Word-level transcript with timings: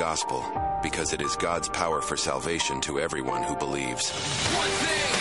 gospel 0.00 0.42
because 0.82 1.12
it 1.12 1.20
is 1.20 1.36
God's 1.36 1.68
power 1.68 2.00
for 2.00 2.16
salvation 2.16 2.80
to 2.80 2.98
everyone 2.98 3.42
who 3.42 3.54
believes. 3.54 5.19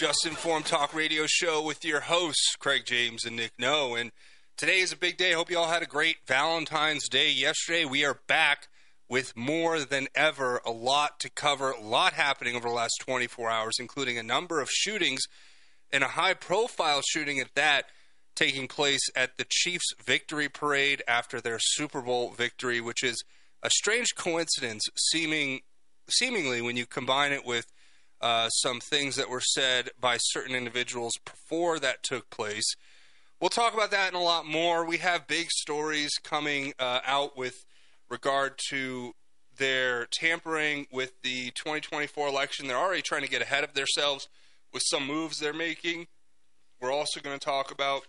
Just 0.00 0.24
Informed 0.24 0.64
Talk 0.64 0.94
Radio 0.94 1.26
show 1.26 1.60
with 1.62 1.84
your 1.84 2.00
hosts, 2.00 2.56
Craig 2.58 2.86
James 2.86 3.26
and 3.26 3.36
Nick 3.36 3.52
No. 3.58 3.94
And 3.94 4.12
today 4.56 4.78
is 4.78 4.94
a 4.94 4.96
big 4.96 5.18
day. 5.18 5.32
I 5.32 5.34
hope 5.34 5.50
you 5.50 5.58
all 5.58 5.68
had 5.68 5.82
a 5.82 5.86
great 5.86 6.16
Valentine's 6.26 7.06
Day 7.06 7.30
yesterday. 7.30 7.84
We 7.84 8.02
are 8.06 8.18
back 8.26 8.68
with 9.10 9.36
more 9.36 9.80
than 9.80 10.08
ever, 10.14 10.62
a 10.64 10.70
lot 10.70 11.20
to 11.20 11.28
cover, 11.28 11.72
a 11.72 11.82
lot 11.82 12.14
happening 12.14 12.56
over 12.56 12.66
the 12.66 12.74
last 12.74 12.94
24 13.02 13.50
hours, 13.50 13.76
including 13.78 14.16
a 14.16 14.22
number 14.22 14.62
of 14.62 14.70
shootings 14.70 15.20
and 15.92 16.02
a 16.02 16.08
high 16.08 16.32
profile 16.32 17.02
shooting 17.06 17.38
at 17.38 17.54
that 17.54 17.84
taking 18.34 18.68
place 18.68 19.06
at 19.14 19.36
the 19.36 19.44
Chiefs' 19.50 19.92
victory 20.02 20.48
parade 20.48 21.02
after 21.06 21.42
their 21.42 21.58
Super 21.60 22.00
Bowl 22.00 22.30
victory, 22.30 22.80
which 22.80 23.04
is 23.04 23.22
a 23.62 23.68
strange 23.68 24.14
coincidence, 24.16 24.82
seeming 24.96 25.60
seemingly 26.08 26.62
when 26.62 26.78
you 26.78 26.86
combine 26.86 27.32
it 27.32 27.44
with 27.44 27.66
uh, 28.20 28.48
some 28.48 28.80
things 28.80 29.16
that 29.16 29.30
were 29.30 29.40
said 29.40 29.90
by 30.00 30.16
certain 30.18 30.54
individuals 30.54 31.14
before 31.24 31.78
that 31.78 32.02
took 32.02 32.30
place. 32.30 32.74
We'll 33.40 33.50
talk 33.50 33.72
about 33.72 33.90
that 33.92 34.08
and 34.08 34.16
a 34.16 34.20
lot 34.20 34.44
more. 34.46 34.84
We 34.84 34.98
have 34.98 35.26
big 35.26 35.50
stories 35.50 36.10
coming 36.22 36.74
uh, 36.78 37.00
out 37.06 37.36
with 37.38 37.64
regard 38.10 38.58
to 38.68 39.14
their 39.56 40.06
tampering 40.06 40.86
with 40.92 41.12
the 41.22 41.50
2024 41.52 42.28
election. 42.28 42.66
They're 42.66 42.76
already 42.76 43.02
trying 43.02 43.22
to 43.22 43.30
get 43.30 43.42
ahead 43.42 43.64
of 43.64 43.74
themselves 43.74 44.28
with 44.72 44.82
some 44.86 45.06
moves 45.06 45.38
they're 45.38 45.52
making. 45.52 46.06
We're 46.80 46.92
also 46.92 47.20
going 47.20 47.38
to 47.38 47.44
talk 47.44 47.70
about 47.70 48.02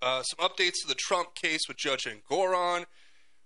uh, 0.00 0.22
some 0.22 0.46
updates 0.46 0.80
to 0.82 0.88
the 0.88 0.94
Trump 0.94 1.34
case 1.34 1.62
with 1.68 1.76
Judge 1.76 2.04
Engoron. 2.04 2.84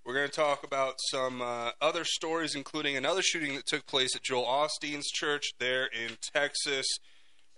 We're 0.09 0.15
going 0.15 0.31
to 0.31 0.35
talk 0.35 0.65
about 0.65 0.95
some 1.11 1.43
uh, 1.43 1.73
other 1.83 2.03
stories, 2.03 2.55
including 2.55 2.97
another 2.97 3.21
shooting 3.21 3.55
that 3.57 3.67
took 3.67 3.87
place 3.87 4.17
at 4.17 4.23
Joel 4.23 4.47
Osteen's 4.47 5.11
church 5.11 5.51
there 5.61 5.85
in 5.85 6.17
Texas. 6.35 6.87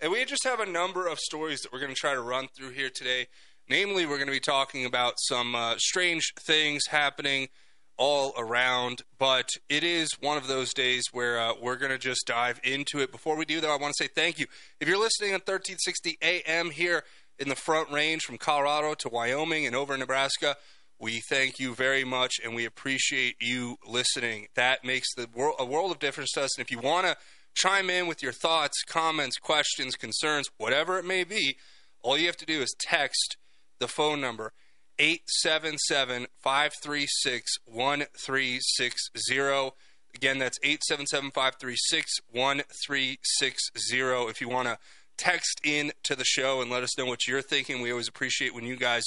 And 0.03 0.11
we 0.11 0.25
just 0.25 0.43
have 0.43 0.59
a 0.59 0.67
number 0.67 1.07
of 1.07 1.21
stories 1.21 1.61
that 1.61 1.73
we're 1.73 1.79
going 1.79 1.95
to 1.95 1.97
try 1.97 2.13
to 2.13 2.21
run 2.21 2.49
through 2.49 2.71
here 2.71 2.91
today. 2.93 3.29
Namely, 3.69 4.05
we're 4.05 4.17
going 4.17 4.27
to 4.27 4.33
be 4.33 4.41
talking 4.41 4.85
about 4.85 5.15
some 5.29 5.55
uh, 5.55 5.77
strange 5.79 6.33
things 6.41 6.83
happening 6.91 7.51
all 7.97 8.35
around, 8.37 9.03
but 9.17 9.51
it 9.69 9.85
is 9.85 10.09
one 10.21 10.37
of 10.37 10.49
those 10.49 10.75
days 10.75 11.05
where 11.13 11.39
uh, 11.39 11.53
we're 11.63 11.77
going 11.77 11.93
to 11.93 11.99
just 11.99 12.27
dive 12.27 12.59
into 12.65 12.99
it. 12.99 13.13
Before 13.13 13.37
we 13.37 13.45
do, 13.45 13.61
though, 13.61 13.73
I 13.73 13.79
want 13.79 13.95
to 13.95 14.05
say 14.05 14.11
thank 14.13 14.41
you. 14.41 14.47
If 14.81 14.89
you're 14.89 14.99
listening 14.99 15.35
on 15.35 15.41
1360 15.47 16.19
AM 16.21 16.73
here 16.73 17.05
in 17.39 17.49
the 17.49 17.55
Front 17.55 17.93
Range 17.93 18.21
from 18.21 18.39
Colorado 18.39 18.95
to 18.95 19.09
Wyoming 19.09 19.67
and 19.67 19.77
over 19.77 19.95
in 19.95 20.01
Nebraska, 20.01 20.57
we 21.01 21.21
thank 21.21 21.59
you 21.59 21.75
very 21.75 22.05
much 22.05 22.39
and 22.45 22.55
we 22.55 22.67
appreciate 22.67 23.37
you 23.41 23.79
listening. 23.87 24.49
That 24.55 24.85
makes 24.85 25.15
the 25.15 25.27
a 25.59 25.65
world 25.65 25.91
of 25.91 25.99
difference 25.99 26.33
to 26.33 26.43
us. 26.43 26.59
And 26.59 26.65
if 26.65 26.71
you 26.71 26.79
want 26.79 27.07
to 27.07 27.17
chime 27.55 27.89
in 27.89 28.07
with 28.07 28.23
your 28.23 28.33
thoughts, 28.33 28.83
comments, 28.85 29.39
questions, 29.39 29.97
concerns, 29.97 30.51
whatever 30.59 30.99
it 30.99 31.07
may 31.07 31.25
be, 31.25 31.57
all 32.03 32.19
you 32.19 32.27
have 32.27 32.37
to 32.37 32.47
do 32.47 32.61
is 32.61 32.75
text 32.79 33.39
the 33.79 33.89
phone 33.89 34.21
number 34.21 34.53
877 34.99 36.27
536 36.39 37.53
1360. 37.65 39.71
Again, 40.15 40.39
that's 40.39 40.59
877 40.63 41.31
536 41.31 42.21
1360. 42.31 44.29
If 44.29 44.41
you 44.41 44.49
want 44.51 44.69
to 44.69 44.79
text 45.17 45.61
in 45.65 45.93
to 46.03 46.15
the 46.15 46.25
show 46.25 46.61
and 46.61 46.71
let 46.71 46.83
us 46.83 46.99
know 46.99 47.07
what 47.07 47.27
you're 47.27 47.43
thinking, 47.43 47.81
we 47.81 47.91
always 47.91 48.09
appreciate 48.09 48.55
when 48.55 48.65
you 48.65 48.77
guys 48.77 49.05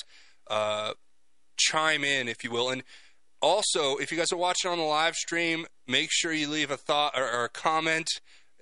uh, 0.50 0.94
chime 1.58 2.04
in, 2.04 2.28
if 2.28 2.44
you 2.44 2.52
will. 2.52 2.70
And 2.70 2.84
also, 3.42 3.98
if 3.98 4.12
you 4.12 4.18
guys 4.18 4.32
are 4.32 4.38
watching 4.38 4.72
on 4.72 4.78
the 4.78 4.84
live 4.84 5.16
stream, 5.16 5.66
make 5.88 6.10
sure 6.12 6.32
you 6.32 6.48
leave 6.48 6.72
a 6.72 6.78
thought 6.78 7.14
or, 7.16 7.30
or 7.30 7.46
a 7.46 7.50
comment 7.50 8.08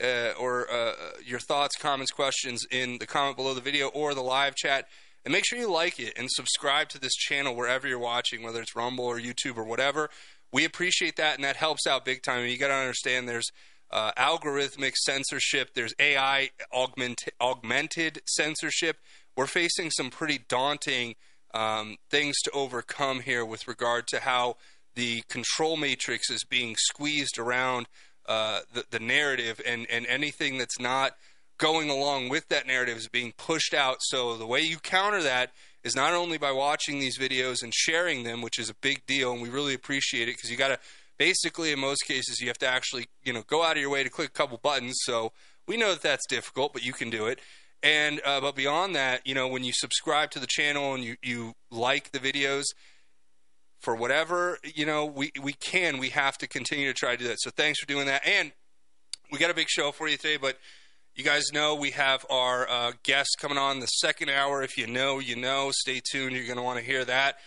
uh, 0.04 0.32
or 0.40 0.72
uh, 0.72 0.94
your 1.24 1.40
thoughts, 1.40 1.76
comments, 1.78 2.12
questions 2.12 2.66
in 2.72 2.98
the 2.98 3.06
comment 3.06 3.38
below 3.38 3.54
the 3.54 3.62
video 3.62 3.88
or 3.90 4.14
the 4.14 4.22
live 4.22 4.56
chat. 4.56 4.86
And 5.24 5.32
make 5.32 5.46
sure 5.46 5.60
you 5.60 5.72
like 5.72 6.00
it 6.00 6.14
and 6.18 6.28
subscribe 6.32 6.90
to 6.90 7.00
this 7.00 7.14
channel 7.14 7.56
wherever 7.56 7.88
you're 7.88 8.00
watching, 8.00 8.42
whether 8.42 8.60
it's 8.60 8.76
Rumble 8.76 9.06
or 9.06 9.20
YouTube 9.20 9.58
or 9.58 9.64
whatever. 9.64 10.10
We 10.52 10.66
appreciate 10.66 11.16
that, 11.18 11.36
and 11.36 11.44
that 11.44 11.58
helps 11.58 11.86
out 11.86 12.04
big 12.04 12.24
time. 12.24 12.46
You 12.48 12.58
got 12.58 12.70
to 12.70 12.74
understand 12.74 13.30
there's 13.30 13.52
uh, 13.92 14.12
algorithmic 14.14 14.96
censorship, 14.96 15.74
there's 15.76 15.94
AI 16.00 16.50
augment- 16.74 17.24
augmented 17.40 18.22
censorship. 18.26 18.98
We're 19.38 19.48
facing 19.48 19.92
some 19.92 20.10
pretty 20.10 20.40
daunting 20.48 21.16
um, 21.54 21.98
things 22.10 22.38
to 22.44 22.52
overcome 22.52 23.22
here 23.22 23.46
with 23.46 23.68
regard 23.68 24.08
to 24.08 24.20
how 24.20 24.58
the 24.96 25.24
control 25.30 25.78
matrix 25.78 26.30
is 26.30 26.44
being 26.44 26.76
squeezed 26.78 27.38
around 27.38 27.88
uh, 28.28 28.62
the, 28.74 28.86
the 28.92 29.00
narrative, 29.00 29.62
and, 29.66 29.88
and 29.90 30.06
anything 30.06 30.58
that's 30.58 30.80
not 30.80 31.14
going 31.58 31.90
along 31.90 32.30
with 32.30 32.48
that 32.50 32.68
narrative 32.68 32.98
is 32.98 33.08
being 33.08 33.34
pushed 33.38 33.74
out. 33.74 33.98
So 34.02 34.36
the 34.36 34.48
way 34.48 34.62
you 34.62 34.78
counter 34.78 35.22
that 35.24 35.52
is 35.84 35.96
not 35.96 36.14
only 36.14 36.38
by 36.38 36.52
watching 36.52 37.00
these 37.00 37.18
videos 37.18 37.64
and 37.64 37.74
sharing 37.74 38.24
them, 38.24 38.42
which 38.42 38.60
is 38.60 38.70
a 38.70 38.76
big 38.76 39.06
deal, 39.06 39.32
and 39.32 39.42
we 39.42 39.50
really 39.50 39.74
appreciate 39.74 40.28
it 40.28 40.36
because 40.36 40.50
you 40.50 40.58
got 40.58 40.70
to 40.70 40.80
basically 41.18 41.72
in 41.72 41.80
most 41.80 42.08
cases 42.08 42.40
you 42.40 42.48
have 42.48 42.58
to 42.58 42.68
actually 42.68 43.06
you 43.24 43.32
know 43.32 43.44
go 43.46 43.64
out 43.64 43.78
of 43.78 43.82
your 43.82 43.92
way 43.92 44.04
to 44.04 44.10
click 44.10 44.30
a 44.30 44.32
couple 44.32 44.58
buttons. 44.58 44.98
So 45.04 45.32
we 45.68 45.78
know 45.78 45.92
that 45.92 46.02
that's 46.02 46.26
difficult, 46.28 46.74
but 46.74 46.84
you 46.84 46.94
can 46.94 47.10
do 47.10 47.28
it. 47.28 47.40
And 47.84 48.22
uh, 48.24 48.42
but 48.42 48.56
beyond 48.56 48.96
that, 48.96 49.26
you 49.26 49.34
know, 49.34 49.48
when 49.48 49.64
you 49.64 49.74
subscribe 49.74 50.32
to 50.32 50.40
the 50.40 50.48
channel 50.48 50.94
and 50.94 51.04
you 51.04 51.16
you 51.24 51.54
like 51.72 52.12
the 52.12 52.20
videos, 52.20 52.66
for 53.80 53.96
whatever 53.96 54.60
you 54.64 54.86
know 54.86 55.06
we 55.06 55.32
we 55.42 55.54
can, 55.54 55.98
we 55.98 56.10
have 56.10 56.38
to 56.40 56.48
continue 56.48 56.88
to 56.88 56.94
try 56.94 57.16
to 57.16 57.18
do 57.18 57.28
that. 57.28 57.40
So 57.40 57.50
thanks 57.50 57.80
for 57.80 57.88
doing 57.88 58.06
that. 58.06 58.26
And 58.26 58.52
we 59.32 59.40
got 59.40 59.50
a 59.50 59.56
big 59.56 59.70
show 59.70 59.92
for 59.92 60.08
you 60.08 60.18
today, 60.18 60.38
but 60.38 60.58
you 61.16 61.24
guys 61.24 61.52
know 61.52 61.76
we 61.76 61.92
have 61.92 62.26
our 62.30 62.70
uh, 62.70 62.92
guest 63.04 63.38
coming 63.40 63.58
on 63.58 63.80
the 63.80 63.88
second 63.88 64.30
hour. 64.30 64.62
If 64.62 64.78
you 64.78 64.88
know, 64.88 65.20
you 65.20 65.36
know. 65.36 65.72
Stay 65.74 66.00
tuned. 66.00 66.36
You're 66.36 66.46
going 66.46 66.58
to 66.58 66.64
want 66.64 66.80
to 66.80 66.86
hear 66.86 67.04
that. 67.04 67.38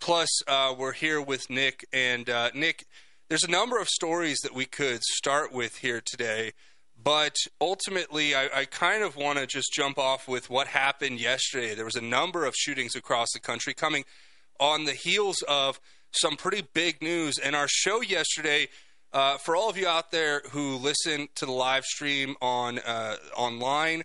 Plus, 0.00 0.28
uh, 0.46 0.74
we're 0.76 0.92
here 0.92 1.22
with 1.22 1.48
Nick. 1.48 1.86
And 1.92 2.28
uh, 2.28 2.50
Nick, 2.54 2.84
there's 3.28 3.44
a 3.44 3.50
number 3.50 3.78
of 3.78 3.88
stories 3.88 4.38
that 4.42 4.54
we 4.54 4.66
could 4.66 5.02
start 5.02 5.52
with 5.52 5.78
here 5.78 6.02
today. 6.04 6.52
But 7.04 7.36
ultimately, 7.60 8.34
I, 8.34 8.48
I 8.54 8.64
kind 8.64 9.02
of 9.02 9.14
want 9.14 9.38
to 9.38 9.46
just 9.46 9.72
jump 9.74 9.98
off 9.98 10.26
with 10.26 10.48
what 10.48 10.68
happened 10.68 11.20
yesterday. 11.20 11.74
There 11.74 11.84
was 11.84 11.96
a 11.96 12.00
number 12.00 12.46
of 12.46 12.54
shootings 12.56 12.96
across 12.96 13.28
the 13.32 13.40
country 13.40 13.74
coming 13.74 14.04
on 14.58 14.84
the 14.84 14.92
heels 14.92 15.42
of 15.46 15.78
some 16.12 16.36
pretty 16.36 16.66
big 16.72 17.02
news. 17.02 17.38
And 17.38 17.54
our 17.54 17.68
show 17.68 18.00
yesterday 18.00 18.68
uh, 19.12 19.36
for 19.36 19.54
all 19.54 19.70
of 19.70 19.76
you 19.76 19.86
out 19.86 20.10
there 20.10 20.42
who 20.50 20.76
listen 20.76 21.28
to 21.36 21.46
the 21.46 21.52
live 21.52 21.84
stream 21.84 22.34
on 22.40 22.80
uh, 22.80 23.16
online, 23.36 24.02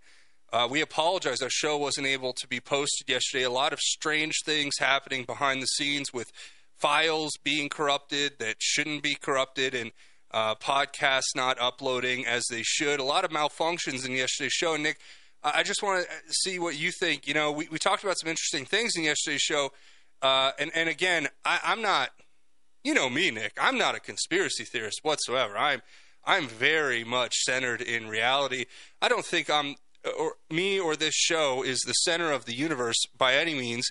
uh, 0.52 0.68
we 0.70 0.81
apologize. 0.81 1.42
Our 1.42 1.50
show 1.50 1.78
wasn't 1.78 2.06
able 2.06 2.34
to 2.34 2.48
be 2.48 2.60
posted 2.60 3.10
yesterday. 3.10 3.44
A 3.44 3.50
lot 3.50 3.74
of 3.74 3.80
strange 3.80 4.36
things 4.46 4.75
happening 4.80 5.24
behind 5.24 5.62
the 5.62 5.68
scenes 5.68 6.13
with 6.13 6.31
files 6.78 7.31
being 7.44 7.69
corrupted 7.69 8.34
that 8.40 8.57
shouldn't 8.60 9.04
be 9.04 9.16
corrupted 9.16 9.74
and 9.74 9.92
uh, 10.31 10.56
podcasts 10.56 11.36
not 11.36 11.60
uploading 11.60 12.26
as 12.26 12.46
they 12.50 12.64
should. 12.64 13.00
A 13.00 13.04
lot 13.04 13.26
of 13.26 13.31
malfunctions 13.31 14.06
in 14.06 14.14
yesterday's 14.14 14.54
show. 14.54 14.76
Nick, 14.76 15.00
I 15.44 15.64
just 15.64 15.81
want 15.81 16.06
to 16.06 16.34
see 16.34 16.60
what 16.60 16.78
you 16.78 16.92
think. 16.92 17.28
You 17.28 17.34
know, 17.34 17.52
we, 17.52 17.68
we 17.72 17.80
talked 17.80 18.04
about 18.04 18.18
some 18.20 18.30
interesting 18.30 18.66
things 18.66 18.96
in 18.96 19.04
yesterday's 19.04 19.42
show. 19.42 19.72
Uh, 20.22 20.52
and, 20.60 20.72
and 20.76 20.90
again, 20.90 21.28
I, 21.46 21.60
I'm 21.64 21.81
not 21.81 22.10
you 22.84 22.94
know 22.94 23.10
me, 23.10 23.31
Nick. 23.31 23.54
I'm 23.60 23.78
not 23.78 23.96
a 23.96 24.00
conspiracy 24.00 24.64
theorist 24.64 25.00
whatsoever. 25.04 25.58
I'm 25.58 25.81
I'm 26.26 26.48
very 26.48 27.04
much 27.04 27.36
centered 27.36 27.82
in 27.82 28.08
reality. 28.08 28.66
I 29.02 29.10
don't 29.10 29.25
think 29.25 29.50
I'm 29.50 29.75
or 30.18 30.36
me 30.50 30.80
or 30.80 30.96
this 30.96 31.16
show 31.16 31.64
is 31.64 31.80
the 31.80 31.94
center 31.94 32.32
of 32.32 32.46
the 32.46 32.54
universe 32.54 32.98
by 33.18 33.36
any 33.36 33.54
means, 33.54 33.90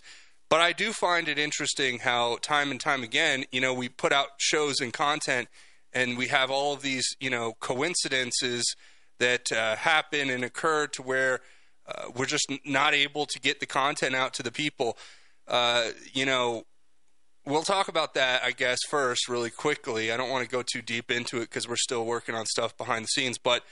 but 0.48 0.60
I 0.60 0.72
do 0.72 0.92
find 0.92 1.28
it 1.28 1.38
interesting 1.38 1.98
how 1.98 2.38
time 2.40 2.70
and 2.70 2.80
time 2.80 3.02
again, 3.02 3.44
you 3.52 3.60
know, 3.60 3.74
we 3.74 3.90
put 3.90 4.12
out 4.12 4.28
shows 4.38 4.80
and 4.80 4.92
content 4.92 5.48
and 5.92 6.18
we 6.18 6.28
have 6.28 6.50
all 6.50 6.72
of 6.74 6.82
these, 6.82 7.06
you 7.20 7.30
know, 7.30 7.54
coincidences 7.60 8.74
that 9.18 9.50
uh, 9.52 9.76
happen 9.76 10.30
and 10.30 10.44
occur 10.44 10.86
to 10.88 11.02
where 11.02 11.40
uh, 11.86 12.04
we're 12.14 12.26
just 12.26 12.50
not 12.64 12.94
able 12.94 13.26
to 13.26 13.40
get 13.40 13.60
the 13.60 13.66
content 13.66 14.14
out 14.14 14.34
to 14.34 14.42
the 14.42 14.52
people. 14.52 14.96
Uh, 15.46 15.88
you 16.12 16.26
know, 16.26 16.64
we'll 17.46 17.62
talk 17.62 17.88
about 17.88 18.14
that, 18.14 18.42
I 18.44 18.52
guess, 18.52 18.78
first, 18.88 19.28
really 19.28 19.50
quickly. 19.50 20.12
I 20.12 20.16
don't 20.16 20.30
want 20.30 20.44
to 20.44 20.50
go 20.50 20.62
too 20.62 20.82
deep 20.82 21.10
into 21.10 21.38
it 21.38 21.48
because 21.48 21.68
we're 21.68 21.76
still 21.76 22.04
working 22.04 22.34
on 22.34 22.46
stuff 22.46 22.76
behind 22.76 23.04
the 23.04 23.08
scenes. 23.08 23.38
But 23.38 23.62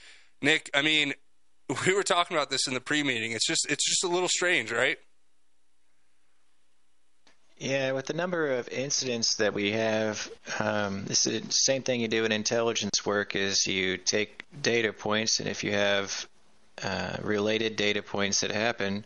Nick, 0.41 0.69
I 0.73 0.81
mean, 0.81 1.13
we 1.85 1.93
were 1.93 2.03
talking 2.03 2.35
about 2.35 2.49
this 2.49 2.67
in 2.67 2.73
the 2.73 2.81
pre-meeting. 2.81 3.31
It's 3.31 3.47
just 3.47 3.67
it's 3.69 3.87
just 3.87 4.03
a 4.03 4.07
little 4.07 4.29
strange, 4.29 4.71
right? 4.71 4.97
Yeah, 7.59 7.93
with 7.93 8.05
the 8.05 8.13
number 8.13 8.51
of 8.51 8.69
incidents 8.69 9.37
that 9.37 9.55
we 9.55 9.71
have, 9.71 10.29
um, 10.59 11.05
this 11.05 11.25
is 11.25 11.41
the 11.41 11.51
same 11.51 11.81
thing 11.81 12.01
you 12.01 12.07
do 12.07 12.23
in 12.23 12.31
intelligence 12.31 13.03
work 13.03 13.35
is 13.35 13.65
you 13.65 13.97
take 13.97 14.45
data 14.61 14.93
points, 14.93 15.39
and 15.39 15.49
if 15.49 15.63
you 15.63 15.71
have 15.71 16.27
uh, 16.83 17.17
related 17.23 17.75
data 17.75 18.03
points 18.03 18.41
that 18.41 18.51
happen, 18.51 19.03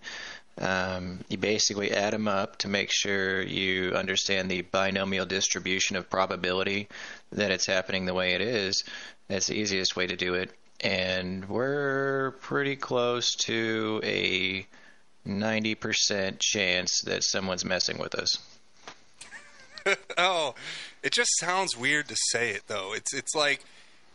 um, 0.58 1.20
you 1.30 1.38
basically 1.38 1.92
add 1.92 2.12
them 2.12 2.28
up 2.28 2.58
to 2.58 2.68
make 2.68 2.90
sure 2.92 3.42
you 3.42 3.94
understand 3.94 4.52
the 4.52 4.64
binomial 4.64 5.26
distribution 5.26 5.96
of 5.96 6.10
probability 6.10 6.90
that 7.32 7.52
it's 7.52 7.66
happening 7.66 8.06
the 8.06 8.14
way 8.14 8.34
it 8.34 8.42
is. 8.42 8.84
That's 9.30 9.48
the 9.48 9.56
easiest 9.56 9.96
way 9.96 10.08
to 10.08 10.18
do 10.18 10.34
it. 10.34 10.52
And 10.82 11.48
we're 11.48 12.32
pretty 12.42 12.76
close 12.76 13.34
to 13.46 14.02
a 14.04 14.68
90% 15.28 16.38
chance 16.40 17.02
that 17.06 17.24
someone's 17.24 17.66
messing 17.66 17.98
with 17.98 18.16
us. 18.16 18.38
oh, 20.18 20.56
it 21.04 21.12
just 21.12 21.32
sounds 21.40 21.78
weird 21.78 22.08
to 22.08 22.16
say 22.30 22.52
it 22.52 22.64
though. 22.68 22.94
It's 22.94 23.14
it's 23.14 23.34
like 23.34 23.64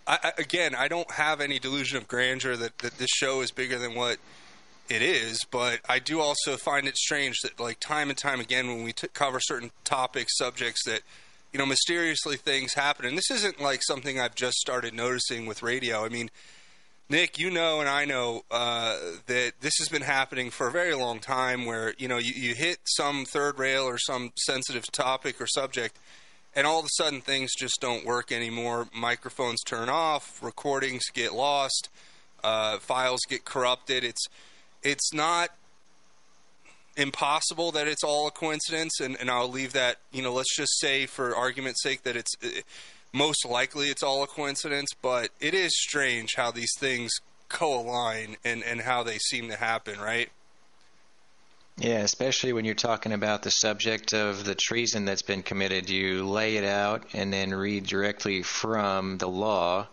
I, 0.06 0.32
again, 0.38 0.74
I 0.74 0.86
don't 0.88 1.10
have 1.12 1.40
any 1.40 1.58
delusion 1.58 1.96
of 1.96 2.06
grandeur 2.06 2.56
that, 2.56 2.78
that 2.78 2.98
this 2.98 3.10
show 3.10 3.40
is 3.40 3.50
bigger 3.50 3.76
than 3.78 3.94
what 3.96 4.18
it 4.88 5.02
is, 5.02 5.44
but 5.50 5.80
I 5.88 5.98
do 5.98 6.20
also 6.20 6.56
find 6.56 6.86
it 6.86 6.96
strange 6.96 7.40
that 7.40 7.58
like 7.58 7.80
time 7.80 8.08
and 8.08 8.16
time 8.16 8.38
again 8.38 8.68
when 8.68 8.84
we 8.84 8.92
t- 8.92 9.08
cover 9.12 9.40
certain 9.40 9.72
topics, 9.82 10.36
subjects 10.36 10.84
that 10.86 11.00
you 11.52 11.58
know 11.58 11.66
mysteriously 11.66 12.36
things 12.36 12.74
happen, 12.74 13.04
and 13.04 13.18
this 13.18 13.30
isn't 13.30 13.60
like 13.60 13.82
something 13.82 14.20
I've 14.20 14.36
just 14.36 14.58
started 14.58 14.94
noticing 14.94 15.46
with 15.46 15.62
radio. 15.62 16.04
I 16.04 16.08
mean, 16.08 16.30
Nick, 17.08 17.38
you 17.38 17.50
know, 17.50 17.78
and 17.78 17.88
I 17.88 18.04
know 18.04 18.42
uh, 18.50 18.98
that 19.26 19.52
this 19.60 19.74
has 19.78 19.88
been 19.88 20.02
happening 20.02 20.50
for 20.50 20.66
a 20.66 20.72
very 20.72 20.94
long 20.94 21.20
time. 21.20 21.64
Where 21.64 21.94
you 21.98 22.08
know 22.08 22.18
you, 22.18 22.32
you 22.34 22.54
hit 22.54 22.78
some 22.84 23.24
third 23.24 23.60
rail 23.60 23.84
or 23.84 23.96
some 23.96 24.32
sensitive 24.36 24.90
topic 24.90 25.40
or 25.40 25.46
subject, 25.46 25.98
and 26.54 26.66
all 26.66 26.80
of 26.80 26.84
a 26.84 26.88
sudden 26.92 27.20
things 27.20 27.52
just 27.56 27.80
don't 27.80 28.04
work 28.04 28.32
anymore. 28.32 28.88
Microphones 28.92 29.62
turn 29.62 29.88
off, 29.88 30.42
recordings 30.42 31.04
get 31.12 31.32
lost, 31.32 31.90
uh, 32.42 32.78
files 32.78 33.20
get 33.28 33.44
corrupted. 33.44 34.02
It's 34.02 34.26
it's 34.82 35.14
not 35.14 35.50
impossible 36.96 37.70
that 37.70 37.86
it's 37.86 38.02
all 38.02 38.26
a 38.26 38.32
coincidence, 38.32 38.98
and, 38.98 39.16
and 39.20 39.30
I'll 39.30 39.48
leave 39.48 39.74
that. 39.74 39.98
You 40.10 40.22
know, 40.22 40.32
let's 40.32 40.56
just 40.56 40.80
say 40.80 41.06
for 41.06 41.36
argument's 41.36 41.84
sake 41.84 42.02
that 42.02 42.16
it's 42.16 42.34
uh, 42.42 42.48
most 43.16 43.46
likely 43.46 43.88
it's 43.88 44.02
all 44.02 44.22
a 44.22 44.26
coincidence, 44.26 44.90
but 45.00 45.30
it 45.40 45.54
is 45.54 45.72
strange 45.74 46.34
how 46.36 46.50
these 46.50 46.72
things 46.78 47.10
co-align 47.48 48.36
and 48.44 48.62
and 48.62 48.82
how 48.82 49.02
they 49.02 49.18
seem 49.18 49.48
to 49.48 49.56
happen, 49.56 49.98
right? 49.98 50.28
Yeah, 51.78 51.98
especially 51.98 52.52
when 52.52 52.64
you're 52.64 52.74
talking 52.74 53.12
about 53.12 53.42
the 53.42 53.50
subject 53.50 54.14
of 54.14 54.44
the 54.44 54.54
treason 54.54 55.04
that's 55.04 55.22
been 55.22 55.42
committed. 55.42 55.90
You 55.90 56.26
lay 56.26 56.56
it 56.56 56.64
out 56.64 57.04
and 57.12 57.32
then 57.32 57.52
read 57.52 57.84
directly 57.84 58.42
from 58.42 59.18
the 59.18 59.28
law, 59.28 59.86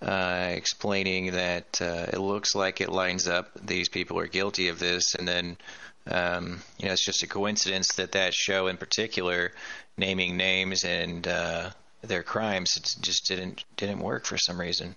uh, 0.00 0.48
explaining 0.50 1.32
that 1.32 1.80
uh, 1.80 2.06
it 2.12 2.18
looks 2.18 2.56
like 2.56 2.80
it 2.80 2.90
lines 2.90 3.28
up. 3.28 3.50
These 3.60 3.88
people 3.88 4.18
are 4.18 4.26
guilty 4.26 4.68
of 4.68 4.78
this, 4.78 5.14
and 5.14 5.26
then 5.26 5.56
um, 6.08 6.62
you 6.78 6.86
know 6.86 6.92
it's 6.92 7.04
just 7.04 7.22
a 7.22 7.28
coincidence 7.28 7.94
that 7.94 8.12
that 8.12 8.34
show 8.34 8.66
in 8.66 8.76
particular, 8.76 9.52
naming 9.96 10.36
names 10.36 10.84
and 10.84 11.26
uh, 11.26 11.70
their 12.02 12.22
crimes, 12.22 12.76
it 12.76 12.96
just 13.00 13.26
didn't 13.26 13.64
didn't 13.76 14.00
work 14.00 14.26
for 14.26 14.36
some 14.36 14.60
reason. 14.60 14.94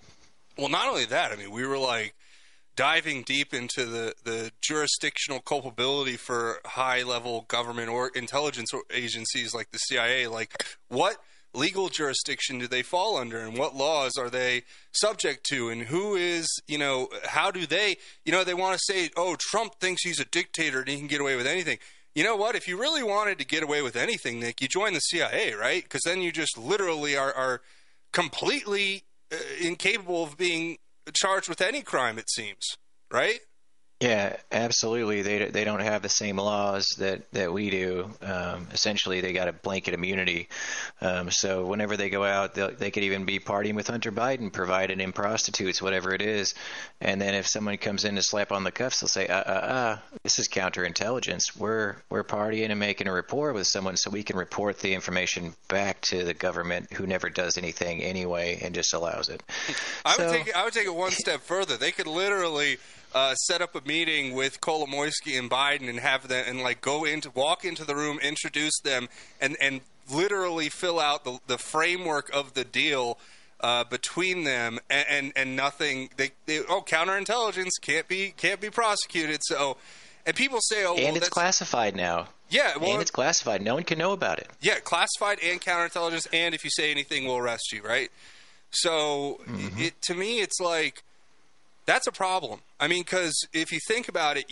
Well, 0.57 0.69
not 0.69 0.87
only 0.87 1.05
that, 1.05 1.31
I 1.31 1.35
mean, 1.35 1.51
we 1.51 1.65
were 1.65 1.77
like 1.77 2.15
diving 2.75 3.23
deep 3.23 3.53
into 3.53 3.85
the, 3.85 4.13
the 4.23 4.51
jurisdictional 4.61 5.39
culpability 5.39 6.17
for 6.17 6.59
high 6.65 7.03
level 7.03 7.45
government 7.47 7.89
or 7.89 8.09
intelligence 8.09 8.71
agencies 8.93 9.53
like 9.53 9.71
the 9.71 9.77
CIA. 9.77 10.27
Like, 10.27 10.65
what 10.89 11.17
legal 11.53 11.89
jurisdiction 11.89 12.59
do 12.59 12.67
they 12.67 12.81
fall 12.81 13.17
under, 13.17 13.39
and 13.39 13.57
what 13.57 13.75
laws 13.75 14.17
are 14.17 14.29
they 14.29 14.63
subject 14.91 15.45
to, 15.45 15.69
and 15.69 15.83
who 15.83 16.15
is, 16.15 16.47
you 16.67 16.77
know, 16.77 17.07
how 17.25 17.49
do 17.49 17.65
they, 17.65 17.97
you 18.25 18.31
know, 18.31 18.43
they 18.43 18.53
want 18.53 18.77
to 18.77 18.93
say, 18.93 19.09
oh, 19.15 19.35
Trump 19.39 19.75
thinks 19.79 20.03
he's 20.03 20.19
a 20.19 20.25
dictator 20.25 20.79
and 20.79 20.89
he 20.89 20.97
can 20.97 21.07
get 21.07 21.21
away 21.21 21.35
with 21.35 21.47
anything. 21.47 21.77
You 22.15 22.23
know 22.23 22.37
what? 22.37 22.55
If 22.55 22.67
you 22.69 22.79
really 22.79 23.03
wanted 23.03 23.37
to 23.39 23.45
get 23.45 23.61
away 23.61 23.81
with 23.81 23.97
anything, 23.97 24.39
Nick, 24.39 24.61
you 24.61 24.69
join 24.69 24.93
the 24.93 25.01
CIA, 25.01 25.53
right? 25.53 25.83
Because 25.83 26.03
then 26.03 26.21
you 26.21 26.31
just 26.31 26.57
literally 26.57 27.17
are, 27.17 27.33
are 27.33 27.61
completely 28.13 29.03
uh, 29.33 29.35
incapable 29.61 30.23
of 30.23 30.37
being 30.37 30.77
charged 31.13 31.49
with 31.49 31.59
any 31.59 31.81
crime. 31.81 32.17
It 32.17 32.29
seems, 32.29 32.77
right? 33.11 33.41
Yeah, 34.05 34.35
absolutely. 34.51 35.23
They 35.23 35.45
they 35.49 35.63
don't 35.63 35.79
have 35.79 36.03
the 36.03 36.09
same 36.09 36.37
laws 36.37 36.85
that 36.99 37.31
that 37.31 37.51
we 37.51 37.71
do. 37.71 38.11
Um, 38.21 38.67
essentially, 38.71 39.21
they 39.21 39.33
got 39.33 39.47
a 39.47 39.53
blanket 39.53 39.95
immunity. 39.95 40.47
Um, 41.01 41.31
so 41.31 41.65
whenever 41.65 41.97
they 41.97 42.11
go 42.11 42.23
out, 42.23 42.53
they 42.53 42.91
could 42.91 43.03
even 43.03 43.25
be 43.25 43.39
partying 43.39 43.73
with 43.73 43.87
Hunter 43.87 44.11
Biden, 44.11 44.53
providing 44.53 44.99
in 44.99 45.11
prostitutes, 45.11 45.81
whatever 45.81 46.13
it 46.13 46.21
is. 46.21 46.53
And 47.01 47.19
then 47.19 47.33
if 47.33 47.47
someone 47.47 47.77
comes 47.77 48.05
in 48.05 48.13
to 48.15 48.21
slap 48.21 48.51
on 48.51 48.63
the 48.63 48.71
cuffs, 48.71 48.99
they'll 48.99 49.07
say, 49.07 49.27
"Uh, 49.27 49.37
uh, 49.39 49.39
uh, 49.41 49.97
this 50.21 50.37
is 50.37 50.47
counterintelligence. 50.49 51.57
We're 51.57 51.95
we're 52.11 52.23
partying 52.23 52.69
and 52.69 52.79
making 52.79 53.07
a 53.07 53.11
rapport 53.13 53.53
with 53.53 53.65
someone, 53.65 53.97
so 53.97 54.11
we 54.11 54.21
can 54.21 54.37
report 54.37 54.79
the 54.79 54.93
information 54.93 55.55
back 55.67 56.01
to 56.01 56.23
the 56.23 56.35
government, 56.35 56.93
who 56.93 57.07
never 57.07 57.29
does 57.31 57.57
anything 57.57 58.03
anyway 58.03 58.59
and 58.61 58.75
just 58.75 58.93
allows 58.93 59.29
it." 59.29 59.41
I 60.05 60.15
So- 60.15 60.25
would 60.27 60.31
take 60.31 60.47
it, 60.49 60.55
I 60.55 60.63
would 60.63 60.73
take 60.73 60.85
it 60.85 60.93
one 60.93 61.11
step 61.11 61.41
further. 61.41 61.75
They 61.75 61.91
could 61.91 62.07
literally 62.07 62.77
uh, 63.15 63.33
set 63.35 63.61
up 63.61 63.73
a 63.75 63.81
meeting 63.87 64.33
with 64.35 64.59
Kolomoisky 64.59 65.39
and 65.39 65.49
Biden 65.49 65.89
and 65.89 65.99
have 66.01 66.27
them 66.27 66.43
and 66.45 66.61
like 66.61 66.81
go 66.81 67.05
into 67.05 67.31
walk 67.31 67.63
into 67.63 67.85
the 67.85 67.95
room, 67.95 68.19
introduce 68.19 68.77
them, 68.83 69.07
and 69.39 69.55
and 69.61 69.81
literally 70.11 70.69
fill 70.69 70.99
out 70.99 71.23
the 71.23 71.39
the 71.47 71.57
framework 71.57 72.29
of 72.33 72.53
the 72.53 72.65
deal. 72.65 73.17
Uh, 73.61 73.85
between 73.85 74.43
them 74.43 74.79
and, 74.89 75.05
and 75.09 75.33
and 75.37 75.55
nothing 75.55 76.09
they, 76.17 76.31
they 76.45 76.59
oh 76.67 76.81
counterintelligence 76.85 77.71
can't 77.81 78.05
be 78.09 78.33
can't 78.35 78.59
be 78.59 78.69
prosecuted 78.69 79.39
so 79.41 79.77
and 80.25 80.35
people 80.35 80.59
say 80.61 80.85
oh 80.85 80.93
well, 80.93 80.97
and 80.97 81.15
it's 81.15 81.27
that's, 81.27 81.29
classified 81.29 81.95
now. 81.95 82.27
yeah 82.49 82.75
well 82.77 82.91
and 82.91 83.01
it's 83.01 83.09
classified. 83.09 83.61
No 83.61 83.75
one 83.75 83.83
can 83.83 83.97
know 83.97 84.11
about 84.11 84.39
it. 84.39 84.49
yeah, 84.59 84.79
classified 84.79 85.39
and 85.41 85.61
counterintelligence, 85.61 86.27
and 86.33 86.53
if 86.53 86.65
you 86.65 86.69
say 86.69 86.91
anything, 86.91 87.25
we'll 87.25 87.37
arrest 87.37 87.71
you, 87.71 87.81
right? 87.81 88.11
So, 88.71 89.39
it, 89.77 90.01
to 90.01 90.15
me, 90.15 90.41
it's 90.41 90.59
like 90.59 91.03
that's 91.85 92.07
a 92.07 92.11
problem. 92.11 92.61
I 92.79 92.87
mean, 92.87 93.03
because 93.03 93.47
if 93.53 93.71
you 93.71 93.79
think 93.87 94.07
about 94.07 94.37
it, 94.37 94.45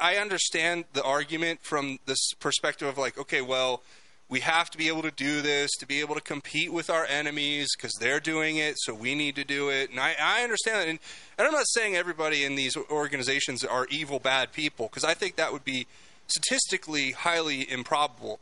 I 0.00 0.16
understand 0.16 0.84
the 0.92 1.02
argument 1.02 1.60
from 1.62 1.98
this 2.06 2.32
perspective 2.40 2.88
of 2.88 2.96
like, 2.96 3.18
okay, 3.18 3.42
well, 3.42 3.82
we 4.30 4.40
have 4.40 4.70
to 4.70 4.78
be 4.78 4.88
able 4.88 5.02
to 5.02 5.10
do 5.10 5.42
this 5.42 5.70
to 5.80 5.86
be 5.86 6.00
able 6.00 6.14
to 6.14 6.20
compete 6.20 6.72
with 6.72 6.88
our 6.88 7.04
enemies 7.04 7.68
because 7.76 7.92
they're 8.00 8.20
doing 8.20 8.56
it, 8.56 8.76
so 8.78 8.94
we 8.94 9.14
need 9.14 9.34
to 9.34 9.44
do 9.44 9.68
it. 9.68 9.90
And 9.90 9.98
I, 9.98 10.14
I 10.20 10.42
understand 10.42 10.76
that. 10.76 10.88
And, 10.88 10.98
and 11.36 11.48
I'm 11.48 11.52
not 11.52 11.66
saying 11.68 11.96
everybody 11.96 12.44
in 12.44 12.54
these 12.54 12.76
organizations 12.76 13.64
are 13.64 13.86
evil, 13.90 14.20
bad 14.20 14.52
people, 14.52 14.86
because 14.86 15.04
I 15.04 15.14
think 15.14 15.36
that 15.36 15.52
would 15.52 15.64
be 15.64 15.86
statistically 16.28 17.10
highly 17.10 17.70
improbable. 17.70 18.38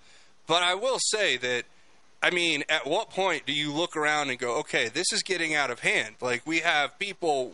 But 0.46 0.62
I 0.62 0.74
will 0.74 0.98
say 0.98 1.38
that 1.38 1.64
I 2.20 2.30
mean, 2.30 2.64
at 2.68 2.84
what 2.84 3.10
point 3.10 3.46
do 3.46 3.52
you 3.52 3.72
look 3.72 3.96
around 3.96 4.30
and 4.30 4.38
go, 4.38 4.58
okay, 4.58 4.88
this 4.88 5.12
is 5.12 5.22
getting 5.22 5.54
out 5.54 5.70
of 5.70 5.80
hand? 5.80 6.16
Like, 6.20 6.42
we 6.44 6.58
have 6.60 6.98
people 6.98 7.52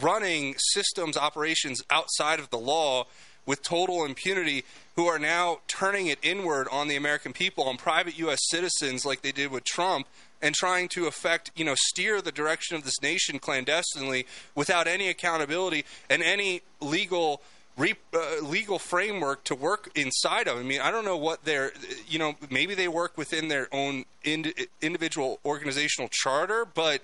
running 0.00 0.54
systems 0.58 1.16
operations 1.16 1.82
outside 1.90 2.38
of 2.38 2.50
the 2.50 2.58
law 2.58 3.06
with 3.46 3.62
total 3.62 4.04
impunity 4.04 4.64
who 4.96 5.06
are 5.06 5.18
now 5.18 5.60
turning 5.66 6.06
it 6.06 6.18
inward 6.22 6.68
on 6.70 6.88
the 6.88 6.96
American 6.96 7.32
people, 7.32 7.64
on 7.64 7.76
private 7.76 8.18
U.S. 8.18 8.38
citizens, 8.48 9.04
like 9.04 9.22
they 9.22 9.32
did 9.32 9.50
with 9.50 9.64
Trump, 9.64 10.06
and 10.42 10.54
trying 10.54 10.88
to 10.88 11.06
affect, 11.06 11.50
you 11.56 11.64
know, 11.64 11.74
steer 11.76 12.20
the 12.20 12.32
direction 12.32 12.76
of 12.76 12.84
this 12.84 13.00
nation 13.02 13.38
clandestinely 13.38 14.26
without 14.54 14.86
any 14.86 15.08
accountability 15.08 15.84
and 16.08 16.22
any 16.22 16.62
legal 16.80 17.42
re, 17.76 17.94
uh, 18.14 18.42
legal 18.42 18.78
framework 18.78 19.44
to 19.44 19.54
work 19.54 19.90
inside 19.94 20.48
of. 20.48 20.58
I 20.58 20.62
mean, 20.62 20.80
I 20.80 20.90
don't 20.90 21.04
know 21.04 21.16
what 21.16 21.44
their, 21.44 21.72
you 22.08 22.18
know, 22.18 22.36
maybe 22.50 22.74
they 22.74 22.88
work 22.88 23.18
within 23.18 23.48
their 23.48 23.68
own 23.72 24.04
ind- 24.24 24.54
individual 24.80 25.40
organizational 25.44 26.08
charter, 26.10 26.64
but 26.64 27.02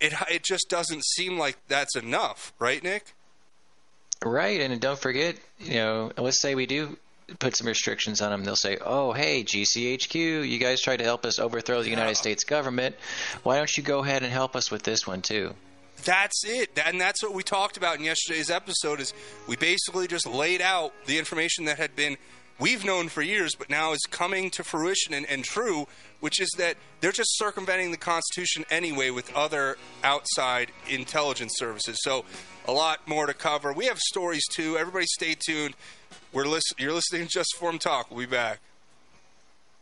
it 0.00 0.14
it 0.30 0.44
just 0.44 0.68
doesn't 0.68 1.04
seem 1.04 1.38
like 1.38 1.58
that's 1.68 1.96
enough, 1.96 2.52
right, 2.58 2.82
Nick? 2.82 3.14
Right, 4.24 4.60
and 4.60 4.80
don't 4.80 4.98
forget, 4.98 5.36
you 5.58 5.74
know, 5.74 6.10
let's 6.16 6.40
say 6.40 6.54
we 6.56 6.66
do 6.66 6.96
put 7.38 7.56
some 7.56 7.66
restrictions 7.68 8.20
on 8.20 8.30
them. 8.30 8.44
They'll 8.44 8.56
say, 8.56 8.78
"Oh, 8.84 9.12
hey, 9.12 9.44
GCHQ, 9.44 10.48
you 10.48 10.58
guys 10.58 10.80
tried 10.80 10.98
to 10.98 11.04
help 11.04 11.24
us 11.24 11.38
overthrow 11.38 11.82
the 11.82 11.90
United 11.90 12.16
States 12.16 12.44
government. 12.44 12.96
Why 13.42 13.58
don't 13.58 13.76
you 13.76 13.82
go 13.82 14.02
ahead 14.02 14.22
and 14.22 14.32
help 14.32 14.56
us 14.56 14.70
with 14.70 14.82
this 14.82 15.06
one 15.06 15.22
too?" 15.22 15.54
that's 16.04 16.44
it. 16.44 16.78
And 16.84 17.00
that's 17.00 17.22
what 17.22 17.34
we 17.34 17.42
talked 17.42 17.76
about 17.76 17.98
in 17.98 18.04
yesterday's 18.04 18.50
episode 18.50 19.00
is 19.00 19.12
we 19.46 19.56
basically 19.56 20.06
just 20.06 20.26
laid 20.26 20.60
out 20.60 20.92
the 21.06 21.18
information 21.18 21.64
that 21.66 21.78
had 21.78 21.96
been 21.96 22.16
we've 22.58 22.84
known 22.84 23.08
for 23.08 23.22
years, 23.22 23.54
but 23.54 23.70
now 23.70 23.92
is 23.92 24.00
coming 24.10 24.50
to 24.50 24.64
fruition 24.64 25.14
and, 25.14 25.26
and 25.26 25.44
true, 25.44 25.86
which 26.20 26.40
is 26.40 26.50
that 26.58 26.76
they're 27.00 27.12
just 27.12 27.36
circumventing 27.38 27.90
the 27.90 27.96
Constitution 27.96 28.64
anyway 28.70 29.10
with 29.10 29.34
other 29.34 29.76
outside 30.02 30.72
intelligence 30.88 31.54
services. 31.56 31.98
So 32.02 32.24
a 32.66 32.72
lot 32.72 33.06
more 33.06 33.26
to 33.26 33.34
cover. 33.34 33.72
We 33.72 33.86
have 33.86 33.98
stories 33.98 34.44
too. 34.52 34.76
Everybody 34.76 35.06
stay 35.06 35.34
tuned. 35.38 35.74
We're 36.32 36.44
you're 36.78 36.92
listening 36.92 37.22
to 37.22 37.28
Just 37.28 37.54
Informed 37.54 37.80
Talk. 37.80 38.10
We'll 38.10 38.26
be 38.26 38.26
back. 38.26 38.60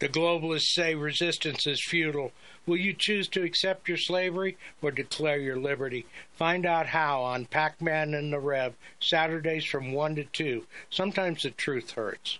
The 0.00 0.08
globalists 0.08 0.72
say 0.72 0.94
resistance 0.94 1.66
is 1.66 1.84
futile. 1.84 2.32
Will 2.64 2.78
you 2.78 2.94
choose 2.94 3.28
to 3.28 3.42
accept 3.42 3.86
your 3.86 3.98
slavery 3.98 4.56
or 4.80 4.90
declare 4.90 5.38
your 5.38 5.56
liberty? 5.56 6.06
Find 6.32 6.64
out 6.64 6.86
how 6.86 7.22
on 7.22 7.44
Pac 7.44 7.82
Man 7.82 8.14
and 8.14 8.32
the 8.32 8.38
Rev, 8.40 8.72
Saturdays 8.98 9.66
from 9.66 9.92
1 9.92 10.14
to 10.14 10.24
2. 10.24 10.66
Sometimes 10.88 11.42
the 11.42 11.50
truth 11.50 11.90
hurts. 11.90 12.38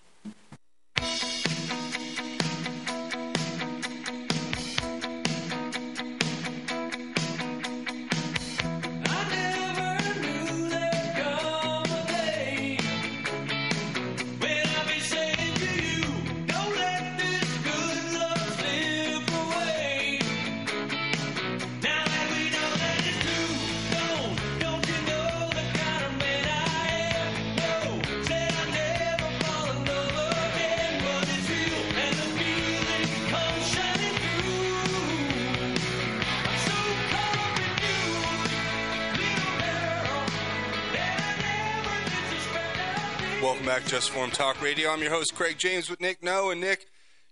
Form 44.08 44.30
Talk 44.30 44.62
Radio. 44.62 44.90
I'm 44.90 45.02
your 45.02 45.10
host, 45.10 45.34
Craig 45.34 45.58
James, 45.58 45.90
with 45.90 46.00
Nick 46.00 46.22
No. 46.22 46.50
And 46.50 46.60
Nick, 46.60 46.86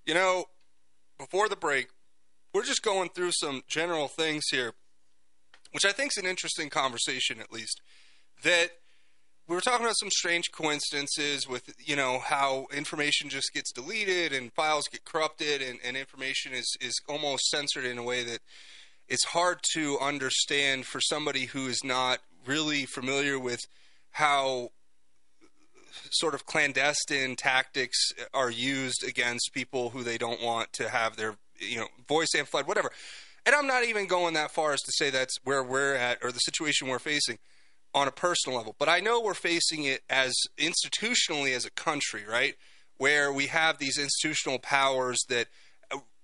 you 0.04 0.12
know, 0.12 0.44
before 1.18 1.48
the 1.48 1.56
break, 1.56 1.88
we're 2.52 2.64
just 2.64 2.82
going 2.82 3.08
through 3.08 3.30
some 3.32 3.62
general 3.66 4.08
things 4.08 4.44
here, 4.50 4.72
which 5.72 5.84
I 5.84 5.92
think 5.92 6.12
is 6.12 6.22
an 6.22 6.28
interesting 6.28 6.68
conversation, 6.68 7.40
at 7.40 7.52
least. 7.52 7.80
That 8.44 8.70
we 9.48 9.54
were 9.54 9.60
talking 9.60 9.84
about 9.84 9.98
some 9.98 10.10
strange 10.10 10.52
coincidences 10.52 11.48
with, 11.48 11.74
you 11.78 11.96
know, 11.96 12.18
how 12.18 12.66
information 12.72 13.30
just 13.30 13.52
gets 13.54 13.72
deleted 13.72 14.32
and 14.32 14.52
files 14.52 14.84
get 14.90 15.04
corrupted 15.04 15.62
and, 15.62 15.78
and 15.82 15.96
information 15.96 16.52
is, 16.52 16.76
is 16.80 17.00
almost 17.08 17.48
censored 17.48 17.86
in 17.86 17.98
a 17.98 18.02
way 18.02 18.24
that 18.24 18.40
it's 19.08 19.24
hard 19.26 19.60
to 19.74 19.98
understand 20.00 20.84
for 20.86 21.00
somebody 21.00 21.46
who 21.46 21.66
is 21.66 21.82
not 21.82 22.18
really 22.46 22.84
familiar 22.84 23.38
with 23.38 23.60
how 24.12 24.70
sort 26.10 26.34
of 26.34 26.46
clandestine 26.46 27.36
tactics 27.36 28.12
are 28.32 28.50
used 28.50 29.04
against 29.06 29.50
people 29.52 29.90
who 29.90 30.02
they 30.02 30.18
don't 30.18 30.42
want 30.42 30.72
to 30.74 30.88
have 30.88 31.16
their 31.16 31.36
you 31.58 31.78
know 31.78 31.88
voice 32.06 32.28
amplified 32.34 32.66
whatever. 32.66 32.90
And 33.46 33.54
i'm 33.54 33.66
not 33.66 33.84
even 33.84 34.06
going 34.06 34.34
that 34.34 34.50
far 34.50 34.72
as 34.72 34.80
to 34.82 34.92
say 34.92 35.10
that's 35.10 35.38
where 35.44 35.62
we're 35.62 35.94
at 35.94 36.18
or 36.22 36.32
the 36.32 36.38
situation 36.40 36.88
we're 36.88 36.98
facing 36.98 37.38
on 37.94 38.06
a 38.06 38.12
personal 38.12 38.58
level. 38.58 38.76
But 38.78 38.88
i 38.88 39.00
know 39.00 39.20
we're 39.20 39.34
facing 39.34 39.84
it 39.84 40.02
as 40.08 40.34
institutionally 40.58 41.54
as 41.54 41.64
a 41.64 41.70
country 41.70 42.24
right? 42.28 42.54
Where 42.96 43.32
we 43.32 43.46
have 43.46 43.78
these 43.78 43.96
institutional 43.98 44.58
powers 44.58 45.18
that 45.28 45.46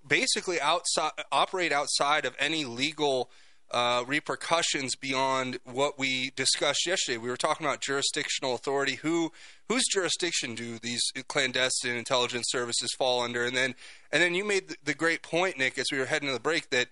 basically 0.06 0.60
outside 0.60 1.12
operate 1.32 1.72
outside 1.72 2.24
of 2.24 2.34
any 2.38 2.64
legal 2.64 3.30
uh, 3.70 4.04
repercussions 4.06 4.94
beyond 4.96 5.58
what 5.64 5.98
we 5.98 6.30
discussed 6.36 6.86
yesterday. 6.86 7.18
We 7.18 7.28
were 7.28 7.36
talking 7.36 7.66
about 7.66 7.80
jurisdictional 7.80 8.54
authority. 8.54 8.96
Who 8.96 9.32
whose 9.68 9.84
jurisdiction 9.90 10.54
do 10.54 10.78
these 10.78 11.02
clandestine 11.28 11.96
intelligence 11.96 12.46
services 12.48 12.90
fall 12.96 13.22
under? 13.22 13.44
And 13.44 13.56
then 13.56 13.74
and 14.12 14.22
then 14.22 14.34
you 14.34 14.44
made 14.44 14.76
the, 14.84 14.94
great 14.94 15.22
point, 15.22 15.58
Nick, 15.58 15.78
as 15.78 15.86
we 15.90 15.98
were 15.98 16.06
heading 16.06 16.28
to 16.28 16.34
the 16.34 16.40
break, 16.40 16.70
that 16.70 16.88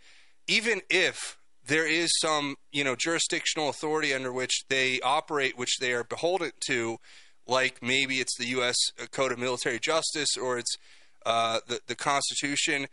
even 0.48 0.80
if 0.90 1.38
there 1.64 1.86
is 1.86 2.10
some 2.20 2.56
you 2.72 2.82
know 2.82 2.96
jurisdictional 2.96 3.68
authority 3.68 4.12
under 4.12 4.32
which 4.32 4.64
they 4.68 5.00
operate, 5.00 5.56
which 5.56 5.78
they 5.78 5.92
are 5.92 6.04
beholden 6.04 6.52
to, 6.66 6.98
like 7.46 7.82
maybe 7.82 8.16
it's 8.16 8.36
the 8.36 8.48
U.S. 8.48 8.76
Code 9.12 9.30
of 9.30 9.38
Military 9.38 9.78
Justice 9.78 10.36
or 10.36 10.58
it's 10.58 10.76
uh, 11.24 11.60
the 11.68 11.80
the 11.86 11.94
Constitution. 11.94 12.88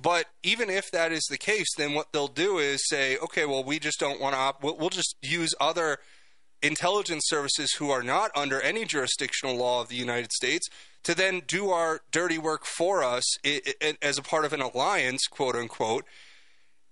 But 0.00 0.26
even 0.44 0.70
if 0.70 0.90
that 0.92 1.10
is 1.10 1.24
the 1.28 1.38
case, 1.38 1.66
then 1.76 1.94
what 1.94 2.12
they'll 2.12 2.28
do 2.28 2.58
is 2.58 2.86
say, 2.86 3.18
okay, 3.18 3.44
well, 3.44 3.64
we 3.64 3.80
just 3.80 3.98
don't 3.98 4.20
want 4.20 4.34
to. 4.34 4.38
Op- 4.38 4.62
we'll, 4.62 4.90
just 4.90 5.16
use 5.22 5.50
other 5.60 5.98
intelligence 6.62 7.24
services 7.26 7.72
who 7.78 7.90
are 7.90 8.02
not 8.02 8.30
under 8.36 8.60
any 8.60 8.84
jurisdictional 8.84 9.56
law 9.56 9.80
of 9.80 9.88
the 9.88 9.96
United 9.96 10.32
States 10.32 10.68
to 11.02 11.14
then 11.14 11.42
do 11.46 11.70
our 11.70 12.00
dirty 12.12 12.38
work 12.38 12.64
for 12.64 13.02
us 13.02 13.24
as 14.00 14.18
a 14.18 14.22
part 14.22 14.44
of 14.44 14.52
an 14.52 14.60
alliance, 14.60 15.26
quote 15.26 15.56
unquote. 15.56 16.04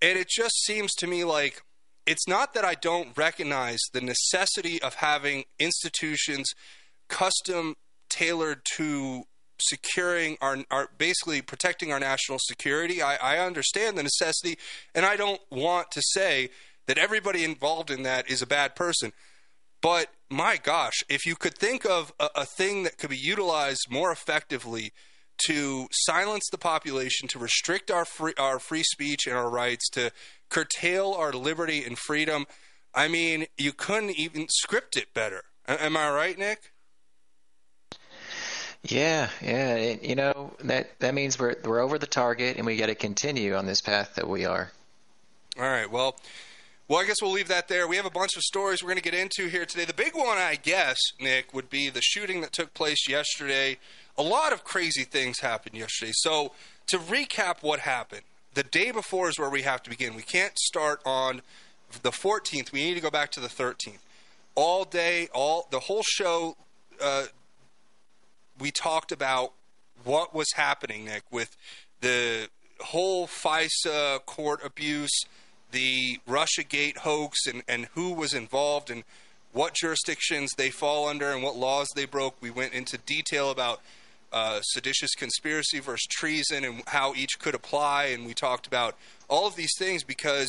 And 0.02 0.18
it 0.18 0.28
just 0.28 0.64
seems 0.64 0.92
to 0.94 1.06
me 1.06 1.22
like 1.22 1.62
it's 2.06 2.26
not 2.28 2.54
that 2.54 2.64
I 2.64 2.74
don't 2.74 3.16
recognize 3.16 3.80
the 3.92 4.00
necessity 4.00 4.80
of 4.82 4.94
having 4.94 5.44
institutions 5.58 6.46
custom 7.08 7.74
tailored 8.08 8.62
to 8.76 9.24
securing 9.60 10.36
our, 10.40 10.58
our 10.70 10.88
basically 10.98 11.42
protecting 11.42 11.92
our 11.92 12.00
national 12.00 12.38
security. 12.40 13.02
I, 13.02 13.16
I 13.16 13.38
understand 13.38 13.96
the 13.96 14.02
necessity, 14.02 14.58
and 14.94 15.04
I 15.06 15.16
don't 15.16 15.40
want 15.50 15.90
to 15.92 16.02
say 16.02 16.50
that 16.86 16.98
everybody 16.98 17.44
involved 17.44 17.90
in 17.90 18.02
that 18.04 18.30
is 18.30 18.42
a 18.42 18.46
bad 18.46 18.74
person. 18.74 19.12
But 19.82 20.08
my 20.30 20.56
gosh, 20.56 21.02
if 21.08 21.26
you 21.26 21.36
could 21.36 21.56
think 21.56 21.84
of 21.84 22.12
a, 22.18 22.28
a 22.36 22.44
thing 22.44 22.82
that 22.84 22.98
could 22.98 23.10
be 23.10 23.16
utilized 23.16 23.86
more 23.90 24.10
effectively 24.10 24.92
to 25.46 25.88
silence 25.90 26.44
the 26.50 26.58
population, 26.58 27.28
to 27.28 27.38
restrict 27.38 27.90
our 27.90 28.04
free, 28.04 28.32
our 28.38 28.58
free 28.58 28.82
speech 28.82 29.26
and 29.26 29.36
our 29.36 29.50
rights, 29.50 29.88
to 29.90 30.10
curtail 30.48 31.12
our 31.12 31.32
liberty 31.32 31.84
and 31.84 31.98
freedom, 31.98 32.46
I 32.94 33.08
mean, 33.08 33.46
you 33.58 33.72
couldn't 33.72 34.18
even 34.18 34.46
script 34.48 34.96
it 34.96 35.12
better. 35.12 35.42
Am 35.68 35.96
I 35.96 36.10
right, 36.10 36.38
Nick? 36.38 36.72
Yeah, 38.90 39.30
yeah. 39.42 39.74
It, 39.74 40.04
you 40.04 40.14
know 40.14 40.52
that 40.60 40.98
that 41.00 41.14
means 41.14 41.38
we're 41.38 41.56
we're 41.64 41.80
over 41.80 41.98
the 41.98 42.06
target, 42.06 42.56
and 42.56 42.66
we 42.66 42.76
got 42.76 42.86
to 42.86 42.94
continue 42.94 43.54
on 43.54 43.66
this 43.66 43.80
path 43.80 44.14
that 44.16 44.28
we 44.28 44.44
are. 44.44 44.70
All 45.58 45.64
right. 45.64 45.90
Well, 45.90 46.16
well, 46.88 47.00
I 47.00 47.04
guess 47.04 47.16
we'll 47.20 47.32
leave 47.32 47.48
that 47.48 47.68
there. 47.68 47.88
We 47.88 47.96
have 47.96 48.06
a 48.06 48.10
bunch 48.10 48.36
of 48.36 48.42
stories 48.42 48.82
we're 48.82 48.90
going 48.90 49.02
to 49.02 49.10
get 49.10 49.14
into 49.14 49.48
here 49.48 49.66
today. 49.66 49.84
The 49.84 49.94
big 49.94 50.14
one, 50.14 50.38
I 50.38 50.54
guess, 50.54 50.98
Nick, 51.18 51.52
would 51.52 51.68
be 51.68 51.88
the 51.88 52.02
shooting 52.02 52.42
that 52.42 52.52
took 52.52 52.74
place 52.74 53.08
yesterday. 53.08 53.78
A 54.16 54.22
lot 54.22 54.52
of 54.52 54.62
crazy 54.62 55.02
things 55.02 55.40
happened 55.40 55.76
yesterday. 55.76 56.12
So, 56.14 56.52
to 56.88 56.98
recap 56.98 57.62
what 57.62 57.80
happened, 57.80 58.22
the 58.54 58.62
day 58.62 58.92
before 58.92 59.28
is 59.28 59.38
where 59.38 59.50
we 59.50 59.62
have 59.62 59.82
to 59.82 59.90
begin. 59.90 60.14
We 60.14 60.22
can't 60.22 60.56
start 60.58 61.00
on 61.04 61.42
the 62.02 62.10
14th. 62.10 62.70
We 62.70 62.84
need 62.84 62.94
to 62.94 63.00
go 63.00 63.10
back 63.10 63.32
to 63.32 63.40
the 63.40 63.48
13th. 63.48 63.98
All 64.54 64.84
day, 64.84 65.28
all 65.34 65.66
the 65.70 65.80
whole 65.80 66.02
show. 66.06 66.56
Uh, 67.02 67.26
we 68.66 68.72
talked 68.72 69.12
about 69.12 69.52
what 70.02 70.34
was 70.34 70.48
happening, 70.56 71.04
Nick, 71.04 71.22
with 71.30 71.56
the 72.00 72.48
whole 72.80 73.28
FISA 73.28 74.26
court 74.26 74.58
abuse, 74.64 75.24
the 75.70 76.18
Russiagate 76.28 76.96
hoax, 76.96 77.46
and, 77.46 77.62
and 77.68 77.86
who 77.94 78.12
was 78.12 78.34
involved 78.34 78.90
and 78.90 79.04
what 79.52 79.74
jurisdictions 79.74 80.50
they 80.56 80.70
fall 80.70 81.06
under 81.06 81.30
and 81.30 81.44
what 81.44 81.54
laws 81.54 81.86
they 81.94 82.06
broke. 82.06 82.34
We 82.40 82.50
went 82.50 82.72
into 82.72 82.98
detail 82.98 83.52
about 83.52 83.82
uh, 84.32 84.62
seditious 84.62 85.14
conspiracy 85.14 85.78
versus 85.78 86.08
treason 86.10 86.64
and 86.64 86.82
how 86.88 87.14
each 87.14 87.38
could 87.38 87.54
apply, 87.54 88.06
and 88.06 88.26
we 88.26 88.34
talked 88.34 88.66
about 88.66 88.96
all 89.28 89.46
of 89.46 89.54
these 89.54 89.76
things 89.78 90.02
because 90.02 90.48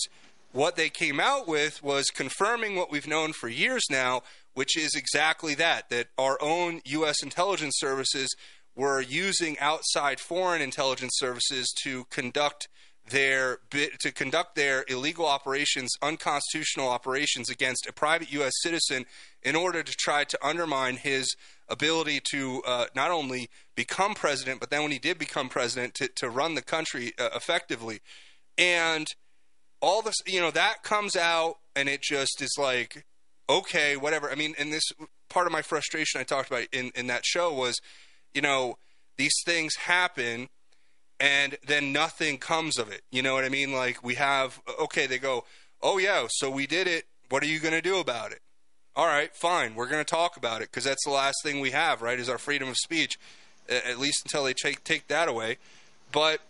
what 0.54 0.76
they 0.76 0.90
came 0.90 1.20
out 1.20 1.48
with 1.48 1.84
was 1.84 2.08
confirming 2.08 2.78
what 2.78 2.90
we've 2.90 3.08
known 3.08 3.32
for 3.32 3.48
years 3.48 3.84
now, 3.92 4.24
which 4.58 4.76
is 4.76 4.96
exactly 4.96 5.54
that 5.54 5.88
that 5.92 6.08
our 6.18 6.36
own 6.42 6.82
U.S. 6.86 7.22
intelligence 7.22 7.76
services 7.78 8.36
were 8.76 9.00
using 9.00 9.56
outside 9.60 10.20
foreign 10.20 10.64
intelligence 10.64 11.14
services 11.18 11.72
to 11.84 12.06
conduct 12.06 12.68
their 13.08 13.60
to 14.00 14.12
conduct 14.12 14.56
their 14.56 14.84
illegal 14.88 15.28
operations, 15.28 15.92
unconstitutional 16.02 16.90
operations 16.90 17.52
against 17.52 17.86
a 17.86 17.94
private 17.94 18.32
U.S. 18.34 18.54
citizen 18.64 19.06
in 19.44 19.56
order 19.56 19.84
to 19.84 19.94
try 19.94 20.24
to 20.24 20.40
undermine 20.44 20.96
his 20.96 21.36
ability 21.70 22.20
to 22.32 22.64
uh, 22.66 22.86
not 22.96 23.12
only 23.12 23.52
become 23.76 24.16
president, 24.16 24.60
but 24.60 24.72
then 24.72 24.82
when 24.82 24.92
he 24.92 24.98
did 24.98 25.20
become 25.20 25.50
president, 25.50 25.94
to, 25.94 26.08
to 26.16 26.32
run 26.32 26.56
the 26.56 26.64
country 26.64 27.14
uh, 27.20 27.30
effectively. 27.36 28.00
And 28.58 29.08
all 29.84 30.02
this, 30.02 30.16
you 30.26 30.42
know, 30.42 30.50
that 30.50 30.82
comes 30.82 31.16
out 31.16 31.58
and 31.76 31.88
it 31.88 32.02
just 32.02 32.42
is 32.42 32.56
like, 32.58 33.06
okay, 33.50 33.98
whatever. 33.98 34.30
I 34.32 34.36
mean, 34.36 34.56
and 34.58 34.72
this 34.72 34.92
part 35.30 35.48
of 35.48 35.54
my 35.54 35.62
frustration 35.62 36.20
I 36.20 36.24
talked 36.24 36.50
about 36.50 36.66
in, 36.72 36.92
in 36.96 37.08
that 37.08 37.26
show 37.26 37.54
was, 37.54 37.80
you 38.34 38.42
know, 38.42 38.78
these 39.18 39.36
things 39.46 39.76
happen 39.76 40.50
and 41.20 41.58
then 41.66 41.92
nothing 41.92 42.38
comes 42.38 42.78
of 42.78 42.92
it. 42.92 43.02
You 43.12 43.22
know 43.22 43.34
what 43.34 43.44
I 43.44 43.50
mean? 43.50 43.72
Like 43.72 44.04
we 44.04 44.16
have, 44.16 44.62
okay, 44.80 45.08
they 45.08 45.18
go, 45.18 45.46
oh 45.82 45.98
yeah, 45.98 46.28
so 46.30 46.50
we 46.50 46.68
did 46.68 46.88
it. 46.88 47.06
What 47.30 47.44
are 47.44 47.48
you 47.48 47.60
going 47.60 47.74
to 47.74 47.82
do 47.82 48.00
about 48.00 48.32
it? 48.32 48.40
All 48.96 49.08
right, 49.08 49.36
fine. 49.36 49.76
We're 49.76 49.88
going 49.88 50.04
to 50.04 50.10
talk 50.10 50.38
about 50.38 50.62
it 50.62 50.70
because 50.72 50.84
that's 50.84 51.04
the 51.06 51.12
last 51.12 51.38
thing 51.44 51.60
we 51.60 51.72
have, 51.72 52.02
right? 52.02 52.20
Is 52.20 52.30
our 52.30 52.38
freedom 52.40 52.68
of 52.70 52.78
speech, 52.78 53.20
at 53.70 54.00
least 54.00 54.24
until 54.26 54.44
they 54.44 54.54
take 54.54 54.84
take 54.84 55.08
that 55.08 55.28
away. 55.28 55.58
But 56.12 56.42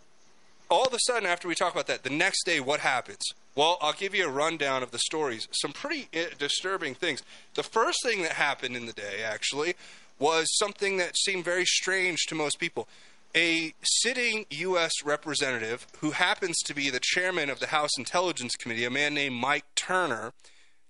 all 0.70 0.86
of 0.86 0.94
a 0.94 0.98
sudden, 1.06 1.26
after 1.28 1.48
we 1.48 1.54
talk 1.54 1.72
about 1.72 1.88
that, 1.88 2.04
the 2.04 2.10
next 2.10 2.44
day, 2.44 2.60
what 2.60 2.80
happens? 2.80 3.22
Well, 3.58 3.76
I'll 3.80 3.92
give 3.92 4.14
you 4.14 4.24
a 4.24 4.30
rundown 4.30 4.84
of 4.84 4.92
the 4.92 5.00
stories. 5.00 5.48
Some 5.50 5.72
pretty 5.72 6.06
eh, 6.12 6.26
disturbing 6.38 6.94
things. 6.94 7.24
The 7.54 7.64
first 7.64 7.98
thing 8.04 8.22
that 8.22 8.34
happened 8.34 8.76
in 8.76 8.86
the 8.86 8.92
day, 8.92 9.24
actually, 9.24 9.74
was 10.20 10.46
something 10.56 10.96
that 10.98 11.16
seemed 11.18 11.44
very 11.44 11.64
strange 11.64 12.20
to 12.26 12.36
most 12.36 12.60
people. 12.60 12.86
A 13.34 13.74
sitting 13.82 14.46
U.S. 14.48 14.92
representative 15.04 15.88
who 15.98 16.12
happens 16.12 16.56
to 16.66 16.72
be 16.72 16.88
the 16.88 17.00
chairman 17.02 17.50
of 17.50 17.58
the 17.58 17.66
House 17.66 17.98
Intelligence 17.98 18.54
Committee, 18.54 18.84
a 18.84 18.90
man 18.90 19.14
named 19.14 19.34
Mike 19.34 19.64
Turner, 19.74 20.34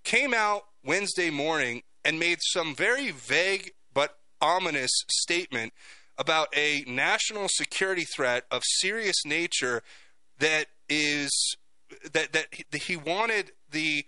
came 0.05 0.35
out 0.35 0.67
Wednesday 0.85 1.31
morning 1.31 1.85
and 2.05 2.21
made 2.21 2.41
some 2.43 2.75
very 2.75 3.11
vague 3.11 3.73
but 3.95 4.19
ominous 4.43 4.93
statement 5.09 5.73
about 6.19 6.49
a 6.55 6.85
national 6.87 7.49
security 7.49 8.05
threat 8.15 8.45
of 8.51 8.61
serious 8.63 9.25
nature 9.25 9.83
that 10.39 10.67
is 10.91 11.57
that 12.13 12.33
that 12.33 12.47
he 12.73 12.97
wanted 12.97 13.53
the 13.71 14.05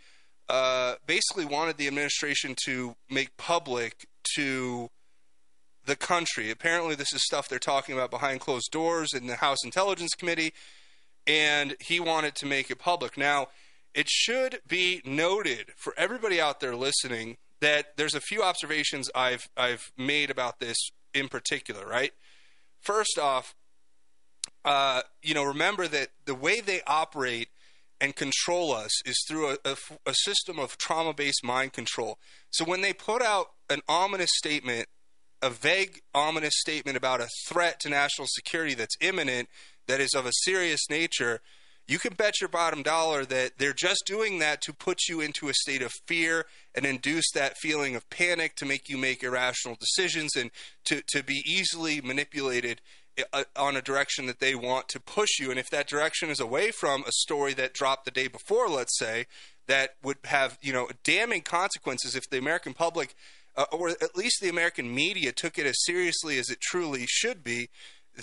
uh, 0.49 0.97
basically 1.07 1.45
wanted 1.45 1.77
the 1.77 1.87
administration 1.87 2.57
to 2.65 2.97
make 3.09 3.37
public 3.37 4.07
to 4.35 4.91
the 5.87 5.97
country. 5.97 6.51
Apparently, 6.51 6.95
this 6.95 7.13
is 7.13 7.25
stuff 7.25 7.49
they're 7.49 7.59
talking 7.59 7.95
about 7.95 8.11
behind 8.11 8.41
closed 8.41 8.71
doors 8.71 9.15
in 9.15 9.27
the 9.27 9.37
House 9.37 9.65
Intelligence 9.65 10.13
Committee, 10.19 10.53
and 11.27 11.77
he 11.81 12.01
wanted 12.01 12.35
to 12.35 12.47
make 12.47 12.71
it 12.71 12.79
public. 12.79 13.17
Now, 13.17 13.49
it 13.95 14.09
should 14.09 14.61
be 14.67 15.03
noted 15.05 15.73
for 15.77 15.95
everybody 15.97 16.41
out 16.41 16.61
there 16.61 16.75
listening 16.75 17.37
that 17.61 17.97
there's 17.97 18.15
a 18.15 18.21
few 18.21 18.43
observations 18.43 19.09
I've 19.15 19.49
I've 19.57 19.93
made 19.97 20.31
about 20.31 20.59
this 20.59 20.77
in 21.15 21.29
particular. 21.29 21.87
Right, 21.87 22.13
first 22.81 23.19
off, 23.21 23.55
uh, 24.65 25.03
you 25.23 25.35
know, 25.35 25.45
remember 25.45 25.87
that 25.87 26.09
the 26.25 26.35
way 26.35 26.61
they 26.61 26.83
operate 26.87 27.49
and 28.01 28.17
control 28.17 28.73
us 28.73 28.91
is 29.07 29.23
through 29.29 29.51
a, 29.51 29.57
a, 29.65 29.77
a 30.07 30.15
system 30.15 30.59
of 30.59 30.79
trauma-based 30.79 31.45
mind 31.45 31.73
control. 31.73 32.19
So 32.51 32.65
when 32.65 32.81
they 32.81 32.93
put 32.93 33.23
out 33.23 33.49
an 33.69 33.81
ominous 33.89 34.31
statement, 34.35 34.87
a 35.43 35.51
vague 35.51 36.01
ominous 36.15 36.55
statement 36.57 36.97
about 36.97 37.21
a 37.21 37.29
threat 37.49 37.81
to 37.81 37.89
national 37.89 38.27
security 38.29 38.75
that's 38.75 38.97
imminent, 39.01 39.49
that 39.87 40.01
is 40.01 40.15
of 40.15 40.27
a 40.27 40.33
serious 40.33 40.89
nature 40.89 41.41
you 41.91 41.99
can 41.99 42.15
bet 42.15 42.41
your 42.41 42.49
bottom 42.49 42.85
dollar 42.85 43.25
that 43.25 43.59
they're 43.59 43.73
just 43.73 44.05
doing 44.07 44.39
that 44.39 44.63
to 44.63 44.73
put 44.73 45.09
you 45.09 45.21
into 45.21 45.49
a 45.49 45.55
state 45.55 45.83
of 45.83 45.93
fear 46.07 46.47
and 46.73 46.87
induce 46.87 47.29
that 47.35 47.57
feeling 47.59 47.97
of 47.97 48.09
panic 48.11 48.55
to 48.55 48.65
make 48.65 48.89
you 48.89 48.97
make 48.97 49.25
irrational 49.25 49.77
decisions 49.77 50.37
and 50.37 50.53
to, 50.85 51.03
to 51.09 51.25
be 51.25 51.43
easily 51.45 52.01
manipulated 52.01 52.81
on 53.57 53.77
a 53.77 53.83
direction 53.83 54.27
that 54.27 54.41
they 54.41 54.55
want 54.55 54.89
to 54.89 55.01
push 55.01 55.39
you. 55.39 55.51
And 55.51 55.59
if 55.59 55.71
that 55.71 55.89
direction 55.89 56.31
is 56.31 56.41
away 56.41 56.71
from 56.71 57.05
a 57.07 57.13
story 57.13 57.55
that 57.55 57.75
dropped 57.75 58.05
the 58.05 58.11
day 58.11 58.29
before, 58.29 58.69
let's 58.69 58.99
say, 58.99 59.27
that 59.67 59.91
would 60.03 60.19
have 60.25 60.59
you 60.61 60.73
know 60.73 60.89
damning 61.05 61.43
consequences 61.43 62.17
if 62.17 62.29
the 62.29 62.39
American 62.39 62.75
public, 62.75 63.15
uh, 63.57 63.67
or 63.73 63.91
at 63.91 64.17
least 64.17 64.41
the 64.41 64.49
American 64.49 64.95
media, 64.95 65.33
took 65.33 65.59
it 65.59 65.67
as 65.67 65.85
seriously 65.85 66.39
as 66.39 66.51
it 66.51 66.61
truly 66.61 67.07
should 67.09 67.45
be, 67.45 67.69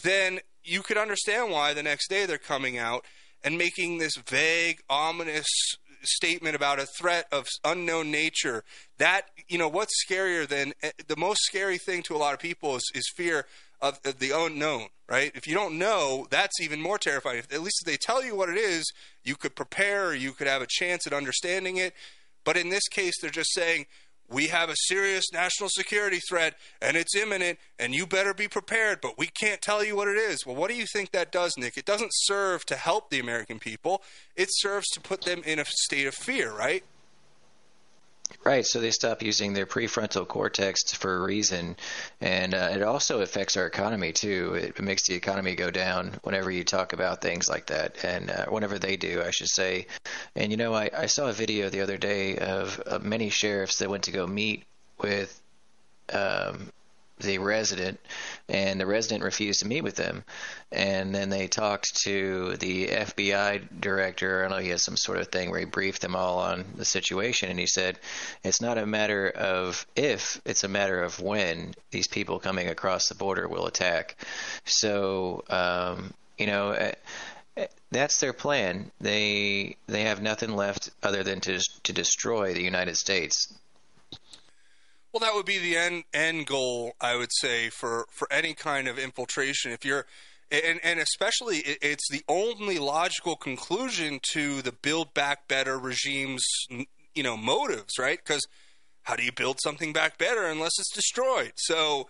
then 0.03 0.39
you 0.63 0.81
could 0.81 0.97
understand 0.97 1.51
why 1.51 1.73
the 1.73 1.83
next 1.83 2.09
day 2.09 2.25
they're 2.25 2.37
coming 2.37 2.77
out 2.77 3.05
and 3.43 3.57
making 3.57 3.97
this 3.97 4.17
vague, 4.17 4.79
ominous 4.89 5.47
statement 6.03 6.55
about 6.55 6.79
a 6.79 6.85
threat 6.85 7.25
of 7.31 7.47
unknown 7.63 8.11
nature. 8.11 8.63
That, 8.97 9.23
you 9.47 9.57
know, 9.57 9.67
what's 9.67 9.93
scarier 10.05 10.47
than 10.47 10.73
eh, 10.81 10.91
the 11.07 11.17
most 11.17 11.41
scary 11.43 11.77
thing 11.77 12.03
to 12.03 12.15
a 12.15 12.17
lot 12.17 12.33
of 12.33 12.39
people 12.39 12.75
is, 12.75 12.83
is 12.93 13.11
fear 13.15 13.45
of, 13.81 13.99
of, 14.05 14.19
the 14.19 14.31
unknown, 14.31 14.87
right? 15.09 15.31
If 15.35 15.47
you 15.47 15.53
don't 15.53 15.77
know, 15.77 16.27
that's 16.29 16.59
even 16.61 16.81
more 16.81 16.97
terrifying. 16.97 17.39
If, 17.39 17.53
at 17.53 17.61
least 17.61 17.81
if 17.81 17.91
they 17.91 17.97
tell 17.97 18.23
you 18.23 18.35
what 18.35 18.49
it 18.49 18.57
is, 18.57 18.91
you 19.23 19.35
could 19.35 19.55
prepare, 19.55 20.13
you 20.13 20.31
could 20.31 20.47
have 20.47 20.61
a 20.61 20.67
chance 20.67 21.05
at 21.05 21.13
understanding 21.13 21.77
it. 21.77 21.93
But 22.43 22.57
in 22.57 22.69
this 22.69 22.87
case, 22.87 23.13
they're 23.21 23.29
just 23.29 23.53
saying, 23.53 23.85
we 24.29 24.47
have 24.47 24.69
a 24.69 24.75
serious 24.75 25.31
national 25.31 25.69
security 25.69 26.19
threat 26.19 26.55
and 26.81 26.97
it's 26.97 27.15
imminent 27.15 27.59
and 27.79 27.95
you 27.95 28.05
better 28.05 28.33
be 28.33 28.47
prepared, 28.47 28.99
but 29.01 29.17
we 29.17 29.27
can't 29.27 29.61
tell 29.61 29.83
you 29.83 29.95
what 29.95 30.07
it 30.07 30.17
is. 30.17 30.45
Well, 30.45 30.55
what 30.55 30.69
do 30.69 30.75
you 30.75 30.85
think 30.85 31.11
that 31.11 31.31
does, 31.31 31.53
Nick? 31.57 31.77
It 31.77 31.85
doesn't 31.85 32.11
serve 32.13 32.65
to 32.65 32.75
help 32.75 33.09
the 33.09 33.19
American 33.19 33.59
people, 33.59 34.01
it 34.35 34.49
serves 34.51 34.87
to 34.89 35.01
put 35.01 35.21
them 35.21 35.41
in 35.45 35.59
a 35.59 35.65
state 35.65 36.07
of 36.07 36.13
fear, 36.13 36.51
right? 36.51 36.83
Right, 38.43 38.65
so 38.65 38.79
they 38.79 38.91
stop 38.91 39.21
using 39.21 39.53
their 39.53 39.65
prefrontal 39.65 40.27
cortex 40.27 40.91
for 40.93 41.15
a 41.15 41.21
reason, 41.21 41.75
and 42.21 42.53
uh, 42.53 42.69
it 42.71 42.81
also 42.81 43.21
affects 43.21 43.57
our 43.57 43.65
economy 43.65 44.11
too. 44.13 44.53
It 44.53 44.81
makes 44.81 45.07
the 45.07 45.15
economy 45.15 45.55
go 45.55 45.71
down 45.71 46.19
whenever 46.23 46.51
you 46.51 46.63
talk 46.63 46.93
about 46.93 47.21
things 47.21 47.49
like 47.49 47.67
that, 47.67 48.03
and 48.03 48.29
uh, 48.29 48.45
whenever 48.45 48.79
they 48.79 48.97
do, 48.97 49.21
I 49.25 49.31
should 49.31 49.49
say. 49.49 49.87
And 50.35 50.51
you 50.51 50.57
know, 50.57 50.73
I, 50.73 50.89
I 50.95 51.05
saw 51.07 51.27
a 51.27 51.33
video 51.33 51.69
the 51.69 51.81
other 51.81 51.97
day 51.97 52.37
of, 52.37 52.79
of 52.81 53.03
many 53.03 53.29
sheriffs 53.29 53.79
that 53.79 53.89
went 53.89 54.03
to 54.03 54.11
go 54.11 54.27
meet 54.27 54.63
with 55.01 55.41
um, 56.13 56.69
the 57.19 57.37
resident, 57.39 57.99
and 58.47 58.79
the 58.79 58.85
resident 58.85 59.23
refused 59.23 59.61
to 59.61 59.67
meet 59.67 59.83
with 59.83 59.95
them. 59.95 60.23
And 60.71 61.13
then 61.13 61.29
they 61.29 61.47
talked 61.47 61.95
to 62.03 62.57
the 62.57 62.87
FBI 62.87 63.79
director. 63.79 64.45
I 64.45 64.49
know, 64.49 64.57
he 64.57 64.69
has 64.69 64.83
some 64.83 64.97
sort 64.97 65.17
of 65.17 65.29
thing 65.29 65.49
where 65.49 65.59
he 65.59 65.65
briefed 65.65 66.01
them 66.01 66.15
all 66.15 66.39
on 66.39 66.65
the 66.75 66.85
situation, 66.85 67.49
and 67.49 67.59
he 67.59 67.67
said, 67.67 67.99
It's 68.43 68.61
not 68.61 68.77
a 68.77 68.85
matter 68.85 69.29
of 69.29 69.85
if, 69.95 70.39
it's 70.45 70.63
a 70.63 70.67
matter 70.67 71.01
of 71.01 71.19
when 71.19 71.73
these 71.91 72.07
people 72.07 72.39
coming 72.39 72.67
across 72.67 73.07
the 73.07 73.15
border 73.15 73.47
will 73.47 73.65
attack. 73.65 74.15
So, 74.65 75.43
um, 75.49 76.13
you 76.37 76.45
know, 76.45 76.71
eh, 76.71 76.91
eh, 77.57 77.67
that's 77.91 78.19
their 78.19 78.33
plan. 78.33 78.91
They 79.01 79.77
they 79.87 80.03
have 80.03 80.21
nothing 80.21 80.55
left 80.55 80.91
other 81.01 81.23
than 81.23 81.39
to 81.41 81.59
to 81.83 81.93
destroy 81.93 82.53
the 82.53 82.63
United 82.63 82.97
States. 82.97 83.53
Well, 85.17 85.27
that 85.31 85.35
would 85.35 85.47
be 85.47 85.57
the 85.57 85.75
end 85.75 86.03
end 86.13 86.45
goal, 86.45 86.93
I 87.01 87.15
would 87.15 87.31
say, 87.31 87.71
for 87.71 88.05
for 88.11 88.31
any 88.31 88.53
kind 88.53 88.87
of 88.87 88.99
infiltration. 88.99 89.71
If 89.71 89.83
you're 89.83 90.05
and, 90.51 90.79
and 90.83 90.99
especially 90.99 91.63
it's 91.65 92.07
the 92.11 92.21
only 92.29 92.77
logical 92.77 93.35
conclusion 93.35 94.19
to 94.33 94.61
the 94.61 94.71
build 94.71 95.15
back 95.15 95.47
better 95.47 95.79
regime's 95.79 96.45
you 96.69 97.23
know 97.23 97.35
motives 97.35 97.97
right? 97.97 98.19
Because 98.23 98.45
how 99.05 99.15
do 99.15 99.23
you 99.23 99.31
build 99.31 99.57
something 99.59 99.91
back 99.91 100.19
better 100.19 100.45
unless 100.45 100.77
it's 100.77 100.93
destroyed? 100.93 101.53
So 101.55 102.09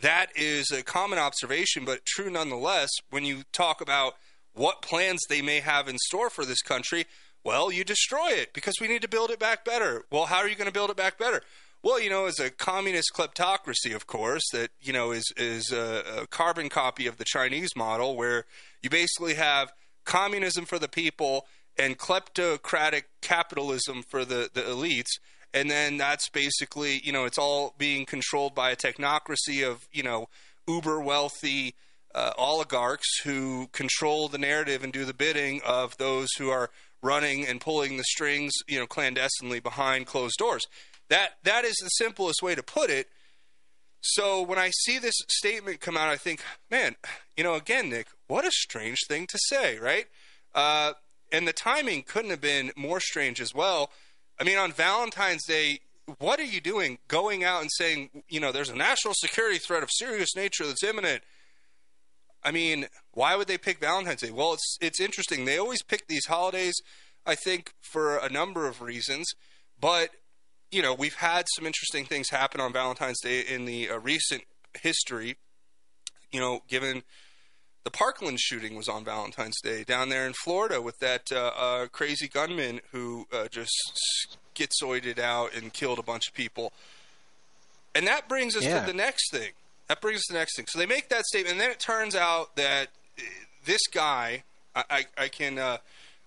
that 0.00 0.26
is 0.36 0.70
a 0.70 0.84
common 0.84 1.18
observation 1.18 1.84
but 1.84 2.06
true 2.06 2.30
nonetheless 2.30 2.90
when 3.10 3.24
you 3.24 3.42
talk 3.52 3.80
about 3.80 4.14
what 4.54 4.82
plans 4.82 5.20
they 5.28 5.42
may 5.42 5.58
have 5.58 5.88
in 5.88 5.98
store 5.98 6.30
for 6.30 6.44
this 6.44 6.62
country 6.62 7.06
well 7.42 7.72
you 7.72 7.82
destroy 7.82 8.28
it 8.28 8.52
because 8.54 8.76
we 8.80 8.86
need 8.86 9.02
to 9.02 9.08
build 9.08 9.30
it 9.30 9.40
back 9.40 9.64
better. 9.64 10.04
Well 10.12 10.26
how 10.26 10.36
are 10.36 10.48
you 10.48 10.54
going 10.54 10.68
to 10.68 10.72
build 10.72 10.90
it 10.90 10.96
back 10.96 11.18
better 11.18 11.42
well, 11.86 12.00
you 12.00 12.10
know, 12.10 12.26
it's 12.26 12.40
a 12.40 12.50
communist 12.50 13.12
kleptocracy, 13.14 13.94
of 13.94 14.08
course, 14.08 14.42
that 14.52 14.70
you 14.80 14.92
know 14.92 15.12
is 15.12 15.32
is 15.36 15.70
a, 15.70 16.22
a 16.22 16.26
carbon 16.26 16.68
copy 16.68 17.06
of 17.06 17.16
the 17.16 17.24
Chinese 17.24 17.76
model, 17.76 18.16
where 18.16 18.44
you 18.82 18.90
basically 18.90 19.34
have 19.34 19.72
communism 20.04 20.64
for 20.64 20.80
the 20.80 20.88
people 20.88 21.46
and 21.78 21.96
kleptocratic 21.96 23.04
capitalism 23.22 24.02
for 24.02 24.24
the, 24.24 24.50
the 24.52 24.62
elites. 24.62 25.20
And 25.54 25.70
then 25.70 25.96
that's 25.96 26.28
basically, 26.28 27.00
you 27.04 27.12
know, 27.12 27.24
it's 27.24 27.38
all 27.38 27.72
being 27.78 28.04
controlled 28.04 28.52
by 28.52 28.72
a 28.72 28.76
technocracy 28.76 29.64
of, 29.64 29.86
you 29.92 30.02
know, 30.02 30.28
uber 30.66 31.00
wealthy 31.00 31.76
uh, 32.16 32.32
oligarchs 32.36 33.20
who 33.22 33.68
control 33.70 34.26
the 34.26 34.38
narrative 34.38 34.82
and 34.82 34.92
do 34.92 35.04
the 35.04 35.14
bidding 35.14 35.60
of 35.64 35.96
those 35.98 36.30
who 36.36 36.50
are 36.50 36.70
running 37.00 37.46
and 37.46 37.60
pulling 37.60 37.96
the 37.96 38.04
strings, 38.04 38.54
you 38.66 38.80
know, 38.80 38.86
clandestinely 38.86 39.60
behind 39.60 40.06
closed 40.06 40.36
doors. 40.38 40.66
That 41.08 41.36
that 41.44 41.64
is 41.64 41.76
the 41.76 41.88
simplest 41.88 42.42
way 42.42 42.54
to 42.54 42.62
put 42.62 42.90
it. 42.90 43.08
So 44.00 44.42
when 44.42 44.58
I 44.58 44.70
see 44.70 44.98
this 44.98 45.16
statement 45.28 45.80
come 45.80 45.96
out, 45.96 46.08
I 46.08 46.16
think, 46.16 46.40
man, 46.70 46.96
you 47.36 47.42
know, 47.42 47.54
again, 47.54 47.90
Nick, 47.90 48.06
what 48.28 48.44
a 48.44 48.50
strange 48.52 48.98
thing 49.08 49.26
to 49.26 49.38
say, 49.46 49.78
right? 49.78 50.06
Uh, 50.54 50.92
and 51.32 51.46
the 51.46 51.52
timing 51.52 52.02
couldn't 52.02 52.30
have 52.30 52.40
been 52.40 52.70
more 52.76 53.00
strange 53.00 53.40
as 53.40 53.54
well. 53.54 53.90
I 54.38 54.44
mean, 54.44 54.58
on 54.58 54.70
Valentine's 54.70 55.44
Day, 55.44 55.80
what 56.18 56.38
are 56.38 56.44
you 56.44 56.60
doing 56.60 56.98
going 57.08 57.42
out 57.42 57.62
and 57.62 57.70
saying, 57.72 58.22
you 58.28 58.38
know, 58.38 58.52
there's 58.52 58.68
a 58.68 58.76
national 58.76 59.14
security 59.14 59.58
threat 59.58 59.82
of 59.82 59.90
serious 59.90 60.36
nature 60.36 60.66
that's 60.66 60.84
imminent? 60.84 61.22
I 62.44 62.52
mean, 62.52 62.86
why 63.12 63.34
would 63.34 63.48
they 63.48 63.58
pick 63.58 63.80
Valentine's 63.80 64.20
Day? 64.20 64.30
Well, 64.30 64.54
it's 64.54 64.78
it's 64.80 65.00
interesting. 65.00 65.44
They 65.44 65.58
always 65.58 65.82
pick 65.82 66.06
these 66.06 66.26
holidays, 66.26 66.74
I 67.26 67.34
think, 67.34 67.72
for 67.80 68.18
a 68.18 68.28
number 68.28 68.68
of 68.68 68.80
reasons. 68.80 69.26
But 69.80 70.10
you 70.70 70.82
know, 70.82 70.94
we've 70.94 71.14
had 71.14 71.46
some 71.56 71.66
interesting 71.66 72.04
things 72.04 72.30
happen 72.30 72.60
on 72.60 72.72
Valentine's 72.72 73.20
Day 73.20 73.40
in 73.40 73.64
the 73.64 73.88
uh, 73.90 73.98
recent 73.98 74.42
history. 74.80 75.36
You 76.32 76.40
know, 76.40 76.60
given 76.68 77.02
the 77.84 77.90
Parkland 77.90 78.40
shooting 78.40 78.74
was 78.74 78.88
on 78.88 79.04
Valentine's 79.04 79.60
Day 79.60 79.84
down 79.84 80.08
there 80.08 80.26
in 80.26 80.32
Florida 80.32 80.82
with 80.82 80.98
that 80.98 81.30
uh, 81.30 81.52
uh, 81.56 81.86
crazy 81.86 82.26
gunman 82.28 82.80
who 82.92 83.26
uh, 83.32 83.46
just 83.48 83.72
schizoided 84.54 85.18
out 85.18 85.54
and 85.54 85.72
killed 85.72 85.98
a 85.98 86.02
bunch 86.02 86.26
of 86.28 86.34
people. 86.34 86.72
And 87.94 88.06
that 88.06 88.28
brings 88.28 88.56
us 88.56 88.64
Yeah. 88.64 88.80
to 88.80 88.86
the 88.86 88.92
next 88.96 89.30
thing. 89.30 89.52
That 89.88 90.00
brings 90.00 90.18
us 90.18 90.24
to 90.26 90.32
the 90.32 90.38
next 90.40 90.56
thing. 90.56 90.66
So 90.68 90.78
they 90.78 90.86
make 90.86 91.08
that 91.10 91.24
statement, 91.26 91.52
and 91.52 91.60
then 91.60 91.70
it 91.70 91.78
turns 91.78 92.16
out 92.16 92.56
that 92.56 92.88
uh, 93.18 93.22
this 93.64 93.80
guy, 93.92 94.42
I, 94.74 94.84
I, 94.90 95.04
I 95.16 95.28
can 95.28 95.58
uh, 95.58 95.78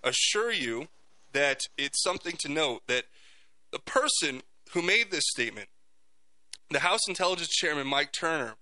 assure 0.03 0.51
you 0.51 0.87
that 1.33 1.61
it's 1.77 2.01
something 2.01 2.35
to 2.39 2.49
note 2.49 2.83
that 2.87 3.03
the 3.71 3.79
person 3.79 4.41
who 4.73 4.81
made 4.81 5.11
this 5.11 5.25
statement, 5.27 5.69
the 6.69 6.79
House 6.79 7.07
Intelligence 7.07 7.49
Chairman 7.49 7.87
Mike 7.87 8.11
Turner, 8.11 8.55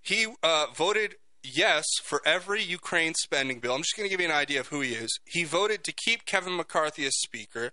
he 0.00 0.26
uh, 0.42 0.66
voted 0.74 1.16
yes 1.44 1.84
for 2.02 2.20
every 2.24 2.62
Ukraine 2.62 3.14
spending 3.14 3.60
bill. 3.60 3.74
I'm 3.74 3.82
just 3.82 3.96
going 3.96 4.08
to 4.08 4.10
give 4.10 4.20
you 4.20 4.28
an 4.28 4.34
idea 4.34 4.60
of 4.60 4.68
who 4.68 4.80
he 4.80 4.92
is. 4.92 5.18
He 5.24 5.44
voted 5.44 5.84
to 5.84 5.92
keep 5.92 6.24
Kevin 6.24 6.56
McCarthy 6.56 7.04
as 7.04 7.16
Speaker. 7.18 7.72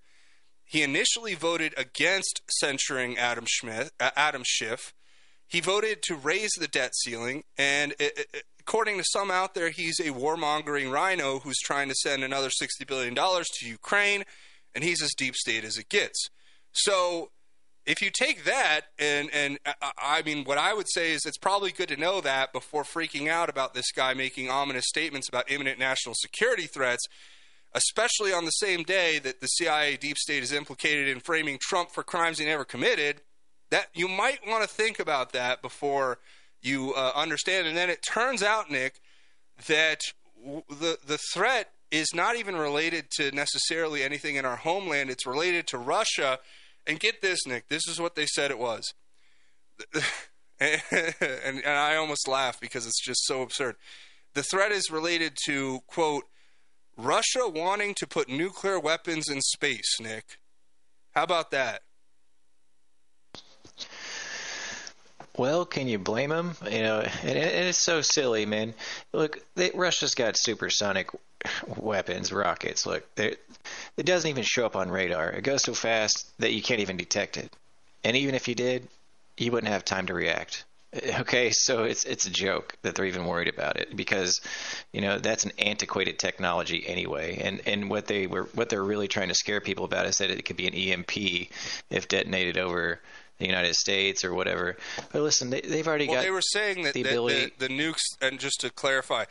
He 0.64 0.84
initially 0.84 1.34
voted 1.34 1.74
against 1.78 2.42
censuring 2.60 3.18
Adam 3.18 3.46
uh, 3.68 4.12
Adam 4.16 4.44
Schiff. 4.46 4.94
He 5.48 5.62
voted 5.62 6.04
to 6.04 6.16
raise 6.16 6.52
the 6.60 6.68
debt 6.68 6.96
ceiling, 6.96 7.44
and 7.58 7.96
uh, 8.00 8.06
uh, 8.06 8.40
according 8.60 9.00
to 9.00 9.04
some 9.04 9.32
out 9.32 9.56
there, 9.56 9.72
he's 9.72 10.00
a 10.00 10.12
warmongering 10.12 10.92
RINO 10.92 11.40
who's 11.40 11.58
trying 11.58 11.90
to 11.90 11.96
send 11.96 12.24
another 12.24 12.50
$60 12.50 12.86
billion 12.86 13.16
to 13.16 13.66
Ukraine, 13.66 14.26
and 14.76 14.84
he's 14.84 15.02
as 15.02 15.14
deep 15.18 15.36
state 15.36 15.64
as 15.64 15.78
it 15.78 15.90
gets. 15.90 16.30
So 16.72 17.32
if 17.86 18.02
you 18.02 18.12
take 18.12 18.44
that 18.44 18.82
and 18.98 19.30
and 19.34 19.58
uh, 19.66 19.92
I 19.98 20.22
mean 20.22 20.44
what 20.44 20.58
I 20.58 20.74
would 20.74 20.88
say 20.90 21.12
is 21.12 21.26
it's 21.26 21.38
probably 21.38 21.72
good 21.72 21.90
to 21.90 21.98
know 21.98 22.22
that 22.22 22.54
before 22.54 22.84
freaking 22.84 23.28
out 23.28 23.50
about 23.50 23.74
this 23.74 23.92
guy 23.92 24.14
making 24.14 24.50
ominous 24.50 24.86
statements 24.88 25.28
about 25.28 25.52
imminent 25.52 25.80
national 25.80 26.16
security 26.16 26.68
threats 26.68 27.06
especially 27.74 28.34
on 28.34 28.46
the 28.46 28.52
same 28.52 28.84
day 28.84 29.20
that 29.20 29.42
the 29.42 29.48
CIA 29.48 29.96
deep 29.98 30.18
state 30.18 30.44
is 30.44 30.52
implicated 30.52 31.08
in 31.08 31.20
framing 31.20 31.58
Trump 31.60 31.92
for 31.92 32.04
crimes 32.04 32.38
he 32.38 32.46
never 32.46 32.66
committed 32.66 33.22
that 33.72 33.88
you 33.94 34.08
might 34.08 34.40
want 34.48 34.64
to 34.64 34.70
think 34.70 35.00
about 35.00 35.32
that 35.34 35.62
before 35.62 36.20
you 36.62 36.94
uh, 36.96 37.12
understand 37.16 37.68
and 37.68 37.76
then 37.76 37.90
it 37.90 38.04
turns 38.04 38.44
out 38.44 38.70
Nick 38.70 39.00
that 39.68 40.02
w- 40.44 40.64
the 40.70 41.00
the 41.06 41.18
threat 41.34 41.72
is 41.92 42.14
not 42.14 42.36
even 42.36 42.56
related 42.56 43.10
to 43.12 43.32
necessarily 43.32 44.04
anything 44.04 44.36
in 44.36 44.46
our 44.46 44.58
homeland 44.58 45.10
it's 45.10 45.26
related 45.26 45.68
to 45.68 45.78
Russia 45.78 46.40
and 46.86 47.00
get 47.00 47.22
this, 47.22 47.46
Nick. 47.46 47.68
This 47.68 47.88
is 47.88 48.00
what 48.00 48.16
they 48.16 48.26
said 48.26 48.52
it 48.52 48.60
was. 48.60 48.94
and, 50.60 50.82
and 50.92 51.66
I 51.66 51.96
almost 51.96 52.28
laugh 52.28 52.60
because 52.60 52.86
it's 52.86 53.04
just 53.04 53.26
so 53.26 53.42
absurd. 53.42 53.76
The 54.34 54.44
threat 54.44 54.72
is 54.72 54.92
related 54.92 55.38
to, 55.46 55.80
quote, 55.88 56.26
Russia 56.98 57.48
wanting 57.48 57.96
to 57.96 58.08
put 58.08 58.30
nuclear 58.30 58.80
weapons 58.80 59.30
in 59.30 59.42
space, 59.42 60.00
Nick. 60.00 60.38
How 61.12 61.24
about 61.24 61.52
that? 61.52 61.82
Well, 65.38 65.66
can 65.66 65.88
you 65.88 65.98
blame 65.98 66.32
them? 66.32 66.56
You 66.70 66.82
know, 66.82 67.00
and, 67.00 67.38
it's 67.38 67.78
so 67.78 68.02
silly, 68.02 68.46
man. 68.46 68.74
Look, 69.14 69.40
they, 69.56 69.72
Russia's 69.74 70.14
got 70.14 70.36
supersonic 70.38 71.10
weapons, 71.78 72.32
rockets. 72.32 72.86
Look, 72.86 73.06
it 73.18 73.40
doesn't 73.98 74.30
even 74.30 74.44
show 74.44 74.66
up 74.66 74.76
on 74.76 74.90
radar. 74.90 75.30
It 75.32 75.44
goes 75.44 75.64
so 75.64 75.74
fast 75.74 76.30
that 76.40 76.52
you 76.54 76.62
can't 76.62 76.82
even 76.82 76.98
detect 76.98 77.38
it. 77.38 77.52
And 78.04 78.16
even 78.16 78.36
if 78.36 78.48
you 78.48 78.56
did, 78.56 78.88
you 79.38 79.52
wouldn't 79.52 79.72
have 79.72 79.86
time 79.86 80.08
to 80.08 80.14
react. 80.14 80.66
Okay, 81.20 81.52
so 81.52 81.84
it's 81.84 82.04
it's 82.04 82.26
a 82.26 82.32
joke 82.32 82.76
that 82.82 82.96
they're 82.96 83.06
even 83.06 83.26
worried 83.26 83.48
about 83.48 83.78
it 83.78 83.96
because, 83.96 84.42
you 84.92 85.02
know, 85.02 85.20
that's 85.20 85.46
an 85.46 85.52
antiquated 85.60 86.18
technology 86.18 86.84
anyway. 86.88 87.40
And 87.44 87.62
and 87.68 87.92
what 87.92 88.08
they 88.08 88.26
were 88.26 88.46
what 88.56 88.70
they're 88.70 88.84
really 88.84 89.08
trying 89.08 89.28
to 89.28 89.36
scare 89.36 89.62
people 89.62 89.86
about 89.86 90.08
is 90.08 90.18
that 90.18 90.32
it 90.32 90.46
could 90.46 90.58
be 90.58 90.66
an 90.68 90.74
EMP 90.74 91.50
if 91.92 92.08
detonated 92.08 92.58
over 92.58 93.00
the 93.38 93.46
United 93.46 93.76
States 93.76 94.26
or 94.26 94.34
whatever. 94.34 94.78
But 95.14 95.22
listen, 95.22 95.52
they, 95.52 95.62
they've 95.62 95.88
already 95.88 96.08
Well, 96.08 96.16
got 96.18 96.24
they 96.24 96.32
were 96.32 96.42
saying 96.42 96.82
that 96.82 96.96
the 96.96 97.04
the, 97.04 97.10
ability- 97.10 97.54
the, 97.60 97.68
the 97.68 97.74
nukes, 97.74 98.02
and 98.20 98.40
just 98.40 98.60
to 98.62 98.72
clarify, 98.72 99.26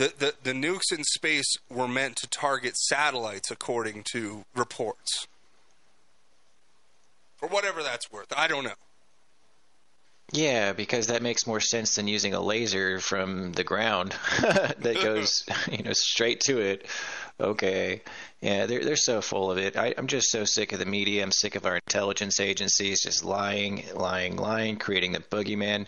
the, 0.00 0.14
the, 0.18 0.34
the 0.44 0.52
nukes 0.52 0.90
in 0.96 1.04
space 1.04 1.58
were 1.68 1.86
meant 1.86 2.16
to 2.16 2.26
target 2.26 2.74
satellites, 2.74 3.50
according 3.50 4.02
to 4.12 4.44
reports. 4.56 5.26
For 7.36 7.46
whatever 7.46 7.82
that's 7.82 8.10
worth. 8.10 8.32
I 8.34 8.48
don't 8.48 8.64
know. 8.64 8.72
Yeah, 10.32 10.72
because 10.72 11.08
that 11.08 11.20
makes 11.20 11.46
more 11.46 11.60
sense 11.60 11.96
than 11.96 12.08
using 12.08 12.32
a 12.32 12.40
laser 12.40 12.98
from 13.00 13.52
the 13.52 13.64
ground 13.64 14.14
that 14.40 14.98
goes, 15.02 15.44
you 15.70 15.82
know, 15.82 15.92
straight 15.92 16.40
to 16.42 16.60
it. 16.60 16.86
Okay, 17.38 18.00
yeah, 18.40 18.66
they're 18.66 18.84
they're 18.84 18.96
so 18.96 19.20
full 19.20 19.50
of 19.50 19.58
it. 19.58 19.76
I, 19.76 19.94
I'm 19.98 20.06
just 20.06 20.30
so 20.30 20.44
sick 20.44 20.72
of 20.72 20.78
the 20.78 20.86
media. 20.86 21.22
I'm 21.22 21.32
sick 21.32 21.56
of 21.56 21.66
our 21.66 21.76
intelligence 21.76 22.38
agencies 22.38 23.02
just 23.02 23.24
lying, 23.24 23.84
lying, 23.94 24.36
lying, 24.36 24.76
creating 24.76 25.12
the 25.12 25.20
boogeyman. 25.20 25.86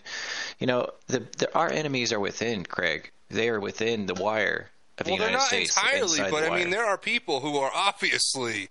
You 0.59 0.67
know, 0.67 0.89
the, 1.07 1.23
the 1.37 1.55
our 1.55 1.71
enemies 1.71 2.11
are 2.11 2.19
within, 2.19 2.63
Craig. 2.63 3.11
They 3.29 3.49
are 3.49 3.59
within 3.59 4.05
the 4.05 4.13
wire 4.13 4.69
of 4.97 5.05
the 5.05 5.11
Well, 5.11 5.19
they're 5.19 5.29
United 5.29 5.37
not 5.37 5.47
States. 5.47 5.77
entirely, 5.77 6.31
but 6.31 6.43
I 6.51 6.55
mean, 6.55 6.69
there 6.69 6.85
are 6.85 6.97
people 6.97 7.39
who 7.39 7.57
are 7.57 7.71
obviously 7.73 8.69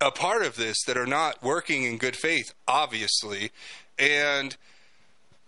a 0.00 0.10
part 0.10 0.42
of 0.44 0.56
this 0.56 0.76
that 0.86 0.96
are 0.96 1.06
not 1.06 1.42
working 1.42 1.82
in 1.82 1.98
good 1.98 2.14
faith, 2.16 2.54
obviously. 2.68 3.50
And, 3.98 4.56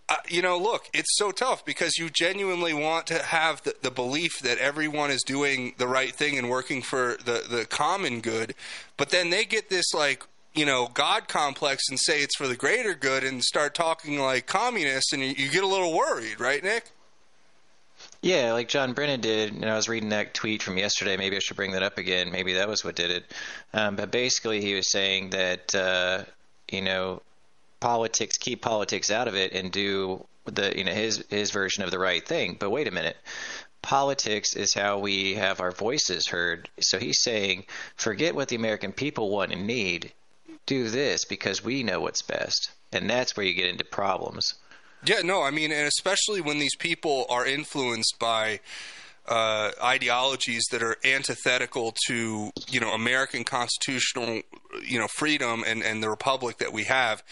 uh, 0.08 0.16
you 0.28 0.42
know, 0.42 0.58
look, 0.58 0.88
it's 0.92 1.16
so 1.16 1.30
tough 1.30 1.64
because 1.64 1.96
you 1.98 2.10
genuinely 2.10 2.74
want 2.74 3.06
to 3.06 3.22
have 3.22 3.62
the, 3.62 3.76
the 3.80 3.92
belief 3.92 4.40
that 4.42 4.58
everyone 4.58 5.12
is 5.12 5.22
doing 5.22 5.74
the 5.78 5.86
right 5.86 6.12
thing 6.12 6.36
and 6.36 6.50
working 6.50 6.82
for 6.82 7.16
the, 7.24 7.44
the 7.48 7.64
common 7.64 8.20
good. 8.20 8.54
But 8.96 9.10
then 9.10 9.30
they 9.30 9.44
get 9.44 9.70
this, 9.70 9.94
like, 9.94 10.24
you 10.52 10.66
know, 10.66 10.88
God 10.92 11.28
complex 11.28 11.84
and 11.88 12.00
say 12.00 12.22
it's 12.22 12.36
for 12.36 12.48
the 12.48 12.56
greater 12.56 12.94
good 12.94 13.22
and 13.22 13.44
start 13.44 13.72
talking 13.72 14.18
like 14.18 14.46
communists, 14.46 15.12
and 15.12 15.22
you, 15.22 15.28
you 15.36 15.48
get 15.48 15.62
a 15.62 15.68
little 15.68 15.96
worried, 15.96 16.40
right, 16.40 16.64
Nick? 16.64 16.90
Yeah, 18.22 18.52
like 18.52 18.68
John 18.68 18.92
Brennan 18.92 19.20
did, 19.20 19.54
and 19.54 19.64
I 19.64 19.76
was 19.76 19.88
reading 19.88 20.10
that 20.10 20.34
tweet 20.34 20.62
from 20.62 20.76
yesterday. 20.76 21.16
Maybe 21.16 21.36
I 21.36 21.38
should 21.38 21.56
bring 21.56 21.72
that 21.72 21.82
up 21.82 21.96
again. 21.96 22.30
Maybe 22.30 22.54
that 22.54 22.68
was 22.68 22.84
what 22.84 22.94
did 22.94 23.10
it. 23.10 23.32
Um, 23.72 23.96
but 23.96 24.10
basically, 24.10 24.60
he 24.60 24.74
was 24.74 24.90
saying 24.90 25.30
that 25.30 25.74
uh, 25.74 26.24
you 26.70 26.82
know, 26.82 27.22
politics 27.80 28.36
keep 28.36 28.60
politics 28.60 29.10
out 29.10 29.26
of 29.26 29.34
it 29.34 29.52
and 29.54 29.72
do 29.72 30.26
the 30.44 30.76
you 30.76 30.84
know 30.84 30.92
his 30.92 31.24
his 31.30 31.50
version 31.50 31.82
of 31.82 31.90
the 31.90 31.98
right 31.98 32.26
thing. 32.26 32.56
But 32.58 32.70
wait 32.70 32.88
a 32.88 32.90
minute. 32.90 33.16
Politics 33.82 34.54
is 34.54 34.74
how 34.74 34.98
we 34.98 35.34
have 35.36 35.60
our 35.60 35.72
voices 35.72 36.28
heard. 36.28 36.68
So 36.80 36.98
he's 36.98 37.22
saying, 37.22 37.64
forget 37.96 38.34
what 38.34 38.48
the 38.48 38.56
American 38.56 38.92
people 38.92 39.30
want 39.30 39.52
and 39.52 39.66
need. 39.66 40.12
Do 40.66 40.90
this 40.90 41.24
because 41.24 41.64
we 41.64 41.82
know 41.82 42.00
what's 42.00 42.20
best. 42.20 42.72
And 42.92 43.08
that's 43.08 43.34
where 43.34 43.46
you 43.46 43.54
get 43.54 43.70
into 43.70 43.84
problems. 43.84 44.54
Yeah, 45.04 45.20
no, 45.24 45.42
I 45.42 45.50
mean, 45.50 45.72
and 45.72 45.86
especially 45.86 46.40
when 46.40 46.58
these 46.58 46.76
people 46.76 47.26
are 47.30 47.46
influenced 47.46 48.16
by 48.18 48.60
uh, 49.26 49.70
ideologies 49.82 50.64
that 50.72 50.82
are 50.82 50.96
antithetical 51.04 51.94
to 52.06 52.50
you 52.68 52.80
know 52.80 52.90
American 52.92 53.44
constitutional 53.44 54.42
you 54.82 54.98
know 54.98 55.06
freedom 55.16 55.64
and 55.66 55.82
and 55.82 56.02
the 56.02 56.10
republic 56.10 56.58
that 56.58 56.72
we 56.72 56.84
have, 56.84 57.22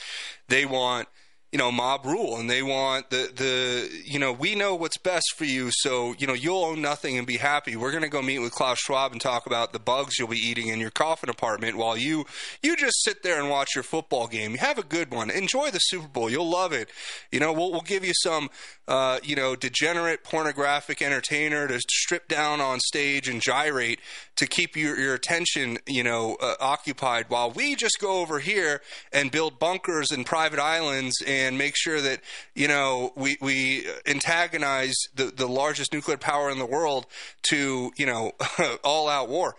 they 0.48 0.64
want 0.64 1.08
you 1.52 1.58
know 1.58 1.72
mob 1.72 2.04
rule 2.04 2.36
and 2.36 2.50
they 2.50 2.62
want 2.62 3.08
the 3.08 3.30
the 3.34 4.02
you 4.04 4.18
know 4.18 4.32
we 4.32 4.54
know 4.54 4.74
what's 4.74 4.98
best 4.98 5.32
for 5.34 5.46
you 5.46 5.70
so 5.72 6.14
you 6.18 6.26
know 6.26 6.34
you'll 6.34 6.64
own 6.64 6.82
nothing 6.82 7.16
and 7.16 7.26
be 7.26 7.38
happy. 7.38 7.74
We're 7.74 7.90
going 7.90 8.02
to 8.02 8.10
go 8.10 8.20
meet 8.20 8.40
with 8.40 8.52
Klaus 8.52 8.78
Schwab 8.78 9.12
and 9.12 9.20
talk 9.20 9.46
about 9.46 9.72
the 9.72 9.78
bugs 9.78 10.18
you'll 10.18 10.28
be 10.28 10.36
eating 10.36 10.68
in 10.68 10.78
your 10.78 10.90
coffin 10.90 11.30
apartment 11.30 11.76
while 11.76 11.96
you 11.96 12.26
you 12.62 12.76
just 12.76 13.02
sit 13.02 13.22
there 13.22 13.40
and 13.40 13.48
watch 13.48 13.70
your 13.74 13.84
football 13.84 14.26
game. 14.26 14.52
You 14.52 14.58
have 14.58 14.78
a 14.78 14.82
good 14.82 15.10
one. 15.10 15.30
Enjoy 15.30 15.70
the 15.70 15.78
Super 15.78 16.08
Bowl. 16.08 16.28
You'll 16.28 16.50
love 16.50 16.72
it. 16.72 16.90
You 17.32 17.40
know 17.40 17.52
we'll, 17.52 17.72
we'll 17.72 17.80
give 17.80 18.04
you 18.04 18.12
some 18.22 18.50
uh, 18.86 19.18
you 19.22 19.34
know 19.34 19.56
degenerate 19.56 20.24
pornographic 20.24 21.00
entertainer 21.00 21.66
to 21.66 21.80
strip 21.88 22.28
down 22.28 22.60
on 22.60 22.78
stage 22.80 23.26
and 23.26 23.40
gyrate 23.40 24.00
to 24.36 24.46
keep 24.46 24.76
your, 24.76 24.98
your 24.98 25.14
attention 25.14 25.78
you 25.86 26.04
know 26.04 26.36
uh, 26.42 26.54
occupied 26.60 27.26
while 27.28 27.50
we 27.50 27.74
just 27.74 27.98
go 28.00 28.20
over 28.20 28.38
here 28.38 28.82
and 29.14 29.30
build 29.30 29.58
bunkers 29.58 30.10
and 30.10 30.26
private 30.26 30.58
islands 30.58 31.22
and 31.26 31.37
and 31.38 31.56
make 31.56 31.74
sure 31.76 32.00
that 32.00 32.20
you 32.54 32.68
know 32.68 33.12
we 33.16 33.36
we 33.40 33.86
antagonize 34.06 34.96
the 35.14 35.26
the 35.26 35.48
largest 35.48 35.92
nuclear 35.92 36.16
power 36.16 36.50
in 36.50 36.58
the 36.58 36.66
world 36.66 37.06
to 37.42 37.90
you 37.96 38.06
know 38.06 38.32
all 38.84 39.08
out 39.08 39.28
war 39.28 39.54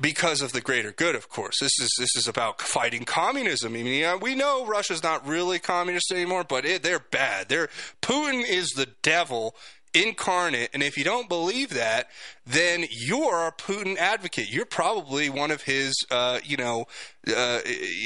because 0.00 0.42
of 0.42 0.52
the 0.52 0.60
greater 0.60 0.92
good, 0.92 1.14
of 1.14 1.28
course. 1.28 1.56
This 1.60 1.72
is 1.80 1.90
this 1.98 2.16
is 2.16 2.28
about 2.28 2.60
fighting 2.60 3.04
communism. 3.04 3.74
I 3.74 3.82
mean, 3.82 4.00
yeah, 4.00 4.16
we 4.16 4.34
know 4.34 4.66
Russia's 4.66 5.02
not 5.02 5.26
really 5.26 5.58
communist 5.58 6.12
anymore, 6.12 6.44
but 6.44 6.64
it, 6.64 6.82
they're 6.82 6.98
bad. 6.98 7.48
They're 7.48 7.68
Putin 8.02 8.44
is 8.46 8.68
the 8.70 8.88
devil 9.02 9.54
incarnate. 10.04 10.70
And 10.74 10.82
if 10.82 10.96
you 10.96 11.04
don't 11.04 11.28
believe 11.28 11.70
that, 11.70 12.08
then 12.46 12.86
you're 12.90 13.46
a 13.46 13.52
Putin 13.52 13.96
advocate. 13.96 14.50
You're 14.50 14.66
probably 14.66 15.28
one 15.30 15.50
of 15.50 15.62
his, 15.62 15.94
uh, 16.10 16.40
you 16.44 16.56
know, 16.56 16.86
uh, 17.34 17.60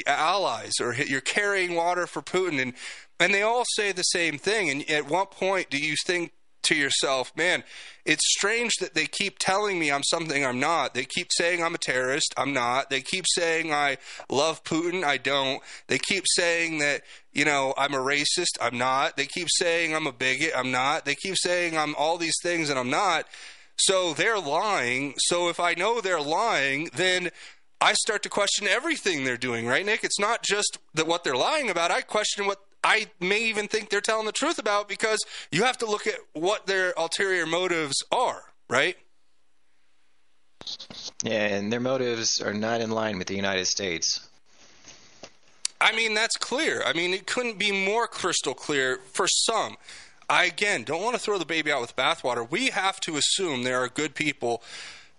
allies, 0.07 0.73
or 0.79 0.93
you're 0.93 1.21
carrying 1.21 1.75
water 1.75 2.07
for 2.07 2.21
Putin. 2.21 2.61
And 2.61 2.73
and 3.19 3.33
they 3.33 3.43
all 3.43 3.65
say 3.75 3.91
the 3.91 4.01
same 4.03 4.39
thing. 4.39 4.69
And 4.69 4.89
at 4.89 5.07
what 5.07 5.29
point 5.31 5.69
do 5.69 5.77
you 5.77 5.95
think 6.07 6.33
to 6.63 6.75
yourself, 6.75 7.31
man, 7.35 7.63
it's 8.05 8.33
strange 8.33 8.73
that 8.79 8.93
they 8.93 9.05
keep 9.05 9.37
telling 9.39 9.79
me 9.79 9.91
I'm 9.91 10.03
something 10.03 10.45
I'm 10.45 10.59
not. 10.59 10.93
They 10.93 11.05
keep 11.05 11.27
saying 11.31 11.63
I'm 11.63 11.75
a 11.75 11.79
terrorist. 11.79 12.33
I'm 12.37 12.53
not. 12.53 12.89
They 12.89 13.01
keep 13.01 13.25
saying 13.35 13.73
I 13.73 13.97
love 14.29 14.63
Putin. 14.63 15.03
I 15.03 15.17
don't. 15.17 15.61
They 15.87 15.99
keep 15.99 16.23
saying 16.35 16.79
that, 16.79 17.01
you 17.31 17.45
know, 17.45 17.73
I'm 17.77 17.93
a 17.93 17.97
racist. 17.97 18.57
I'm 18.61 18.77
not. 18.77 19.17
They 19.17 19.25
keep 19.25 19.47
saying 19.51 19.95
I'm 19.95 20.07
a 20.07 20.11
bigot. 20.11 20.53
I'm 20.55 20.71
not. 20.71 21.05
They 21.05 21.15
keep 21.15 21.35
saying 21.37 21.77
I'm 21.77 21.95
all 21.95 22.17
these 22.17 22.39
things 22.41 22.69
and 22.69 22.79
I'm 22.79 22.89
not. 22.89 23.27
So 23.77 24.13
they're 24.13 24.39
lying. 24.39 25.13
So 25.17 25.49
if 25.49 25.59
I 25.59 25.73
know 25.73 26.01
they're 26.01 26.21
lying, 26.21 26.89
then 26.93 27.31
I 27.79 27.93
start 27.93 28.21
to 28.23 28.29
question 28.29 28.67
everything 28.67 29.23
they're 29.23 29.37
doing, 29.37 29.65
right, 29.65 29.85
Nick? 29.85 30.03
It's 30.03 30.19
not 30.19 30.43
just 30.43 30.77
that 30.93 31.07
what 31.07 31.23
they're 31.23 31.35
lying 31.35 31.69
about. 31.69 31.89
I 31.89 32.01
question 32.01 32.45
what 32.45 32.59
I 32.83 33.07
may 33.19 33.43
even 33.43 33.67
think 33.67 33.89
they're 33.89 34.01
telling 34.01 34.25
the 34.25 34.31
truth 34.31 34.57
about 34.57 34.89
because 34.89 35.19
you 35.51 35.63
have 35.63 35.77
to 35.79 35.85
look 35.85 36.07
at 36.07 36.15
what 36.33 36.65
their 36.65 36.93
ulterior 36.97 37.45
motives 37.45 38.03
are, 38.11 38.43
right? 38.69 38.97
Yeah, 41.23 41.47
and 41.47 41.71
their 41.71 41.79
motives 41.79 42.41
are 42.41 42.53
not 42.53 42.81
in 42.81 42.91
line 42.91 43.17
with 43.17 43.27
the 43.27 43.35
United 43.35 43.65
States. 43.65 44.27
I 45.79 45.95
mean, 45.95 46.13
that's 46.13 46.37
clear. 46.37 46.83
I 46.85 46.93
mean, 46.93 47.13
it 47.13 47.25
couldn't 47.25 47.57
be 47.57 47.71
more 47.71 48.07
crystal 48.07 48.53
clear 48.53 48.99
for 49.11 49.27
some. 49.27 49.77
I, 50.29 50.45
again, 50.45 50.83
don't 50.83 51.01
want 51.03 51.15
to 51.15 51.21
throw 51.21 51.37
the 51.37 51.45
baby 51.45 51.71
out 51.71 51.81
with 51.81 51.95
bathwater. 51.95 52.49
We 52.49 52.67
have 52.67 52.99
to 53.01 53.17
assume 53.17 53.63
there 53.63 53.79
are 53.79 53.89
good 53.89 54.15
people, 54.15 54.61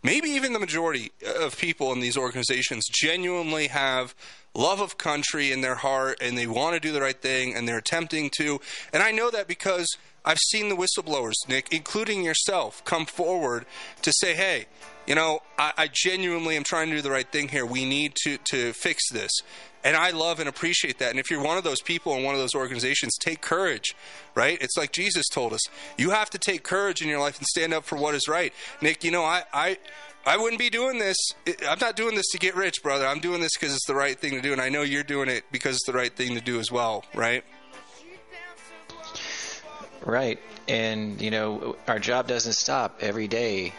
maybe 0.03 0.31
even 0.31 0.53
the 0.53 0.61
majority 0.61 1.11
of 1.37 1.59
people 1.59 1.93
in 1.93 2.01
these 2.01 2.17
organizations 2.17 2.87
genuinely 2.89 3.67
have 3.69 4.15
love 4.55 4.81
of 4.81 4.99
country 4.99 5.51
in 5.51 5.61
their 5.61 5.77
heart 5.77 6.19
and 6.21 6.37
they 6.37 6.47
want 6.47 6.75
to 6.75 6.81
do 6.81 6.93
the 6.93 7.01
right 7.01 7.21
thing 7.21 7.55
and 7.55 7.67
they're 7.67 7.79
attempting 7.79 8.31
to. 8.39 8.61
And 8.93 9.03
I 9.03 9.11
know 9.11 9.31
that 9.31 9.49
because 9.49 9.97
I've 10.25 10.39
seen 10.39 10.69
the 10.69 10.77
whistleblowers, 10.77 11.35
Nick, 11.49 11.73
including 11.73 12.23
yourself, 12.23 12.85
come 12.85 13.07
forward 13.07 13.67
to 14.03 14.13
say, 14.13 14.35
hey, 14.35 14.67
you 15.07 15.15
know, 15.15 15.41
I, 15.59 15.73
I, 15.77 15.89
genuinely 15.89 16.57
am 16.57 16.63
trying 16.63 16.91
to 16.91 16.97
do 16.97 17.03
the 17.03 17.11
right 17.11 17.27
thing 17.27 17.49
here. 17.49 17.67
We 17.67 17.85
need 17.85 18.15
to, 18.23 18.39
to 18.39 18.73
fix 18.73 19.11
this. 19.11 19.33
And 19.85 19.97
I 19.97 20.11
love 20.11 20.39
and 20.39 20.49
appreciate 20.49 21.01
that. 21.01 21.11
And 21.11 21.19
if 21.19 21.29
you're 21.29 21.43
one 21.43 21.59
of 21.59 21.65
those 21.65 21.83
people 21.83 22.15
in 22.15 22.23
one 22.23 22.35
of 22.35 22.41
those 22.41 22.55
organizations, 22.55 23.17
take 23.19 23.41
courage, 23.41 23.97
right? 24.37 24.59
It's 24.61 24.77
like 24.77 24.93
Jesus 24.93 25.27
told 25.29 25.53
us. 25.53 25.61
You 25.99 26.11
have 26.11 26.31
to 26.31 26.39
take 26.39 26.63
courage 26.63 27.03
in 27.03 27.09
your 27.09 27.19
life 27.19 27.39
and 27.39 27.47
stand 27.47 27.75
up 27.75 27.85
for 27.85 27.97
what 27.97 28.15
is 28.15 28.29
right. 28.29 28.53
Nick, 28.81 29.03
you 29.03 29.11
know, 29.11 29.25
I, 29.25 29.43
I, 29.53 29.79
I 30.25 30.37
wouldn't 30.37 30.61
be 30.61 30.71
doing 30.71 30.99
this. 30.99 31.17
I'm 31.69 31.79
not 31.81 31.97
doing 31.97 32.15
this 32.15 32.29
to 32.31 32.39
get 32.39 32.55
rich, 32.55 32.83
brother. 32.83 33.07
I'm 33.07 33.19
doing 33.19 33.41
this 33.41 33.53
because 33.59 33.75
it's 33.75 33.87
the 33.87 33.95
right 33.95 34.19
thing 34.19 34.33
to 34.33 34.41
do, 34.41 34.53
and 34.53 34.61
I 34.61 34.69
know 34.69 34.83
you're 34.83 35.03
doing 35.03 35.29
it 35.29 35.45
because 35.51 35.77
it's 35.77 35.87
the 35.87 35.93
right 35.93 36.15
thing 36.15 36.35
to 36.37 36.41
do 36.41 36.61
as 36.61 36.71
well, 36.71 37.05
right? 37.13 37.45
Right. 40.05 40.39
And, 40.69 41.21
you 41.21 41.31
know, 41.33 41.77
our 41.89 41.99
job 41.99 42.29
doesn't 42.29 42.55
stop 42.55 42.99
every 43.01 43.27
day. 43.27 43.73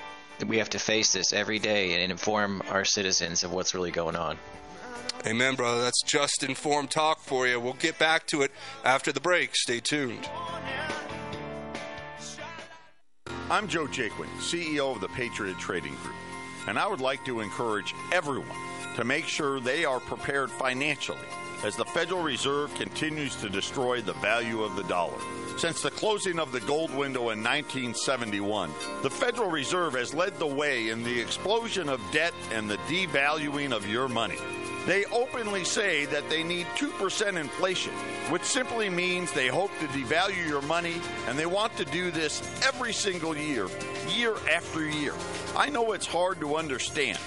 We 0.45 0.57
have 0.57 0.71
to 0.71 0.79
face 0.79 1.13
this 1.13 1.31
every 1.31 1.59
day 1.59 1.93
and 1.93 2.11
inform 2.11 2.61
our 2.69 2.83
citizens 2.83 3.43
of 3.43 3.53
what's 3.53 3.73
really 3.73 3.91
going 3.91 4.17
on. 4.17 4.37
Amen, 5.25 5.55
brother. 5.55 5.81
That's 5.81 6.01
just 6.05 6.43
informed 6.43 6.91
talk 6.91 7.21
for 7.21 7.47
you. 7.47 7.57
We'll 7.57 7.73
get 7.73 7.97
back 7.97 8.27
to 8.27 8.41
it 8.41 8.51
after 8.83 9.13
the 9.13 9.21
break. 9.21 9.55
Stay 9.55 9.79
tuned. 9.79 10.27
I'm 13.49 13.69
Joe 13.69 13.87
Jaquin, 13.87 14.27
CEO 14.39 14.93
of 14.93 14.99
the 14.99 15.07
Patriot 15.09 15.57
Trading 15.59 15.95
Group 15.95 16.15
and 16.67 16.79
I 16.79 16.87
would 16.87 17.01
like 17.01 17.23
to 17.25 17.41
encourage 17.41 17.95
everyone 18.11 18.57
to 18.95 19.03
make 19.03 19.25
sure 19.25 19.59
they 19.59 19.85
are 19.85 19.99
prepared 19.99 20.51
financially 20.51 21.27
as 21.63 21.75
the 21.75 21.85
Federal 21.85 22.21
Reserve 22.21 22.73
continues 22.75 23.35
to 23.37 23.49
destroy 23.49 24.01
the 24.01 24.13
value 24.13 24.63
of 24.63 24.75
the 24.75 24.83
dollar. 24.83 25.17
Since 25.57 25.81
the 25.81 25.91
closing 25.91 26.39
of 26.39 26.51
the 26.51 26.59
gold 26.61 26.93
window 26.93 27.29
in 27.29 27.41
1971, 27.41 28.71
the 29.01 29.09
Federal 29.09 29.49
Reserve 29.49 29.93
has 29.93 30.13
led 30.13 30.37
the 30.37 30.47
way 30.47 30.89
in 30.89 31.03
the 31.03 31.19
explosion 31.19 31.89
of 31.89 32.01
debt 32.11 32.33
and 32.51 32.69
the 32.69 32.77
devaluing 32.89 33.71
of 33.71 33.87
your 33.87 34.09
money. 34.09 34.37
They 34.85 35.05
openly 35.05 35.63
say 35.63 36.05
that 36.05 36.29
they 36.29 36.43
need 36.43 36.65
2% 36.75 37.39
inflation, 37.39 37.93
which 38.29 38.43
simply 38.43 38.89
means 38.89 39.31
they 39.31 39.47
hope 39.47 39.71
to 39.79 39.87
devalue 39.87 40.45
your 40.47 40.61
money, 40.63 41.01
and 41.27 41.39
they 41.39 41.45
want 41.45 41.77
to 41.77 41.85
do 41.85 42.11
this 42.11 42.41
every 42.65 42.91
single 42.91 43.35
year, 43.35 43.67
year 44.09 44.35
after 44.51 44.85
year. 44.85 45.13
I 45.55 45.69
know 45.69 45.93
it's 45.93 46.05
hard 46.05 46.41
to 46.41 46.57
understand, 46.57 47.17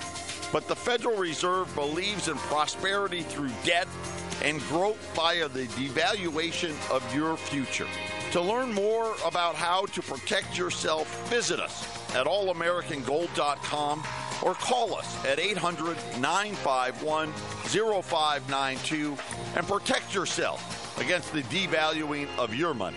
but 0.52 0.68
the 0.68 0.76
Federal 0.76 1.16
Reserve 1.16 1.74
believes 1.74 2.28
in 2.28 2.36
prosperity 2.36 3.22
through 3.22 3.50
debt 3.64 3.88
and 4.42 4.60
growth 4.68 4.98
via 5.16 5.48
the 5.48 5.64
devaluation 5.68 6.74
of 6.90 7.02
your 7.14 7.38
future. 7.38 7.86
To 8.32 8.42
learn 8.42 8.70
more 8.72 9.14
about 9.24 9.54
how 9.54 9.86
to 9.86 10.02
protect 10.02 10.58
yourself, 10.58 11.30
visit 11.30 11.58
us 11.58 11.86
at 12.14 12.26
allamericangold.com 12.26 14.02
or 14.42 14.54
call 14.54 14.94
us 14.94 15.24
at 15.24 15.38
800 15.38 15.96
951 16.20 17.32
0592 17.32 19.16
and 19.56 19.66
protect 19.66 20.14
yourself 20.14 20.98
against 21.00 21.32
the 21.32 21.42
devaluing 21.44 22.28
of 22.38 22.54
your 22.54 22.74
money. 22.74 22.96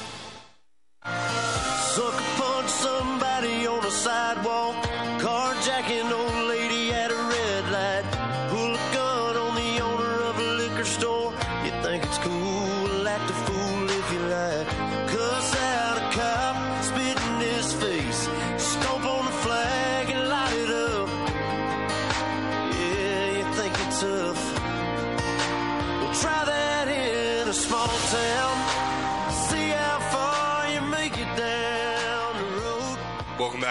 Somebody 2.81 3.67
on 3.67 3.85
a 3.85 3.91
sidewalk. 3.91 4.75
Carjacking 5.19 6.11
old 6.11 6.40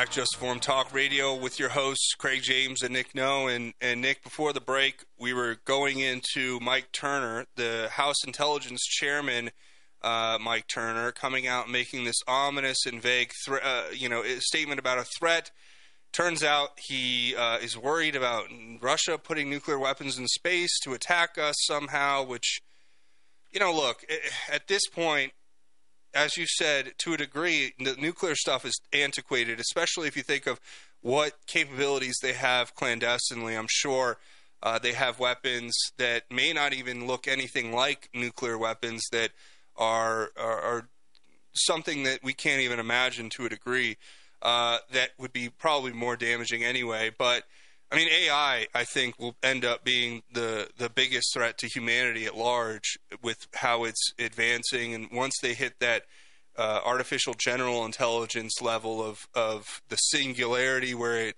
back, 0.01 0.11
Just 0.11 0.37
Informed 0.37 0.63
Talk 0.63 0.95
Radio, 0.95 1.37
with 1.37 1.59
your 1.59 1.69
hosts 1.69 2.15
Craig 2.17 2.41
James 2.43 2.81
and 2.81 2.95
Nick 2.95 3.15
No. 3.15 3.49
And 3.49 3.75
and 3.83 4.01
Nick, 4.01 4.25
before 4.25 4.55
the 4.55 4.61
break, 4.61 5.05
we 5.19 5.35
were 5.35 5.59
going 5.67 5.99
into 5.99 6.59
Mike 6.61 6.91
Turner, 6.91 7.45
the 7.57 7.91
House 7.93 8.25
Intelligence 8.27 8.81
Chairman. 8.87 9.51
Uh, 10.01 10.39
Mike 10.41 10.65
Turner 10.69 11.13
coming 11.13 11.47
out 11.47 11.69
making 11.69 12.05
this 12.05 12.17
ominous 12.27 12.87
and 12.87 13.03
vague, 13.03 13.31
thre- 13.45 13.63
uh, 13.63 13.89
you 13.93 14.09
know, 14.09 14.23
statement 14.39 14.81
about 14.81 14.97
a 14.97 15.05
threat. 15.19 15.51
Turns 16.15 16.43
out 16.43 16.71
he 16.79 17.37
uh, 17.37 17.59
is 17.59 17.77
worried 17.77 18.17
about 18.17 18.45
Russia 18.81 19.19
putting 19.19 19.51
nuclear 19.51 19.79
weapons 19.79 20.17
in 20.17 20.27
space 20.29 20.79
to 20.83 20.95
attack 20.95 21.37
us 21.37 21.57
somehow. 21.67 22.25
Which, 22.25 22.63
you 23.53 23.61
know, 23.61 23.75
look 23.75 24.03
at 24.51 24.67
this 24.67 24.87
point, 24.87 25.33
as 26.15 26.37
you 26.37 26.47
said, 26.47 26.93
to 26.99 27.15
a 27.15 27.17
degree, 27.17 27.73
the 27.79 27.97
nuclear 27.97 28.35
stuff 28.35 28.65
is 28.65 28.81
antiquated, 28.93 29.61
especially 29.61 30.09
if 30.09 30.17
you 30.17 30.23
think 30.23 30.47
of 30.47 30.61
what 31.01 31.35
capabilities 31.47 32.19
they 32.23 32.33
have 32.33 32.75
clandestinely. 32.75 33.57
I'm 33.57 33.69
sure 33.69 34.19
uh, 34.63 34.79
they 34.79 34.93
have 34.93 35.19
weapons 35.19 35.75
that 35.97 36.25
may 36.31 36.53
not 36.53 36.73
even 36.75 37.07
look 37.07 37.27
anything 37.27 37.73
like 37.73 38.09
nuclear 38.15 38.59
weapons 38.59 39.03
that 39.13 39.31
are, 39.77 40.31
are, 40.37 40.61
are 40.61 40.89
something 41.53 42.03
that 42.05 42.21
we 42.23 42.33
can't 42.33 42.61
even 42.61 42.79
imagine 42.79 43.31
to 43.31 43.47
a 43.47 43.49
degree 43.49 43.97
uh, 44.43 44.79
that 44.93 45.11
would 45.19 45.33
be 45.33 45.49
probably 45.49 45.93
more 45.93 46.17
damaging 46.17 46.65
anyway. 46.65 47.11
But 47.17 47.45
I 47.93 47.97
mean, 47.97 48.09
AI, 48.09 48.69
I 48.73 48.85
think, 48.85 49.19
will 49.19 49.35
end 49.43 49.65
up 49.65 49.85
being 49.85 50.23
the 50.33 50.69
the 50.79 50.89
biggest 50.89 51.33
threat 51.35 51.59
to 51.59 51.67
humanity 51.67 52.25
at 52.27 52.37
large 52.37 52.99
with 53.23 53.49
how 53.55 53.85
it's 53.85 54.13
advancing. 54.19 54.95
And 54.95 55.09
once 55.13 55.35
they 55.43 55.55
hit 55.55 55.81
that 55.81 56.05
uh, 56.57 56.81
artificial 56.85 57.35
general 57.35 57.85
intelligence 57.85 58.61
level 58.61 59.03
of 59.03 59.27
of 59.35 59.83
the 59.89 59.97
singularity, 59.97 60.95
where 60.95 61.17
it 61.17 61.37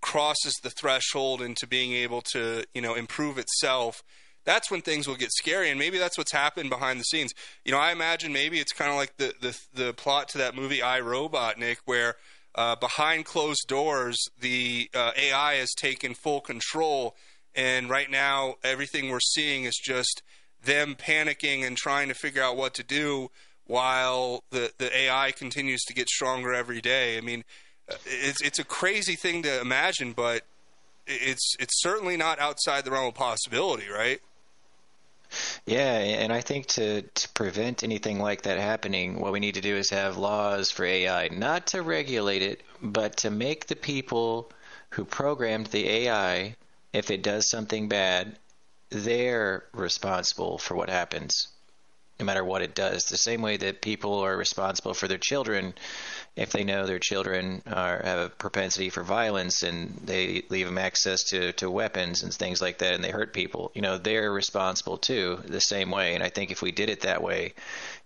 crosses 0.00 0.54
the 0.62 0.70
threshold 0.70 1.42
into 1.42 1.66
being 1.66 1.92
able 1.92 2.20
to, 2.20 2.64
you 2.74 2.80
know, 2.80 2.94
improve 2.94 3.38
itself. 3.38 4.02
That's 4.44 4.70
when 4.70 4.80
things 4.80 5.06
will 5.06 5.16
get 5.16 5.30
scary, 5.32 5.68
and 5.68 5.78
maybe 5.78 5.98
that's 5.98 6.16
what's 6.16 6.32
happened 6.32 6.70
behind 6.70 6.98
the 6.98 7.04
scenes. 7.04 7.34
You 7.64 7.72
know, 7.72 7.78
I 7.78 7.92
imagine 7.92 8.32
maybe 8.32 8.58
it's 8.58 8.72
kind 8.72 8.90
of 8.90 8.96
like 8.96 9.16
the, 9.16 9.34
the 9.40 9.58
the 9.74 9.92
plot 9.92 10.28
to 10.30 10.38
that 10.38 10.54
movie 10.54 10.80
I 10.80 11.00
Robot, 11.00 11.58
Nick, 11.58 11.80
where 11.84 12.14
uh, 12.54 12.76
behind 12.76 13.24
closed 13.24 13.66
doors, 13.68 14.18
the 14.40 14.90
uh, 14.94 15.12
AI 15.16 15.54
has 15.54 15.72
taken 15.74 16.14
full 16.14 16.40
control, 16.40 17.14
and 17.54 17.88
right 17.88 18.10
now 18.10 18.54
everything 18.64 19.10
we're 19.10 19.20
seeing 19.20 19.64
is 19.64 19.76
just 19.82 20.22
them 20.62 20.94
panicking 20.94 21.66
and 21.66 21.76
trying 21.76 22.08
to 22.08 22.14
figure 22.14 22.42
out 22.42 22.56
what 22.56 22.74
to 22.74 22.82
do, 22.82 23.30
while 23.66 24.42
the 24.50 24.72
the 24.78 24.96
AI 24.96 25.32
continues 25.32 25.82
to 25.84 25.94
get 25.94 26.08
stronger 26.08 26.52
every 26.52 26.80
day. 26.80 27.16
I 27.16 27.20
mean, 27.20 27.44
uh, 27.90 27.94
it's 28.06 28.40
it's 28.42 28.58
a 28.58 28.64
crazy 28.64 29.14
thing 29.14 29.42
to 29.42 29.60
imagine, 29.60 30.12
but 30.12 30.42
it's 31.06 31.54
it's 31.60 31.80
certainly 31.80 32.16
not 32.16 32.38
outside 32.40 32.84
the 32.84 32.90
realm 32.90 33.06
of 33.06 33.14
possibility, 33.14 33.88
right? 33.88 34.20
Yeah, 35.66 35.98
and 35.98 36.32
I 36.32 36.40
think 36.40 36.66
to, 36.68 37.02
to 37.02 37.28
prevent 37.30 37.82
anything 37.82 38.18
like 38.20 38.42
that 38.42 38.58
happening, 38.58 39.20
what 39.20 39.32
we 39.32 39.40
need 39.40 39.54
to 39.54 39.60
do 39.60 39.76
is 39.76 39.90
have 39.90 40.16
laws 40.16 40.70
for 40.70 40.84
AI, 40.84 41.28
not 41.28 41.66
to 41.68 41.82
regulate 41.82 42.42
it, 42.42 42.62
but 42.82 43.18
to 43.18 43.30
make 43.30 43.66
the 43.66 43.76
people 43.76 44.50
who 44.90 45.04
programmed 45.04 45.66
the 45.66 45.88
AI, 45.88 46.56
if 46.92 47.10
it 47.10 47.22
does 47.22 47.50
something 47.50 47.88
bad, 47.88 48.38
they're 48.90 49.64
responsible 49.72 50.58
for 50.58 50.74
what 50.74 50.88
happens, 50.88 51.48
no 52.18 52.26
matter 52.26 52.44
what 52.44 52.62
it 52.62 52.74
does. 52.74 53.04
The 53.04 53.16
same 53.16 53.42
way 53.42 53.56
that 53.58 53.80
people 53.80 54.20
are 54.20 54.36
responsible 54.36 54.94
for 54.94 55.08
their 55.08 55.18
children 55.18 55.74
if 56.38 56.52
they 56.52 56.62
know 56.62 56.86
their 56.86 57.00
children 57.00 57.62
are, 57.66 58.00
have 58.04 58.18
a 58.20 58.28
propensity 58.28 58.90
for 58.90 59.02
violence 59.02 59.64
and 59.64 60.00
they 60.04 60.44
leave 60.48 60.66
them 60.66 60.78
access 60.78 61.24
to, 61.24 61.52
to 61.54 61.68
weapons 61.68 62.22
and 62.22 62.32
things 62.32 62.62
like 62.62 62.78
that 62.78 62.94
and 62.94 63.02
they 63.02 63.10
hurt 63.10 63.32
people, 63.32 63.72
you 63.74 63.82
know, 63.82 63.98
they're 63.98 64.30
responsible 64.30 64.98
too, 64.98 65.40
the 65.46 65.60
same 65.60 65.90
way. 65.90 66.14
And 66.14 66.22
I 66.22 66.28
think 66.28 66.52
if 66.52 66.62
we 66.62 66.70
did 66.70 66.90
it 66.90 67.00
that 67.00 67.22
way, 67.22 67.54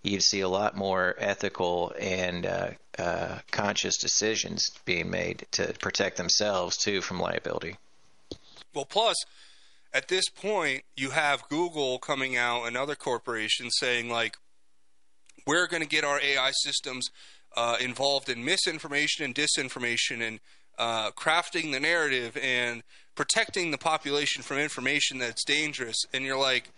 you'd 0.02 0.22
see 0.22 0.40
a 0.40 0.48
lot 0.48 0.74
more 0.74 1.14
ethical 1.18 1.92
and 2.00 2.46
uh, 2.46 2.70
uh, 2.98 3.38
conscious 3.50 3.98
decisions 3.98 4.70
being 4.86 5.10
made 5.10 5.46
to 5.52 5.74
protect 5.78 6.16
themselves 6.16 6.78
too 6.78 7.02
from 7.02 7.20
liability. 7.20 7.76
Well, 8.74 8.86
plus, 8.86 9.16
at 9.94 10.08
this 10.08 10.28
point, 10.28 10.84
you 10.96 11.10
have 11.10 11.48
Google 11.48 11.98
coming 11.98 12.36
out 12.36 12.64
and 12.64 12.76
other 12.76 12.94
corporations 12.94 13.74
saying, 13.78 14.08
like, 14.10 14.36
we're 15.46 15.66
going 15.66 15.82
to 15.82 15.88
get 15.88 16.04
our 16.04 16.20
AI 16.20 16.50
systems 16.52 17.08
uh, 17.56 17.76
involved 17.80 18.28
in 18.28 18.44
misinformation 18.44 19.24
and 19.24 19.34
disinformation 19.34 20.26
and 20.26 20.40
uh, 20.78 21.10
crafting 21.10 21.72
the 21.72 21.80
narrative 21.80 22.36
and 22.42 22.82
protecting 23.14 23.70
the 23.70 23.78
population 23.78 24.42
from 24.42 24.58
information 24.58 25.18
that's 25.18 25.44
dangerous. 25.44 25.96
And 26.14 26.24
you're 26.24 26.38
like, 26.38 26.70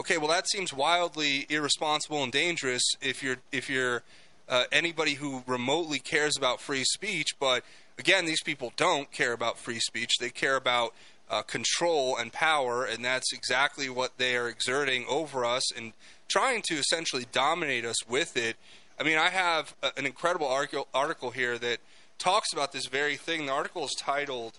okay, 0.00 0.18
well, 0.18 0.28
that 0.28 0.48
seems 0.48 0.72
wildly 0.72 1.46
irresponsible 1.48 2.22
and 2.22 2.32
dangerous 2.32 2.82
if 3.00 3.22
you're 3.22 3.38
if 3.52 3.70
you're 3.70 4.02
uh, 4.48 4.64
anybody 4.72 5.14
who 5.14 5.42
remotely 5.46 5.98
cares 5.98 6.36
about 6.36 6.60
free 6.60 6.84
speech. 6.84 7.38
But 7.38 7.64
again, 7.98 8.26
these 8.26 8.42
people 8.42 8.72
don't 8.76 9.10
care 9.12 9.32
about 9.32 9.58
free 9.58 9.80
speech. 9.80 10.14
They 10.20 10.30
care 10.30 10.56
about 10.56 10.92
uh, 11.30 11.42
control 11.42 12.16
and 12.16 12.32
power, 12.32 12.84
and 12.84 13.04
that's 13.04 13.32
exactly 13.32 13.88
what 13.88 14.18
they 14.18 14.36
are 14.36 14.48
exerting 14.48 15.04
over 15.08 15.44
us 15.44 15.72
and 15.76 15.92
trying 16.28 16.62
to 16.62 16.74
essentially 16.74 17.26
dominate 17.32 17.84
us 17.84 18.06
with 18.06 18.36
it. 18.36 18.56
I 18.98 19.02
mean, 19.02 19.18
I 19.18 19.30
have 19.30 19.74
a, 19.82 19.90
an 19.96 20.06
incredible 20.06 20.46
article, 20.46 21.30
here 21.30 21.58
that 21.58 21.78
talks 22.18 22.52
about 22.52 22.72
this 22.72 22.86
very 22.86 23.16
thing. 23.16 23.46
The 23.46 23.52
article 23.52 23.84
is 23.84 23.94
titled 23.98 24.58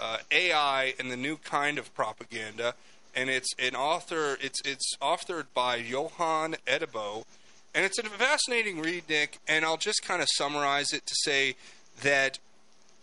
uh, 0.00 0.18
"AI 0.30 0.94
and 0.98 1.10
the 1.10 1.16
New 1.16 1.36
Kind 1.36 1.78
of 1.78 1.94
Propaganda," 1.94 2.74
and 3.14 3.30
it's 3.30 3.54
an 3.58 3.76
author. 3.76 4.38
It's 4.40 4.60
it's 4.64 4.96
authored 5.00 5.46
by 5.54 5.76
Johan 5.76 6.56
Eddebo, 6.66 7.24
and 7.74 7.84
it's 7.84 7.98
a 7.98 8.04
fascinating 8.04 8.80
read, 8.80 9.04
Nick. 9.08 9.38
And 9.46 9.64
I'll 9.64 9.76
just 9.76 10.02
kind 10.02 10.20
of 10.20 10.28
summarize 10.36 10.92
it 10.92 11.06
to 11.06 11.14
say 11.22 11.54
that 12.02 12.38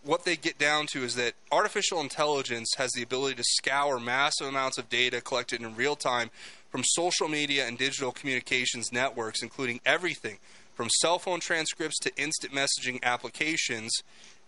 what 0.04 0.24
they 0.24 0.36
get 0.36 0.58
down 0.58 0.86
to 0.92 1.02
is 1.02 1.14
that 1.14 1.34
artificial 1.50 2.00
intelligence 2.00 2.70
has 2.76 2.90
the 2.92 3.02
ability 3.02 3.36
to 3.36 3.44
scour 3.44 3.98
massive 3.98 4.46
amounts 4.46 4.78
of 4.78 4.88
data 4.88 5.20
collected 5.20 5.62
in 5.62 5.74
real 5.74 5.96
time 5.96 6.30
from 6.70 6.82
social 6.84 7.28
media 7.28 7.66
and 7.66 7.78
digital 7.78 8.12
communications 8.12 8.92
networks, 8.92 9.42
including 9.42 9.80
everything 9.86 10.38
from 10.74 10.90
cell 11.00 11.18
phone 11.18 11.40
transcripts 11.40 11.98
to 12.00 12.14
instant 12.16 12.52
messaging 12.52 13.02
applications. 13.02 13.92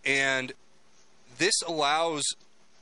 And 0.05 0.53
this 1.39 1.55
allows 1.67 2.25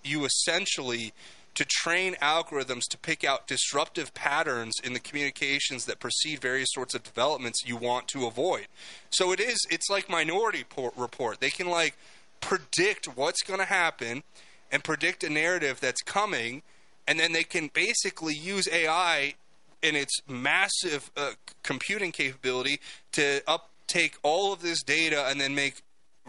you 0.02 0.24
essentially 0.24 1.12
to 1.54 1.64
train 1.64 2.14
algorithms 2.20 2.82
to 2.90 2.98
pick 2.98 3.22
out 3.22 3.46
disruptive 3.46 4.12
patterns 4.12 4.74
in 4.82 4.92
the 4.92 4.98
communications 4.98 5.84
that 5.84 6.00
precede 6.00 6.40
various 6.40 6.68
sorts 6.72 6.94
of 6.94 7.04
developments 7.04 7.64
you 7.64 7.76
want 7.76 8.08
to 8.08 8.26
avoid. 8.26 8.66
So 9.10 9.30
it 9.30 9.38
is 9.38 9.58
it's 9.70 9.88
like 9.88 10.10
minority 10.10 10.64
report. 10.96 11.40
They 11.40 11.50
can 11.50 11.68
like 11.68 11.96
predict 12.44 13.06
what's 13.16 13.42
going 13.42 13.58
to 13.58 13.64
happen 13.64 14.22
and 14.70 14.84
predict 14.84 15.24
a 15.24 15.30
narrative 15.30 15.80
that's 15.80 16.02
coming 16.02 16.62
and 17.06 17.18
then 17.18 17.32
they 17.32 17.42
can 17.44 17.70
basically 17.72 18.34
use 18.34 18.68
AI 18.70 19.34
in 19.82 19.96
its 19.96 20.20
massive 20.28 21.10
uh, 21.16 21.32
computing 21.62 22.12
capability 22.12 22.80
to 23.12 23.42
uptake 23.46 24.16
all 24.22 24.52
of 24.52 24.62
this 24.62 24.82
data 24.82 25.26
and 25.28 25.40
then 25.40 25.54
make 25.54 25.82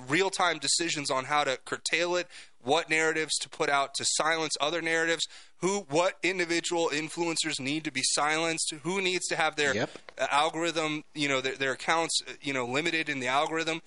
real 0.10 0.30
time 0.30 0.58
decisions 0.58 1.10
on 1.10 1.26
how 1.26 1.44
to 1.44 1.58
curtail 1.64 2.16
it, 2.16 2.28
what 2.62 2.90
narratives 2.90 3.38
to 3.38 3.48
put 3.48 3.70
out 3.70 3.94
to 3.94 4.06
silence 4.06 4.54
other 4.60 4.82
narratives, 4.82 5.26
who 5.60 5.86
what 5.90 6.18
individual 6.24 6.90
influencers 6.90 7.60
need 7.60 7.84
to 7.86 7.92
be 7.92 8.02
silenced, 8.04 8.74
who 8.84 9.02
needs 9.02 9.26
to 9.28 9.36
have 9.36 9.56
their 9.56 9.74
Yep. 9.74 9.90
algorithm, 10.18 11.04
you 11.14 11.30
know, 11.30 11.40
their, 11.40 11.56
their 11.56 11.72
accounts, 11.72 12.22
you 12.42 12.54
know, 12.54 12.66
limited 12.66 13.08
in 13.08 13.20
the 13.20 13.28
algorithm. 13.28 13.82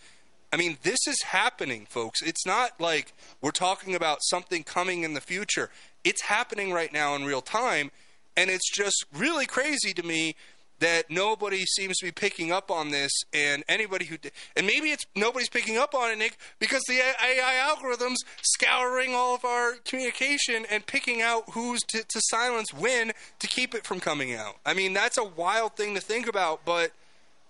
I 0.52 0.56
mean, 0.56 0.78
this 0.82 1.06
is 1.06 1.22
happening, 1.22 1.86
folks. 1.88 2.22
It's 2.22 2.46
not 2.46 2.80
like 2.80 3.12
we're 3.42 3.50
talking 3.50 3.94
about 3.94 4.18
something 4.22 4.64
coming 4.64 5.02
in 5.02 5.14
the 5.14 5.20
future. 5.20 5.70
It's 6.04 6.22
happening 6.22 6.72
right 6.72 6.92
now 6.92 7.14
in 7.14 7.24
real 7.24 7.42
time, 7.42 7.90
and 8.36 8.48
it's 8.48 8.70
just 8.70 9.04
really 9.12 9.46
crazy 9.46 9.92
to 9.92 10.02
me 10.02 10.36
that 10.80 11.10
nobody 11.10 11.64
seems 11.66 11.98
to 11.98 12.06
be 12.06 12.12
picking 12.12 12.52
up 12.52 12.70
on 12.70 12.90
this, 12.90 13.10
and 13.32 13.64
anybody 13.68 14.04
who 14.04 14.16
di- 14.16 14.30
and 14.56 14.66
maybe 14.66 14.90
it's 14.90 15.04
nobody's 15.16 15.48
picking 15.48 15.76
up 15.76 15.94
on 15.94 16.10
it, 16.10 16.18
Nick, 16.18 16.38
because 16.58 16.82
the 16.88 17.00
AI 17.00 17.74
algorithms 17.74 18.16
scouring 18.42 19.14
all 19.14 19.34
of 19.34 19.44
our 19.44 19.74
communication 19.84 20.64
and 20.70 20.86
picking 20.86 21.20
out 21.20 21.50
who's 21.50 21.80
to, 21.88 22.04
to 22.04 22.20
silence 22.28 22.72
when 22.72 23.12
to 23.38 23.46
keep 23.46 23.74
it 23.74 23.84
from 23.84 24.00
coming 24.00 24.34
out. 24.34 24.56
I 24.64 24.74
mean, 24.74 24.92
that's 24.92 25.18
a 25.18 25.24
wild 25.24 25.76
thing 25.76 25.94
to 25.94 26.00
think 26.00 26.28
about, 26.28 26.64
but 26.64 26.92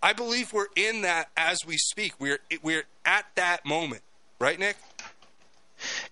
I 0.03 0.12
believe 0.12 0.53
we're 0.53 0.66
in 0.76 1.03
that 1.03 1.30
as 1.36 1.59
we 1.66 1.76
speak. 1.76 2.14
We're 2.18 2.38
we're 2.62 2.84
at 3.05 3.26
that 3.34 3.64
moment, 3.64 4.03
right, 4.38 4.59
Nick? 4.59 4.76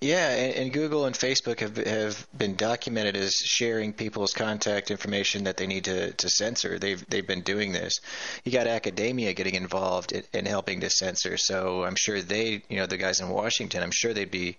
Yeah, 0.01 0.31
and, 0.31 0.55
and 0.55 0.73
Google 0.73 1.07
and 1.07 1.15
Facebook 1.15 1.61
have 1.61 1.77
have 1.77 2.27
been 2.37 2.55
documented 2.55 3.17
as 3.17 3.35
sharing 3.35 3.93
people's 3.93 4.33
contact 4.33 4.91
information 4.91 5.45
that 5.45 5.57
they 5.57 5.67
need 5.67 5.85
to, 5.85 6.13
to 6.13 6.29
censor. 6.29 6.79
They've 6.79 7.05
they've 7.09 7.27
been 7.27 7.43
doing 7.43 7.73
this. 7.73 8.01
You 8.45 8.53
got 8.53 8.67
academia 8.67 9.33
getting 9.33 9.55
involved 9.55 10.13
in, 10.13 10.23
in 10.33 10.47
helping 10.47 10.81
to 10.81 10.91
censor. 10.91 11.37
So 11.37 11.85
I'm 11.85 11.97
sure 11.97 12.23
they, 12.23 12.63
you 12.69 12.77
know, 12.77 12.87
the 12.87 12.97
guys 12.97 13.21
in 13.21 13.29
Washington, 13.29 13.83
I'm 13.83 13.91
sure 13.93 14.13
they'd 14.15 14.31
be 14.31 14.57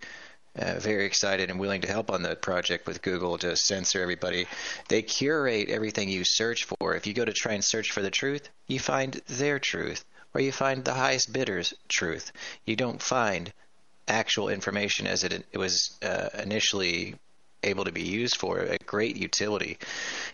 uh, 0.58 0.80
very 0.80 1.06
excited 1.06 1.50
and 1.50 1.60
willing 1.60 1.82
to 1.82 1.88
help 1.88 2.12
on 2.12 2.24
the 2.24 2.36
project 2.36 2.88
with 2.88 3.02
Google 3.02 3.38
to 3.40 3.56
censor 3.56 4.02
everybody. 4.02 4.48
They 4.88 5.02
curate 5.02 5.70
everything 5.70 6.10
you 6.10 6.24
search 6.26 6.66
for. 6.66 6.96
If 6.96 7.08
you 7.08 7.14
go 7.14 7.26
to 7.26 7.34
try 7.34 7.54
and 7.54 7.64
search 7.64 7.92
for 7.92 8.02
the 8.02 8.12
truth, 8.12 8.50
you 8.68 8.80
find 8.80 9.14
their 9.28 9.60
truth, 9.60 10.04
or 10.34 10.42
you 10.42 10.52
find 10.52 10.84
the 10.84 10.94
highest 10.94 11.32
bidder's 11.32 11.74
truth. 11.88 12.32
You 12.66 12.76
don't 12.76 13.02
find 13.02 13.52
actual 14.08 14.50
information 14.50 15.08
as 15.08 15.24
it, 15.24 15.46
it 15.52 15.58
was 15.58 15.98
uh, 16.02 16.30
initially 16.42 17.16
able 17.64 17.86
to 17.86 17.92
be 17.92 18.04
used 18.04 18.38
for 18.38 18.60
a 18.60 18.78
great 18.86 19.18
utility. 19.18 19.78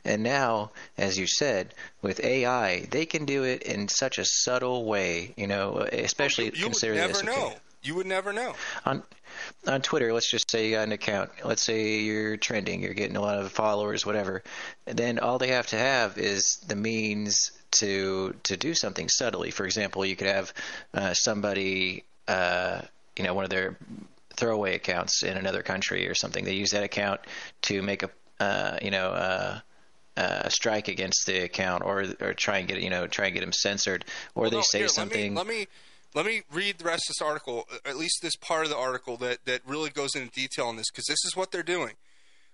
And 0.03 0.23
now, 0.23 0.71
as 0.97 1.17
you 1.17 1.27
said, 1.27 1.73
with 2.01 2.23
AI, 2.23 2.81
they 2.91 3.05
can 3.05 3.25
do 3.25 3.43
it 3.43 3.63
in 3.63 3.87
such 3.87 4.17
a 4.17 4.25
subtle 4.25 4.85
way, 4.85 5.33
you 5.37 5.47
know, 5.47 5.77
especially 5.79 6.45
you, 6.45 6.51
you 6.55 6.63
consider 6.65 6.93
would 6.93 6.99
never 6.99 7.13
this. 7.13 7.23
know. 7.23 7.53
You 7.83 7.95
would 7.95 8.05
never 8.07 8.31
know. 8.31 8.53
On 8.85 9.03
on 9.67 9.81
Twitter, 9.81 10.13
let's 10.13 10.29
just 10.29 10.49
say 10.49 10.67
you 10.67 10.75
got 10.75 10.83
an 10.83 10.93
account. 10.93 11.31
Let's 11.43 11.61
say 11.61 11.99
you're 11.99 12.37
trending, 12.37 12.81
you're 12.81 12.93
getting 12.93 13.17
a 13.17 13.21
lot 13.21 13.39
of 13.39 13.51
followers, 13.51 14.05
whatever. 14.05 14.43
And 14.87 14.97
then 14.97 15.19
all 15.19 15.37
they 15.37 15.49
have 15.49 15.67
to 15.67 15.77
have 15.77 16.17
is 16.17 16.57
the 16.67 16.75
means 16.75 17.51
to 17.71 18.35
to 18.43 18.55
do 18.55 18.73
something 18.73 19.09
subtly. 19.09 19.51
For 19.51 19.65
example, 19.65 20.05
you 20.05 20.15
could 20.15 20.27
have 20.27 20.53
uh, 20.93 21.13
somebody, 21.13 22.05
uh, 22.27 22.81
you 23.17 23.25
know, 23.25 23.33
one 23.33 23.43
of 23.43 23.49
their 23.49 23.77
throwaway 24.35 24.75
accounts 24.75 25.23
in 25.23 25.35
another 25.35 25.61
country 25.61 26.07
or 26.07 26.15
something. 26.15 26.45
They 26.45 26.53
use 26.53 26.71
that 26.71 26.83
account 26.83 27.21
to 27.63 27.81
make 27.81 28.03
a, 28.03 28.09
uh, 28.39 28.77
you 28.81 28.91
know. 28.91 29.09
Uh, 29.09 29.59
uh, 30.15 30.47
strike 30.47 30.89
against 30.89 31.25
the 31.25 31.39
account, 31.39 31.83
or 31.83 32.05
or 32.21 32.35
try 32.35 32.59
and 32.59 32.67
get 32.67 32.79
you 32.79 32.91
know 32.91 33.07
try 33.07 33.25
and 33.25 33.33
get 33.33 33.39
them 33.41 33.51
censored, 33.51 34.05
or 34.35 34.51
they 34.51 34.57
No, 34.57 34.61
say 34.61 34.77
here, 34.77 34.87
something. 34.87 35.33
Let 35.33 35.47
me, 35.47 35.53
let 35.55 35.61
me 35.61 35.67
let 36.15 36.25
me 36.25 36.43
read 36.51 36.77
the 36.77 36.85
rest 36.85 37.09
of 37.09 37.15
this 37.15 37.25
article, 37.25 37.67
at 37.85 37.97
least 37.97 38.19
this 38.21 38.35
part 38.35 38.65
of 38.65 38.69
the 38.69 38.77
article 38.77 39.17
that 39.17 39.45
that 39.45 39.61
really 39.65 39.89
goes 39.89 40.15
into 40.15 40.31
detail 40.31 40.67
on 40.67 40.77
this, 40.77 40.89
because 40.91 41.05
this 41.05 41.23
is 41.25 41.35
what 41.35 41.51
they're 41.51 41.63
doing. 41.63 41.93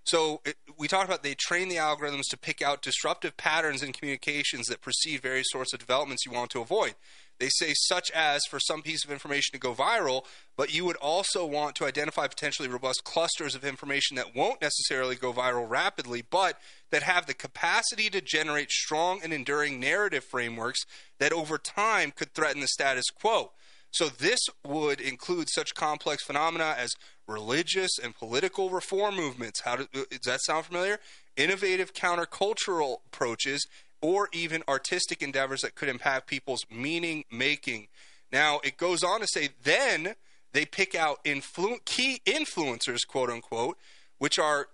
So 0.03 0.41
it, 0.45 0.55
we 0.77 0.87
talked 0.87 1.05
about 1.05 1.23
they 1.23 1.35
train 1.35 1.69
the 1.69 1.75
algorithms 1.75 2.29
to 2.29 2.37
pick 2.37 2.61
out 2.61 2.81
disruptive 2.81 3.37
patterns 3.37 3.83
in 3.83 3.93
communications 3.93 4.67
that 4.67 4.81
precede 4.81 5.21
various 5.21 5.47
sorts 5.49 5.73
of 5.73 5.79
developments 5.79 6.25
you 6.25 6.31
want 6.31 6.51
to 6.51 6.61
avoid. 6.61 6.95
They 7.39 7.49
say, 7.49 7.73
such 7.73 8.11
as 8.11 8.41
for 8.49 8.59
some 8.59 8.81
piece 8.81 9.05
of 9.05 9.11
information 9.11 9.53
to 9.53 9.59
go 9.59 9.73
viral, 9.73 10.25
but 10.57 10.73
you 10.73 10.83
would 10.83 10.97
also 10.97 11.45
want 11.45 11.75
to 11.77 11.85
identify 11.85 12.27
potentially 12.27 12.67
robust 12.67 13.05
clusters 13.05 13.55
of 13.55 13.63
information 13.63 14.17
that 14.17 14.35
won't 14.35 14.61
necessarily 14.61 15.15
go 15.15 15.31
viral 15.31 15.69
rapidly, 15.69 16.21
but 16.21 16.59
that 16.91 17.03
have 17.03 17.27
the 17.27 17.33
capacity 17.33 18.09
to 18.09 18.19
generate 18.19 18.71
strong 18.71 19.21
and 19.23 19.31
enduring 19.31 19.79
narrative 19.79 20.25
frameworks 20.25 20.81
that 21.19 21.31
over 21.31 21.57
time 21.57 22.11
could 22.11 22.33
threaten 22.33 22.61
the 22.61 22.67
status 22.67 23.05
quo. 23.09 23.51
So 23.91 24.09
this 24.09 24.39
would 24.65 24.99
include 25.01 25.49
such 25.49 25.73
complex 25.73 26.23
phenomena 26.23 26.75
as 26.77 26.91
religious 27.27 27.97
and 27.97 28.15
political 28.15 28.69
reform 28.69 29.15
movements. 29.15 29.61
How 29.61 29.77
do, 29.77 29.87
does 29.93 30.19
that 30.25 30.41
sound 30.41 30.65
familiar? 30.65 30.99
Innovative 31.37 31.93
countercultural 31.93 32.97
approaches, 33.07 33.65
or 34.01 34.29
even 34.31 34.63
artistic 34.67 35.21
endeavors 35.21 35.61
that 35.61 35.75
could 35.75 35.89
impact 35.89 36.27
people's 36.27 36.65
meaning 36.71 37.25
making. 37.31 37.87
Now 38.31 38.59
it 38.63 38.77
goes 38.77 39.03
on 39.03 39.19
to 39.21 39.27
say, 39.27 39.49
then 39.63 40.15
they 40.53 40.65
pick 40.65 40.95
out 40.95 41.23
influ- 41.23 41.83
key 41.85 42.21
influencers, 42.25 42.99
quote 43.07 43.29
unquote, 43.29 43.77
which 44.19 44.37
are, 44.37 44.67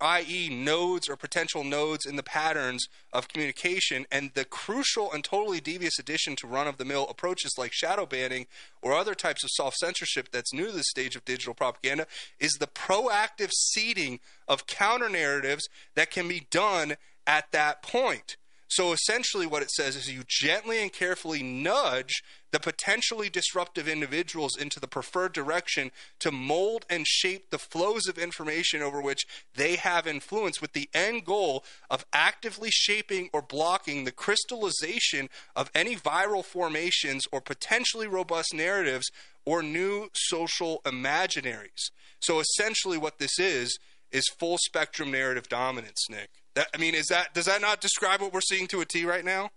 i.e., 0.00 0.48
nodes 0.50 1.08
or 1.08 1.14
potential 1.14 1.62
nodes 1.62 2.06
in 2.06 2.16
the 2.16 2.22
patterns 2.22 2.86
of 3.12 3.28
communication. 3.28 4.06
And 4.10 4.30
the 4.32 4.46
crucial 4.46 5.12
and 5.12 5.22
totally 5.22 5.60
devious 5.60 5.98
addition 5.98 6.36
to 6.36 6.46
run 6.46 6.66
of 6.66 6.78
the 6.78 6.86
mill 6.86 7.06
approaches 7.08 7.52
like 7.58 7.72
shadow 7.72 8.06
banning 8.06 8.46
or 8.80 8.94
other 8.94 9.14
types 9.14 9.44
of 9.44 9.50
self 9.50 9.74
censorship 9.74 10.30
that's 10.32 10.54
new 10.54 10.66
to 10.66 10.72
this 10.72 10.88
stage 10.88 11.14
of 11.14 11.24
digital 11.24 11.54
propaganda 11.54 12.06
is 12.40 12.52
the 12.52 12.66
proactive 12.66 13.50
seeding 13.52 14.20
of 14.48 14.66
counter 14.66 15.10
narratives 15.10 15.68
that 15.94 16.10
can 16.10 16.26
be 16.26 16.46
done 16.50 16.96
at 17.26 17.52
that 17.52 17.82
point. 17.82 18.36
So 18.72 18.94
essentially, 18.94 19.46
what 19.46 19.60
it 19.60 19.70
says 19.70 19.96
is 19.96 20.10
you 20.10 20.22
gently 20.26 20.80
and 20.80 20.90
carefully 20.90 21.42
nudge 21.42 22.22
the 22.52 22.58
potentially 22.58 23.28
disruptive 23.28 23.86
individuals 23.86 24.56
into 24.56 24.80
the 24.80 24.88
preferred 24.88 25.34
direction 25.34 25.90
to 26.20 26.32
mold 26.32 26.86
and 26.88 27.06
shape 27.06 27.50
the 27.50 27.58
flows 27.58 28.06
of 28.06 28.16
information 28.16 28.80
over 28.80 29.02
which 29.02 29.26
they 29.56 29.76
have 29.76 30.06
influence, 30.06 30.62
with 30.62 30.72
the 30.72 30.88
end 30.94 31.26
goal 31.26 31.64
of 31.90 32.06
actively 32.14 32.70
shaping 32.70 33.28
or 33.34 33.42
blocking 33.42 34.04
the 34.04 34.10
crystallization 34.10 35.28
of 35.54 35.70
any 35.74 35.94
viral 35.94 36.42
formations 36.42 37.26
or 37.30 37.42
potentially 37.42 38.06
robust 38.06 38.54
narratives 38.54 39.10
or 39.44 39.62
new 39.62 40.08
social 40.14 40.80
imaginaries. 40.86 41.90
So 42.20 42.40
essentially, 42.40 42.96
what 42.96 43.18
this 43.18 43.38
is 43.38 43.78
is 44.10 44.26
full 44.38 44.56
spectrum 44.56 45.10
narrative 45.10 45.50
dominance, 45.50 46.06
Nick. 46.08 46.41
That, 46.54 46.68
I 46.74 46.78
mean, 46.78 46.94
is 46.94 47.06
that 47.06 47.34
does 47.34 47.46
that 47.46 47.60
not 47.60 47.80
describe 47.80 48.20
what 48.20 48.32
we're 48.32 48.40
seeing 48.40 48.66
to 48.68 48.80
a 48.80 48.84
T 48.84 49.04
right 49.04 49.24
now? 49.24 49.50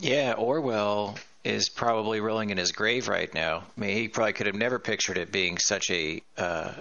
Yeah, 0.00 0.32
Orwell 0.32 1.18
is 1.44 1.68
probably 1.68 2.20
rolling 2.20 2.50
in 2.50 2.56
his 2.56 2.72
grave 2.72 3.06
right 3.06 3.32
now. 3.34 3.58
I 3.76 3.80
mean, 3.80 3.96
he 3.96 4.08
probably 4.08 4.32
could 4.32 4.46
have 4.46 4.56
never 4.56 4.78
pictured 4.78 5.18
it 5.18 5.30
being 5.30 5.58
such 5.58 5.90
a 5.90 6.22
uh, 6.36 6.72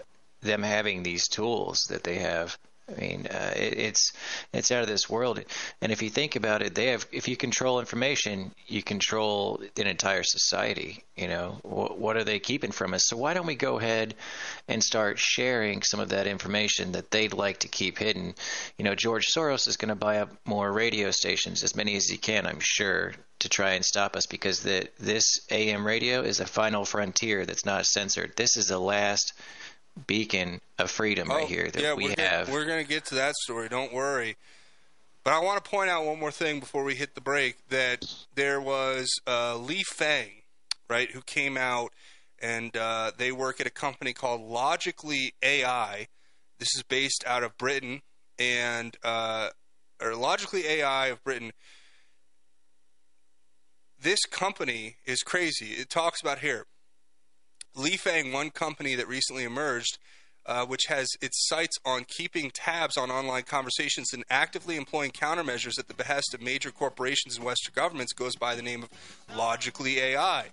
them 0.42 0.64
having 0.64 1.04
these 1.04 1.28
tools 1.28 1.80
that 1.90 2.04
they 2.04 2.20
have. 2.20 2.58
I 2.90 3.00
mean, 3.00 3.28
uh, 3.28 3.54
it, 3.56 3.78
it's 3.78 4.12
it's 4.52 4.72
out 4.72 4.82
of 4.82 4.88
this 4.88 5.10
world. 5.10 5.42
And 5.82 5.92
if 5.92 6.02
you 6.02 6.10
think 6.10 6.36
about 6.36 6.62
it, 6.62 6.76
they 6.76 6.88
have. 6.88 7.06
If 7.12 7.28
you 7.28 7.38
control 7.38 7.80
information, 7.80 8.54
you 8.68 8.84
control 8.84 9.62
an 9.78 9.88
entire 9.88 10.24
society. 10.24 11.04
You 11.16 11.28
know, 11.28 11.60
what, 11.62 12.18
are 12.18 12.24
they 12.24 12.40
keeping 12.40 12.72
from 12.72 12.94
us? 12.94 13.04
So 13.06 13.18
why 13.18 13.36
don't 13.36 13.46
we 13.46 13.56
go 13.56 13.78
ahead 13.78 14.16
and 14.68 14.84
start 14.84 15.20
sharing 15.20 15.84
some 15.84 16.00
of 16.00 16.10
that 16.10 16.26
information 16.26 16.94
that 16.94 17.12
they'd 17.12 17.34
like 17.34 17.60
to 17.60 17.68
keep 17.68 18.00
hidden? 18.00 18.34
You 18.78 18.86
know, 18.86 18.96
George 18.96 19.28
Soros 19.28 19.68
is 19.68 19.78
going 19.78 19.90
to 19.90 19.96
buy 19.96 20.20
up 20.20 20.32
more 20.46 20.72
radio 20.72 21.12
stations, 21.12 21.64
as 21.64 21.76
many 21.76 21.96
as 21.96 22.08
he 22.08 22.18
can, 22.18 22.48
I'm 22.48 22.60
sure, 22.60 23.14
to 23.40 23.50
try 23.50 23.74
and 23.74 23.86
stop 23.86 24.16
us 24.16 24.26
because 24.26 24.62
the, 24.62 24.90
this 25.00 25.42
AM 25.52 25.86
radio 25.86 26.22
is 26.22 26.40
a 26.40 26.48
final 26.48 26.84
frontier 26.84 27.46
that's 27.46 27.66
not 27.66 27.86
censored. 27.86 28.34
This 28.36 28.58
is 28.58 28.68
the 28.68 28.80
last 28.80 29.34
beacon 30.08 30.60
of 30.80 30.90
freedom 30.90 31.30
right 31.30 31.48
here 31.48 31.70
that 31.70 31.80
Oh, 31.80 31.82
yeah, 31.84 31.94
we 31.94 32.06
we're 32.06 32.16
have. 32.18 32.48
Gonna, 32.48 32.58
we're 32.58 32.66
going 32.66 32.84
to 32.84 32.90
get 32.90 33.06
to 33.06 33.16
that 33.16 33.36
story. 33.36 33.70
Don't 33.70 33.94
worry. 33.94 34.36
But 35.24 35.34
I 35.34 35.40
want 35.40 35.64
to 35.64 35.70
point 35.70 35.90
out 35.90 36.06
one 36.06 36.20
more 36.20 36.32
thing 36.32 36.60
before 36.60 36.84
we 36.84 36.96
hit 36.96 37.16
the 37.16 37.22
break 37.22 37.58
that 37.70 38.04
there 38.36 38.60
was 38.60 39.10
uh, 39.26 39.56
Lee 39.58 39.84
Fang, 39.84 40.32
right, 40.90 41.10
who 41.12 41.22
came 41.22 41.56
out 41.58 41.94
and 42.42 42.76
uh, 42.76 43.12
they 43.18 43.32
work 43.32 43.62
at 43.62 43.68
a 43.68 43.72
company 43.72 44.12
called 44.12 44.42
Logically 44.42 45.34
AI. 45.42 46.08
This 46.60 46.76
is 46.76 46.84
based 46.84 47.24
out 47.26 47.44
of 47.44 47.58
Britain 47.58 48.02
and 48.38 48.98
uh, 49.04 49.50
or 50.02 50.16
Logically 50.16 50.66
AI 50.68 51.08
of 51.08 51.24
Britain. 51.24 51.52
This 54.00 54.20
company 54.26 54.98
is 55.06 55.22
crazy. 55.22 55.68
It 55.68 55.90
talks 55.90 56.22
about 56.22 56.40
here. 56.40 56.66
Lee 57.76 57.98
Fang, 57.98 58.32
one 58.32 58.50
company 58.50 58.96
that 58.96 59.08
recently 59.08 59.44
emerged, 59.44 59.98
uh, 60.46 60.66
which 60.66 60.86
has 60.90 61.08
its 61.22 61.48
sights 61.48 61.78
on 61.86 62.06
keeping 62.08 62.52
tabs 62.52 62.98
on 62.98 63.10
online 63.10 63.44
conversations 63.44 64.14
and 64.14 64.24
actively 64.30 64.76
employing 64.76 65.12
countermeasures 65.12 65.80
at 65.80 65.88
the 65.88 65.94
behest 65.94 66.34
of 66.34 66.42
major 66.42 66.72
corporations 66.72 67.38
and 67.38 67.46
Western 67.46 67.74
governments, 67.74 68.14
goes 68.14 68.36
by 68.36 68.54
the 68.56 68.62
name 68.62 68.84
of 68.84 68.90
Logically 69.36 70.00
AI. 70.00 70.48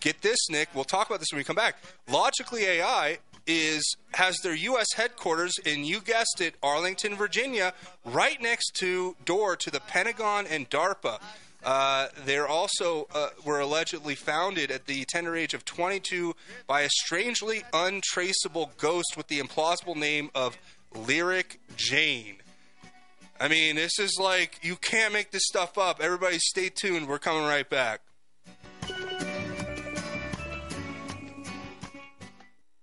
Get 0.00 0.20
this, 0.22 0.50
Nick. 0.50 0.68
We'll 0.74 0.84
talk 0.84 1.06
about 1.06 1.20
this 1.20 1.28
when 1.30 1.38
we 1.38 1.44
come 1.44 1.56
back. 1.56 1.76
Logically 2.10 2.64
AI 2.64 3.18
is 3.46 3.96
has 4.14 4.36
their 4.38 4.54
U.S. 4.54 4.92
headquarters 4.94 5.54
in 5.64 5.84
you 5.84 6.00
guessed 6.00 6.40
it, 6.40 6.54
Arlington, 6.62 7.16
Virginia, 7.16 7.72
right 8.04 8.40
next 8.40 8.74
to 8.76 9.16
door 9.24 9.56
to 9.56 9.70
the 9.70 9.80
Pentagon 9.80 10.46
and 10.46 10.68
DARPA. 10.70 11.20
Uh, 11.64 12.08
they're 12.24 12.48
also 12.48 13.06
uh, 13.14 13.28
were 13.44 13.60
allegedly 13.60 14.14
founded 14.14 14.70
at 14.70 14.86
the 14.86 15.04
tender 15.08 15.36
age 15.36 15.54
of 15.54 15.64
22 15.64 16.34
by 16.66 16.82
a 16.82 16.88
strangely 16.88 17.62
untraceable 17.72 18.72
ghost 18.78 19.14
with 19.16 19.28
the 19.28 19.40
implausible 19.40 19.96
name 19.96 20.30
of 20.34 20.58
Lyric 20.94 21.60
Jain. 21.76 22.36
I 23.40 23.48
mean, 23.48 23.76
this 23.76 23.98
is 23.98 24.18
like 24.20 24.58
you 24.62 24.76
can't 24.76 25.12
make 25.12 25.30
this 25.30 25.46
stuff 25.46 25.78
up. 25.78 26.00
Everybody, 26.00 26.38
stay 26.38 26.68
tuned. 26.68 27.08
We're 27.08 27.18
coming 27.18 27.44
right 27.44 27.68
back. 27.68 28.00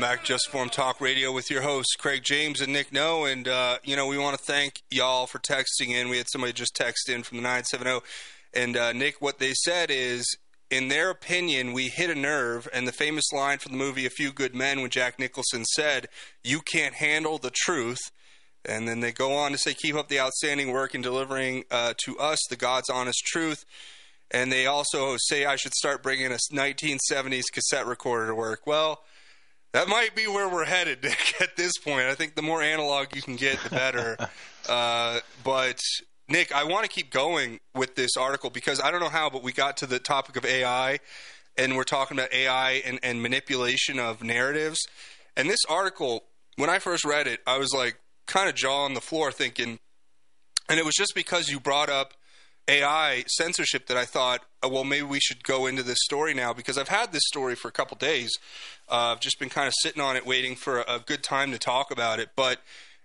Welcome 0.00 0.16
back, 0.16 0.24
Just 0.24 0.46
Informed 0.46 0.72
Talk 0.72 0.98
Radio, 1.02 1.30
with 1.30 1.50
your 1.50 1.60
hosts 1.60 1.94
Craig 1.94 2.22
James 2.24 2.62
and 2.62 2.72
Nick 2.72 2.90
No. 2.90 3.26
And 3.26 3.46
uh, 3.46 3.76
you 3.84 3.96
know, 3.96 4.06
we 4.06 4.16
want 4.16 4.34
to 4.34 4.42
thank 4.42 4.80
y'all 4.90 5.26
for 5.26 5.38
texting 5.38 5.90
in. 5.90 6.08
We 6.08 6.16
had 6.16 6.26
somebody 6.30 6.54
just 6.54 6.74
text 6.74 7.10
in 7.10 7.22
from 7.22 7.36
the 7.36 7.42
nine 7.42 7.64
seven 7.64 7.86
zero, 7.86 8.02
and 8.54 8.78
uh, 8.78 8.94
Nick, 8.94 9.20
what 9.20 9.40
they 9.40 9.52
said 9.52 9.90
is, 9.90 10.38
in 10.70 10.88
their 10.88 11.10
opinion, 11.10 11.74
we 11.74 11.88
hit 11.88 12.08
a 12.08 12.14
nerve. 12.14 12.66
And 12.72 12.88
the 12.88 12.92
famous 12.92 13.30
line 13.30 13.58
from 13.58 13.72
the 13.72 13.78
movie 13.78 14.06
A 14.06 14.10
Few 14.10 14.32
Good 14.32 14.54
Men, 14.54 14.80
when 14.80 14.88
Jack 14.88 15.18
Nicholson 15.18 15.66
said, 15.66 16.08
"You 16.42 16.62
can't 16.62 16.94
handle 16.94 17.36
the 17.36 17.52
truth." 17.54 18.00
And 18.64 18.88
then 18.88 19.00
they 19.00 19.12
go 19.12 19.34
on 19.34 19.52
to 19.52 19.58
say, 19.58 19.74
keep 19.74 19.96
up 19.96 20.08
the 20.08 20.20
outstanding 20.20 20.70
work 20.70 20.94
in 20.94 21.02
delivering 21.02 21.64
uh, 21.70 21.92
to 22.06 22.18
us 22.18 22.38
the 22.48 22.56
God's 22.56 22.88
honest 22.88 23.22
truth. 23.26 23.66
And 24.30 24.50
they 24.50 24.66
also 24.66 25.16
say 25.18 25.44
I 25.44 25.56
should 25.56 25.74
start 25.74 26.02
bringing 26.02 26.32
a 26.32 26.38
1970s 26.52 27.44
cassette 27.52 27.86
recorder 27.86 28.28
to 28.28 28.34
work. 28.34 28.66
Well, 28.66 29.02
that 29.72 29.88
might 29.88 30.14
be 30.14 30.26
where 30.26 30.48
we're 30.48 30.64
headed, 30.64 31.02
Nick, 31.02 31.40
at 31.40 31.56
this 31.56 31.76
point. 31.78 32.06
I 32.06 32.14
think 32.14 32.34
the 32.34 32.42
more 32.42 32.62
analog 32.62 33.14
you 33.14 33.22
can 33.22 33.36
get, 33.36 33.58
the 33.60 33.70
better. 33.70 34.16
uh, 34.68 35.20
but, 35.44 35.80
Nick, 36.28 36.52
I 36.52 36.64
want 36.64 36.84
to 36.84 36.90
keep 36.90 37.10
going 37.10 37.60
with 37.74 37.94
this 37.94 38.16
article 38.16 38.50
because 38.50 38.80
I 38.80 38.90
don't 38.90 39.00
know 39.00 39.08
how, 39.08 39.30
but 39.30 39.42
we 39.42 39.52
got 39.52 39.76
to 39.78 39.86
the 39.86 39.98
topic 39.98 40.36
of 40.36 40.44
AI, 40.44 40.98
and 41.56 41.76
we're 41.76 41.84
talking 41.84 42.18
about 42.18 42.32
AI 42.32 42.82
and, 42.84 42.98
and 43.02 43.22
manipulation 43.22 43.98
of 43.98 44.22
narratives. 44.22 44.78
And 45.36 45.48
this 45.48 45.64
article, 45.68 46.24
when 46.56 46.70
I 46.70 46.78
first 46.78 47.04
read 47.04 47.26
it, 47.26 47.40
I 47.46 47.58
was 47.58 47.72
like 47.72 47.96
kind 48.26 48.48
of 48.48 48.54
jaw 48.54 48.84
on 48.84 48.94
the 48.94 49.00
floor 49.00 49.32
thinking, 49.32 49.78
and 50.68 50.78
it 50.78 50.84
was 50.84 50.94
just 50.94 51.14
because 51.14 51.48
you 51.48 51.60
brought 51.60 51.88
up 51.88 52.14
AI 52.70 53.24
censorship 53.26 53.86
that 53.88 53.96
I 53.96 54.04
thought, 54.04 54.42
oh, 54.62 54.68
well, 54.68 54.84
maybe 54.84 55.02
we 55.02 55.18
should 55.20 55.42
go 55.42 55.66
into 55.66 55.82
this 55.82 55.98
story 56.02 56.34
now 56.34 56.52
because 56.52 56.78
I've 56.78 56.88
had 56.88 57.12
this 57.12 57.24
story 57.26 57.56
for 57.56 57.68
a 57.68 57.72
couple 57.72 57.96
days. 57.96 58.30
Uh, 58.88 59.12
I've 59.12 59.20
just 59.20 59.38
been 59.40 59.48
kind 59.48 59.66
of 59.66 59.74
sitting 59.80 60.00
on 60.00 60.16
it, 60.16 60.24
waiting 60.24 60.54
for 60.54 60.80
a, 60.80 60.96
a 60.96 60.98
good 61.00 61.22
time 61.22 61.50
to 61.50 61.58
talk 61.58 61.90
about 61.90 62.20
it. 62.20 62.30
But 62.36 62.60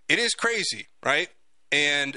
it 0.08 0.18
is 0.18 0.34
crazy, 0.34 0.86
right? 1.04 1.28
And 1.72 2.16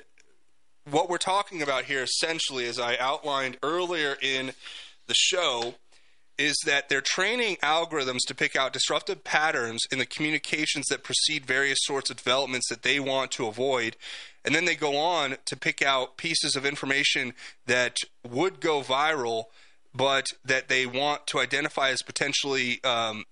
what 0.90 1.10
we're 1.10 1.18
talking 1.18 1.62
about 1.62 1.86
here, 1.86 2.04
essentially, 2.04 2.66
as 2.66 2.80
I 2.80 2.98
outlined 2.98 3.58
earlier 3.64 4.16
in 4.22 4.52
the 5.08 5.16
show, 5.16 5.76
is 6.38 6.58
that 6.66 6.88
they're 6.88 7.02
training 7.02 7.58
algorithms 7.58 8.22
to 8.26 8.34
pick 8.34 8.56
out 8.56 8.72
disruptive 8.72 9.24
patterns 9.24 9.82
in 9.92 10.00
the 10.00 10.06
communications 10.06 10.86
that 10.88 11.04
precede 11.04 11.46
various 11.46 11.80
sorts 11.82 12.10
of 12.10 12.16
developments 12.16 12.70
that 12.70 12.82
they 12.82 13.00
want 13.00 13.32
to 13.32 13.46
avoid. 13.46 13.98
And 14.46 14.56
then 14.56 14.66
they 14.66 14.76
go 14.76 14.98
on 14.98 15.38
to 15.46 15.58
pick 15.58 15.82
out 15.82 16.18
pieces 16.18 16.56
of 16.56 16.66
information 16.66 17.34
that 17.66 17.98
would 18.28 18.62
go 18.62 18.82
viral, 18.82 19.46
but 19.94 20.28
that 20.46 20.70
they 20.70 20.86
want 20.86 21.28
to 21.28 21.40
identify 21.40 21.90
as 21.90 22.02
potentially 22.02 22.82
um, 22.84 23.26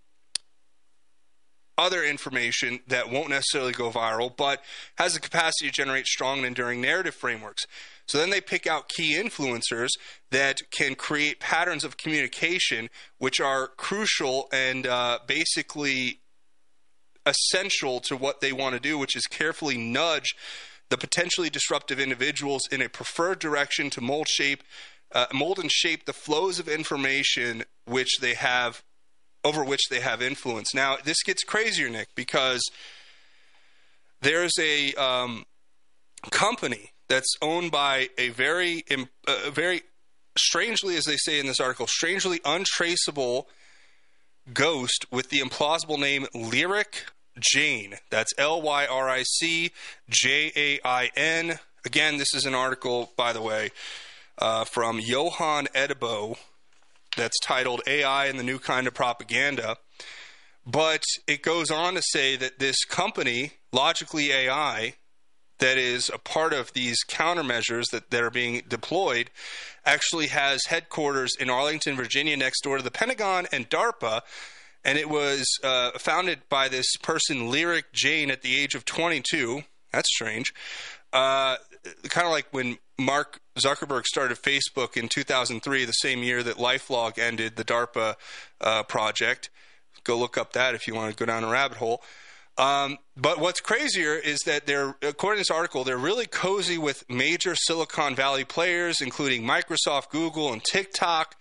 other 1.77 2.03
information 2.03 2.79
that 2.87 3.09
won't 3.09 3.29
necessarily 3.29 3.71
go 3.71 3.91
viral, 3.91 4.35
but 4.35 4.63
has 4.97 5.13
the 5.13 5.19
capacity 5.19 5.67
to 5.67 5.71
generate 5.71 6.07
strong 6.07 6.39
and 6.39 6.47
enduring 6.47 6.81
narrative 6.81 7.13
frameworks. 7.13 7.65
So 8.07 8.17
then 8.17 8.29
they 8.29 8.41
pick 8.41 8.65
out 8.65 8.89
key 8.89 9.15
influencers 9.15 9.89
that 10.31 10.61
can 10.71 10.95
create 10.95 11.39
patterns 11.39 11.83
of 11.83 11.97
communication 11.97 12.89
which 13.17 13.39
are 13.39 13.67
crucial 13.67 14.47
and 14.51 14.87
uh, 14.87 15.19
basically 15.27 16.21
essential 17.25 17.99
to 17.99 18.15
what 18.15 18.39
they 18.39 18.53
want 18.53 18.73
to 18.73 18.79
do, 18.79 18.97
which 18.97 19.15
is 19.15 19.27
carefully 19.27 19.77
nudge 19.77 20.33
the 20.89 20.97
potentially 20.97 21.49
disruptive 21.49 21.99
individuals 21.99 22.61
in 22.71 22.81
a 22.81 22.89
preferred 22.89 23.39
direction 23.39 23.89
to 23.91 24.01
mold 24.01 24.27
shape, 24.27 24.63
uh, 25.13 25.25
mold 25.33 25.59
and 25.59 25.71
shape 25.71 26.05
the 26.05 26.13
flows 26.13 26.59
of 26.59 26.67
information 26.67 27.63
which 27.85 28.19
they 28.19 28.33
have 28.33 28.83
over 29.43 29.63
which 29.63 29.87
they 29.89 29.99
have 29.99 30.21
influence. 30.21 30.73
Now, 30.73 30.97
this 31.03 31.23
gets 31.23 31.43
crazier, 31.43 31.89
Nick, 31.89 32.09
because 32.15 32.61
there's 34.21 34.57
a 34.59 34.93
um, 34.95 35.45
company 36.31 36.91
that's 37.07 37.35
owned 37.41 37.71
by 37.71 38.09
a 38.17 38.29
very, 38.29 38.83
uh, 38.91 39.49
very 39.49 39.83
strangely, 40.37 40.97
as 40.97 41.05
they 41.05 41.15
say 41.17 41.39
in 41.39 41.47
this 41.47 41.59
article, 41.59 41.87
strangely 41.87 42.41
untraceable 42.43 43.47
ghost 44.53 45.05
with 45.11 45.29
the 45.29 45.39
implausible 45.39 45.99
name 45.99 46.25
Lyric 46.33 47.05
Jain. 47.39 47.95
That's 48.09 48.33
L 48.37 48.61
Y 48.61 48.85
R 48.85 49.09
I 49.09 49.23
C 49.23 49.71
J 50.09 50.51
A 50.55 50.79
I 50.85 51.09
N. 51.15 51.59
Again, 51.85 52.17
this 52.17 52.33
is 52.33 52.45
an 52.45 52.53
article, 52.53 53.11
by 53.15 53.33
the 53.33 53.41
way, 53.41 53.71
uh, 54.39 54.65
from 54.65 54.99
Johan 54.99 55.67
Eddebo 55.73 56.37
that's 57.15 57.39
titled 57.39 57.81
AI 57.87 58.27
and 58.27 58.39
the 58.39 58.43
New 58.43 58.59
Kind 58.59 58.87
of 58.87 58.93
Propaganda. 58.93 59.77
But 60.65 61.03
it 61.27 61.41
goes 61.41 61.71
on 61.71 61.95
to 61.95 62.01
say 62.01 62.35
that 62.35 62.59
this 62.59 62.83
company, 62.83 63.53
Logically 63.71 64.31
AI, 64.31 64.95
that 65.59 65.77
is 65.77 66.11
a 66.13 66.17
part 66.17 66.53
of 66.53 66.73
these 66.73 66.97
countermeasures 67.07 67.89
that, 67.91 68.11
that 68.11 68.21
are 68.21 68.29
being 68.29 68.61
deployed, 68.67 69.31
actually 69.85 70.27
has 70.27 70.65
headquarters 70.67 71.35
in 71.39 71.49
Arlington, 71.49 71.95
Virginia, 71.95 72.37
next 72.37 72.61
door 72.61 72.77
to 72.77 72.83
the 72.83 72.91
Pentagon 72.91 73.47
and 73.51 73.69
DARPA. 73.69 74.21
And 74.83 74.97
it 74.97 75.09
was 75.09 75.45
uh, 75.63 75.91
founded 75.97 76.41
by 76.49 76.69
this 76.69 76.95
person, 76.97 77.49
Lyric 77.49 77.91
Jain, 77.93 78.31
at 78.31 78.41
the 78.41 78.57
age 78.57 78.75
of 78.75 78.85
22. 78.85 79.63
That's 79.91 80.09
strange. 80.13 80.53
Uh, 81.13 81.57
kind 82.09 82.25
of 82.25 82.31
like 82.31 82.47
when 82.51 82.77
Mark 82.97 83.39
Zuckerberg 83.57 84.05
started 84.05 84.37
Facebook 84.37 84.97
in 84.97 85.07
2003, 85.07 85.85
the 85.85 85.91
same 85.91 86.23
year 86.23 86.43
that 86.43 86.57
LifeLog 86.57 87.17
ended 87.19 87.55
the 87.55 87.63
DARPA 87.63 88.15
uh, 88.61 88.83
project. 88.83 89.49
Go 90.03 90.17
look 90.17 90.37
up 90.37 90.53
that 90.53 90.75
if 90.75 90.87
you 90.87 90.95
want 90.95 91.11
to 91.11 91.17
go 91.17 91.25
down 91.25 91.43
a 91.43 91.49
rabbit 91.49 91.77
hole. 91.77 92.01
Um, 92.57 92.97
but 93.15 93.39
what's 93.39 93.61
crazier 93.61 94.15
is 94.15 94.39
that 94.45 94.65
they're, 94.65 94.95
according 95.03 95.37
to 95.37 95.41
this 95.41 95.51
article, 95.51 95.83
they're 95.83 95.97
really 95.97 96.25
cozy 96.25 96.77
with 96.77 97.07
major 97.07 97.55
Silicon 97.55 98.15
Valley 98.15 98.45
players, 98.45 98.99
including 98.99 99.43
Microsoft, 99.43 100.09
Google, 100.09 100.51
and 100.51 100.63
TikTok. 100.63 101.35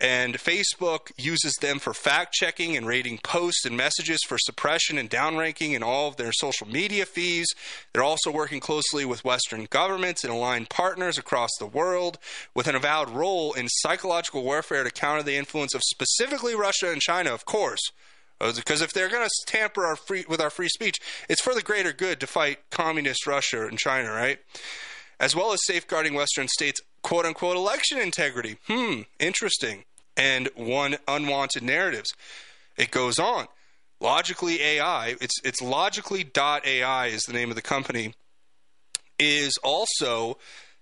And 0.00 0.36
Facebook 0.36 1.12
uses 1.18 1.54
them 1.60 1.78
for 1.78 1.92
fact 1.92 2.32
checking 2.32 2.76
and 2.76 2.86
rating 2.86 3.18
posts 3.18 3.66
and 3.66 3.76
messages 3.76 4.20
for 4.26 4.38
suppression 4.38 4.96
and 4.96 5.10
downranking 5.10 5.74
in 5.74 5.82
all 5.82 6.08
of 6.08 6.16
their 6.16 6.32
social 6.32 6.66
media 6.66 7.04
fees. 7.04 7.46
They're 7.92 8.02
also 8.02 8.30
working 8.30 8.60
closely 8.60 9.04
with 9.04 9.24
Western 9.24 9.66
governments 9.68 10.24
and 10.24 10.32
aligned 10.32 10.70
partners 10.70 11.18
across 11.18 11.50
the 11.58 11.66
world 11.66 12.18
with 12.54 12.66
an 12.66 12.74
avowed 12.74 13.10
role 13.10 13.52
in 13.52 13.68
psychological 13.68 14.42
warfare 14.42 14.84
to 14.84 14.90
counter 14.90 15.22
the 15.22 15.36
influence 15.36 15.74
of 15.74 15.82
specifically 15.84 16.54
Russia 16.54 16.90
and 16.90 17.02
China, 17.02 17.34
of 17.34 17.44
course. 17.44 17.82
Because 18.38 18.80
if 18.80 18.92
they're 18.94 19.10
going 19.10 19.28
to 19.28 19.46
tamper 19.46 19.84
our 19.84 19.96
free, 19.96 20.24
with 20.26 20.40
our 20.40 20.48
free 20.48 20.68
speech, 20.68 20.96
it's 21.28 21.42
for 21.42 21.54
the 21.54 21.60
greater 21.60 21.92
good 21.92 22.20
to 22.20 22.26
fight 22.26 22.70
communist 22.70 23.26
Russia 23.26 23.66
and 23.66 23.78
China, 23.78 24.10
right? 24.10 24.38
As 25.18 25.36
well 25.36 25.52
as 25.52 25.60
safeguarding 25.66 26.14
Western 26.14 26.48
states' 26.48 26.80
quote 27.02 27.26
unquote 27.26 27.56
election 27.56 27.98
integrity. 27.98 28.56
Hmm, 28.66 29.02
interesting 29.18 29.84
and 30.20 30.50
one 30.54 30.98
unwanted 31.08 31.62
narratives. 31.62 32.12
It 32.76 32.90
goes 32.90 33.18
on. 33.18 33.48
Logically 34.00 34.60
AI, 34.60 35.16
it's 35.20 35.40
it's 35.42 35.62
logically.ai 35.62 37.06
is 37.06 37.22
the 37.22 37.32
name 37.32 37.48
of 37.48 37.56
the 37.56 37.62
company, 37.62 38.14
is 39.18 39.58
also 39.64 40.38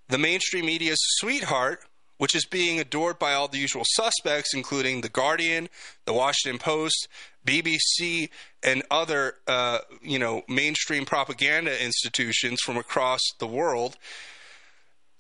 the 0.08 0.18
mainstream 0.18 0.66
media's 0.66 0.98
sweetheart, 1.18 1.80
which 2.18 2.34
is 2.34 2.44
being 2.46 2.80
adored 2.80 3.18
by 3.18 3.32
all 3.32 3.48
the 3.48 3.58
usual 3.58 3.84
suspects, 3.94 4.54
including 4.54 5.00
The 5.00 5.08
Guardian, 5.08 5.68
The 6.04 6.12
Washington 6.12 6.58
Post, 6.58 7.08
BBC, 7.46 8.30
and 8.62 8.82
other 8.90 9.34
uh, 9.46 9.78
you 10.02 10.18
know 10.18 10.42
mainstream 10.48 11.04
propaganda 11.04 11.84
institutions 11.84 12.58
from 12.64 12.76
across 12.76 13.20
the 13.38 13.46
world. 13.46 13.96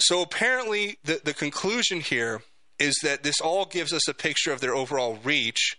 So 0.00 0.22
apparently, 0.22 0.98
the 1.04 1.20
the 1.24 1.34
conclusion 1.34 2.00
here 2.00 2.42
is 2.78 2.98
that 3.02 3.22
this 3.22 3.40
all 3.40 3.64
gives 3.64 3.92
us 3.92 4.08
a 4.08 4.14
picture 4.14 4.52
of 4.52 4.60
their 4.60 4.74
overall 4.74 5.18
reach, 5.24 5.76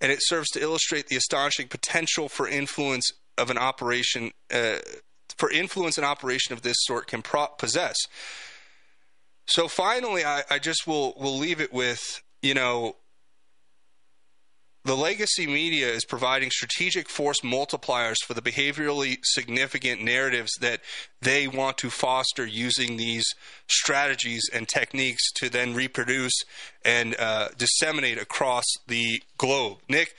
and 0.00 0.10
it 0.10 0.20
serves 0.22 0.48
to 0.50 0.62
illustrate 0.62 1.08
the 1.08 1.16
astonishing 1.16 1.68
potential 1.68 2.28
for 2.28 2.48
influence 2.48 3.10
of 3.36 3.50
an 3.50 3.58
operation, 3.58 4.30
uh, 4.52 4.76
for 5.36 5.50
influence 5.50 5.98
an 5.98 6.04
operation 6.04 6.52
of 6.52 6.62
this 6.62 6.76
sort 6.80 7.06
can 7.06 7.22
pro- 7.22 7.48
possess. 7.58 7.96
So 9.46 9.68
finally, 9.68 10.24
I, 10.24 10.42
I 10.50 10.58
just 10.58 10.86
will 10.86 11.14
will 11.18 11.36
leave 11.36 11.60
it 11.60 11.72
with 11.72 12.22
you 12.42 12.54
know 12.54 12.96
the 14.84 14.96
legacy 14.96 15.46
media 15.46 15.88
is 15.88 16.04
providing 16.04 16.50
strategic 16.50 17.08
force 17.08 17.40
multipliers 17.40 18.16
for 18.26 18.32
the 18.32 18.40
behaviorally 18.40 19.18
significant 19.22 20.02
narratives 20.02 20.52
that 20.60 20.80
they 21.20 21.46
want 21.46 21.76
to 21.78 21.90
foster 21.90 22.46
using 22.46 22.96
these 22.96 23.26
strategies 23.68 24.42
and 24.52 24.68
techniques 24.68 25.30
to 25.32 25.50
then 25.50 25.74
reproduce 25.74 26.32
and 26.84 27.14
uh, 27.18 27.48
disseminate 27.58 28.18
across 28.18 28.64
the 28.86 29.22
globe. 29.36 29.78
Nick, 29.88 30.14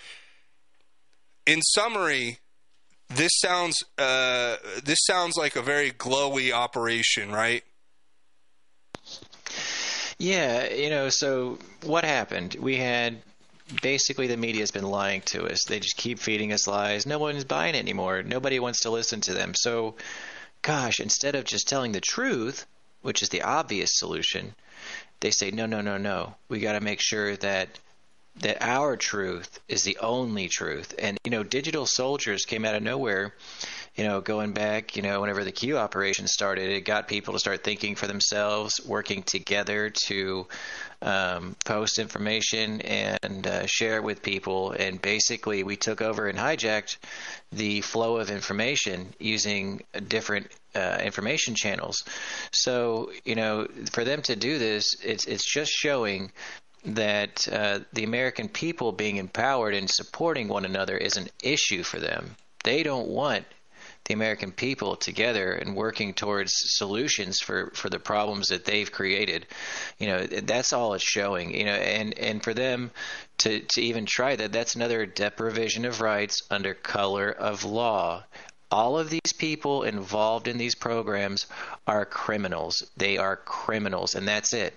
in 1.48 1.62
summary, 1.64 2.38
this 3.10 3.32
sounds 3.40 3.84
uh, 3.98 4.58
this 4.84 5.00
sounds 5.06 5.38
like 5.38 5.56
a 5.56 5.62
very 5.62 5.92
glowy 5.92 6.52
operation, 6.52 7.32
right? 7.32 7.64
Yeah, 10.20 10.72
you 10.72 10.92
know, 10.92 11.10
so 11.10 11.58
what 11.84 12.06
happened? 12.06 12.56
We 12.60 12.78
had 12.78 13.24
basically 13.82 14.28
the 14.28 14.38
media 14.38 14.62
has 14.62 14.72
been 14.72 14.86
lying 14.86 15.22
to 15.22 15.46
us. 15.46 15.64
They 15.66 15.80
just 15.80 15.98
keep 15.98 16.20
feeding 16.20 16.54
us 16.54 16.68
lies. 16.68 17.06
No 17.06 17.20
one's 17.20 17.44
buying 17.44 17.76
it 17.76 17.80
anymore. 17.80 18.24
Nobody 18.24 18.60
wants 18.60 18.82
to 18.82 18.90
listen 18.90 19.22
to 19.22 19.34
them. 19.34 19.54
So, 19.56 19.96
gosh, 20.62 21.00
instead 21.00 21.36
of 21.36 21.46
just 21.46 21.68
telling 21.68 21.92
the 21.92 22.02
truth, 22.02 22.66
which 23.02 23.22
is 23.22 23.30
the 23.30 23.44
obvious 23.44 23.92
solution, 23.94 24.54
they 25.20 25.32
say 25.32 25.52
no, 25.52 25.66
no, 25.66 25.82
no, 25.82 25.98
no. 25.98 26.36
We 26.50 26.60
got 26.60 26.74
to 26.74 26.82
make 26.82 27.00
sure 27.02 27.36
that 27.38 27.70
that 28.38 28.62
our 28.62 28.96
truth 28.96 29.60
is 29.68 29.84
the 29.84 29.98
only 29.98 30.48
truth. 30.48 30.96
And 30.98 31.18
you 31.26 31.32
know, 31.32 31.44
digital 31.44 31.86
soldiers 31.86 32.46
came 32.46 32.64
out 32.64 32.76
of 32.76 32.84
nowhere 32.84 33.34
you 33.96 34.06
know, 34.06 34.22
going 34.22 34.54
back, 34.54 34.96
you 34.96 35.02
know, 35.02 35.20
whenever 35.20 35.44
the 35.44 35.52
Q 35.52 35.78
operation 35.78 36.28
started, 36.28 36.70
it 36.70 36.82
got 36.82 37.08
people 37.10 37.34
to 37.34 37.40
start 37.40 37.64
thinking 37.64 37.96
for 37.96 38.08
themselves, 38.08 38.80
working 38.86 39.22
together 39.24 39.92
to 40.08 40.48
um, 41.02 41.56
post 41.66 42.00
information 42.00 42.80
and 42.82 43.46
uh, 43.46 43.66
share 43.66 43.98
it 43.98 44.04
with 44.04 44.22
people. 44.22 44.72
And 44.72 45.02
basically, 45.02 45.64
we 45.64 45.76
took 45.76 46.02
over 46.02 46.28
and 46.28 46.38
hijacked 46.40 46.98
the 47.52 47.82
flow 47.82 48.18
of 48.18 48.30
information 48.30 49.14
using 49.20 49.82
different 50.08 50.48
uh, 50.74 51.00
information 51.04 51.56
channels. 51.56 52.04
So, 52.52 53.12
you 53.26 53.36
know, 53.36 53.68
for 53.92 54.06
them 54.06 54.22
to 54.24 54.38
do 54.38 54.58
this, 54.58 54.96
it's 55.04 55.26
it's 55.26 55.46
just 55.46 55.72
showing 55.72 56.32
that 56.86 57.46
uh, 57.52 57.80
the 57.92 58.06
American 58.06 58.48
people 58.48 58.94
being 58.94 59.18
empowered 59.18 59.76
and 59.76 59.90
supporting 59.90 60.48
one 60.48 60.66
another 60.66 60.98
is 60.98 61.18
an 61.18 61.28
issue 61.44 61.84
for 61.84 62.00
them. 62.00 62.36
They 62.64 62.84
don't 62.84 63.08
want 63.08 63.46
the 64.06 64.14
American 64.14 64.52
people 64.52 64.96
together 64.96 65.54
and 65.54 65.76
working 65.76 66.14
towards 66.14 66.52
solutions 66.56 67.40
for, 67.40 67.72
for 67.74 67.90
the 67.90 68.00
problems 68.00 68.48
that 68.50 68.66
they've 68.66 68.92
created. 68.92 69.46
You 70.00 70.08
know, 70.08 70.26
that's 70.26 70.74
all 70.74 70.94
it's 70.94 71.04
showing. 71.04 71.56
You 71.56 71.66
know, 71.66 71.74
and, 71.74 72.18
and 72.18 72.44
for 72.44 72.54
them 72.54 72.92
to, 73.40 73.60
to 73.60 73.82
even 73.82 74.06
try 74.06 74.36
that, 74.36 74.52
that's 74.52 74.76
another 74.76 75.06
deprivation 75.06 75.86
of 75.86 76.02
rights 76.02 76.42
under 76.50 76.74
color 76.74 77.30
of 77.30 77.64
law. 77.64 78.24
All 78.72 78.98
of 78.98 79.10
these 79.10 79.34
people 79.38 79.84
involved 79.84 80.48
in 80.48 80.58
these 80.58 80.76
programs 80.76 81.46
are 81.86 82.06
criminals. 82.06 82.84
They 82.98 83.18
are 83.18 83.36
criminals, 83.36 84.16
and 84.16 84.28
that's 84.28 84.54
it. 84.54 84.74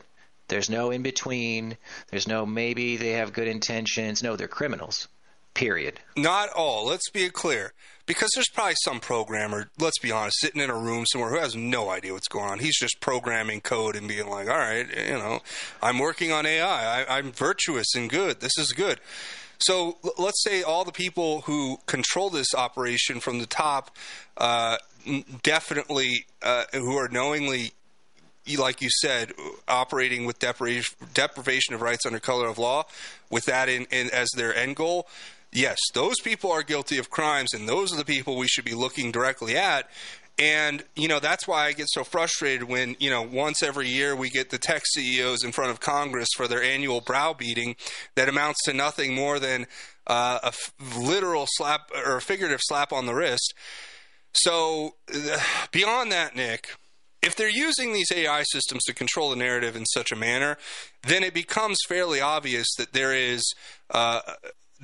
There's 0.49 0.68
no 0.68 0.91
in 0.91 1.03
between. 1.03 1.77
There's 2.11 2.29
no 2.29 2.45
maybe 2.45 2.97
they 2.97 3.12
have 3.12 3.33
good 3.33 3.49
intentions. 3.49 4.22
No, 4.22 4.37
they're 4.37 4.49
criminals. 4.49 5.09
Period. 5.55 6.00
Not 6.16 6.50
all. 6.50 6.86
Let's 6.86 7.09
be 7.11 7.28
clear. 7.30 7.72
Because 8.07 8.30
there's 8.34 8.50
probably 8.52 8.74
some 8.84 9.00
programmer, 9.00 9.70
let's 9.78 9.98
be 9.98 10.12
honest, 10.12 10.38
sitting 10.40 10.61
in 10.61 10.68
a 10.68 10.76
room 10.76 11.07
somewhere 11.07 11.30
who 11.30 11.38
has 11.38 11.57
no 11.57 11.88
idea 11.88 12.12
what's 12.12 12.28
going 12.28 12.50
on. 12.50 12.59
He's 12.59 12.78
just 12.78 13.00
programming 13.00 13.62
code 13.62 13.96
and 13.96 14.07
being 14.07 14.28
like, 14.28 14.46
all 14.46 14.59
right, 14.59 14.86
you 14.94 15.14
know, 15.14 15.40
I'm 15.82 15.98
working 15.98 16.30
on 16.30 16.44
AI. 16.44 17.05
I, 17.05 17.18
I'm 17.18 17.32
virtuous 17.32 17.94
and 17.94 18.11
good. 18.11 18.40
This 18.40 18.59
is 18.59 18.72
good. 18.72 19.00
So 19.59 19.96
let's 20.18 20.42
say 20.42 20.62
all 20.62 20.84
the 20.84 20.92
people 20.92 21.42
who 21.42 21.78
control 21.86 22.28
this 22.28 22.55
operation 22.55 23.20
from 23.20 23.38
the 23.38 23.46
top 23.46 23.96
uh, 24.36 24.76
definitely, 25.42 26.26
uh, 26.42 26.64
who 26.72 26.96
are 26.96 27.09
knowingly 27.09 27.72
like 28.59 28.82
you 28.82 28.90
said, 29.00 29.32
operating 29.66 30.26
with 30.26 30.38
deprivation, 30.38 30.94
deprivation 31.14 31.74
of 31.74 31.80
rights 31.80 32.05
under 32.05 32.20
color 32.20 32.46
of 32.46 32.59
law, 32.59 32.84
with 33.30 33.46
that 33.46 33.68
in, 33.68 33.86
in, 33.90 34.11
as 34.11 34.28
their 34.36 34.55
end 34.55 34.76
goal, 34.76 35.09
yes, 35.55 35.78
those 35.94 36.16
people 36.22 36.52
are 36.52 36.62
guilty 36.62 36.98
of 36.98 37.09
crimes, 37.09 37.55
and 37.55 37.68
those 37.68 37.92
are 37.92 37.96
the 37.96 38.05
people 38.05 38.36
we 38.36 38.48
should 38.48 38.64
be 38.64 38.74
looking 38.74 39.11
directly 39.11 39.57
at. 39.57 39.88
And, 40.36 40.82
you 40.96 41.07
know, 41.07 41.20
that's 41.20 41.46
why 41.46 41.66
I 41.66 41.72
get 41.72 41.86
so 41.88 42.02
frustrated 42.02 42.64
when, 42.64 42.96
you 42.98 43.09
know, 43.09 43.22
once 43.22 43.62
every 43.62 43.88
year 43.88 44.16
we 44.16 44.30
get 44.30 44.50
the 44.50 44.59
tech 44.59 44.82
CEOs 44.84 45.44
in 45.44 45.52
front 45.52 45.70
of 45.70 45.78
Congress 45.78 46.28
for 46.36 46.48
their 46.48 46.62
annual 46.62 47.00
browbeating 47.00 47.76
that 48.16 48.28
amounts 48.28 48.64
to 48.64 48.72
nothing 48.72 49.14
more 49.14 49.38
than 49.38 49.68
uh, 50.09 50.40
a 50.42 50.48
f- 50.48 50.72
literal 50.98 51.46
slap 51.48 51.88
or 51.94 52.16
a 52.16 52.20
figurative 52.20 52.61
slap 52.64 52.92
on 52.92 53.07
the 53.07 53.14
wrist. 53.14 53.55
So, 54.32 54.96
uh, 55.14 55.38
beyond 55.70 56.11
that, 56.11 56.34
Nick, 56.34 56.68
if 57.22 57.36
they're 57.36 57.48
using 57.48 57.92
these 57.92 58.11
AI 58.12 58.42
systems 58.42 58.82
to 58.84 58.92
control 58.92 59.30
the 59.30 59.36
narrative 59.36 59.76
in 59.76 59.86
such 59.86 60.11
a 60.11 60.16
manner, 60.16 60.59
then 61.07 61.22
it 61.22 61.32
becomes 61.32 61.78
fairly 61.88 62.20
obvious 62.20 62.66
that 62.76 62.92
there 62.92 63.14
is 63.14 63.55
uh, 63.90 64.20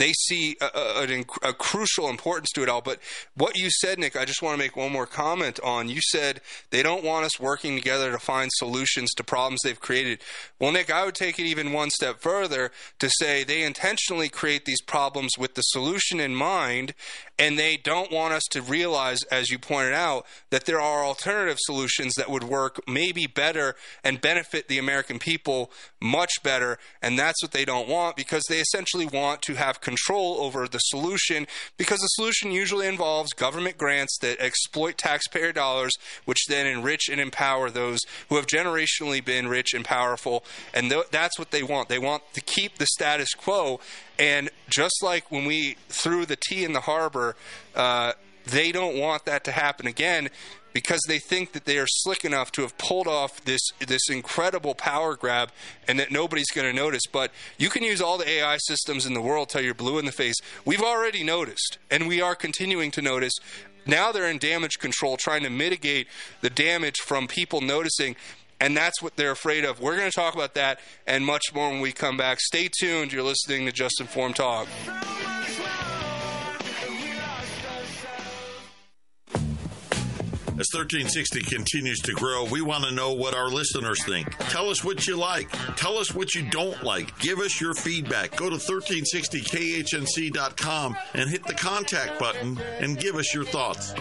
they 0.00 0.12
see 0.14 0.56
a, 0.60 0.66
a, 0.74 1.24
a, 1.50 1.52
crucial 1.52 2.08
importance 2.08 2.50
to 2.52 2.62
it 2.62 2.68
all. 2.68 2.80
But 2.80 3.00
what 3.36 3.56
you 3.56 3.68
said, 3.70 3.98
Nick, 3.98 4.16
I 4.16 4.24
just 4.24 4.40
want 4.40 4.54
to 4.54 4.58
make 4.58 4.74
one 4.74 4.90
more 4.90 5.06
comment 5.06 5.60
on. 5.62 5.90
You 5.90 6.00
said 6.00 6.40
they 6.70 6.82
don't 6.82 7.04
want 7.04 7.26
us 7.26 7.38
working 7.38 7.76
together 7.76 8.10
to 8.10 8.18
find 8.18 8.50
solutions 8.54 9.12
to 9.14 9.24
problems 9.24 9.60
they've 9.62 9.78
created. 9.78 10.20
Well, 10.58 10.72
Nick, 10.72 10.90
I 10.90 11.04
would 11.04 11.14
take 11.14 11.38
it 11.38 11.44
even 11.44 11.72
one 11.72 11.90
step 11.90 12.20
further 12.20 12.72
to 12.98 13.10
say 13.10 13.44
they 13.44 13.62
intentionally 13.62 14.30
create 14.30 14.64
these 14.64 14.80
problems 14.80 15.32
with 15.38 15.54
the 15.54 15.62
solution 15.62 16.18
in 16.18 16.34
mind, 16.34 16.94
and 17.40 17.58
they 17.58 17.78
don't 17.78 18.12
want 18.12 18.34
us 18.34 18.42
to 18.50 18.60
realize, 18.60 19.22
as 19.30 19.48
you 19.48 19.58
pointed 19.58 19.94
out, 19.94 20.26
that 20.50 20.66
there 20.66 20.78
are 20.78 21.02
alternative 21.02 21.56
solutions 21.58 22.12
that 22.16 22.28
would 22.28 22.44
work 22.44 22.78
maybe 22.86 23.26
better 23.26 23.74
and 24.04 24.20
benefit 24.20 24.68
the 24.68 24.76
American 24.76 25.18
people 25.18 25.70
much 26.02 26.30
better. 26.42 26.78
And 27.00 27.18
that's 27.18 27.42
what 27.42 27.52
they 27.52 27.64
don't 27.64 27.88
want 27.88 28.14
because 28.14 28.44
they 28.48 28.58
essentially 28.60 29.06
want 29.06 29.40
to 29.42 29.54
have 29.54 29.80
control 29.80 30.36
over 30.40 30.68
the 30.68 30.78
solution 30.78 31.46
because 31.78 32.00
the 32.00 32.08
solution 32.08 32.52
usually 32.52 32.86
involves 32.86 33.32
government 33.32 33.78
grants 33.78 34.18
that 34.18 34.38
exploit 34.38 34.98
taxpayer 34.98 35.52
dollars, 35.52 35.92
which 36.26 36.44
then 36.46 36.66
enrich 36.66 37.08
and 37.08 37.22
empower 37.22 37.70
those 37.70 38.00
who 38.28 38.36
have 38.36 38.46
generationally 38.46 39.24
been 39.24 39.48
rich 39.48 39.72
and 39.72 39.86
powerful. 39.86 40.44
And 40.74 40.90
th- 40.90 41.08
that's 41.10 41.38
what 41.38 41.52
they 41.52 41.62
want. 41.62 41.88
They 41.88 41.98
want 41.98 42.22
to 42.34 42.42
keep 42.42 42.76
the 42.76 42.86
status 42.86 43.32
quo. 43.32 43.80
And 44.20 44.50
just 44.68 45.02
like 45.02 45.32
when 45.32 45.46
we 45.46 45.76
threw 45.88 46.26
the 46.26 46.36
tea 46.36 46.62
in 46.62 46.74
the 46.74 46.82
harbor, 46.82 47.34
uh, 47.74 48.12
they 48.44 48.70
don't 48.70 48.98
want 48.98 49.24
that 49.24 49.44
to 49.44 49.52
happen 49.52 49.86
again 49.86 50.28
because 50.74 51.00
they 51.08 51.18
think 51.18 51.52
that 51.52 51.64
they 51.64 51.78
are 51.78 51.86
slick 51.88 52.24
enough 52.24 52.52
to 52.52 52.62
have 52.62 52.76
pulled 52.78 53.08
off 53.08 53.42
this 53.44 53.62
this 53.86 54.08
incredible 54.08 54.74
power 54.74 55.16
grab 55.16 55.50
and 55.88 55.98
that 55.98 56.12
nobody's 56.12 56.50
going 56.50 56.66
to 56.66 56.72
notice. 56.72 57.02
But 57.10 57.32
you 57.58 57.70
can 57.70 57.82
use 57.82 58.02
all 58.02 58.18
the 58.18 58.28
AI 58.28 58.58
systems 58.58 59.06
in 59.06 59.14
the 59.14 59.22
world 59.22 59.48
till 59.48 59.62
you're 59.62 59.74
blue 59.74 59.98
in 59.98 60.04
the 60.04 60.12
face. 60.12 60.36
We've 60.66 60.82
already 60.82 61.24
noticed, 61.24 61.78
and 61.90 62.06
we 62.06 62.20
are 62.20 62.34
continuing 62.34 62.90
to 62.92 63.02
notice. 63.02 63.32
Now 63.86 64.12
they're 64.12 64.30
in 64.30 64.38
damage 64.38 64.78
control, 64.78 65.16
trying 65.16 65.42
to 65.44 65.50
mitigate 65.50 66.08
the 66.42 66.50
damage 66.50 66.98
from 66.98 67.26
people 67.26 67.62
noticing. 67.62 68.16
And 68.60 68.76
that's 68.76 69.00
what 69.00 69.16
they're 69.16 69.30
afraid 69.30 69.64
of. 69.64 69.80
We're 69.80 69.96
going 69.96 70.10
to 70.10 70.14
talk 70.14 70.34
about 70.34 70.54
that 70.54 70.80
and 71.06 71.24
much 71.24 71.54
more 71.54 71.70
when 71.70 71.80
we 71.80 71.92
come 71.92 72.16
back. 72.16 72.40
Stay 72.40 72.68
tuned. 72.68 73.12
You're 73.12 73.22
listening 73.22 73.66
to 73.66 73.72
Just 73.72 74.00
Informed 74.00 74.36
Talk. 74.36 74.66
As 80.60 80.68
1360 80.74 81.40
continues 81.40 82.00
to 82.00 82.12
grow, 82.12 82.44
we 82.44 82.60
want 82.60 82.84
to 82.84 82.90
know 82.90 83.14
what 83.14 83.34
our 83.34 83.48
listeners 83.48 84.04
think. 84.04 84.36
Tell 84.50 84.68
us 84.68 84.84
what 84.84 85.06
you 85.06 85.16
like. 85.16 85.48
Tell 85.76 85.96
us 85.96 86.14
what 86.14 86.34
you 86.34 86.42
don't 86.50 86.82
like. 86.82 87.18
Give 87.18 87.38
us 87.38 87.62
your 87.62 87.72
feedback. 87.72 88.36
Go 88.36 88.50
to 88.50 88.56
1360khnc.com 88.56 90.96
and 91.14 91.30
hit 91.30 91.44
the 91.44 91.54
contact 91.54 92.18
button 92.18 92.58
and 92.78 92.98
give 92.98 93.16
us 93.16 93.32
your 93.32 93.44
thoughts. 93.44 93.94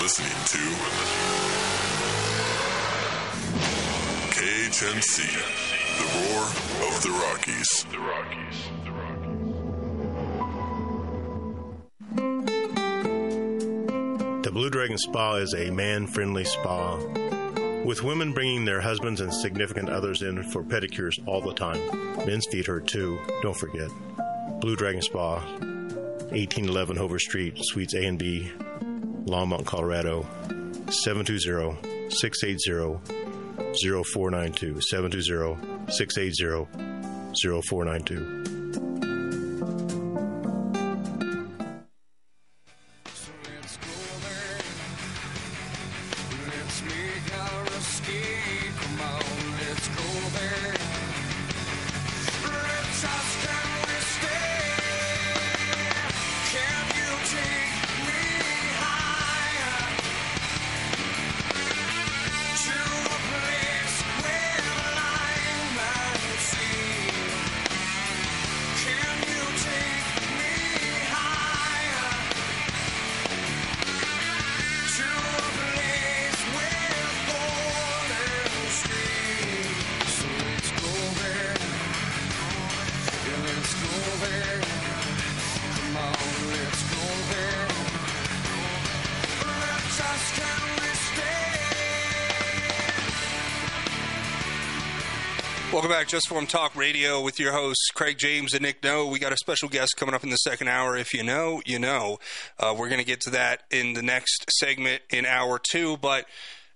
Listening 0.00 0.28
to 0.46 0.58
KHNC, 4.32 5.16
the 5.98 6.06
roar 6.14 6.44
of 6.88 7.02
the 7.02 7.10
Rockies. 7.10 7.70
The 7.90 7.98
Rockies. 7.98 8.58
The 14.42 14.48
The 14.48 14.52
Blue 14.52 14.70
Dragon 14.70 14.96
Spa 14.96 15.34
is 15.34 15.52
a 15.54 15.70
man 15.70 16.06
friendly 16.06 16.44
spa 16.44 16.96
with 17.84 18.02
women 18.02 18.32
bringing 18.32 18.64
their 18.64 18.80
husbands 18.80 19.20
and 19.20 19.34
significant 19.34 19.88
others 19.88 20.22
in 20.22 20.42
for 20.44 20.62
pedicures 20.62 21.18
all 21.26 21.40
the 21.40 21.52
time. 21.52 21.80
Men's 22.26 22.46
feet 22.46 22.66
hurt 22.66 22.86
too, 22.86 23.18
don't 23.42 23.56
forget. 23.56 23.90
Blue 24.60 24.76
Dragon 24.76 25.02
Spa, 25.02 25.40
1811 26.30 26.96
Hover 26.96 27.18
Street, 27.18 27.58
Suites 27.58 27.94
A 27.94 28.06
and 28.06 28.18
B, 28.18 28.50
Longmont, 29.28 29.64
Colorado, 29.64 30.26
720 30.90 31.76
680 32.10 33.00
0492. 33.74 34.80
720 34.80 35.92
680 35.92 36.66
0492. 37.34 39.17
Back, 95.98 96.06
Just 96.06 96.28
Informed 96.28 96.48
Talk 96.48 96.76
Radio 96.76 97.20
with 97.20 97.40
your 97.40 97.50
hosts, 97.50 97.90
Craig 97.92 98.18
James 98.18 98.54
and 98.54 98.62
Nick 98.62 98.84
No. 98.84 99.08
We 99.08 99.18
got 99.18 99.32
a 99.32 99.36
special 99.36 99.68
guest 99.68 99.96
coming 99.96 100.14
up 100.14 100.22
in 100.22 100.30
the 100.30 100.36
second 100.36 100.68
hour. 100.68 100.96
If 100.96 101.12
you 101.12 101.24
know, 101.24 101.60
you 101.66 101.80
know. 101.80 102.18
Uh, 102.56 102.72
we're 102.78 102.88
going 102.88 103.00
to 103.00 103.04
get 103.04 103.20
to 103.22 103.30
that 103.30 103.64
in 103.72 103.94
the 103.94 104.02
next 104.02 104.48
segment 104.60 105.02
in 105.10 105.26
hour 105.26 105.58
two. 105.58 105.96
But, 105.96 106.26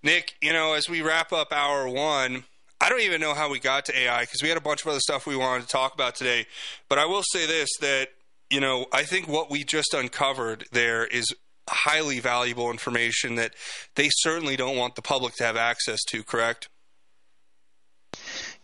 Nick, 0.03 0.35
you 0.43 0.53
know, 0.53 0.73
as 0.73 0.89
we 0.89 1.03
wrap 1.03 1.33
up 1.33 1.53
hour 1.53 1.89
one, 1.89 2.43
I 2.81 2.89
don't 2.89 3.03
even 3.03 3.21
know 3.21 3.33
how 3.33 3.49
we 3.49 3.61
got 3.61 3.85
to 3.85 3.97
AI 3.97 4.23
because 4.23 4.43
we 4.43 4.49
had 4.49 4.59
a 4.59 4.61
bunch 4.61 4.83
of 4.83 4.89
other 4.89 4.99
stuff 4.99 5.25
we 5.25 5.37
wanted 5.37 5.63
to 5.63 5.69
talk 5.69 5.95
about 5.95 6.17
today. 6.17 6.47
But 6.89 6.99
I 6.99 7.07
will 7.07 7.23
say 7.23 7.47
this 7.47 7.69
that, 7.81 8.09
you 8.51 8.59
know, 8.59 8.87
I 8.93 9.05
think 9.05 9.29
what 9.29 9.49
we 9.49 9.63
just 9.63 9.95
uncovered 9.95 10.65
there 10.73 11.07
is 11.07 11.33
highly 11.71 12.19
valuable 12.19 12.73
information 12.73 13.37
that 13.37 13.55
they 13.95 14.09
certainly 14.11 14.57
don't 14.57 14.77
want 14.77 14.97
the 14.97 15.03
public 15.03 15.35
to 15.35 15.45
have 15.45 15.57
access 15.57 16.01
to, 16.09 16.25
correct? 16.25 16.69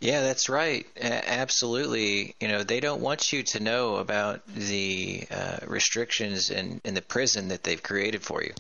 Yeah, 0.01 0.20
that's 0.20 0.49
right. 0.49 0.86
Absolutely. 1.01 2.34
You 2.40 2.49
know, 2.49 2.62
they 2.62 2.78
don't 2.78 3.01
want 3.01 3.32
you 3.32 3.42
to 3.42 3.61
know 3.61 3.96
about 3.96 4.46
the 4.46 5.26
uh, 5.30 5.59
restrictions 5.66 6.51
in 6.51 6.80
the 6.84 7.03
prison 7.03 7.49
that 7.49 7.64
they've 7.64 7.82
created 7.82 8.22
for 8.22 8.42
you. 8.42 8.53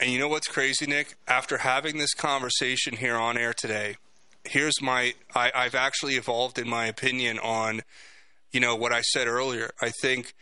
And 0.00 0.10
you 0.10 0.18
know 0.18 0.28
what's 0.28 0.48
crazy, 0.48 0.86
Nick? 0.86 1.16
After 1.26 1.58
having 1.58 1.98
this 1.98 2.14
conversation 2.14 2.96
here 2.96 3.16
on 3.16 3.36
air 3.36 3.52
today, 3.52 3.96
here's 4.44 4.80
my 4.80 5.14
I, 5.34 5.50
I've 5.54 5.74
actually 5.74 6.14
evolved 6.14 6.58
in 6.58 6.68
my 6.68 6.86
opinion 6.86 7.38
on, 7.40 7.82
you 8.52 8.60
know, 8.60 8.76
what 8.76 8.92
I 8.92 9.02
said 9.02 9.26
earlier. 9.26 9.72
I 9.82 9.90
think 9.90 10.34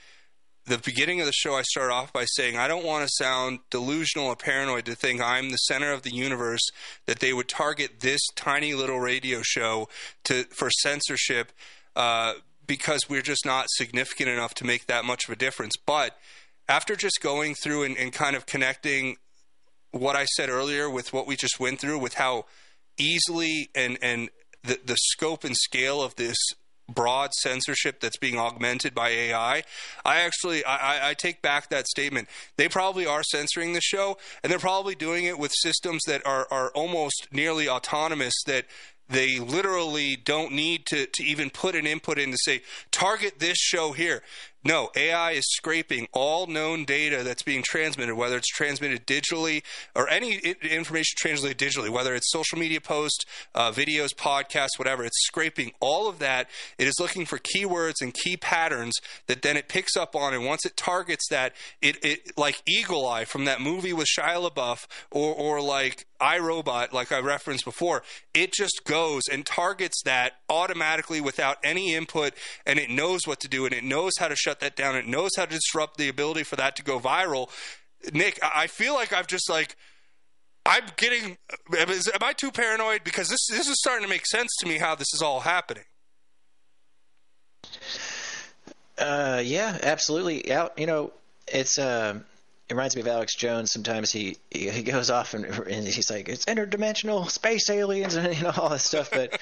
the 0.66 0.78
beginning 0.78 1.20
of 1.20 1.26
the 1.26 1.32
show 1.32 1.54
I 1.54 1.62
start 1.62 1.92
off 1.92 2.12
by 2.12 2.24
saying 2.24 2.56
I 2.56 2.66
don't 2.66 2.84
want 2.84 3.06
to 3.06 3.14
sound 3.22 3.60
delusional 3.70 4.26
or 4.26 4.36
paranoid 4.36 4.84
to 4.86 4.94
think 4.94 5.20
I'm 5.20 5.50
the 5.50 5.56
center 5.56 5.92
of 5.92 6.02
the 6.02 6.12
universe 6.12 6.66
that 7.06 7.20
they 7.20 7.32
would 7.32 7.48
target 7.48 8.00
this 8.00 8.20
tiny 8.34 8.74
little 8.74 8.98
radio 8.98 9.42
show 9.42 9.88
to 10.24 10.44
for 10.44 10.70
censorship 10.70 11.52
uh, 11.94 12.34
because 12.66 13.00
we're 13.08 13.22
just 13.22 13.46
not 13.46 13.66
significant 13.70 14.28
enough 14.28 14.54
to 14.54 14.64
make 14.64 14.86
that 14.86 15.04
much 15.04 15.28
of 15.28 15.32
a 15.32 15.36
difference. 15.36 15.74
But 15.86 16.18
after 16.68 16.96
just 16.96 17.20
going 17.22 17.54
through 17.54 17.84
and, 17.84 17.96
and 17.96 18.12
kind 18.12 18.34
of 18.34 18.44
connecting 18.44 19.16
what 19.92 20.16
I 20.16 20.24
said 20.24 20.48
earlier 20.48 20.90
with 20.90 21.12
what 21.12 21.28
we 21.28 21.36
just 21.36 21.60
went 21.60 21.80
through, 21.80 21.98
with 21.98 22.14
how 22.14 22.46
easily 22.98 23.70
and 23.74 23.98
and 24.02 24.30
the 24.64 24.80
the 24.84 24.96
scope 24.96 25.44
and 25.44 25.56
scale 25.56 26.02
of 26.02 26.16
this 26.16 26.36
broad 26.88 27.32
censorship 27.34 28.00
that's 28.00 28.16
being 28.16 28.38
augmented 28.38 28.94
by 28.94 29.08
AI, 29.10 29.62
I 30.04 30.20
actually 30.20 30.64
I, 30.64 31.10
I- 31.10 31.14
take 31.14 31.42
back 31.42 31.70
that 31.70 31.86
statement. 31.88 32.28
They 32.56 32.68
probably 32.68 33.06
are 33.06 33.22
censoring 33.22 33.72
the 33.72 33.80
show, 33.80 34.18
and 34.42 34.50
they're 34.52 34.58
probably 34.58 34.94
doing 34.94 35.24
it 35.24 35.38
with 35.38 35.52
systems 35.54 36.02
that 36.06 36.24
are 36.26 36.46
are 36.50 36.70
almost 36.70 37.28
nearly 37.32 37.68
autonomous 37.68 38.34
that. 38.46 38.66
They 39.08 39.38
literally 39.38 40.16
don't 40.16 40.50
need 40.52 40.84
to, 40.86 41.06
to 41.06 41.22
even 41.22 41.48
put 41.50 41.76
an 41.76 41.86
input 41.86 42.18
in 42.18 42.32
to 42.32 42.36
say, 42.40 42.62
target 42.90 43.38
this 43.38 43.56
show 43.56 43.92
here. 43.92 44.20
No, 44.66 44.90
AI 44.96 45.30
is 45.30 45.44
scraping 45.46 46.08
all 46.12 46.48
known 46.48 46.84
data 46.84 47.22
that's 47.22 47.44
being 47.44 47.62
transmitted, 47.64 48.16
whether 48.16 48.36
it's 48.36 48.48
transmitted 48.48 49.06
digitally 49.06 49.62
or 49.94 50.08
any 50.08 50.38
information 50.38 51.14
translated 51.18 51.56
digitally, 51.56 51.88
whether 51.88 52.16
it's 52.16 52.32
social 52.32 52.58
media 52.58 52.80
posts, 52.80 53.24
uh, 53.54 53.70
videos, 53.70 54.12
podcasts, 54.12 54.76
whatever. 54.76 55.04
It's 55.04 55.24
scraping 55.24 55.70
all 55.78 56.08
of 56.08 56.18
that. 56.18 56.50
It 56.78 56.88
is 56.88 56.94
looking 56.98 57.26
for 57.26 57.38
keywords 57.38 58.00
and 58.00 58.12
key 58.12 58.36
patterns 58.36 58.96
that 59.28 59.42
then 59.42 59.56
it 59.56 59.68
picks 59.68 59.96
up 59.96 60.16
on, 60.16 60.34
and 60.34 60.44
once 60.44 60.66
it 60.66 60.76
targets 60.76 61.28
that, 61.30 61.52
it, 61.80 62.04
it 62.04 62.36
like 62.36 62.60
Eagle 62.66 63.06
Eye 63.06 63.24
from 63.24 63.44
that 63.44 63.60
movie 63.60 63.92
with 63.92 64.08
Shia 64.08 64.50
LaBeouf, 64.50 64.88
or 65.12 65.32
or 65.32 65.60
like 65.60 66.06
iRobot, 66.20 66.92
like 66.92 67.12
I 67.12 67.20
referenced 67.20 67.64
before, 67.64 68.02
it 68.34 68.52
just 68.52 68.82
goes 68.84 69.22
and 69.30 69.44
targets 69.44 70.02
that 70.04 70.34
automatically 70.48 71.20
without 71.20 71.58
any 71.62 71.94
input, 71.94 72.34
and 72.64 72.78
it 72.78 72.90
knows 72.90 73.26
what 73.26 73.40
to 73.40 73.48
do, 73.48 73.64
and 73.64 73.74
it 73.74 73.84
knows 73.84 74.12
how 74.18 74.28
to 74.28 74.36
shut 74.36 74.60
that 74.60 74.76
down. 74.76 74.96
It 74.96 75.06
knows 75.06 75.30
how 75.36 75.46
to 75.46 75.54
disrupt 75.54 75.96
the 75.98 76.08
ability 76.08 76.42
for 76.44 76.56
that 76.56 76.76
to 76.76 76.82
go 76.82 76.98
viral. 76.98 77.50
Nick, 78.12 78.38
I 78.42 78.66
feel 78.66 78.94
like 78.94 79.12
I've 79.12 79.26
just 79.26 79.48
like 79.50 79.76
I'm 80.66 80.84
getting. 80.96 81.38
Am 81.78 81.88
I 82.22 82.32
too 82.32 82.50
paranoid? 82.50 83.04
Because 83.04 83.28
this 83.28 83.46
this 83.48 83.68
is 83.68 83.76
starting 83.78 84.04
to 84.04 84.08
make 84.08 84.26
sense 84.26 84.50
to 84.60 84.66
me 84.66 84.78
how 84.78 84.94
this 84.94 85.12
is 85.14 85.22
all 85.22 85.40
happening. 85.40 85.84
Uh, 88.98 89.42
yeah, 89.44 89.78
absolutely. 89.82 90.46
Yeah, 90.46 90.68
you 90.76 90.86
know, 90.86 91.12
it's 91.46 91.78
um, 91.78 92.24
it 92.68 92.74
reminds 92.74 92.96
me 92.96 93.02
of 93.02 93.08
Alex 93.08 93.34
Jones. 93.34 93.70
Sometimes 93.70 94.10
he 94.10 94.38
he, 94.50 94.82
goes 94.82 95.10
off 95.10 95.34
and, 95.34 95.44
and 95.44 95.86
he's 95.86 96.10
like, 96.10 96.28
it's 96.28 96.46
interdimensional 96.46 97.30
space 97.30 97.70
aliens 97.70 98.14
and 98.16 98.34
you 98.36 98.42
know 98.42 98.52
all 98.56 98.70
this 98.70 98.84
stuff. 98.84 99.10
But 99.10 99.40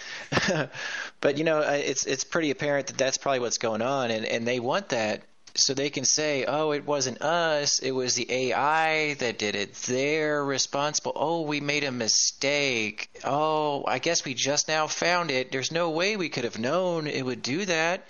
but 1.20 1.38
you 1.38 1.44
know, 1.44 1.60
it's 1.60 2.04
it's 2.04 2.24
pretty 2.24 2.50
apparent 2.50 2.88
that 2.88 2.98
that's 2.98 3.16
probably 3.16 3.40
what's 3.40 3.58
going 3.58 3.82
on, 3.82 4.10
and 4.10 4.26
and 4.26 4.46
they 4.46 4.60
want 4.60 4.90
that 4.90 5.22
so 5.56 5.72
they 5.72 5.88
can 5.88 6.04
say, 6.04 6.44
"Oh, 6.44 6.72
it 6.72 6.84
wasn't 6.84 7.22
us; 7.22 7.78
it 7.78 7.92
was 7.92 8.14
the 8.14 8.30
AI 8.30 9.14
that 9.14 9.38
did 9.38 9.54
it. 9.54 9.74
They're 9.74 10.44
responsible. 10.44 11.12
Oh, 11.14 11.42
we 11.42 11.60
made 11.60 11.84
a 11.84 11.92
mistake. 11.92 13.08
Oh, 13.24 13.84
I 13.86 14.00
guess 14.00 14.24
we 14.24 14.34
just 14.34 14.68
now 14.68 14.86
found 14.86 15.30
it. 15.30 15.50
There's 15.50 15.72
no 15.72 15.90
way 15.90 16.16
we 16.16 16.28
could 16.28 16.44
have 16.44 16.58
known 16.58 17.06
it 17.06 17.24
would 17.24 17.42
do 17.42 17.64
that." 17.66 18.06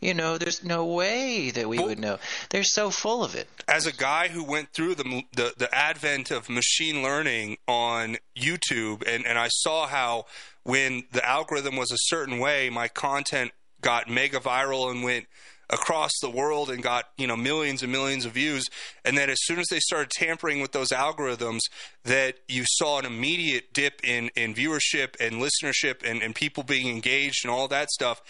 You 0.00 0.14
know, 0.14 0.38
there's 0.38 0.64
no 0.64 0.86
way 0.86 1.50
that 1.50 1.68
we 1.68 1.78
would 1.78 1.98
know. 1.98 2.18
They're 2.48 2.64
so 2.64 2.90
full 2.90 3.22
of 3.22 3.34
it. 3.34 3.48
as 3.68 3.86
a 3.86 3.92
guy 3.92 4.28
who 4.28 4.42
went 4.42 4.72
through 4.72 4.94
the, 4.94 5.24
the 5.36 5.52
the 5.56 5.74
advent 5.74 6.30
of 6.30 6.48
machine 6.48 7.02
learning 7.02 7.58
on 7.68 8.16
YouTube, 8.36 9.06
and 9.06 9.26
and 9.26 9.38
I 9.38 9.48
saw 9.48 9.86
how 9.86 10.24
when 10.62 11.04
the 11.12 11.26
algorithm 11.26 11.76
was 11.76 11.90
a 11.92 11.98
certain 11.98 12.38
way, 12.38 12.70
my 12.70 12.88
content 12.88 13.52
got 13.80 14.08
mega 14.08 14.38
viral 14.40 14.90
and 14.90 15.02
went 15.02 15.26
across 15.70 16.10
the 16.20 16.30
world 16.30 16.68
and 16.68 16.82
got 16.82 17.04
you 17.16 17.26
know 17.26 17.36
millions 17.36 17.82
and 17.82 17.92
millions 17.92 18.24
of 18.24 18.32
views 18.32 18.66
and 19.04 19.16
then 19.16 19.30
as 19.30 19.38
soon 19.42 19.58
as 19.58 19.66
they 19.70 19.78
started 19.78 20.10
tampering 20.10 20.60
with 20.60 20.72
those 20.72 20.88
algorithms 20.88 21.60
that 22.04 22.34
you 22.48 22.64
saw 22.66 22.98
an 22.98 23.06
immediate 23.06 23.72
dip 23.72 24.00
in 24.02 24.30
in 24.34 24.52
viewership 24.52 25.14
and 25.20 25.36
listenership 25.36 26.02
and, 26.04 26.22
and 26.22 26.34
people 26.34 26.64
being 26.64 26.88
engaged 26.88 27.44
and 27.44 27.52
all 27.52 27.68
that 27.68 27.88
stuff 27.90 28.20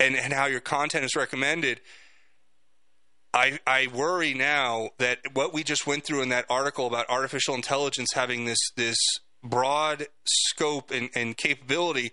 and 0.00 0.16
and 0.16 0.32
how 0.32 0.46
your 0.46 0.60
content 0.60 1.04
is 1.04 1.14
recommended 1.16 1.80
I, 3.34 3.58
I 3.66 3.88
worry 3.92 4.32
now 4.32 4.90
that 4.98 5.18
what 5.32 5.52
we 5.52 5.64
just 5.64 5.88
went 5.88 6.04
through 6.04 6.22
in 6.22 6.28
that 6.28 6.46
article 6.48 6.86
about 6.86 7.10
artificial 7.10 7.56
intelligence 7.56 8.12
having 8.14 8.44
this 8.44 8.60
this 8.76 8.96
broad 9.42 10.06
scope 10.24 10.90
and, 10.90 11.10
and 11.14 11.36
capability 11.36 12.12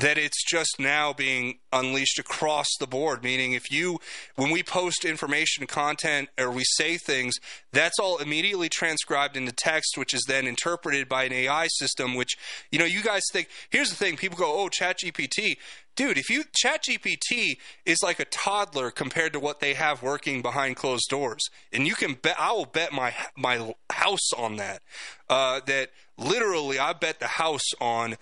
that 0.00 0.18
it's 0.18 0.44
just 0.44 0.76
now 0.78 1.12
being 1.12 1.58
unleashed 1.72 2.18
across 2.18 2.68
the 2.78 2.86
board. 2.86 3.22
Meaning 3.22 3.52
if 3.52 3.70
you 3.70 3.98
when 4.36 4.50
we 4.50 4.62
post 4.62 5.04
information 5.04 5.66
content 5.66 6.28
or 6.38 6.50
we 6.50 6.62
say 6.64 6.96
things 6.96 7.34
that's 7.72 7.98
all 7.98 8.18
immediately 8.18 8.68
transcribed 8.68 9.36
into 9.36 9.52
text 9.52 9.98
which 9.98 10.14
is 10.14 10.24
then 10.26 10.46
interpreted 10.46 11.08
by 11.08 11.24
an 11.24 11.32
ai 11.32 11.66
system 11.68 12.14
which 12.14 12.36
you 12.70 12.78
know 12.78 12.84
you 12.84 13.02
guys 13.02 13.22
think 13.32 13.48
here's 13.70 13.90
the 13.90 13.96
thing 13.96 14.16
people 14.16 14.38
go 14.38 14.60
oh 14.60 14.68
chat 14.68 14.98
gpt 15.04 15.56
dude 15.96 16.16
if 16.16 16.30
you 16.30 16.44
chat 16.54 16.82
gpt 16.84 17.58
is 17.84 17.98
like 18.02 18.20
a 18.20 18.24
toddler 18.26 18.90
compared 18.90 19.32
to 19.32 19.40
what 19.40 19.60
they 19.60 19.74
have 19.74 20.02
working 20.02 20.42
behind 20.42 20.76
closed 20.76 21.08
doors. 21.08 21.48
And 21.72 21.86
you 21.86 21.94
can 21.94 22.14
bet 22.14 22.36
i 22.38 22.52
will 22.52 22.66
bet 22.66 22.92
my 22.92 23.14
my 23.36 23.74
house 23.90 24.32
on 24.36 24.56
that. 24.56 24.80
Uh, 25.28 25.60
that 25.66 25.90
literally 26.16 26.78
i 26.78 26.92
bet 26.92 27.20
the 27.20 27.26
house 27.26 27.74
on 27.80 28.16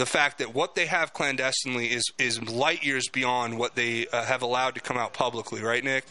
the 0.00 0.06
fact 0.06 0.38
that 0.38 0.54
what 0.54 0.74
they 0.74 0.86
have 0.86 1.12
clandestinely 1.12 1.88
is 1.88 2.10
is 2.18 2.42
light 2.50 2.82
years 2.82 3.08
beyond 3.08 3.58
what 3.58 3.74
they 3.74 4.06
uh, 4.06 4.24
have 4.24 4.40
allowed 4.40 4.74
to 4.74 4.80
come 4.80 4.96
out 4.96 5.12
publicly, 5.12 5.62
right, 5.62 5.84
Nick? 5.84 6.06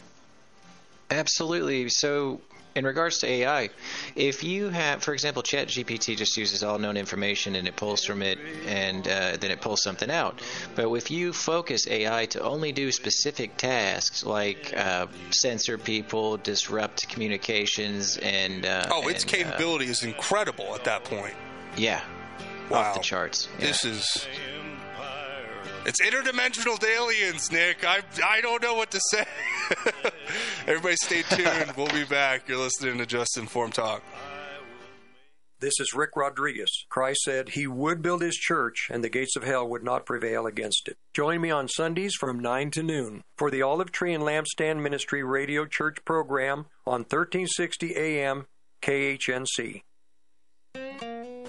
Absolutely. 1.10 1.88
So, 1.88 2.40
in 2.76 2.86
regards 2.86 3.18
to 3.18 3.26
AI, 3.26 3.70
if 4.14 4.44
you 4.44 4.68
have, 4.68 5.02
for 5.02 5.12
example, 5.12 5.42
ChatGPT 5.42 6.16
just 6.16 6.36
uses 6.36 6.62
all 6.62 6.78
known 6.78 6.96
information 6.96 7.56
and 7.56 7.66
it 7.66 7.74
pulls 7.74 8.04
from 8.04 8.22
it 8.22 8.38
and 8.68 9.08
uh, 9.08 9.36
then 9.40 9.50
it 9.50 9.60
pulls 9.60 9.82
something 9.82 10.08
out. 10.08 10.40
But 10.76 10.92
if 10.92 11.10
you 11.10 11.32
focus 11.32 11.88
AI 11.88 12.26
to 12.26 12.42
only 12.42 12.70
do 12.70 12.92
specific 12.92 13.56
tasks 13.56 14.24
like 14.24 14.72
uh, 14.76 15.08
censor 15.30 15.78
people, 15.78 16.36
disrupt 16.36 17.08
communications, 17.08 18.18
and. 18.18 18.64
Uh, 18.64 18.86
oh, 18.92 19.08
its 19.08 19.24
and, 19.24 19.32
uh, 19.32 19.36
capability 19.36 19.86
is 19.86 20.04
incredible 20.04 20.76
at 20.76 20.84
that 20.84 21.02
point. 21.02 21.34
yeah. 21.76 22.02
Wow. 22.70 22.78
Off 22.80 22.94
the 22.94 23.00
charts. 23.00 23.48
Yeah. 23.58 23.66
This 23.66 23.84
is. 23.84 24.26
It's 25.86 26.00
interdimensional 26.02 26.82
aliens, 26.84 27.50
Nick. 27.50 27.84
I 27.84 28.02
I 28.24 28.40
don't 28.40 28.62
know 28.62 28.74
what 28.74 28.90
to 28.92 29.00
say. 29.10 29.24
Everybody, 30.66 30.96
stay 30.96 31.22
tuned. 31.22 31.72
we'll 31.76 31.88
be 31.88 32.04
back. 32.04 32.48
You're 32.48 32.58
listening 32.58 32.98
to 32.98 33.06
Just 33.06 33.38
Informed 33.38 33.74
Talk. 33.74 34.02
This 35.60 35.74
is 35.78 35.92
Rick 35.94 36.10
Rodriguez. 36.16 36.86
Christ 36.88 37.20
said 37.22 37.50
he 37.50 37.66
would 37.66 38.00
build 38.00 38.22
his 38.22 38.36
church 38.36 38.88
and 38.90 39.04
the 39.04 39.10
gates 39.10 39.36
of 39.36 39.42
hell 39.42 39.68
would 39.68 39.84
not 39.84 40.06
prevail 40.06 40.46
against 40.46 40.88
it. 40.88 40.96
Join 41.12 41.40
me 41.42 41.50
on 41.50 41.68
Sundays 41.68 42.14
from 42.14 42.40
9 42.40 42.70
to 42.70 42.82
noon 42.82 43.22
for 43.36 43.50
the 43.50 43.60
Olive 43.60 43.92
Tree 43.92 44.14
and 44.14 44.24
Lampstand 44.24 44.80
Ministry 44.80 45.22
Radio 45.22 45.66
Church 45.66 45.98
program 46.06 46.66
on 46.86 47.00
1360 47.00 47.94
AM 47.94 48.46
KHNC. 48.80 49.82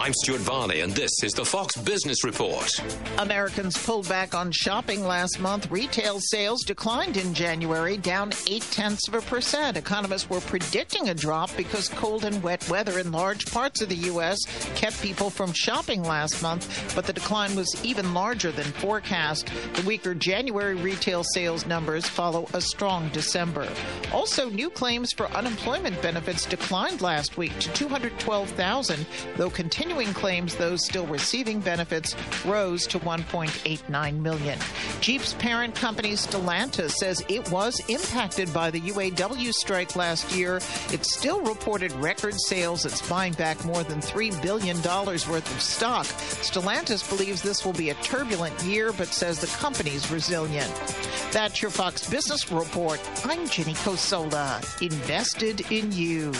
I'm 0.00 0.14
Stuart 0.14 0.40
Varney, 0.40 0.80
and 0.80 0.92
this 0.92 1.10
is 1.22 1.34
the 1.34 1.44
Fox 1.44 1.76
Business 1.76 2.24
Report. 2.24 2.66
Americans 3.18 3.76
pulled 3.76 4.08
back 4.08 4.34
on 4.34 4.50
shopping 4.50 5.04
last 5.04 5.38
month. 5.40 5.70
Retail 5.70 6.20
sales 6.20 6.62
declined 6.62 7.18
in 7.18 7.34
January, 7.34 7.98
down 7.98 8.32
eight 8.46 8.62
tenths 8.70 9.06
of 9.08 9.14
a 9.14 9.20
percent. 9.20 9.76
Economists 9.76 10.30
were 10.30 10.40
predicting 10.40 11.10
a 11.10 11.14
drop 11.14 11.54
because 11.54 11.90
cold 11.90 12.24
and 12.24 12.42
wet 12.42 12.66
weather 12.70 12.98
in 12.98 13.12
large 13.12 13.44
parts 13.52 13.82
of 13.82 13.90
the 13.90 13.94
U.S. 13.96 14.38
kept 14.74 15.02
people 15.02 15.28
from 15.28 15.52
shopping 15.52 16.02
last 16.02 16.42
month, 16.42 16.94
but 16.94 17.04
the 17.04 17.12
decline 17.12 17.54
was 17.54 17.68
even 17.84 18.14
larger 18.14 18.50
than 18.52 18.64
forecast. 18.64 19.50
The 19.74 19.86
weaker 19.86 20.14
January 20.14 20.76
retail 20.76 21.24
sales 21.34 21.66
numbers 21.66 22.08
follow 22.08 22.48
a 22.54 22.62
strong 22.62 23.10
December. 23.10 23.68
Also, 24.14 24.48
new 24.48 24.70
claims 24.70 25.12
for 25.12 25.30
unemployment 25.32 26.00
benefits 26.00 26.46
declined 26.46 27.02
last 27.02 27.36
week 27.36 27.52
to 27.58 27.70
212,000, 27.74 29.04
though 29.36 29.50
continuing 29.50 29.89
claims 29.90 30.54
those 30.54 30.84
still 30.84 31.06
receiving 31.06 31.60
benefits 31.60 32.14
rose 32.46 32.86
to 32.86 32.98
1.89 33.00 34.20
million. 34.20 34.58
Jeep's 35.00 35.34
parent 35.34 35.74
company 35.74 36.12
Stellantis 36.12 36.92
says 36.92 37.24
it 37.28 37.50
was 37.50 37.80
impacted 37.88 38.52
by 38.54 38.70
the 38.70 38.80
UAW 38.80 39.52
strike 39.52 39.96
last 39.96 40.34
year. 40.34 40.56
It 40.92 41.04
still 41.04 41.42
reported 41.42 41.92
record 41.92 42.34
sales. 42.40 42.86
It's 42.86 43.06
buying 43.08 43.32
back 43.34 43.64
more 43.64 43.82
than 43.82 44.00
$3 44.00 44.40
billion 44.42 44.76
worth 44.82 45.54
of 45.54 45.60
stock. 45.60 46.06
Stellantis 46.06 47.08
believes 47.08 47.42
this 47.42 47.64
will 47.64 47.72
be 47.72 47.90
a 47.90 47.94
turbulent 47.94 48.62
year, 48.62 48.92
but 48.92 49.08
says 49.08 49.40
the 49.40 49.48
company's 49.58 50.10
resilient. 50.10 50.72
That's 51.32 51.60
your 51.60 51.70
Fox 51.70 52.08
Business 52.08 52.50
Report. 52.50 53.00
I'm 53.24 53.48
Jenny 53.48 53.74
Cosola. 53.74 54.60
Invested 54.80 55.70
in 55.72 55.90
you. 55.92 56.32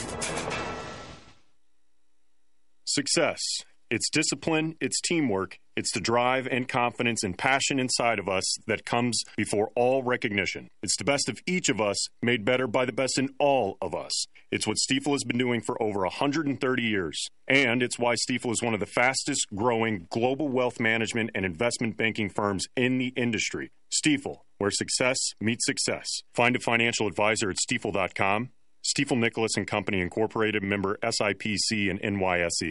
Success. 2.93 3.41
It's 3.89 4.11
discipline, 4.11 4.77
it's 4.81 5.01
teamwork, 5.01 5.59
it's 5.77 5.93
the 5.93 6.01
drive 6.01 6.47
and 6.47 6.69
confidence 6.69 7.23
and 7.23 7.37
passion 7.37 7.81
inside 7.81 8.19
of 8.19 8.29
us 8.29 8.57
that 8.67 8.85
comes 8.85 9.23
before 9.37 9.71
all 9.75 10.03
recognition. 10.03 10.69
It's 10.83 10.97
the 10.97 11.05
best 11.05 11.29
of 11.29 11.39
each 11.47 11.69
of 11.69 11.81
us 11.81 12.07
made 12.23 12.45
better 12.45 12.67
by 12.67 12.85
the 12.85 12.93
best 12.93 13.19
in 13.19 13.31
all 13.39 13.79
of 13.81 13.95
us. 13.95 14.27
It's 14.51 14.67
what 14.67 14.77
Stifel 14.77 15.13
has 15.13 15.25
been 15.25 15.39
doing 15.39 15.61
for 15.61 15.81
over 15.81 16.01
130 16.01 16.83
years. 16.83 17.29
And 17.49 17.83
it's 17.83 17.99
why 17.99 18.15
Stifel 18.15 18.53
is 18.53 18.63
one 18.63 18.75
of 18.75 18.81
the 18.81 18.87
fastest 18.87 19.47
growing 19.55 20.07
global 20.11 20.49
wealth 20.49 20.79
management 20.81 21.31
and 21.35 21.45
investment 21.45 21.97
banking 21.97 22.29
firms 22.29 22.67
in 22.77 22.99
the 22.99 23.13
industry. 23.17 23.71
Stifel, 23.93 24.39
where 24.59 24.71
success 24.71 25.19
meets 25.41 25.65
success. 25.65 26.07
Find 26.35 26.57
a 26.57 26.61
financial 26.61 27.07
advisor 27.07 27.51
at 27.51 27.57
stifel.com. 27.57 28.51
Stifel 28.85 29.19
Nicolaus 29.19 29.57
and 29.57 29.67
Company 29.67 30.01
Incorporated, 30.01 30.63
member 30.63 30.99
SIPC 31.03 31.91
and 31.91 32.01
NYSE. 32.01 32.71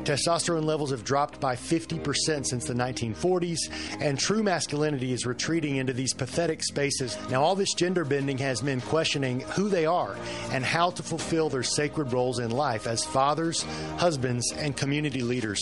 Testosterone 0.03 0.65
levels 0.65 0.91
have 0.91 1.03
dropped 1.03 1.39
by 1.39 1.55
50% 1.55 2.45
since 2.45 2.65
the 2.65 2.73
1940s, 2.73 3.59
and 3.99 4.17
true 4.17 4.43
masculinity 4.43 5.13
is 5.13 5.25
retreating 5.25 5.77
into 5.77 5.93
these 5.93 6.13
pathetic 6.13 6.63
spaces. 6.63 7.17
Now, 7.29 7.43
all 7.43 7.55
this 7.55 7.73
gender 7.73 8.03
bending 8.03 8.37
has 8.39 8.63
men 8.63 8.81
questioning 8.81 9.41
who 9.41 9.69
they 9.69 9.85
are 9.85 10.15
and 10.51 10.63
how 10.63 10.91
to 10.91 11.03
fulfill 11.03 11.49
their 11.49 11.63
sacred 11.63 12.13
roles 12.13 12.39
in 12.39 12.51
life 12.51 12.87
as 12.87 13.03
fathers, 13.03 13.63
husbands, 13.97 14.51
and 14.57 14.75
community 14.75 15.21
leaders. 15.21 15.61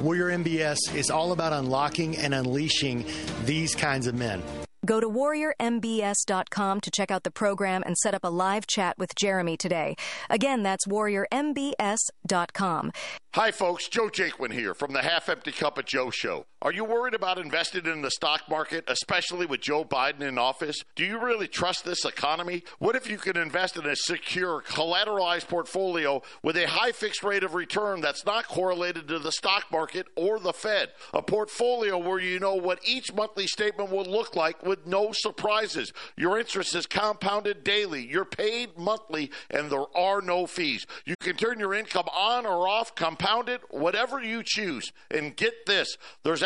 Warrior 0.00 0.30
MBS 0.38 0.94
is 0.94 1.10
all 1.10 1.32
about 1.32 1.52
unlocking 1.52 2.16
and 2.16 2.34
unleashing 2.34 3.04
these 3.44 3.74
kinds 3.74 4.06
of 4.06 4.14
men. 4.14 4.42
Go 4.84 5.00
to 5.00 5.08
warriormbs.com 5.08 6.80
to 6.80 6.90
check 6.90 7.10
out 7.10 7.22
the 7.22 7.30
program 7.30 7.82
and 7.86 7.96
set 7.96 8.14
up 8.14 8.24
a 8.24 8.28
live 8.28 8.66
chat 8.66 8.98
with 8.98 9.14
Jeremy 9.14 9.56
today. 9.56 9.94
Again, 10.28 10.62
that's 10.62 10.86
warriormbs.com. 10.86 12.92
Hi, 13.34 13.50
folks. 13.50 13.88
Joe 13.88 14.08
Jaquin 14.08 14.52
here 14.52 14.74
from 14.74 14.92
the 14.92 15.02
Half 15.02 15.28
Empty 15.28 15.52
Cup 15.52 15.78
of 15.78 15.86
Joe 15.86 16.10
show. 16.10 16.46
Are 16.62 16.72
you 16.72 16.84
worried 16.84 17.14
about 17.14 17.38
investing 17.38 17.86
in 17.86 18.02
the 18.02 18.10
stock 18.12 18.48
market, 18.48 18.84
especially 18.86 19.46
with 19.46 19.60
Joe 19.60 19.84
Biden 19.84 20.20
in 20.20 20.38
office? 20.38 20.76
Do 20.94 21.04
you 21.04 21.18
really 21.18 21.48
trust 21.48 21.84
this 21.84 22.04
economy? 22.04 22.62
What 22.78 22.94
if 22.94 23.10
you 23.10 23.18
could 23.18 23.36
invest 23.36 23.76
in 23.76 23.84
a 23.84 23.96
secure, 23.96 24.62
collateralized 24.62 25.48
portfolio 25.48 26.22
with 26.44 26.56
a 26.56 26.68
high 26.68 26.92
fixed 26.92 27.24
rate 27.24 27.42
of 27.42 27.56
return 27.56 28.00
that's 28.00 28.24
not 28.24 28.46
correlated 28.46 29.08
to 29.08 29.18
the 29.18 29.32
stock 29.32 29.72
market 29.72 30.06
or 30.14 30.38
the 30.38 30.52
Fed? 30.52 30.90
A 31.12 31.20
portfolio 31.20 31.98
where 31.98 32.20
you 32.20 32.38
know 32.38 32.54
what 32.54 32.78
each 32.84 33.12
monthly 33.12 33.48
statement 33.48 33.90
will 33.90 34.04
look 34.04 34.36
like 34.36 34.64
with 34.64 34.86
no 34.86 35.10
surprises. 35.10 35.92
Your 36.16 36.38
interest 36.38 36.76
is 36.76 36.86
compounded 36.86 37.64
daily. 37.64 38.06
You're 38.06 38.24
paid 38.24 38.78
monthly, 38.78 39.32
and 39.50 39.68
there 39.68 39.96
are 39.96 40.22
no 40.22 40.46
fees. 40.46 40.86
You 41.06 41.16
can 41.18 41.34
turn 41.34 41.58
your 41.58 41.74
income 41.74 42.06
on 42.14 42.46
or 42.46 42.68
off, 42.68 42.94
compound 42.94 43.48
it, 43.48 43.62
whatever 43.70 44.22
you 44.22 44.44
choose. 44.44 44.92
And 45.10 45.34
get 45.34 45.66
this 45.66 45.96
there's 46.22 46.44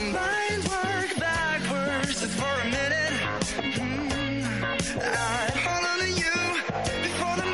Mind 0.00 0.64
worked 0.64 1.18
backwards 1.18 2.24
for 2.36 2.60
a 2.60 2.64
minute, 2.70 3.12
hmm, 3.76 4.42
I'd 5.00 5.56
hold 5.56 5.84
on 5.86 5.98
to 5.98 6.08
you 6.08 6.32
before 7.02 7.36
the. 7.36 7.48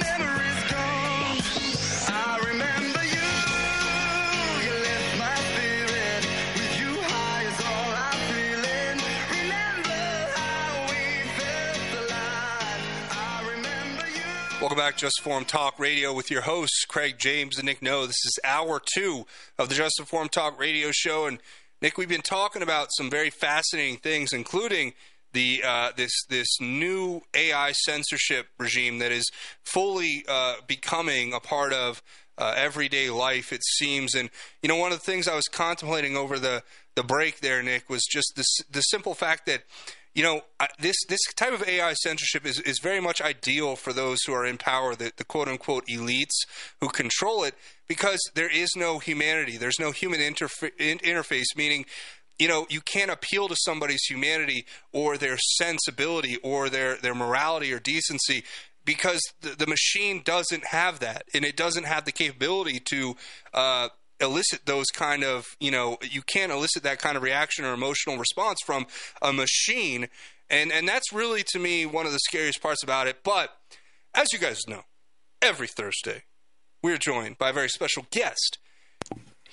I 2.06 2.38
remember 2.46 3.02
you. 3.04 3.30
You 4.64 4.72
lift 4.78 5.18
my 5.18 5.34
spirit. 5.34 6.22
With 6.54 6.74
you 6.80 6.92
high 7.00 7.44
is 7.44 7.60
all 7.64 7.92
I'm 7.96 8.20
feeling. 8.28 8.98
Remember 9.40 10.04
how 10.36 10.84
we 10.90 11.02
felt. 11.38 12.12
I 13.10 13.40
remember 13.56 14.06
you. 14.10 14.60
Welcome 14.60 14.78
back, 14.78 14.96
Just 14.98 15.18
Informed 15.18 15.48
Talk 15.48 15.78
Radio, 15.78 16.12
with 16.12 16.30
your 16.30 16.42
hosts 16.42 16.84
Craig 16.84 17.16
James 17.18 17.56
and 17.56 17.64
Nick 17.66 17.80
No. 17.80 18.06
This 18.06 18.22
is 18.24 18.38
hour 18.44 18.80
two 18.94 19.26
of 19.58 19.70
the 19.70 19.74
Just 19.74 19.98
Informed 19.98 20.32
Talk 20.32 20.60
Radio 20.60 20.90
Show, 20.92 21.26
and 21.26 21.38
Nick, 21.84 21.98
we've 21.98 22.08
been 22.08 22.22
talking 22.22 22.62
about 22.62 22.88
some 22.92 23.10
very 23.10 23.28
fascinating 23.28 23.98
things, 23.98 24.32
including 24.32 24.94
the 25.34 25.62
uh, 25.62 25.90
this 25.94 26.12
this 26.30 26.48
new 26.58 27.20
AI 27.34 27.72
censorship 27.72 28.46
regime 28.58 29.00
that 29.00 29.12
is 29.12 29.30
fully 29.64 30.24
uh, 30.26 30.54
becoming 30.66 31.34
a 31.34 31.40
part 31.40 31.74
of 31.74 32.02
uh, 32.38 32.54
everyday 32.56 33.10
life. 33.10 33.52
It 33.52 33.62
seems, 33.62 34.14
and 34.14 34.30
you 34.62 34.68
know, 34.70 34.76
one 34.76 34.92
of 34.92 34.98
the 34.98 35.04
things 35.04 35.28
I 35.28 35.34
was 35.34 35.46
contemplating 35.46 36.16
over 36.16 36.38
the 36.38 36.62
the 36.94 37.02
break 37.02 37.40
there, 37.40 37.62
Nick, 37.62 37.90
was 37.90 38.00
just 38.10 38.32
this 38.34 38.60
the 38.70 38.80
simple 38.80 39.12
fact 39.12 39.44
that 39.44 39.64
you 40.14 40.22
know, 40.22 40.42
this 40.78 40.96
this 41.08 41.20
type 41.34 41.52
of 41.52 41.66
AI 41.66 41.92
censorship 41.94 42.46
is, 42.46 42.60
is 42.60 42.78
very 42.78 43.00
much 43.00 43.20
ideal 43.20 43.74
for 43.74 43.92
those 43.92 44.18
who 44.26 44.32
are 44.32 44.46
in 44.46 44.58
power, 44.58 44.94
the, 44.94 45.12
the 45.16 45.24
quote 45.24 45.48
unquote 45.48 45.86
elites 45.88 46.46
who 46.80 46.88
control 46.88 47.42
it, 47.42 47.54
because 47.88 48.20
there 48.34 48.50
is 48.50 48.70
no 48.76 48.98
humanity. 49.00 49.56
There's 49.56 49.80
no 49.80 49.90
human 49.90 50.20
interfa- 50.20 50.70
in- 50.78 50.98
interface, 50.98 51.56
meaning, 51.56 51.84
you 52.38 52.46
know, 52.46 52.66
you 52.70 52.80
can't 52.80 53.10
appeal 53.10 53.48
to 53.48 53.56
somebody's 53.56 54.04
humanity 54.04 54.66
or 54.92 55.18
their 55.18 55.36
sensibility 55.56 56.36
or 56.42 56.68
their, 56.68 56.96
their 56.96 57.14
morality 57.14 57.72
or 57.72 57.80
decency 57.80 58.44
because 58.84 59.20
the, 59.40 59.50
the 59.50 59.66
machine 59.66 60.22
doesn't 60.24 60.66
have 60.66 61.00
that 61.00 61.24
and 61.34 61.44
it 61.44 61.56
doesn't 61.56 61.84
have 61.84 62.04
the 62.04 62.12
capability 62.12 62.80
to 62.80 63.16
uh, 63.52 63.88
elicit 64.24 64.66
those 64.66 64.86
kind 64.86 65.22
of 65.22 65.44
you 65.60 65.70
know 65.70 65.98
you 66.02 66.22
can't 66.22 66.50
elicit 66.50 66.82
that 66.82 66.98
kind 66.98 67.16
of 67.16 67.22
reaction 67.22 67.64
or 67.64 67.72
emotional 67.72 68.16
response 68.16 68.58
from 68.64 68.86
a 69.22 69.32
machine 69.32 70.08
and 70.50 70.72
and 70.72 70.88
that's 70.88 71.12
really 71.12 71.44
to 71.46 71.58
me 71.58 71.86
one 71.86 72.06
of 72.06 72.12
the 72.12 72.18
scariest 72.20 72.60
parts 72.60 72.82
about 72.82 73.06
it 73.06 73.18
but 73.22 73.50
as 74.14 74.32
you 74.32 74.38
guys 74.38 74.60
know 74.66 74.82
every 75.40 75.68
thursday 75.68 76.22
we're 76.82 76.98
joined 76.98 77.38
by 77.38 77.50
a 77.50 77.52
very 77.52 77.68
special 77.68 78.06
guest 78.10 78.58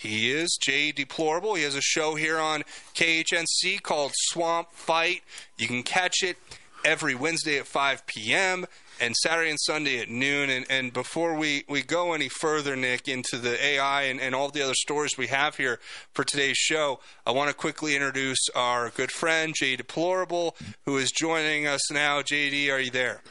he 0.01 0.31
is 0.31 0.57
Jay 0.59 0.91
Deplorable. 0.91 1.53
He 1.53 1.61
has 1.61 1.75
a 1.75 1.81
show 1.81 2.15
here 2.15 2.39
on 2.39 2.63
KHNC 2.95 3.83
called 3.83 4.13
Swamp 4.15 4.71
Fight. 4.71 5.21
You 5.59 5.67
can 5.67 5.83
catch 5.83 6.23
it 6.23 6.37
every 6.85 7.15
Wednesday 7.15 7.57
at 7.57 7.67
5 7.67 8.05
p.m. 8.07 8.65
and 8.99 9.15
Saturday 9.15 9.49
and 9.49 9.59
Sunday 9.59 9.99
at 9.99 10.09
noon. 10.09 10.49
And, 10.49 10.65
and 10.69 10.93
before 10.93 11.35
we, 11.35 11.63
we 11.69 11.81
go 11.81 12.13
any 12.13 12.29
further, 12.29 12.75
Nick, 12.75 13.07
into 13.07 13.37
the 13.37 13.63
AI 13.63 14.03
and, 14.03 14.19
and 14.19 14.35
all 14.35 14.49
the 14.49 14.61
other 14.61 14.73
stories 14.75 15.17
we 15.17 15.27
have 15.27 15.57
here 15.57 15.79
for 16.13 16.23
today's 16.23 16.57
show, 16.57 16.99
I 17.25 17.31
want 17.31 17.49
to 17.49 17.55
quickly 17.55 17.95
introduce 17.95 18.49
our 18.55 18.89
good 18.89 19.11
friend, 19.11 19.53
Jay 19.55 19.75
Deplorable, 19.75 20.55
who 20.85 20.97
is 20.97 21.11
joining 21.11 21.67
us 21.67 21.91
now. 21.91 22.21
JD, 22.21 22.71
are 22.71 22.79
you 22.79 22.91
there? 22.91 23.21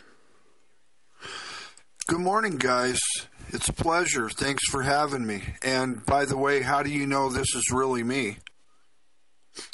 Good 2.07 2.20
morning, 2.20 2.57
guys. 2.57 2.98
It's 3.51 3.68
a 3.68 3.72
pleasure. 3.72 4.28
Thanks 4.28 4.62
for 4.70 4.82
having 4.82 5.26
me. 5.26 5.42
And 5.62 6.05
by 6.07 6.24
the 6.24 6.36
way, 6.36 6.62
how 6.62 6.82
do 6.82 6.90
you 6.90 7.07
know 7.07 7.28
this 7.28 7.55
is 7.55 7.70
really 7.72 8.03
me? 8.03 8.38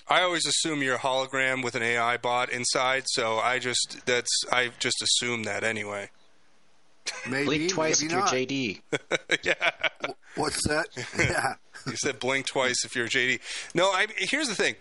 I 0.08 0.22
always 0.22 0.46
assume 0.46 0.82
you're 0.82 0.96
a 0.96 0.98
hologram 0.98 1.62
with 1.62 1.74
an 1.74 1.82
AI 1.82 2.16
bot 2.16 2.50
inside, 2.50 3.04
so 3.06 3.38
I 3.38 3.58
just 3.58 3.98
that's 4.06 4.30
I 4.52 4.70
just 4.78 5.02
assume 5.02 5.44
that 5.44 5.64
anyway. 5.64 6.10
Maybe, 7.28 7.44
Blink 7.44 7.70
twice 7.70 8.02
maybe 8.02 8.06
if 8.06 8.12
you're 8.12 8.20
not. 8.20 8.32
JD. 8.32 8.80
yeah. 9.44 10.12
What's 10.34 10.66
that? 10.66 10.86
Yeah. 11.18 11.54
you 11.86 11.96
said 11.96 12.18
blink 12.18 12.46
twice 12.46 12.84
if 12.84 12.96
you're 12.96 13.06
JD. 13.08 13.40
No, 13.74 13.90
I 13.90 14.06
here's 14.16 14.48
the 14.48 14.54
thing. 14.54 14.74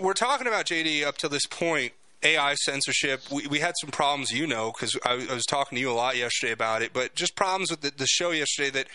We're 0.00 0.14
talking 0.14 0.46
about 0.46 0.66
JD 0.66 1.04
up 1.04 1.16
to 1.18 1.28
this 1.28 1.46
point. 1.46 1.92
AI 2.22 2.54
censorship. 2.54 3.20
We, 3.30 3.46
we 3.48 3.58
had 3.58 3.74
some 3.82 3.90
problems, 3.90 4.30
you 4.30 4.46
know, 4.46 4.72
because 4.72 4.96
I, 5.04 5.26
I 5.30 5.34
was 5.34 5.44
talking 5.44 5.76
to 5.76 5.80
you 5.80 5.90
a 5.90 5.92
lot 5.92 6.16
yesterday 6.16 6.52
about 6.52 6.80
it. 6.80 6.94
But 6.94 7.14
just 7.14 7.36
problems 7.36 7.70
with 7.70 7.82
the, 7.82 7.92
the 7.94 8.06
show 8.06 8.30
yesterday 8.30 8.70
that, 8.70 8.86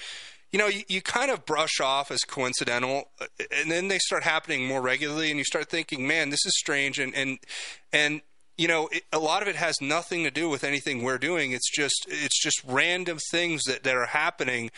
you 0.52 0.60
know, 0.60 0.68
you, 0.68 0.84
you 0.88 1.02
kind 1.02 1.30
of 1.32 1.46
brush 1.46 1.80
off 1.80 2.12
as 2.12 2.22
coincidental, 2.22 3.10
uh, 3.22 3.26
and 3.58 3.70
then 3.70 3.88
they 3.88 4.00
start 4.00 4.24
happening 4.24 4.66
more 4.66 4.82
regularly, 4.82 5.30
and 5.30 5.38
you 5.38 5.44
start 5.44 5.70
thinking, 5.70 6.08
man, 6.08 6.30
this 6.30 6.46
is 6.46 6.58
strange, 6.58 7.00
and 7.00 7.14
and 7.16 7.40
and 7.94 8.22
you 8.58 8.68
know, 8.68 8.90
it, 8.92 9.04
a 9.14 9.20
lot 9.20 9.42
of 9.42 9.48
it 9.48 9.56
has 9.56 9.76
nothing 9.80 10.24
to 10.24 10.32
do 10.32 10.50
with 10.50 10.64
anything 10.64 11.04
we're 11.04 11.18
doing. 11.18 11.52
It's 11.52 11.70
just 11.72 12.06
it's 12.08 12.42
just 12.42 12.62
random 12.68 13.20
things 13.32 13.64
that 13.66 13.84
that 13.84 13.96
are 13.96 14.08
happening, 14.08 14.72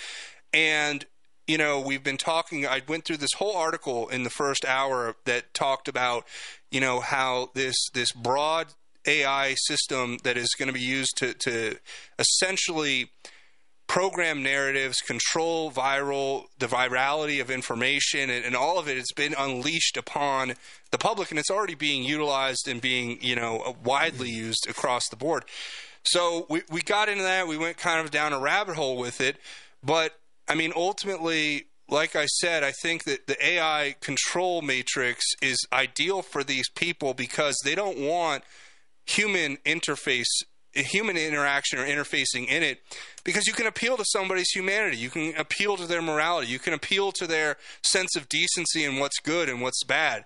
and 0.53 1.05
you 1.47 1.57
know, 1.57 1.80
we've 1.80 2.03
been 2.03 2.17
talking. 2.17 2.65
I 2.67 2.82
went 2.88 3.05
through 3.05 3.17
this 3.17 3.34
whole 3.38 3.55
article 3.55 4.07
in 4.09 4.24
the 4.24 4.30
first 4.30 4.65
hour 4.65 5.15
that 5.26 5.53
talked 5.53 5.88
about, 5.88 6.26
you 6.69 6.80
know, 6.80 6.99
how 6.99 7.49
this 7.55 7.76
this 7.93 8.11
broad 8.11 8.67
AI 9.07 9.55
system 9.55 10.17
that 10.24 10.38
is 10.38 10.49
going 10.57 10.67
to 10.67 10.74
be 10.74 10.80
used 10.80 11.17
to 11.17 11.34
to 11.34 11.78
essentially 12.19 13.09
program 13.92 14.42
narratives, 14.42 15.02
control 15.02 15.70
viral 15.70 16.46
the 16.60 16.66
virality 16.66 17.42
of 17.42 17.52
information, 17.52 18.30
and, 18.30 18.46
and, 18.46 18.56
all 18.56 18.80
of 18.80 18.88
it 18.88 18.96
has 18.96 19.12
been 19.18 19.36
unleashed 19.38 19.98
upon 19.98 20.54
the 20.92 20.98
public, 20.98 21.30
and 21.30 21.38
it's 21.38 21.52
already 21.52 21.76
being 21.76 22.02
utilized 22.02 22.70
and 22.70 22.80
being 22.80 23.18
you 23.22 23.36
know 23.36 23.60
uh, 23.60 23.74
widely 23.84 24.30
used 24.30 24.66
across 24.70 25.10
the 25.10 25.18
board. 25.18 25.44
So 26.04 26.46
we 26.50 26.62
we 26.72 26.82
got 26.82 27.10
into 27.10 27.24
that. 27.24 27.50
We 27.50 27.58
went 27.58 27.76
kind 27.76 28.00
of 28.00 28.12
down 28.12 28.32
a 28.32 28.39
rabbit 28.39 28.78
hole 28.78 28.96
with 28.96 29.20
it, 29.20 29.36
but 29.84 30.18
I 30.48 30.56
mean 30.56 30.72
ultimately. 30.74 31.66
Like 31.89 32.16
I 32.16 32.26
said, 32.26 32.64
I 32.64 32.72
think 32.72 33.04
that 33.04 33.28
the 33.28 33.36
AI 33.46 33.96
control 34.00 34.62
matrix 34.62 35.26
is 35.42 35.58
ideal 35.74 36.22
for 36.22 36.42
these 36.42 36.70
people 36.70 37.14
because 37.14 37.58
they 37.66 37.76
don't 37.76 37.98
want 37.98 38.46
human 39.06 39.58
interface 39.66 40.24
human 40.74 41.17
interaction 41.17 41.80
or 41.80 41.86
interfacing 41.86 42.47
in 42.47 42.63
it 42.63 42.82
because 43.24 43.47
you 43.47 43.53
can 43.53 43.67
appeal 43.67 43.97
to 43.97 44.05
somebody's 44.05 44.49
humanity. 44.51 44.97
You 44.97 45.09
can 45.09 45.34
appeal 45.38 45.78
to 45.78 45.86
their 45.86 46.01
morality. 46.01 46.47
You 46.47 46.59
can 46.59 46.74
appeal 46.74 47.11
to 47.13 47.28
their 47.28 47.57
sense 47.84 48.15
of 48.15 48.30
decency 48.30 48.84
and 48.86 48.99
what's 48.99 49.19
good 49.19 49.49
and 49.49 49.61
what's 49.61 49.84
bad. 49.84 50.26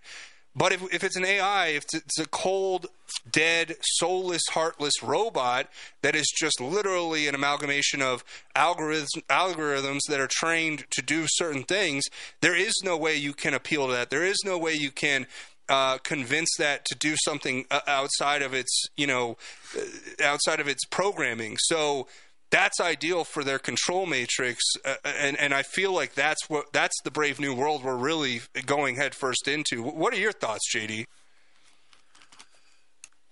But 0.55 0.71
if, 0.71 0.93
if 0.93 1.03
it's 1.03 1.17
an 1.17 1.25
ai 1.25 1.67
if 1.67 1.83
it's 1.93 2.17
a 2.19 2.27
cold 2.27 2.87
dead 3.29 3.75
soulless 3.81 4.41
heartless 4.51 5.03
robot 5.03 5.69
that 6.01 6.15
is 6.15 6.31
just 6.35 6.61
literally 6.61 7.27
an 7.27 7.35
amalgamation 7.35 8.01
of 8.01 8.23
algorithms 8.55 9.09
algorithms 9.29 9.99
that 10.07 10.21
are 10.21 10.29
trained 10.29 10.85
to 10.91 11.01
do 11.01 11.25
certain 11.27 11.63
things 11.63 12.05
there 12.39 12.55
is 12.55 12.73
no 12.83 12.95
way 12.95 13.15
you 13.15 13.33
can 13.33 13.53
appeal 13.53 13.87
to 13.87 13.93
that. 13.93 14.09
There 14.09 14.23
is 14.23 14.37
no 14.45 14.57
way 14.57 14.73
you 14.73 14.91
can 14.91 15.27
uh, 15.69 15.97
convince 15.99 16.49
that 16.57 16.85
to 16.85 16.95
do 16.95 17.15
something 17.23 17.65
uh, 17.71 17.81
outside 17.87 18.41
of 18.41 18.53
its, 18.53 18.85
you 18.95 19.07
know, 19.07 19.37
uh, 19.77 20.23
outside 20.23 20.59
of 20.59 20.67
its 20.67 20.85
programming. 20.85 21.57
So 21.59 22.07
that's 22.51 22.79
ideal 22.79 23.23
for 23.23 23.43
their 23.43 23.59
control 23.59 24.05
matrix, 24.05 24.63
uh, 24.85 24.95
and 25.03 25.37
and 25.37 25.53
I 25.53 25.63
feel 25.63 25.91
like 25.91 26.13
that's 26.13 26.49
what 26.49 26.71
that's 26.71 26.95
the 27.03 27.11
brave 27.11 27.39
new 27.39 27.53
world 27.53 27.83
we're 27.83 27.95
really 27.95 28.41
going 28.65 28.95
headfirst 28.95 29.47
into. 29.47 29.83
What 29.83 30.13
are 30.13 30.17
your 30.17 30.31
thoughts, 30.31 30.73
JD? 30.73 31.05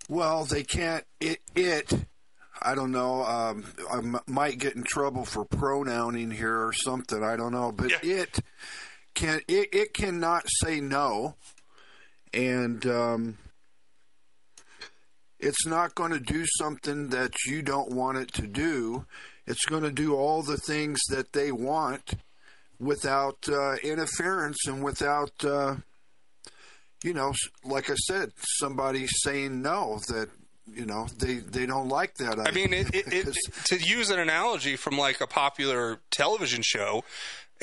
Well, 0.09 0.45
they 0.45 0.63
can't. 0.63 1.05
It 1.21 1.39
it. 1.55 2.05
I 2.61 2.75
don't 2.75 2.91
know. 2.91 3.23
Um, 3.23 3.65
I 3.91 3.97
m- 3.97 4.19
might 4.27 4.57
get 4.57 4.75
in 4.75 4.83
trouble 4.83 5.25
for 5.25 5.45
pronouncing 5.45 6.31
here 6.31 6.65
or 6.65 6.73
something. 6.73 7.23
I 7.23 7.35
don't 7.35 7.51
know, 7.51 7.71
but 7.71 7.91
yeah. 7.91 7.97
it 8.01 8.39
can. 9.13 9.41
It, 9.47 9.69
it 9.73 9.93
cannot 9.93 10.43
say 10.47 10.81
no 10.81 11.35
and 12.33 12.85
um, 12.85 13.37
it's 15.39 15.65
not 15.65 15.95
going 15.95 16.11
to 16.11 16.19
do 16.19 16.45
something 16.57 17.09
that 17.09 17.33
you 17.45 17.61
don't 17.61 17.91
want 17.91 18.17
it 18.17 18.33
to 18.33 18.47
do. 18.47 19.05
It's 19.45 19.65
going 19.65 19.83
to 19.83 19.91
do 19.91 20.15
all 20.15 20.41
the 20.41 20.57
things 20.57 20.99
that 21.09 21.33
they 21.33 21.51
want 21.51 22.13
without 22.79 23.37
uh, 23.49 23.75
interference 23.83 24.65
and 24.67 24.83
without, 24.83 25.31
uh, 25.43 25.75
you 27.03 27.13
know, 27.13 27.33
like 27.63 27.89
I 27.89 27.95
said, 27.95 28.31
somebody 28.37 29.05
saying 29.07 29.61
no 29.61 29.99
that 30.07 30.29
you 30.71 30.85
know 30.85 31.07
they 31.17 31.35
they 31.35 31.65
don't 31.65 31.89
like 31.89 32.15
that. 32.15 32.39
I 32.39 32.51
mean, 32.51 32.73
it, 32.73 32.93
it, 32.93 33.13
it, 33.13 33.37
to 33.65 33.77
use 33.77 34.09
an 34.09 34.19
analogy 34.19 34.75
from 34.75 34.97
like 34.97 35.21
a 35.21 35.27
popular 35.27 35.99
television 36.11 36.61
show, 36.63 37.03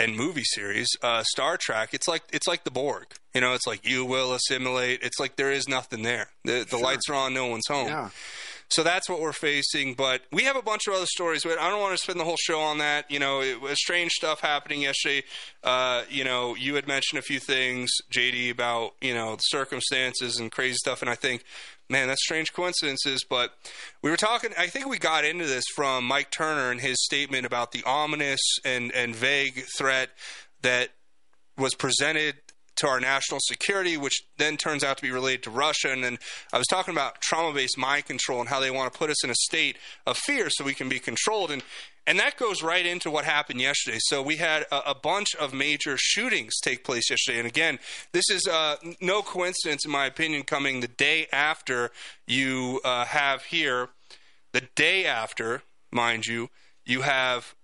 and 0.00 0.16
movie 0.16 0.44
series, 0.44 0.88
uh, 1.02 1.22
Star 1.24 1.56
Trek, 1.56 1.90
it's 1.92 2.08
like 2.08 2.22
it's 2.32 2.46
like 2.46 2.64
the 2.64 2.70
Borg. 2.70 3.06
You 3.34 3.40
know, 3.40 3.54
it's 3.54 3.66
like 3.66 3.86
you 3.86 4.04
will 4.04 4.32
assimilate. 4.32 5.02
It's 5.02 5.20
like 5.20 5.36
there 5.36 5.50
is 5.50 5.68
nothing 5.68 6.02
there. 6.02 6.28
The, 6.44 6.64
the 6.64 6.78
sure. 6.78 6.80
lights 6.80 7.08
are 7.08 7.14
on, 7.14 7.34
no 7.34 7.46
one's 7.46 7.66
home. 7.68 7.88
Yeah. 7.88 8.10
So 8.70 8.82
that's 8.82 9.08
what 9.08 9.20
we're 9.20 9.32
facing. 9.32 9.94
But 9.94 10.22
we 10.32 10.44
have 10.44 10.56
a 10.56 10.62
bunch 10.62 10.86
of 10.86 10.94
other 10.94 11.06
stories. 11.06 11.42
But 11.42 11.58
I 11.58 11.68
don't 11.68 11.80
want 11.80 11.92
to 11.92 12.02
spend 12.02 12.18
the 12.20 12.24
whole 12.24 12.38
show 12.38 12.60
on 12.60 12.78
that. 12.78 13.10
You 13.10 13.18
know, 13.18 13.42
it 13.42 13.60
was 13.60 13.78
strange 13.78 14.12
stuff 14.12 14.40
happening 14.40 14.82
yesterday. 14.82 15.24
Uh, 15.62 16.02
you 16.08 16.24
know, 16.24 16.54
you 16.54 16.74
had 16.76 16.86
mentioned 16.86 17.18
a 17.18 17.22
few 17.22 17.40
things, 17.40 17.90
JD, 18.12 18.50
about 18.50 18.94
you 19.00 19.14
know 19.14 19.36
the 19.36 19.42
circumstances 19.42 20.38
and 20.38 20.50
crazy 20.50 20.76
stuff, 20.76 21.02
and 21.02 21.10
I 21.10 21.14
think 21.14 21.44
man, 21.90 22.08
that's 22.08 22.22
strange 22.22 22.52
coincidences. 22.52 23.24
But 23.28 23.52
we 24.00 24.10
were 24.10 24.16
talking, 24.16 24.52
I 24.56 24.68
think 24.68 24.86
we 24.86 24.98
got 24.98 25.24
into 25.24 25.46
this 25.46 25.64
from 25.74 26.04
Mike 26.04 26.30
Turner 26.30 26.70
and 26.70 26.80
his 26.80 27.02
statement 27.04 27.44
about 27.44 27.72
the 27.72 27.82
ominous 27.84 28.40
and, 28.64 28.92
and 28.92 29.14
vague 29.14 29.64
threat 29.76 30.10
that 30.62 30.90
was 31.58 31.74
presented 31.74 32.36
to 32.80 32.88
our 32.88 33.00
national 33.00 33.40
security, 33.42 33.96
which 33.96 34.22
then 34.36 34.56
turns 34.56 34.84
out 34.84 34.96
to 34.96 35.02
be 35.02 35.10
related 35.10 35.42
to 35.44 35.50
Russia. 35.50 35.90
And 35.90 36.02
then 36.04 36.18
I 36.52 36.58
was 36.58 36.66
talking 36.66 36.92
about 36.92 37.20
trauma 37.20 37.54
based 37.54 37.78
mind 37.78 38.06
control 38.06 38.40
and 38.40 38.48
how 38.48 38.60
they 38.60 38.70
want 38.70 38.92
to 38.92 38.98
put 38.98 39.10
us 39.10 39.24
in 39.24 39.30
a 39.30 39.34
state 39.34 39.78
of 40.06 40.16
fear 40.16 40.50
so 40.50 40.64
we 40.64 40.74
can 40.74 40.88
be 40.88 40.98
controlled. 40.98 41.50
And 41.50 41.62
and 42.06 42.18
that 42.18 42.36
goes 42.36 42.62
right 42.62 42.84
into 42.84 43.10
what 43.10 43.24
happened 43.24 43.60
yesterday. 43.60 43.98
So 44.00 44.22
we 44.22 44.36
had 44.36 44.64
a, 44.72 44.90
a 44.90 44.94
bunch 44.94 45.34
of 45.36 45.52
major 45.52 45.96
shootings 45.96 46.54
take 46.60 46.82
place 46.82 47.08
yesterday. 47.10 47.38
And 47.38 47.46
again, 47.46 47.78
this 48.12 48.28
is 48.30 48.48
uh, 48.48 48.76
no 49.00 49.22
coincidence, 49.22 49.84
in 49.84 49.92
my 49.92 50.06
opinion, 50.06 50.42
coming 50.42 50.80
the 50.80 50.88
day 50.88 51.28
after 51.32 51.90
you 52.26 52.80
uh, 52.84 53.04
have 53.04 53.44
here, 53.44 53.90
the 54.52 54.62
day 54.74 55.04
after, 55.06 55.62
mind 55.92 56.26
you, 56.26 56.48
you 56.84 57.02
have 57.02 57.54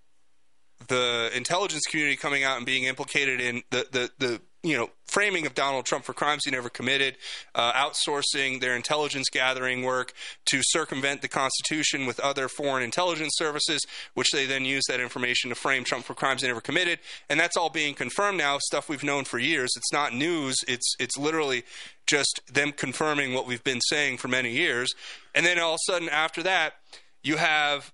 the 0.89 1.31
intelligence 1.35 1.85
community 1.85 2.17
coming 2.17 2.45
out 2.45 2.59
and 2.59 2.67
being 2.67 2.85
implicated 2.85 3.41
in 3.41 3.62
the, 3.71 3.87
the, 3.91 4.11
the 4.19 4.41
you 4.67 4.77
know, 4.77 4.91
framing 5.07 5.47
of 5.47 5.55
Donald 5.55 5.87
Trump 5.87 6.05
for 6.05 6.12
crimes 6.12 6.43
he 6.45 6.51
never 6.51 6.69
committed, 6.69 7.17
uh, 7.55 7.73
outsourcing 7.73 8.61
their 8.61 8.75
intelligence 8.75 9.29
gathering 9.31 9.85
work 9.85 10.12
to 10.47 10.61
circumvent 10.62 11.23
the 11.23 11.29
Constitution 11.29 12.05
with 12.05 12.19
other 12.19 12.49
foreign 12.49 12.83
intelligence 12.83 13.35
services, 13.37 13.81
which 14.14 14.33
they 14.33 14.45
then 14.45 14.64
use 14.64 14.83
that 14.89 14.99
information 14.99 15.51
to 15.51 15.55
frame 15.55 15.85
Trump 15.85 16.05
for 16.05 16.14
crimes 16.14 16.43
he 16.43 16.49
never 16.49 16.61
committed. 16.61 16.99
And 17.31 17.39
that's 17.39 17.57
all 17.57 17.71
being 17.71 17.95
confirmed 17.95 18.39
now, 18.39 18.59
stuff 18.59 18.89
we've 18.89 19.05
known 19.05 19.25
for 19.25 19.39
years. 19.39 19.71
It's 19.77 19.93
not 19.93 20.12
news, 20.12 20.57
it's, 20.67 20.97
it's 20.99 21.17
literally 21.17 21.62
just 22.09 22.41
them 22.53 22.73
confirming 22.73 23.35
what 23.35 23.47
we've 23.47 23.64
been 23.64 23.81
saying 23.81 24.17
for 24.17 24.27
many 24.27 24.51
years. 24.51 24.93
And 25.33 25.47
then 25.47 25.61
all 25.61 25.75
of 25.75 25.81
a 25.89 25.93
sudden, 25.93 26.09
after 26.09 26.43
that, 26.43 26.75
you 27.23 27.37
have 27.37 27.93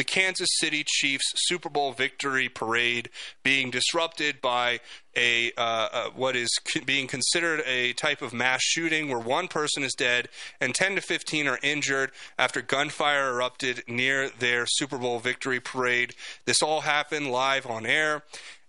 the 0.00 0.04
Kansas 0.04 0.48
City 0.52 0.82
Chiefs 0.82 1.30
Super 1.36 1.68
Bowl 1.68 1.92
victory 1.92 2.48
parade 2.48 3.10
being 3.42 3.70
disrupted 3.70 4.40
by 4.40 4.80
a 5.14 5.52
uh, 5.58 5.60
uh, 5.60 6.10
what 6.16 6.36
is 6.36 6.48
being 6.86 7.06
considered 7.06 7.62
a 7.66 7.92
type 7.92 8.22
of 8.22 8.32
mass 8.32 8.62
shooting 8.62 9.10
where 9.10 9.18
one 9.18 9.46
person 9.46 9.82
is 9.82 9.92
dead 9.92 10.30
and 10.58 10.74
10 10.74 10.94
to 10.94 11.02
15 11.02 11.46
are 11.46 11.58
injured 11.62 12.12
after 12.38 12.62
gunfire 12.62 13.28
erupted 13.28 13.82
near 13.86 14.30
their 14.30 14.64
Super 14.66 14.96
Bowl 14.96 15.18
victory 15.18 15.60
parade. 15.60 16.14
This 16.46 16.62
all 16.62 16.80
happened 16.80 17.30
live 17.30 17.66
on 17.66 17.84
air. 17.84 18.22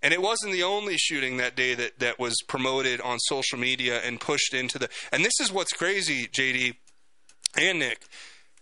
And 0.03 0.13
it 0.13 0.21
wasn't 0.21 0.51
the 0.51 0.63
only 0.63 0.97
shooting 0.97 1.37
that 1.37 1.55
day 1.55 1.75
that, 1.75 1.99
that 1.99 2.19
was 2.19 2.35
promoted 2.49 2.99
on 2.99 3.19
social 3.19 3.57
media 3.57 4.01
and 4.03 4.19
pushed 4.19 4.53
into 4.53 4.77
the. 4.77 4.89
And 5.13 5.23
this 5.23 5.39
is 5.39 5.49
what's 5.49 5.71
crazy, 5.71 6.27
JD 6.27 6.75
and 7.55 7.79
Nick 7.79 8.01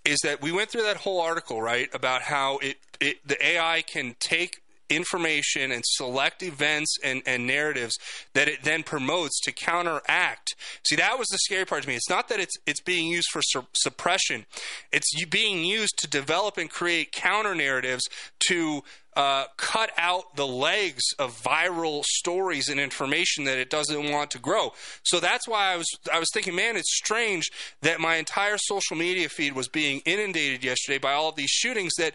is 0.05 0.19
that 0.23 0.41
we 0.41 0.51
went 0.51 0.69
through 0.69 0.83
that 0.83 0.97
whole 0.97 1.21
article, 1.21 1.61
right, 1.61 1.89
about 1.93 2.23
how 2.23 2.57
it, 2.59 2.77
it 2.99 3.27
the 3.27 3.43
AI 3.45 3.81
can 3.81 4.15
take 4.19 4.61
information 4.89 5.71
and 5.71 5.83
select 5.85 6.43
events 6.43 6.97
and, 7.03 7.21
and 7.25 7.45
narratives 7.45 7.97
that 8.33 8.47
it 8.47 8.63
then 8.63 8.83
promotes 8.83 9.39
to 9.41 9.51
counteract. 9.51 10.55
See, 10.87 10.95
that 10.95 11.19
was 11.19 11.27
the 11.27 11.37
scary 11.37 11.65
part 11.65 11.83
to 11.83 11.89
me. 11.89 11.95
It's 11.95 12.09
not 12.09 12.27
that 12.29 12.39
it's 12.39 12.55
it's 12.65 12.81
being 12.81 13.07
used 13.07 13.29
for 13.31 13.41
su- 13.41 13.67
suppression; 13.73 14.45
it's 14.91 15.09
being 15.25 15.63
used 15.63 15.97
to 15.99 16.07
develop 16.07 16.57
and 16.57 16.69
create 16.69 17.11
counter 17.11 17.55
narratives 17.55 18.03
to 18.47 18.83
uh, 19.19 19.45
cut 19.57 19.91
out 19.97 20.35
the 20.37 20.47
legs 20.47 21.03
of 21.17 21.41
viral 21.43 22.03
stories 22.05 22.69
and 22.69 22.79
information 22.79 23.43
that 23.43 23.57
it 23.57 23.69
doesn't 23.69 24.09
want 24.09 24.31
to 24.31 24.39
grow. 24.39 24.71
So 25.03 25.19
that's 25.19 25.47
why 25.47 25.73
I 25.73 25.75
was 25.75 25.87
I 26.13 26.19
was 26.19 26.29
thinking, 26.33 26.55
man, 26.55 26.77
it's 26.77 26.95
strange 26.95 27.49
that 27.81 27.99
my 27.99 28.15
entire 28.15 28.57
social 28.57 28.95
media 28.95 29.27
feed 29.27 29.53
was 29.53 29.67
being 29.67 30.01
inundated 30.05 30.63
yesterday 30.63 30.99
by 30.99 31.11
all 31.11 31.29
of 31.29 31.35
these 31.35 31.49
shootings 31.49 31.91
that 31.97 32.13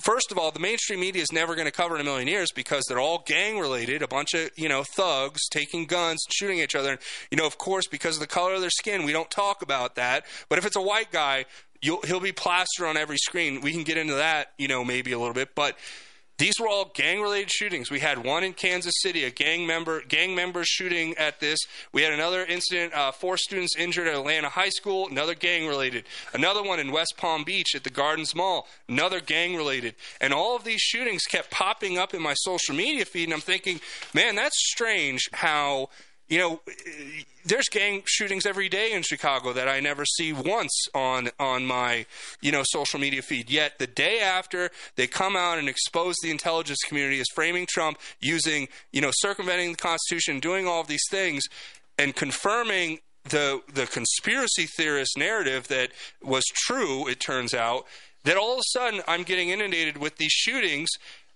first 0.00 0.32
of 0.32 0.38
all, 0.38 0.50
the 0.50 0.60
mainstream 0.60 1.00
media 1.00 1.22
is 1.22 1.32
never 1.32 1.54
going 1.54 1.66
to 1.66 1.72
cover 1.72 1.94
in 1.94 2.00
a 2.00 2.04
million 2.04 2.28
years 2.28 2.48
because 2.54 2.84
they're 2.88 3.00
all 3.00 3.22
gang 3.26 3.58
related. 3.58 4.02
A 4.02 4.08
bunch 4.08 4.34
of 4.34 4.50
you 4.56 4.68
know 4.68 4.82
thugs 4.82 5.48
taking 5.50 5.86
guns, 5.86 6.24
shooting 6.30 6.58
each 6.58 6.74
other. 6.74 6.92
And, 6.92 7.00
you 7.30 7.36
know, 7.36 7.46
of 7.46 7.58
course, 7.58 7.86
because 7.86 8.16
of 8.16 8.20
the 8.20 8.26
color 8.26 8.54
of 8.54 8.60
their 8.60 8.70
skin, 8.70 9.04
we 9.04 9.12
don't 9.12 9.30
talk 9.30 9.62
about 9.62 9.94
that. 9.96 10.24
But 10.48 10.58
if 10.58 10.66
it's 10.66 10.76
a 10.76 10.82
white 10.82 11.10
guy, 11.10 11.46
You'll, 11.82 12.02
he'll 12.02 12.20
be 12.20 12.32
plastered 12.32 12.86
on 12.86 12.98
every 12.98 13.16
screen. 13.16 13.62
We 13.62 13.72
can 13.72 13.84
get 13.84 13.96
into 13.96 14.16
that, 14.16 14.52
you 14.58 14.68
know, 14.68 14.84
maybe 14.84 15.12
a 15.12 15.18
little 15.18 15.32
bit, 15.32 15.54
but 15.54 15.78
these 16.40 16.58
were 16.58 16.66
all 16.66 16.90
gang-related 16.94 17.50
shootings. 17.50 17.90
We 17.90 18.00
had 18.00 18.24
one 18.24 18.42
in 18.42 18.54
Kansas 18.54 18.94
City, 19.02 19.24
a 19.24 19.30
gang 19.30 19.66
member 19.66 20.00
gang 20.00 20.34
members 20.34 20.68
shooting 20.68 21.14
at 21.18 21.38
this. 21.38 21.58
We 21.92 22.00
had 22.00 22.14
another 22.14 22.46
incident, 22.46 22.94
uh, 22.94 23.12
four 23.12 23.36
students 23.36 23.76
injured 23.76 24.08
at 24.08 24.14
Atlanta 24.14 24.48
High 24.48 24.70
School, 24.70 25.06
another 25.08 25.34
gang-related. 25.34 26.04
Another 26.32 26.62
one 26.62 26.80
in 26.80 26.92
West 26.92 27.14
Palm 27.18 27.44
Beach 27.44 27.74
at 27.74 27.84
the 27.84 27.90
Gardens 27.90 28.34
Mall, 28.34 28.66
another 28.88 29.20
gang-related. 29.20 29.94
And 30.18 30.32
all 30.32 30.56
of 30.56 30.64
these 30.64 30.80
shootings 30.80 31.24
kept 31.24 31.50
popping 31.50 31.98
up 31.98 32.14
in 32.14 32.22
my 32.22 32.34
social 32.34 32.74
media 32.74 33.04
feed, 33.04 33.24
and 33.24 33.34
I'm 33.34 33.40
thinking, 33.40 33.78
man, 34.14 34.34
that's 34.34 34.56
strange 34.70 35.28
how 35.32 35.90
you 36.30 36.38
know, 36.38 36.60
there's 37.44 37.68
gang 37.68 38.02
shootings 38.06 38.46
every 38.46 38.68
day 38.68 38.92
in 38.92 39.02
Chicago 39.02 39.52
that 39.52 39.68
I 39.68 39.80
never 39.80 40.04
see 40.06 40.32
once 40.32 40.86
on 40.94 41.30
on 41.38 41.66
my 41.66 42.06
you 42.40 42.52
know 42.52 42.62
social 42.64 43.00
media 43.00 43.20
feed. 43.20 43.50
Yet 43.50 43.78
the 43.78 43.88
day 43.88 44.20
after 44.20 44.70
they 44.94 45.08
come 45.08 45.36
out 45.36 45.58
and 45.58 45.68
expose 45.68 46.14
the 46.22 46.30
intelligence 46.30 46.78
community 46.86 47.20
as 47.20 47.26
framing 47.34 47.66
Trump, 47.68 47.98
using 48.20 48.68
you 48.92 49.00
know 49.00 49.10
circumventing 49.12 49.72
the 49.72 49.76
Constitution, 49.76 50.38
doing 50.38 50.68
all 50.68 50.80
of 50.80 50.86
these 50.86 51.04
things, 51.10 51.42
and 51.98 52.14
confirming 52.14 53.00
the 53.24 53.60
the 53.72 53.86
conspiracy 53.86 54.66
theorist 54.76 55.18
narrative 55.18 55.66
that 55.68 55.90
was 56.22 56.44
true. 56.54 57.08
It 57.08 57.18
turns 57.18 57.54
out 57.54 57.86
that 58.24 58.36
all 58.36 58.52
of 58.52 58.60
a 58.60 58.78
sudden 58.78 59.02
I'm 59.08 59.24
getting 59.24 59.48
inundated 59.48 59.96
with 59.96 60.16
these 60.16 60.32
shootings 60.32 60.90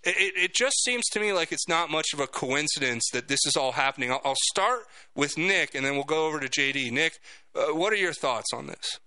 it, 0.06 0.32
it, 0.36 0.54
just 0.54 0.82
seems 0.82 1.04
to 1.10 1.20
me 1.20 1.32
like 1.32 1.52
it's 1.52 1.68
not 1.68 1.90
much 1.90 2.08
of 2.12 2.20
a 2.20 2.26
coincidence 2.26 3.08
that 3.12 3.28
this 3.28 3.40
is 3.46 3.56
all 3.56 3.72
happening. 3.72 4.10
I'll, 4.10 4.20
I'll 4.24 4.34
start 4.50 4.80
with 5.14 5.38
Nick, 5.38 5.74
and 5.74 5.84
then 5.84 5.94
we'll 5.94 6.04
go 6.04 6.26
over 6.26 6.40
to 6.40 6.48
JD. 6.48 6.92
Nick, 6.92 7.14
uh, 7.54 7.74
what 7.74 7.92
are 7.92 7.96
your 7.96 8.12
thoughts 8.12 8.52
on 8.52 8.66
this? 8.66 8.98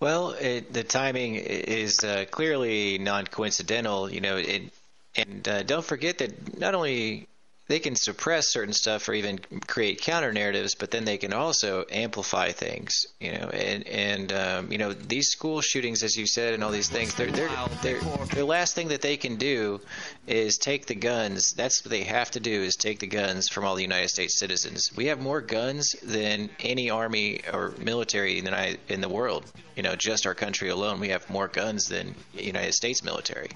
Well, 0.00 0.30
it, 0.32 0.72
the 0.72 0.84
timing 0.84 1.34
is 1.34 1.98
uh, 2.04 2.26
clearly 2.30 2.98
non-coincidental. 2.98 4.12
You 4.12 4.20
know, 4.20 4.36
it, 4.36 4.72
and 5.16 5.48
uh, 5.48 5.62
don't 5.64 5.84
forget 5.84 6.18
that 6.18 6.58
not 6.58 6.74
only 6.74 7.26
they 7.68 7.78
can 7.78 7.94
suppress 7.94 8.50
certain 8.50 8.72
stuff 8.72 9.08
or 9.08 9.12
even 9.12 9.38
create 9.66 10.00
counter 10.00 10.32
narratives, 10.32 10.74
but 10.74 10.90
then 10.90 11.04
they 11.04 11.18
can 11.18 11.34
also 11.34 11.84
amplify 11.90 12.50
things. 12.50 13.06
You 13.20 13.32
know, 13.32 13.50
and 13.50 13.86
and 13.86 14.32
um, 14.32 14.72
you 14.72 14.78
know 14.78 14.92
these 14.94 15.28
school 15.28 15.60
shootings, 15.60 16.02
as 16.02 16.16
you 16.16 16.26
said, 16.26 16.54
and 16.54 16.64
all 16.64 16.70
these 16.70 16.88
things. 16.88 17.14
They're, 17.14 17.30
they're, 17.30 17.50
they're, 17.82 18.00
the 18.34 18.44
last 18.44 18.74
thing 18.74 18.88
that 18.88 19.02
they 19.02 19.18
can 19.18 19.36
do 19.36 19.80
is 20.26 20.56
take 20.56 20.86
the 20.86 20.94
guns. 20.94 21.52
That's 21.52 21.84
what 21.84 21.90
they 21.90 22.04
have 22.04 22.30
to 22.32 22.40
do 22.40 22.62
is 22.62 22.74
take 22.74 23.00
the 23.00 23.06
guns 23.06 23.48
from 23.48 23.64
all 23.64 23.74
the 23.74 23.82
United 23.82 24.08
States 24.08 24.38
citizens. 24.38 24.90
We 24.96 25.06
have 25.06 25.20
more 25.20 25.42
guns 25.42 25.94
than 26.02 26.48
any 26.60 26.88
army 26.88 27.42
or 27.52 27.74
military 27.78 28.38
in 28.38 28.46
the 28.46 28.78
in 28.88 29.02
the 29.02 29.10
world. 29.10 29.44
You 29.76 29.82
know, 29.82 29.94
just 29.94 30.26
our 30.26 30.34
country 30.34 30.70
alone, 30.70 31.00
we 31.00 31.10
have 31.10 31.28
more 31.28 31.48
guns 31.48 31.88
than 31.88 32.14
United 32.32 32.72
States 32.72 33.04
military. 33.04 33.50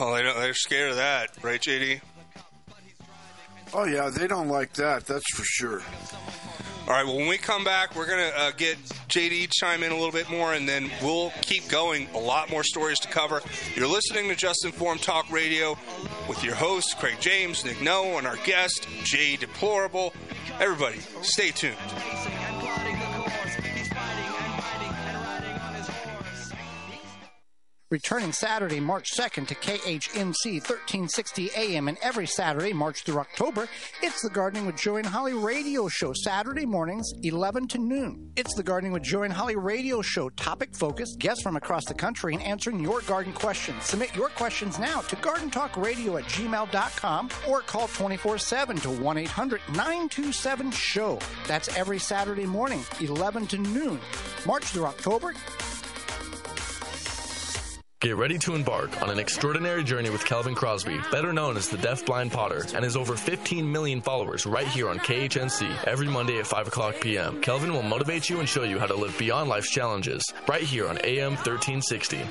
Oh, 0.00 0.14
they're 0.14 0.54
scared 0.54 0.90
of 0.90 0.96
that, 0.96 1.28
right, 1.42 1.60
JD? 1.60 2.00
Oh 3.72 3.84
yeah, 3.84 4.10
they 4.10 4.26
don't 4.26 4.48
like 4.48 4.72
that. 4.74 5.06
That's 5.06 5.28
for 5.34 5.44
sure. 5.44 5.82
All 6.86 6.96
right. 6.96 7.06
Well, 7.06 7.16
when 7.18 7.28
we 7.28 7.38
come 7.38 7.62
back, 7.62 7.94
we're 7.94 8.08
gonna 8.08 8.32
uh, 8.36 8.50
get 8.56 8.76
JD 9.08 9.50
chime 9.52 9.84
in 9.84 9.92
a 9.92 9.94
little 9.94 10.10
bit 10.10 10.28
more, 10.28 10.54
and 10.54 10.68
then 10.68 10.90
we'll 11.02 11.30
keep 11.42 11.68
going. 11.68 12.08
A 12.14 12.18
lot 12.18 12.50
more 12.50 12.64
stories 12.64 12.98
to 13.00 13.08
cover. 13.08 13.40
You're 13.76 13.86
listening 13.86 14.28
to 14.28 14.34
Just 14.34 14.64
Informed 14.64 15.02
Talk 15.02 15.30
Radio 15.30 15.78
with 16.28 16.42
your 16.42 16.56
hosts 16.56 16.94
Craig 16.94 17.16
James, 17.20 17.64
Nick 17.64 17.80
No, 17.80 18.18
and 18.18 18.26
our 18.26 18.36
guest 18.44 18.88
Jay 19.04 19.36
Deplorable. 19.36 20.12
Everybody, 20.58 20.98
stay 21.22 21.50
tuned. 21.52 21.76
Returning 27.90 28.32
Saturday, 28.32 28.78
March 28.78 29.10
2nd 29.18 29.48
to 29.48 29.54
KHNC 29.56 30.60
1360 30.60 31.50
AM 31.56 31.88
and 31.88 31.98
every 32.00 32.26
Saturday, 32.26 32.72
March 32.72 33.02
through 33.02 33.18
October, 33.18 33.68
it's 34.00 34.22
the 34.22 34.30
Gardening 34.30 34.64
with 34.64 34.76
Joy 34.76 34.98
and 34.98 35.06
Holly 35.06 35.34
radio 35.34 35.88
show, 35.88 36.12
Saturday 36.12 36.64
mornings, 36.64 37.12
11 37.24 37.66
to 37.68 37.78
noon. 37.78 38.30
It's 38.36 38.54
the 38.54 38.62
Gardening 38.62 38.92
with 38.92 39.02
Joy 39.02 39.24
and 39.24 39.32
Holly 39.32 39.56
radio 39.56 40.02
show, 40.02 40.28
topic 40.30 40.70
focused, 40.74 41.18
guests 41.18 41.42
from 41.42 41.56
across 41.56 41.84
the 41.84 41.94
country, 41.94 42.34
and 42.34 42.42
answering 42.42 42.78
your 42.78 43.00
garden 43.02 43.32
questions. 43.32 43.84
Submit 43.84 44.14
your 44.14 44.28
questions 44.28 44.78
now 44.78 45.00
to 45.00 45.16
gardentalkradio 45.16 46.20
at 46.20 46.28
gmail.com 46.28 47.28
or 47.48 47.60
call 47.60 47.88
24 47.88 48.38
7 48.38 48.76
to 48.76 48.90
1 48.90 49.18
800 49.18 49.60
927 49.68 50.70
SHOW. 50.70 51.18
That's 51.48 51.76
every 51.76 51.98
Saturday 51.98 52.46
morning, 52.46 52.84
11 53.00 53.48
to 53.48 53.58
noon. 53.58 53.98
March 54.46 54.64
through 54.64 54.86
October, 54.86 55.34
Get 58.00 58.16
ready 58.16 58.38
to 58.38 58.54
embark 58.54 59.02
on 59.02 59.10
an 59.10 59.18
extraordinary 59.18 59.84
journey 59.84 60.08
with 60.08 60.24
Kelvin 60.24 60.54
Crosby, 60.54 60.98
better 61.12 61.34
known 61.34 61.58
as 61.58 61.68
the 61.68 61.76
Deaf 61.76 62.06
Blind 62.06 62.32
Potter, 62.32 62.64
and 62.74 62.82
his 62.82 62.96
over 62.96 63.14
15 63.14 63.70
million 63.70 64.00
followers 64.00 64.46
right 64.46 64.66
here 64.66 64.88
on 64.88 64.98
KHNC 64.98 65.84
every 65.84 66.08
Monday 66.08 66.38
at 66.38 66.46
5 66.46 66.68
o'clock 66.68 66.94
p.m. 67.02 67.42
Kelvin 67.42 67.74
will 67.74 67.82
motivate 67.82 68.30
you 68.30 68.40
and 68.40 68.48
show 68.48 68.62
you 68.62 68.78
how 68.78 68.86
to 68.86 68.94
live 68.94 69.18
beyond 69.18 69.50
life's 69.50 69.70
challenges 69.70 70.22
right 70.48 70.62
here 70.62 70.88
on 70.88 70.96
AM 71.04 71.32
1360. 71.34 72.22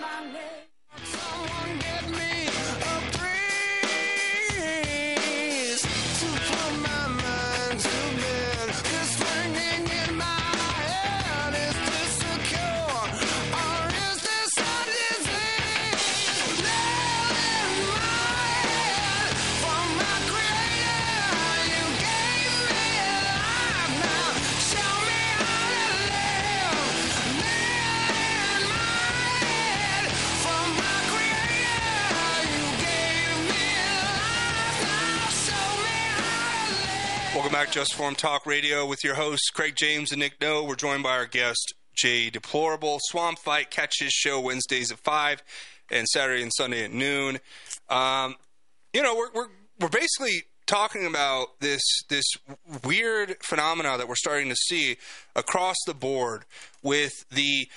Back, 37.59 37.71
Just 37.71 37.91
Informed 37.91 38.17
Talk 38.17 38.45
Radio, 38.45 38.85
with 38.85 39.03
your 39.03 39.15
hosts 39.15 39.49
Craig 39.49 39.75
James 39.75 40.13
and 40.13 40.21
Nick 40.21 40.39
No. 40.39 40.63
We're 40.63 40.77
joined 40.77 41.03
by 41.03 41.17
our 41.17 41.25
guest 41.25 41.73
Jay 41.93 42.29
Deplorable. 42.29 42.99
Swamp 43.01 43.37
Fight 43.37 43.69
catches 43.69 44.13
show 44.13 44.39
Wednesdays 44.39 44.93
at 44.93 44.99
five, 44.99 45.43
and 45.91 46.07
Saturday 46.07 46.41
and 46.41 46.53
Sunday 46.55 46.85
at 46.85 46.93
noon. 46.93 47.39
Um, 47.89 48.35
you 48.93 49.03
know, 49.03 49.13
we're, 49.13 49.31
we're 49.33 49.47
we're 49.77 49.89
basically 49.89 50.43
talking 50.67 51.05
about 51.05 51.59
this 51.59 51.81
this 52.07 52.23
weird 52.85 53.35
phenomena 53.43 53.97
that 53.97 54.07
we're 54.07 54.15
starting 54.15 54.47
to 54.47 54.55
see 54.55 54.95
across 55.35 55.75
the 55.85 55.93
board 55.93 56.45
with 56.81 57.11
the 57.29 57.67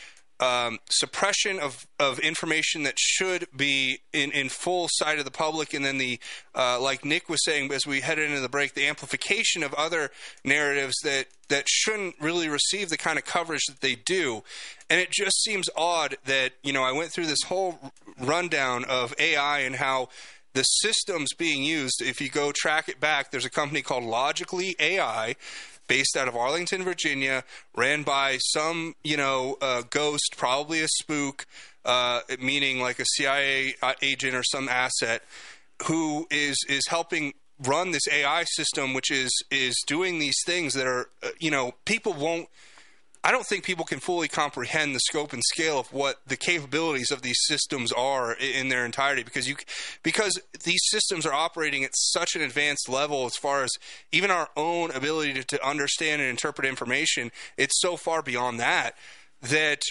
um, 0.43 0.81
suppression 0.91 1.61
of, 1.61 1.87
of 2.01 2.19
information 2.19 2.83
that 2.83 2.99
should 2.99 3.47
be 3.57 4.01
in, 4.13 4.33
in 4.33 4.49
full 4.49 4.89
sight 4.91 5.21
of 5.21 5.25
the 5.25 5.31
public, 5.31 5.73
and 5.73 5.85
then 5.85 5.99
the 5.99 6.19
uh, 6.53 6.81
like 6.81 7.05
Nick 7.05 7.29
was 7.29 7.45
saying 7.45 7.73
as 7.73 7.87
we 7.87 8.01
headed 8.01 8.29
into 8.29 8.41
the 8.41 8.49
break, 8.49 8.75
the 8.75 8.89
amplification 8.89 9.63
of 9.63 9.73
other 9.75 10.11
narratives 10.45 10.97
that 11.05 11.29
that 11.49 11.69
shouldn't 11.69 12.17
really 12.21 12.49
receive 12.49 12.89
the 12.89 12.97
kind 12.97 13.19
of 13.19 13.25
coverage 13.25 13.63
that 13.69 13.81
they 13.83 13.95
do. 13.95 14.43
And 14.91 15.01
it 15.01 15.13
just 15.13 15.41
seems 15.45 15.69
odd 15.77 16.17
that 16.25 16.55
you 16.65 16.73
know 16.73 16.83
I 16.83 16.91
went 16.91 17.13
through 17.13 17.27
this 17.27 17.43
whole 17.47 17.79
rundown 18.19 18.85
of 18.85 19.15
AI 19.21 19.61
and 19.61 19.77
how 19.77 20.09
the 20.55 20.65
systems 20.65 21.33
being 21.35 21.63
used, 21.63 22.03
if 22.03 22.21
you 22.21 22.29
go 22.29 22.53
track 22.53 22.89
it 22.89 23.01
back, 23.01 23.31
there's 23.31 23.47
a 23.47 23.51
company 23.51 23.81
called 23.81 24.05
Logically 24.05 24.77
AI 24.79 25.37
based 25.93 26.17
out 26.17 26.27
of 26.27 26.35
Arlington, 26.35 26.83
Virginia, 26.83 27.45
ran 27.77 28.03
by 28.03 28.39
some, 28.39 28.95
you 29.05 29.15
know, 29.15 29.59
uh, 29.61 29.83
ghost, 29.91 30.37
probably 30.39 30.81
a 30.81 30.89
spook, 30.89 31.45
uh, 31.85 32.21
meaning 32.41 32.81
like 32.81 32.99
a 32.99 33.05
CIA 33.05 33.75
uh, 33.83 33.93
agent 34.01 34.35
or 34.35 34.43
some 34.43 34.71
asset, 34.71 35.23
who 35.83 36.27
is 36.31 36.57
is 36.67 36.81
helping 36.89 37.35
run 37.65 37.91
this 37.91 38.09
AI 38.11 38.45
system, 38.45 38.95
which 38.95 39.11
is 39.11 39.31
is 39.51 39.75
doing 39.87 40.19
these 40.19 40.39
things 40.47 40.73
that 40.73 40.87
are, 40.87 41.11
uh, 41.23 41.29
you 41.39 41.51
know, 41.51 41.75
people 41.85 42.15
won't 42.15 42.49
I 43.25 43.31
don't 43.31 43.47
think 43.47 43.65
people 43.65 43.85
can 43.85 44.01
fully 44.01 44.27
comprehend 44.27 44.95
the 44.95 45.01
scope 45.01 45.33
and 45.33 45.43
scale 45.45 45.79
of 45.79 45.93
what 45.93 46.21
the 46.27 46.37
capabilities 46.37 47.13
of 47.13 47.23
these 47.23 47.39
systems 47.43 47.93
are 47.93 48.33
in 48.35 48.69
their 48.69 48.85
entirety 48.85 49.23
because 49.23 49.49
you 49.49 49.55
because 50.03 50.41
these 50.65 50.81
systems 50.91 51.25
are 51.25 51.33
operating 51.33 51.85
at 51.85 51.93
such 51.95 52.35
an 52.35 52.43
advanced 52.43 52.89
level 52.89 53.25
as 53.27 53.37
far 53.37 53.63
as 53.63 53.71
even 54.11 54.31
our 54.31 54.49
own 54.57 54.91
ability 54.91 55.35
to, 55.35 55.45
to 55.45 55.67
understand 55.67 56.21
and 56.21 56.31
interpret 56.31 56.67
information 56.67 57.31
it's 57.57 57.81
so 57.81 57.97
far 57.97 58.23
beyond 58.23 58.59
that 58.59 58.97
that 59.41 59.83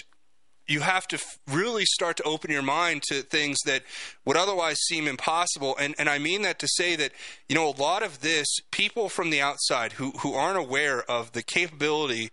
you 0.68 0.80
have 0.80 1.06
to 1.08 1.18
really 1.50 1.84
start 1.84 2.16
to 2.16 2.22
open 2.22 2.50
your 2.50 2.62
mind 2.62 3.02
to 3.02 3.22
things 3.22 3.58
that 3.66 3.82
would 4.24 4.36
otherwise 4.36 4.78
seem 4.78 5.08
impossible. 5.08 5.76
And, 5.78 5.94
and 5.98 6.08
I 6.08 6.18
mean 6.18 6.42
that 6.42 6.58
to 6.60 6.68
say 6.68 6.94
that, 6.96 7.12
you 7.48 7.54
know, 7.54 7.68
a 7.68 7.76
lot 7.76 8.02
of 8.02 8.20
this, 8.20 8.46
people 8.70 9.08
from 9.08 9.30
the 9.30 9.40
outside 9.40 9.92
who, 9.92 10.12
who 10.20 10.34
aren't 10.34 10.58
aware 10.58 11.02
of 11.10 11.32
the 11.32 11.42
capability 11.42 12.30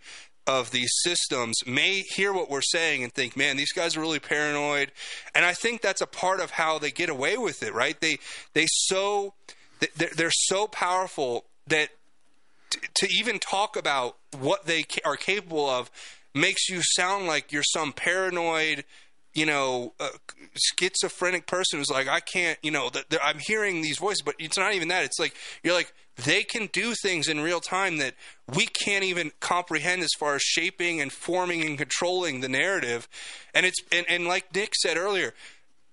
of 0.50 0.72
these 0.72 0.92
systems 1.04 1.56
may 1.68 2.02
hear 2.02 2.34
what 2.34 2.50
we're 2.50 2.62
saying 2.62 3.04
and 3.04 3.14
think, 3.14 3.38
"Man, 3.38 3.56
these 3.56 3.72
guys 3.72 3.96
are 3.96 4.02
really 4.02 4.20
paranoid." 4.20 4.92
And 5.36 5.46
I 5.46 5.54
think 5.54 5.82
that's 5.82 6.02
a 6.02 6.08
part 6.08 6.40
of 6.40 6.50
how 6.52 6.80
they 6.80 6.90
get 6.90 7.08
away 7.08 7.38
with 7.38 7.62
it, 7.62 7.72
right? 7.72 8.00
They 8.02 8.18
they 8.54 8.66
so 8.68 9.36
they're, 9.96 10.32
so 10.32 10.68
powerful 10.68 11.46
that 11.68 11.90
to 12.96 13.08
even 13.08 13.38
talk 13.38 13.78
about 13.78 14.18
what 14.38 14.66
they 14.66 14.86
are 15.06 15.16
capable 15.16 15.70
of 15.70 15.92
makes 16.34 16.68
you 16.68 16.82
sound 16.82 17.28
like 17.28 17.52
you're 17.52 17.64
some 17.64 17.94
paranoid 17.94 18.84
you 19.36 19.46
know, 19.46 19.94
uh, 20.00 20.10
schizophrenic 20.56 21.46
person 21.46 21.78
who's 21.78 21.92
like, 21.92 22.08
I 22.08 22.20
can't, 22.20 22.58
you 22.64 22.72
know, 22.72 22.90
th- 22.90 23.08
th- 23.10 23.22
I'm 23.24 23.38
hearing 23.40 23.82
these 23.82 24.00
voices, 24.00 24.24
but 24.24 24.34
it's 24.40 24.58
not 24.58 24.74
even 24.74 24.88
that. 24.88 25.06
It's 25.06 25.20
like 25.20 25.36
you're 25.64 25.76
like 25.76 25.94
they 26.24 26.44
can 26.44 26.68
do 26.72 26.94
things 26.96 27.28
in 27.28 27.40
real 27.40 27.60
time 27.60 27.98
that 27.98 28.14
we 28.56 28.66
can't 28.66 29.04
even 29.04 29.32
comprehend 29.40 30.02
as 30.02 30.12
far 30.18 30.36
as 30.36 30.42
shaping 30.42 31.02
and 31.02 31.12
forming 31.12 31.64
and 31.64 31.78
controlling 31.78 32.42
the 32.42 32.50
narrative. 32.50 33.08
And 33.54 33.66
it's 33.66 33.78
and, 33.92 34.06
and 34.10 34.28
like 34.28 34.54
Nick 34.54 34.76
said 34.76 34.98
earlier, 34.98 35.34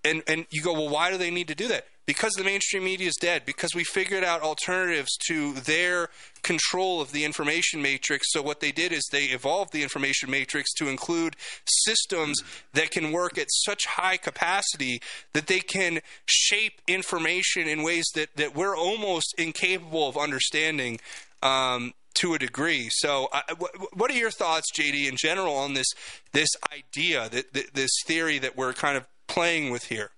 and 0.05 0.23
and 0.27 0.47
you 0.51 0.63
go, 0.63 0.73
well, 0.73 0.89
why 0.89 1.11
do 1.11 1.19
they 1.19 1.31
need 1.31 1.49
to 1.49 1.55
do 1.55 1.69
that? 1.69 1.87
Because 2.07 2.33
the 2.33 2.45
mainstream 2.45 2.85
media 2.85 3.09
is 3.09 3.17
dead. 3.21 3.43
Because 3.45 3.75
we 3.75 3.85
figured 3.85 4.25
out 4.25 4.43
alternatives 4.43 5.17
to 5.29 5.53
their 5.55 6.09
control 6.43 7.01
of 7.01 7.13
the 7.13 7.25
information 7.25 7.83
matrix. 7.83 8.29
So 8.31 8.43
what 8.43 8.61
they 8.61 8.73
did 8.73 8.93
is 8.93 9.03
they 9.11 9.25
evolved 9.25 9.73
the 9.73 9.83
information 9.83 10.31
matrix 10.31 10.73
to 10.75 10.89
include 10.89 11.37
systems 11.67 12.41
that 12.73 12.91
can 12.91 13.13
work 13.13 13.37
at 13.39 13.49
such 13.51 13.87
high 13.87 14.17
capacity 14.17 15.01
that 15.33 15.49
they 15.49 15.61
can 15.61 16.01
shape 16.27 16.81
information 16.87 17.67
in 17.67 17.83
ways 17.83 18.07
that 18.15 18.37
that 18.37 18.55
we're 18.55 18.77
almost 18.77 19.35
incapable 19.37 20.09
of 20.09 20.17
understanding. 20.17 21.01
Um, 21.43 21.93
to 22.17 22.33
a 22.33 22.39
degree. 22.39 22.89
So, 22.91 23.29
uh, 23.33 23.43
wh- 23.61 23.97
what 23.97 24.11
are 24.11 24.15
your 24.15 24.31
thoughts, 24.31 24.73
JD, 24.73 25.07
in 25.07 25.17
general 25.17 25.55
on 25.55 25.75
this 25.75 25.87
this 26.33 26.49
idea, 26.73 27.29
that, 27.29 27.53
that 27.53 27.75
this 27.75 27.91
theory 28.07 28.39
that 28.39 28.57
we're 28.57 28.73
kind 28.73 28.97
of 28.97 29.07
playing 29.27 29.71
with 29.71 29.85
here? 29.85 30.11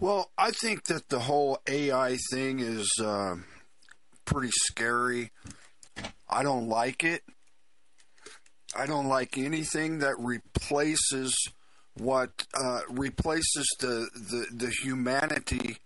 Well, 0.00 0.30
I 0.36 0.50
think 0.50 0.84
that 0.84 1.08
the 1.08 1.20
whole 1.20 1.58
AI 1.68 2.18
thing 2.32 2.60
is 2.60 2.90
uh, 3.00 3.36
pretty 4.24 4.50
scary. 4.52 5.30
I 6.28 6.42
don't 6.42 6.68
like 6.68 7.04
it. 7.04 7.22
I 8.76 8.86
don't 8.86 9.06
like 9.06 9.38
anything 9.38 10.00
that 10.00 10.18
replaces 10.18 11.34
what 11.96 12.30
uh, 12.54 12.80
replaces 12.90 13.68
the, 13.78 14.08
the 14.14 14.46
the 14.52 14.72
humanity 14.82 15.78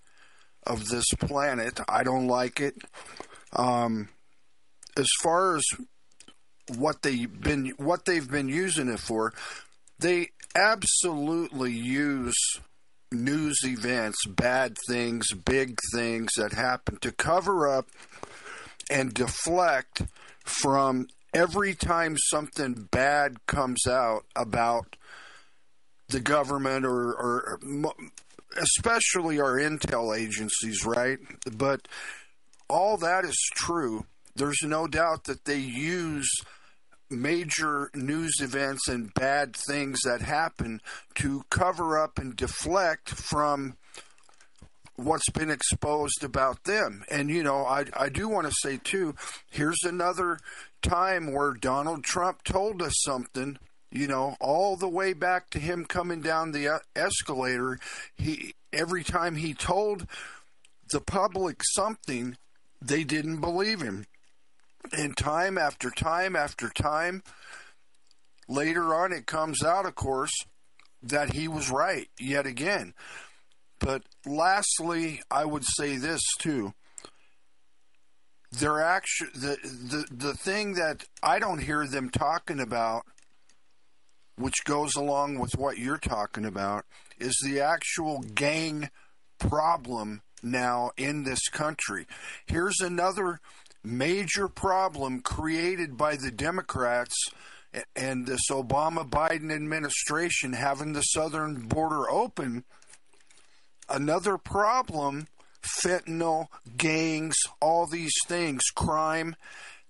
of 0.66 0.88
this 0.88 1.04
planet. 1.20 1.80
I 1.86 2.02
don't 2.02 2.26
like 2.28 2.60
it. 2.60 2.76
Um, 3.52 4.08
as 4.96 5.08
far 5.22 5.56
as 5.56 5.64
what 6.76 7.02
they've 7.02 7.40
been 7.40 7.74
what 7.76 8.06
they've 8.06 8.30
been 8.30 8.48
using 8.48 8.88
it 8.88 9.00
for, 9.00 9.34
they 9.98 10.28
absolutely 10.54 11.72
use 11.72 12.36
news 13.10 13.60
events, 13.64 14.26
bad 14.26 14.76
things, 14.88 15.32
big 15.32 15.78
things 15.94 16.30
that 16.36 16.52
happen 16.52 16.98
to 17.00 17.12
cover 17.12 17.68
up 17.68 17.88
and 18.90 19.14
deflect 19.14 20.02
from 20.44 21.08
every 21.34 21.74
time 21.74 22.16
something 22.16 22.88
bad 22.90 23.46
comes 23.46 23.86
out 23.86 24.24
about 24.34 24.96
the 26.08 26.20
government 26.20 26.86
or, 26.86 27.12
or 27.12 27.60
especially 28.56 29.40
our 29.40 29.58
intel 29.58 30.16
agencies, 30.16 30.84
right? 30.84 31.18
But 31.50 31.86
all 32.68 32.96
that 32.98 33.24
is 33.24 33.38
true. 33.54 34.06
There's 34.34 34.62
no 34.62 34.86
doubt 34.86 35.24
that 35.24 35.44
they 35.44 35.58
use 35.58 36.30
major 37.10 37.90
news 37.94 38.40
events 38.40 38.88
and 38.88 39.12
bad 39.14 39.56
things 39.56 40.00
that 40.04 40.20
happen 40.20 40.80
to 41.16 41.44
cover 41.50 41.98
up 41.98 42.18
and 42.18 42.36
deflect 42.36 43.10
from 43.10 43.76
what's 44.96 45.30
been 45.30 45.50
exposed 45.50 46.24
about 46.24 46.64
them. 46.64 47.04
And, 47.10 47.30
you 47.30 47.42
know, 47.42 47.64
I, 47.64 47.84
I 47.94 48.08
do 48.08 48.28
want 48.28 48.46
to 48.46 48.54
say, 48.62 48.80
too, 48.82 49.14
here's 49.50 49.82
another 49.84 50.38
time 50.82 51.32
where 51.32 51.52
Donald 51.52 52.04
Trump 52.04 52.42
told 52.42 52.82
us 52.82 52.94
something. 53.02 53.58
You 53.90 54.06
know, 54.06 54.36
all 54.38 54.76
the 54.76 54.88
way 54.88 55.14
back 55.14 55.48
to 55.50 55.58
him 55.58 55.86
coming 55.86 56.20
down 56.20 56.52
the 56.52 56.68
uh, 56.68 56.78
escalator, 56.94 57.78
he 58.16 58.54
every 58.70 59.02
time 59.02 59.36
he 59.36 59.54
told 59.54 60.06
the 60.90 61.00
public 61.00 61.62
something, 61.74 62.36
they 62.82 63.02
didn't 63.02 63.40
believe 63.40 63.80
him. 63.80 64.04
And 64.92 65.16
time 65.16 65.58
after 65.58 65.90
time 65.90 66.34
after 66.36 66.68
time, 66.68 67.22
later 68.48 68.94
on 68.94 69.12
it 69.12 69.26
comes 69.26 69.62
out, 69.62 69.86
of 69.86 69.94
course, 69.94 70.32
that 71.02 71.34
he 71.34 71.48
was 71.48 71.70
right 71.70 72.08
yet 72.18 72.46
again. 72.46 72.94
But 73.80 74.02
lastly, 74.26 75.20
I 75.30 75.44
would 75.44 75.64
say 75.64 75.96
this 75.96 76.22
too. 76.38 76.74
They're 78.50 78.82
actually 78.82 79.30
the, 79.34 79.56
the 79.62 80.06
the 80.10 80.34
thing 80.34 80.74
that 80.74 81.04
I 81.22 81.38
don't 81.38 81.62
hear 81.62 81.86
them 81.86 82.08
talking 82.08 82.60
about, 82.60 83.04
which 84.36 84.64
goes 84.64 84.94
along 84.96 85.38
with 85.38 85.52
what 85.56 85.76
you're 85.76 85.98
talking 85.98 86.46
about, 86.46 86.86
is 87.18 87.36
the 87.44 87.60
actual 87.60 88.20
gang 88.20 88.90
problem 89.38 90.22
now 90.42 90.92
in 90.96 91.24
this 91.24 91.48
country. 91.48 92.06
Here's 92.46 92.80
another 92.80 93.40
major 93.84 94.48
problem 94.48 95.20
created 95.20 95.96
by 95.96 96.16
the 96.16 96.30
Democrats 96.30 97.16
and 97.94 98.26
this 98.26 98.50
Obama 98.50 99.08
Biden 99.08 99.52
administration 99.52 100.52
having 100.52 100.92
the 100.92 101.02
southern 101.02 101.66
border 101.66 102.10
open. 102.10 102.64
Another 103.88 104.38
problem 104.38 105.28
fentanyl, 105.82 106.46
gangs, 106.76 107.36
all 107.60 107.86
these 107.86 108.14
things, 108.26 108.62
crime 108.74 109.36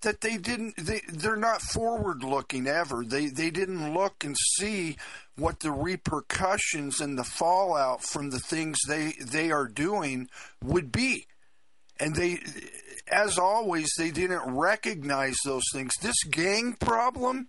that 0.02 0.20
they 0.20 0.36
didn't 0.36 0.76
they 0.76 1.00
they're 1.08 1.36
not 1.36 1.60
forward 1.60 2.22
looking 2.22 2.66
ever. 2.66 3.04
They 3.04 3.26
they 3.26 3.50
didn't 3.50 3.94
look 3.94 4.24
and 4.24 4.36
see 4.56 4.96
what 5.36 5.60
the 5.60 5.72
repercussions 5.72 7.00
and 7.00 7.18
the 7.18 7.24
fallout 7.24 8.04
from 8.04 8.30
the 8.30 8.38
things 8.38 8.78
they 8.86 9.14
they 9.20 9.50
are 9.50 9.66
doing 9.66 10.28
would 10.62 10.92
be. 10.92 11.26
And 11.98 12.14
they 12.14 12.38
as 13.10 13.38
always 13.38 13.88
they 13.96 14.10
didn't 14.10 14.42
recognize 14.46 15.36
those 15.44 15.64
things. 15.72 15.94
This 16.00 16.22
gang 16.24 16.74
problem 16.74 17.48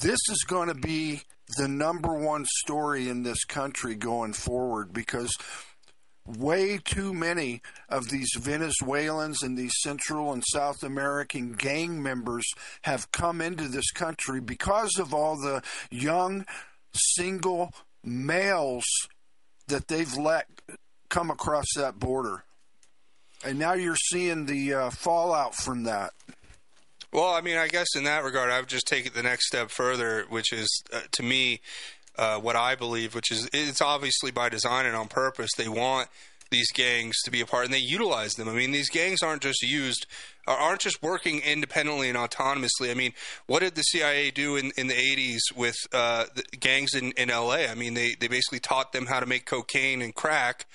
this 0.00 0.18
is 0.30 0.44
going 0.46 0.68
to 0.68 0.74
be 0.74 1.22
the 1.58 1.68
number 1.68 2.14
one 2.14 2.44
story 2.64 3.08
in 3.08 3.22
this 3.22 3.44
country 3.44 3.94
going 3.94 4.32
forward 4.32 4.92
because 4.92 5.30
way 6.26 6.78
too 6.78 7.12
many 7.12 7.60
of 7.88 8.08
these 8.08 8.30
Venezuelans 8.38 9.42
and 9.42 9.56
these 9.56 9.74
Central 9.80 10.32
and 10.32 10.42
South 10.46 10.82
American 10.82 11.52
gang 11.52 12.02
members 12.02 12.44
have 12.82 13.12
come 13.12 13.40
into 13.40 13.68
this 13.68 13.90
country 13.90 14.40
because 14.40 14.98
of 14.98 15.12
all 15.12 15.36
the 15.36 15.62
young 15.90 16.46
single 16.94 17.72
males 18.02 18.84
that 19.68 19.88
they've 19.88 20.16
let 20.16 20.46
come 21.08 21.30
across 21.30 21.66
that 21.76 21.98
border. 21.98 22.44
And 23.44 23.58
now 23.58 23.72
you're 23.72 23.96
seeing 23.96 24.46
the 24.46 24.74
uh, 24.74 24.90
fallout 24.90 25.54
from 25.54 25.84
that. 25.84 26.12
Well, 27.12 27.34
I 27.34 27.42
mean, 27.42 27.58
I 27.58 27.68
guess 27.68 27.88
in 27.94 28.04
that 28.04 28.24
regard, 28.24 28.50
I 28.50 28.60
would 28.60 28.68
just 28.68 28.86
take 28.86 29.04
it 29.04 29.14
the 29.14 29.22
next 29.22 29.46
step 29.46 29.70
further, 29.70 30.24
which 30.28 30.52
is 30.52 30.82
uh, 30.92 31.00
to 31.12 31.22
me 31.22 31.60
uh, 32.16 32.38
what 32.38 32.56
I 32.56 32.74
believe, 32.74 33.14
which 33.14 33.30
is 33.30 33.48
it's 33.52 33.82
obviously 33.82 34.30
by 34.30 34.48
design 34.48 34.86
and 34.86 34.96
on 34.96 35.08
purpose. 35.08 35.50
They 35.56 35.68
want 35.68 36.08
these 36.52 36.70
gangs 36.70 37.16
to 37.24 37.30
be 37.30 37.40
a 37.40 37.46
part, 37.46 37.64
and 37.64 37.74
they 37.74 37.78
utilize 37.78 38.34
them. 38.34 38.48
I 38.48 38.52
mean, 38.52 38.70
these 38.70 38.90
gangs 38.90 39.22
aren't 39.22 39.42
just 39.42 39.62
used, 39.62 40.06
aren't 40.46 40.80
just 40.80 41.02
working 41.02 41.40
independently 41.40 42.08
and 42.08 42.16
autonomously. 42.16 42.90
I 42.90 42.94
mean, 42.94 43.12
what 43.46 43.60
did 43.60 43.74
the 43.74 43.82
CIA 43.82 44.30
do 44.30 44.56
in, 44.56 44.70
in 44.76 44.86
the 44.86 44.94
80s 44.94 45.56
with 45.56 45.76
uh, 45.92 46.26
the 46.34 46.44
gangs 46.58 46.94
in, 46.94 47.12
in 47.12 47.30
LA? 47.30 47.66
I 47.68 47.74
mean, 47.74 47.94
they, 47.94 48.14
they 48.20 48.28
basically 48.28 48.60
taught 48.60 48.92
them 48.92 49.06
how 49.06 49.18
to 49.18 49.26
make 49.26 49.46
cocaine 49.46 50.00
and 50.00 50.14
crack 50.14 50.66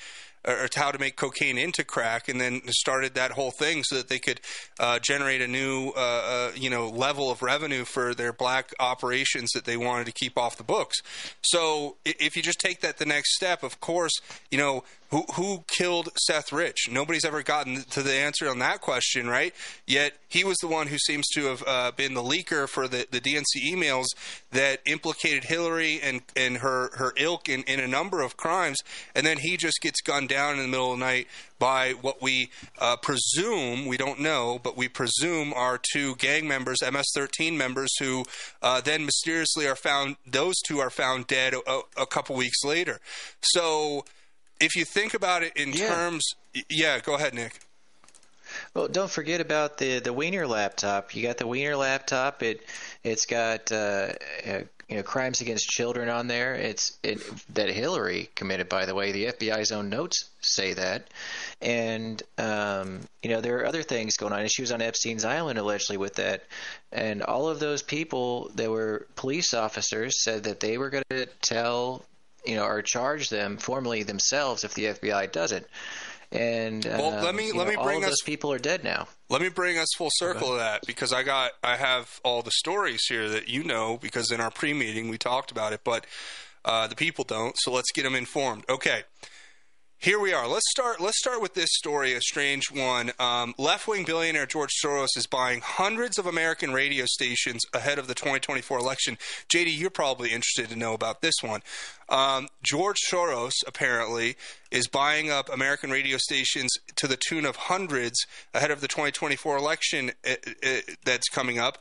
or 0.47 0.67
how 0.75 0.91
to 0.91 0.99
make 0.99 1.15
cocaine 1.15 1.57
into 1.57 1.83
crack, 1.83 2.29
and 2.29 2.39
then 2.39 2.61
started 2.69 3.13
that 3.15 3.31
whole 3.31 3.51
thing 3.51 3.83
so 3.83 3.95
that 3.97 4.07
they 4.07 4.19
could 4.19 4.39
uh, 4.79 4.99
generate 4.99 5.41
a 5.41 5.47
new, 5.47 5.91
uh, 5.95 5.99
uh, 5.99 6.51
you 6.55 6.69
know, 6.69 6.89
level 6.89 7.29
of 7.29 7.41
revenue 7.41 7.83
for 7.83 8.15
their 8.15 8.31
black 8.31 8.73
operations 8.79 9.51
that 9.51 9.65
they 9.65 9.77
wanted 9.77 10.05
to 10.05 10.13
keep 10.13 10.37
off 10.37 10.57
the 10.57 10.63
books. 10.63 10.97
So 11.41 11.97
if 12.05 12.35
you 12.35 12.41
just 12.41 12.59
take 12.59 12.81
that 12.81 12.97
the 12.97 13.05
next 13.05 13.35
step, 13.35 13.63
of 13.63 13.79
course, 13.79 14.13
you 14.49 14.57
know, 14.57 14.83
who, 15.09 15.23
who 15.35 15.63
killed 15.67 16.09
Seth 16.25 16.51
Rich? 16.51 16.89
Nobody's 16.91 17.25
ever 17.25 17.43
gotten 17.43 17.83
to 17.83 18.03
the 18.03 18.13
answer 18.13 18.49
on 18.49 18.59
that 18.59 18.81
question, 18.81 19.27
right? 19.27 19.53
Yet 19.85 20.13
he 20.27 20.43
was 20.43 20.57
the 20.57 20.67
one 20.67 20.87
who 20.87 20.97
seems 20.97 21.25
to 21.29 21.45
have 21.45 21.63
uh, 21.65 21.91
been 21.91 22.13
the 22.13 22.21
leaker 22.21 22.67
for 22.67 22.87
the, 22.87 23.07
the 23.09 23.21
DNC 23.21 23.71
emails 23.71 24.05
that 24.51 24.81
implicated 24.85 25.45
Hillary 25.45 25.99
and, 26.01 26.21
and 26.35 26.57
her, 26.57 26.91
her 26.95 27.13
ilk 27.17 27.47
in, 27.47 27.63
in 27.63 27.79
a 27.79 27.87
number 27.87 28.21
of 28.21 28.35
crimes. 28.35 28.77
And 29.15 29.25
then 29.25 29.37
he 29.37 29.55
just 29.55 29.79
gets 29.81 30.01
gunned 30.01 30.29
down 30.29 30.55
in 30.55 30.59
the 30.59 30.67
middle 30.67 30.91
of 30.91 30.99
the 30.99 31.05
night 31.05 31.27
by 31.59 31.91
what 32.01 32.21
we 32.21 32.49
uh, 32.79 32.97
presume, 32.97 33.85
we 33.85 33.97
don't 33.97 34.19
know, 34.19 34.59
but 34.61 34.77
we 34.77 34.87
presume 34.87 35.53
are 35.53 35.79
two 35.93 36.15
gang 36.15 36.47
members, 36.47 36.77
MS-13 36.81 37.55
members, 37.55 37.91
who 37.99 38.25
uh, 38.61 38.81
then 38.81 39.05
mysteriously 39.05 39.67
are 39.67 39.75
found. 39.75 40.17
Those 40.25 40.55
two 40.67 40.79
are 40.79 40.89
found 40.89 41.27
dead 41.27 41.53
a, 41.53 41.79
a 41.97 42.05
couple 42.05 42.35
weeks 42.35 42.63
later. 42.63 42.99
So, 43.41 44.05
if 44.59 44.75
you 44.75 44.85
think 44.85 45.13
about 45.13 45.43
it 45.43 45.55
in 45.55 45.73
Yeah. 45.73 45.87
terms, 45.87 46.25
yeah, 46.69 46.99
go 46.99 47.15
ahead, 47.15 47.33
Nick. 47.33 47.59
Well, 48.73 48.87
don't 48.87 49.11
forget 49.11 49.41
about 49.41 49.77
the 49.77 49.99
the 49.99 50.13
Weiner 50.13 50.47
laptop. 50.47 51.15
You 51.15 51.23
got 51.23 51.37
the 51.37 51.47
Weiner 51.47 51.75
laptop. 51.75 52.41
It 52.43 52.61
it's 53.03 53.25
got 53.25 53.71
uh, 53.71 54.13
uh, 54.45 54.59
you 54.87 54.95
know 54.95 55.03
crimes 55.03 55.41
against 55.41 55.67
children 55.67 56.07
on 56.07 56.27
there. 56.27 56.55
It's 56.55 56.97
it, 57.03 57.19
that 57.53 57.69
Hillary 57.69 58.29
committed, 58.35 58.69
by 58.69 58.85
the 58.85 58.95
way. 58.95 59.11
The 59.11 59.25
FBI's 59.25 59.71
own 59.73 59.89
notes 59.89 60.29
say 60.39 60.73
that, 60.73 61.07
and 61.61 62.23
um, 62.37 63.01
you 63.21 63.29
know 63.31 63.41
there 63.41 63.57
are 63.59 63.65
other 63.65 63.83
things 63.83 64.15
going 64.15 64.31
on. 64.31 64.39
And 64.39 64.51
she 64.51 64.61
was 64.61 64.71
on 64.71 64.81
Epstein's 64.81 65.25
Island 65.25 65.59
allegedly 65.59 65.97
with 65.97 66.15
that, 66.15 66.43
and 66.91 67.21
all 67.23 67.49
of 67.49 67.59
those 67.59 67.81
people 67.83 68.49
that 68.55 68.71
were 68.71 69.07
police 69.17 69.53
officers 69.53 70.23
said 70.23 70.45
that 70.45 70.61
they 70.61 70.77
were 70.77 70.89
going 70.89 71.03
to 71.09 71.25
tell 71.41 72.05
you 72.47 72.55
know 72.55 72.65
or 72.65 72.81
charge 72.81 73.29
them 73.29 73.57
formally 73.57 74.03
themselves 74.03 74.63
if 74.63 74.73
the 74.73 74.85
FBI 74.85 75.31
doesn't. 75.31 75.67
And 76.31 76.83
Well, 76.83 77.11
let 77.11 77.25
um, 77.29 77.35
me- 77.37 77.47
you 77.47 77.53
let 77.53 77.65
know, 77.65 77.69
me 77.71 77.75
all 77.77 77.85
bring 77.85 77.97
of 77.99 78.03
us- 78.05 78.09
those 78.09 78.21
people 78.25 78.51
are 78.51 78.59
dead 78.59 78.83
now. 78.83 79.07
Let 79.29 79.41
me 79.41 79.49
bring 79.49 79.77
us 79.77 79.87
full 79.97 80.09
circle 80.13 80.53
of 80.53 80.59
that 80.59 80.81
because 80.85 81.13
I 81.13 81.23
got 81.23 81.51
I 81.63 81.75
have 81.77 82.19
all 82.23 82.41
the 82.41 82.51
stories 82.51 83.01
here 83.07 83.29
that 83.29 83.47
you 83.47 83.63
know 83.63 83.97
because 83.97 84.31
in 84.31 84.41
our 84.41 84.51
pre-meeting 84.51 85.09
we 85.09 85.17
talked 85.17 85.51
about 85.51 85.71
it, 85.73 85.81
but 85.83 86.05
uh, 86.65 86.87
the 86.87 86.95
people 86.95 87.23
don't. 87.23 87.55
So 87.59 87.71
let's 87.71 87.91
get 87.93 88.03
them 88.03 88.15
informed. 88.15 88.63
Okay. 88.69 89.03
Here 89.99 90.19
we 90.19 90.31
are. 90.31 90.47
Let's 90.47 90.69
start. 90.69 91.01
Let's 91.01 91.17
start 91.17 91.41
with 91.41 91.55
this 91.55 91.69
story, 91.71 92.13
a 92.13 92.21
strange 92.21 92.71
one. 92.71 93.11
Um, 93.17 93.55
left-wing 93.57 94.05
billionaire 94.05 94.45
George 94.45 94.69
Soros 94.83 95.17
is 95.17 95.25
buying 95.25 95.59
hundreds 95.61 96.19
of 96.19 96.27
American 96.27 96.71
radio 96.71 97.05
stations 97.07 97.63
ahead 97.73 97.97
of 97.97 98.05
the 98.05 98.13
2024 98.13 98.77
election. 98.77 99.17
JD, 99.51 99.75
you're 99.75 99.89
probably 99.89 100.29
interested 100.29 100.69
to 100.69 100.75
know 100.75 100.93
about 100.93 101.21
this 101.21 101.33
one. 101.41 101.61
Um, 102.09 102.47
George 102.61 102.97
Soros 103.09 103.53
apparently 103.65 104.37
is 104.69 104.87
buying 104.87 105.31
up 105.31 105.49
American 105.51 105.89
radio 105.89 106.17
stations 106.17 106.69
to 106.95 107.07
the 107.07 107.17
tune 107.17 107.43
of 107.43 107.55
hundreds 107.55 108.23
ahead 108.53 108.69
of 108.69 108.81
the 108.81 108.87
2024 108.87 109.57
election 109.57 110.11
uh, 110.23 110.35
uh, 110.63 110.75
that's 111.05 111.27
coming 111.27 111.57
up. 111.57 111.79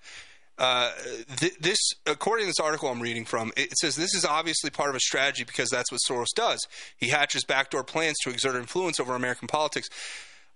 Uh, 0.58 0.90
th- 1.36 1.58
this, 1.60 1.78
according 2.06 2.44
to 2.44 2.48
this 2.48 2.60
article 2.60 2.88
I'm 2.88 3.00
reading 3.00 3.24
from, 3.24 3.52
it 3.56 3.76
says 3.78 3.96
this 3.96 4.14
is 4.14 4.24
obviously 4.24 4.70
part 4.70 4.88
of 4.88 4.96
a 4.96 5.00
strategy 5.00 5.44
because 5.44 5.68
that's 5.70 5.92
what 5.92 6.00
Soros 6.08 6.34
does. 6.34 6.66
He 6.96 7.08
hatches 7.08 7.44
backdoor 7.44 7.84
plans 7.84 8.16
to 8.24 8.30
exert 8.30 8.56
influence 8.56 8.98
over 8.98 9.14
American 9.14 9.48
politics. 9.48 9.88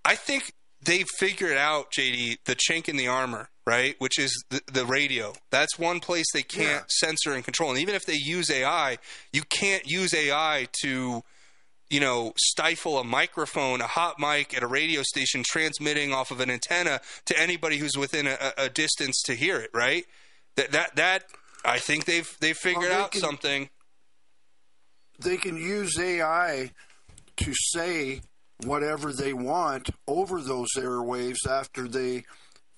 I 0.04 0.16
think 0.16 0.52
they 0.82 1.04
figured 1.18 1.58
out, 1.58 1.92
JD, 1.92 2.38
the 2.46 2.56
chink 2.56 2.88
in 2.88 2.96
the 2.96 3.08
armor, 3.08 3.50
right? 3.66 3.94
Which 3.98 4.18
is 4.18 4.32
the, 4.48 4.62
the 4.72 4.86
radio. 4.86 5.34
That's 5.50 5.78
one 5.78 6.00
place 6.00 6.26
they 6.32 6.42
can't 6.42 6.90
censor 6.90 7.32
and 7.32 7.44
control. 7.44 7.70
And 7.70 7.78
even 7.78 7.94
if 7.94 8.06
they 8.06 8.16
use 8.16 8.50
AI, 8.50 8.96
you 9.32 9.42
can't 9.42 9.82
use 9.86 10.14
AI 10.14 10.68
to 10.82 11.22
you 11.90 12.00
know, 12.00 12.32
stifle 12.38 12.98
a 12.98 13.04
microphone, 13.04 13.80
a 13.80 13.86
hot 13.86 14.18
mic 14.18 14.56
at 14.56 14.62
a 14.62 14.66
radio 14.66 15.02
station 15.02 15.42
transmitting 15.44 16.12
off 16.12 16.30
of 16.30 16.40
an 16.40 16.48
antenna 16.50 17.00
to 17.26 17.38
anybody 17.38 17.76
who's 17.78 17.96
within 17.98 18.26
a, 18.26 18.52
a 18.56 18.68
distance 18.68 19.20
to 19.22 19.34
hear 19.34 19.58
it, 19.58 19.70
right? 19.74 20.04
That 20.56 20.70
that 20.72 20.96
that 20.96 21.24
I 21.64 21.78
think 21.78 22.04
they've 22.04 22.30
they've 22.40 22.56
figured 22.56 22.82
Well, 22.84 22.90
they 22.90 23.02
out 23.04 23.10
can- 23.12 23.20
something. 23.20 23.68
they 25.18 25.36
can 25.36 25.56
use 25.56 25.98
AI 25.98 26.70
to 27.38 27.52
say 27.54 28.22
whatever 28.64 29.12
they 29.12 29.32
want 29.32 29.90
over 30.06 30.40
those 30.40 30.68
airwaves 30.76 31.46
after 31.48 31.88
they 31.88 32.24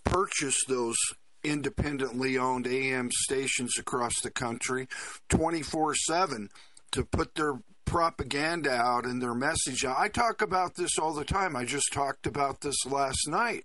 purchase 0.05 0.57
those 0.69 0.97
independently 1.45 2.39
owned 2.39 2.67
AM 2.67 3.11
stations 3.13 3.73
across 3.79 4.13
the 4.23 4.31
country 4.31 4.87
24 5.29 5.95
7 5.97 6.49
to 6.93 7.05
put 7.05 7.35
their 7.35 7.55
propaganda 7.93 8.71
out 8.73 9.05
and 9.05 9.21
their 9.21 9.35
message 9.35 9.85
out. 9.85 9.99
I 9.99 10.09
talk 10.09 10.41
about 10.41 10.77
this 10.77 10.99
all 10.99 11.13
the 11.13 11.27
time. 11.27 11.55
I 11.55 11.67
just 11.67 11.93
talked 11.93 12.27
about 12.27 12.63
this 12.63 12.87
last 12.87 13.29
night. 13.29 13.65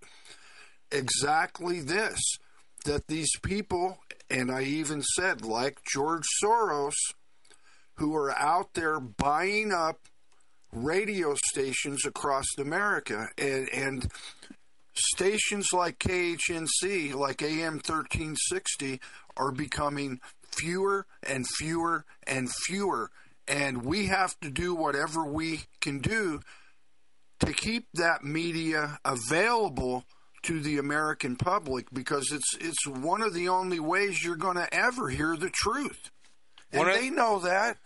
Exactly 0.91 1.80
this 1.80 2.20
that 2.84 3.08
these 3.08 3.32
people, 3.41 3.99
and 4.30 4.52
I 4.52 4.64
even 4.64 5.02
said, 5.02 5.45
like 5.45 5.80
George 5.90 6.26
Soros, 6.44 6.94
who 7.95 8.14
are 8.16 8.38
out 8.38 8.74
there 8.74 8.99
buying 8.99 9.72
up 9.72 9.99
radio 10.74 11.34
stations 11.49 12.06
across 12.06 12.45
America 12.58 13.30
and 13.38 13.70
and 13.70 14.12
stations 14.94 15.70
like 15.72 15.99
KHNC 15.99 17.14
like 17.14 17.41
AM 17.41 17.76
1360 17.76 18.99
are 19.38 19.54
becoming 19.54 20.20
fewer 20.52 21.06
and 21.24 21.48
fewer 21.48 22.04
and 22.26 22.49
fewer 22.66 23.10
and 23.48 23.84
we 23.84 24.07
have 24.07 24.40
to 24.41 24.49
do 24.49 24.76
whatever 24.76 25.26
we 25.26 25.61
can 25.82 25.99
do 25.99 26.41
to 27.40 27.53
keep 27.53 27.88
that 27.94 28.24
media 28.24 28.99
available 29.06 30.03
to 30.44 30.60
the 30.60 30.78
American 30.78 31.36
public 31.36 31.88
because 31.91 32.32
it's 32.32 32.56
it's 32.60 32.88
one 32.88 33.22
of 33.22 33.34
the 33.34 33.49
only 33.49 33.80
ways 33.80 34.24
you're 34.24 34.36
going 34.36 34.57
to 34.57 34.74
ever 34.74 35.10
hear 35.10 35.36
the 35.36 35.49
truth. 35.49 36.11
And 36.72 36.88
they 36.88 37.10
know 37.10 37.40
that. 37.40 37.78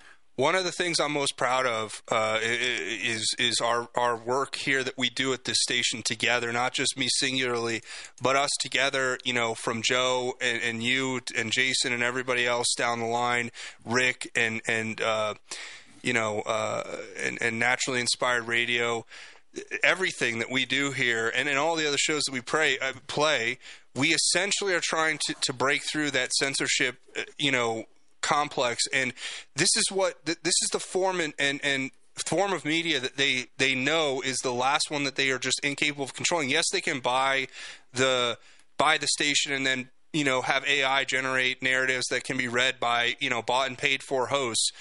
One 0.41 0.55
of 0.55 0.63
the 0.63 0.71
things 0.71 0.99
I'm 0.99 1.11
most 1.11 1.37
proud 1.37 1.67
of 1.67 2.01
uh, 2.09 2.39
is 2.41 3.35
is 3.37 3.61
our 3.61 3.87
our 3.93 4.17
work 4.17 4.55
here 4.55 4.83
that 4.83 4.97
we 4.97 5.11
do 5.11 5.33
at 5.33 5.43
this 5.43 5.59
station 5.61 6.01
together, 6.01 6.51
not 6.51 6.73
just 6.73 6.97
me 6.97 7.09
singularly, 7.19 7.83
but 8.19 8.35
us 8.35 8.49
together. 8.59 9.19
You 9.23 9.33
know, 9.33 9.53
from 9.53 9.83
Joe 9.83 10.33
and, 10.41 10.59
and 10.63 10.81
you 10.81 11.21
and 11.37 11.51
Jason 11.51 11.93
and 11.93 12.01
everybody 12.01 12.47
else 12.47 12.73
down 12.75 13.01
the 13.01 13.05
line, 13.05 13.51
Rick 13.85 14.31
and 14.33 14.63
and 14.67 14.99
uh, 14.99 15.35
you 16.01 16.13
know 16.13 16.39
uh, 16.39 16.97
and, 17.23 17.39
and 17.39 17.59
naturally 17.59 17.99
inspired 17.99 18.47
radio. 18.47 19.05
Everything 19.83 20.39
that 20.39 20.49
we 20.49 20.65
do 20.65 20.89
here, 20.89 21.31
and 21.35 21.49
in 21.49 21.57
all 21.57 21.75
the 21.75 21.87
other 21.87 21.99
shows 21.99 22.23
that 22.23 22.33
we 22.33 22.41
pray, 22.41 22.79
uh, 22.79 22.93
play, 23.05 23.59
we 23.93 24.07
essentially 24.07 24.73
are 24.73 24.81
trying 24.81 25.19
to, 25.27 25.35
to 25.41 25.53
break 25.53 25.83
through 25.83 26.09
that 26.11 26.33
censorship, 26.33 26.95
uh, 27.15 27.21
you 27.37 27.51
know, 27.51 27.85
complex 28.21 28.83
and 28.93 29.13
this 29.55 29.69
is 29.75 29.85
what 29.91 30.25
this 30.25 30.37
is 30.61 30.69
the 30.71 30.79
form 30.79 31.19
and, 31.19 31.33
and 31.39 31.59
and 31.63 31.91
form 32.25 32.53
of 32.53 32.65
media 32.65 32.99
that 32.99 33.17
they 33.17 33.45
they 33.57 33.75
know 33.75 34.21
is 34.21 34.37
the 34.37 34.53
last 34.53 34.91
one 34.91 35.03
that 35.03 35.15
they 35.15 35.29
are 35.31 35.39
just 35.39 35.59
incapable 35.63 36.03
of 36.03 36.13
controlling. 36.13 36.49
Yes 36.49 36.65
they 36.71 36.81
can 36.81 36.99
buy 36.99 37.47
the 37.93 38.37
buy 38.77 38.97
the 38.97 39.07
station 39.07 39.51
and 39.53 39.65
then 39.65 39.89
you 40.13 40.23
know 40.23 40.41
have 40.41 40.65
ai 40.67 41.03
generate 41.05 41.61
narratives 41.61 42.05
that 42.09 42.23
can 42.23 42.37
be 42.37 42.47
read 42.47 42.79
by 42.79 43.15
you 43.19 43.29
know 43.29 43.41
bought 43.41 43.67
and 43.67 43.77
paid 43.77 44.03
for 44.03 44.27
hosts 44.27 44.71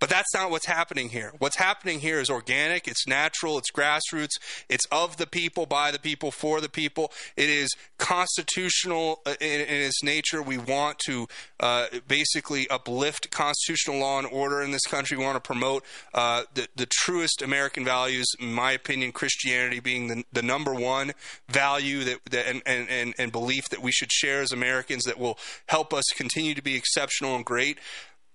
but 0.00 0.08
that's 0.08 0.32
not 0.34 0.50
what's 0.50 0.66
happening 0.66 1.08
here. 1.08 1.32
What's 1.38 1.56
happening 1.56 2.00
here 2.00 2.20
is 2.20 2.30
organic, 2.30 2.86
it's 2.86 3.06
natural, 3.06 3.58
it's 3.58 3.70
grassroots, 3.70 4.38
it's 4.68 4.86
of 4.92 5.16
the 5.16 5.26
people, 5.26 5.66
by 5.66 5.90
the 5.90 5.98
people, 5.98 6.30
for 6.30 6.60
the 6.60 6.68
people. 6.68 7.12
It 7.36 7.50
is 7.50 7.68
constitutional 7.98 9.20
uh, 9.26 9.34
in, 9.40 9.60
in 9.60 9.82
its 9.82 10.02
nature. 10.02 10.40
We 10.42 10.58
want 10.58 10.98
to 11.06 11.26
uh, 11.60 11.86
basically 12.06 12.68
uplift 12.68 13.30
constitutional 13.30 13.98
law 13.98 14.18
and 14.18 14.28
order 14.28 14.62
in 14.62 14.70
this 14.70 14.86
country. 14.86 15.16
We 15.16 15.24
want 15.24 15.36
to 15.36 15.46
promote 15.46 15.84
uh, 16.14 16.44
the, 16.54 16.68
the 16.76 16.86
truest 16.86 17.42
American 17.42 17.84
values, 17.84 18.26
in 18.38 18.52
my 18.52 18.72
opinion, 18.72 19.12
Christianity 19.12 19.80
being 19.80 20.08
the, 20.08 20.24
the 20.32 20.42
number 20.42 20.74
one 20.74 21.12
value 21.48 22.04
that, 22.04 22.18
that 22.30 22.46
and, 22.46 22.62
and, 22.66 22.88
and, 22.88 23.14
and 23.18 23.32
belief 23.32 23.68
that 23.70 23.82
we 23.82 23.90
should 23.90 24.12
share 24.12 24.42
as 24.42 24.52
Americans 24.52 25.04
that 25.04 25.18
will 25.18 25.38
help 25.66 25.92
us 25.92 26.04
continue 26.16 26.54
to 26.54 26.62
be 26.62 26.76
exceptional 26.76 27.34
and 27.34 27.44
great. 27.44 27.78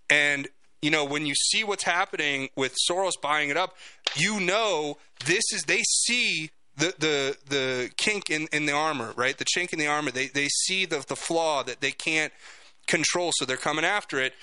And 0.10 0.50
you 0.84 0.92
know, 0.92 1.06
when 1.06 1.26
you 1.26 1.34
see 1.34 1.64
what's 1.64 1.84
happening 1.84 2.50
with 2.58 2.76
Soros 2.90 3.14
buying 3.22 3.50
it 3.50 3.56
up, 3.56 3.78
you 4.18 4.42
know 4.42 4.98
this 5.26 5.44
is 5.54 5.64
they 5.64 5.82
see 5.82 6.52
the 6.76 6.94
the 7.00 7.38
the 7.48 7.92
kink 7.96 8.30
in, 8.30 8.48
in 8.52 8.66
the 8.66 8.74
armor, 8.74 9.14
right? 9.16 9.38
The 9.38 9.46
chink 9.46 9.72
in 9.72 9.80
the 9.80 9.88
armor. 9.88 10.12
They 10.12 10.28
they 10.28 10.50
see 10.50 10.86
the 10.86 11.06
the 11.08 11.16
flaw 11.16 11.64
that 11.64 11.80
they 11.80 11.92
can't 11.92 12.34
control, 12.86 13.32
so 13.34 13.46
they're 13.46 13.56
coming 13.56 13.86
after 13.86 14.20
it. 14.20 14.34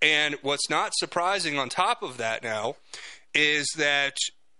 And 0.00 0.36
what's 0.42 0.70
not 0.70 0.92
surprising 0.94 1.58
on 1.58 1.68
top 1.68 2.04
of 2.04 2.16
that 2.18 2.44
now 2.44 2.76
is 3.34 3.66
that 3.76 4.16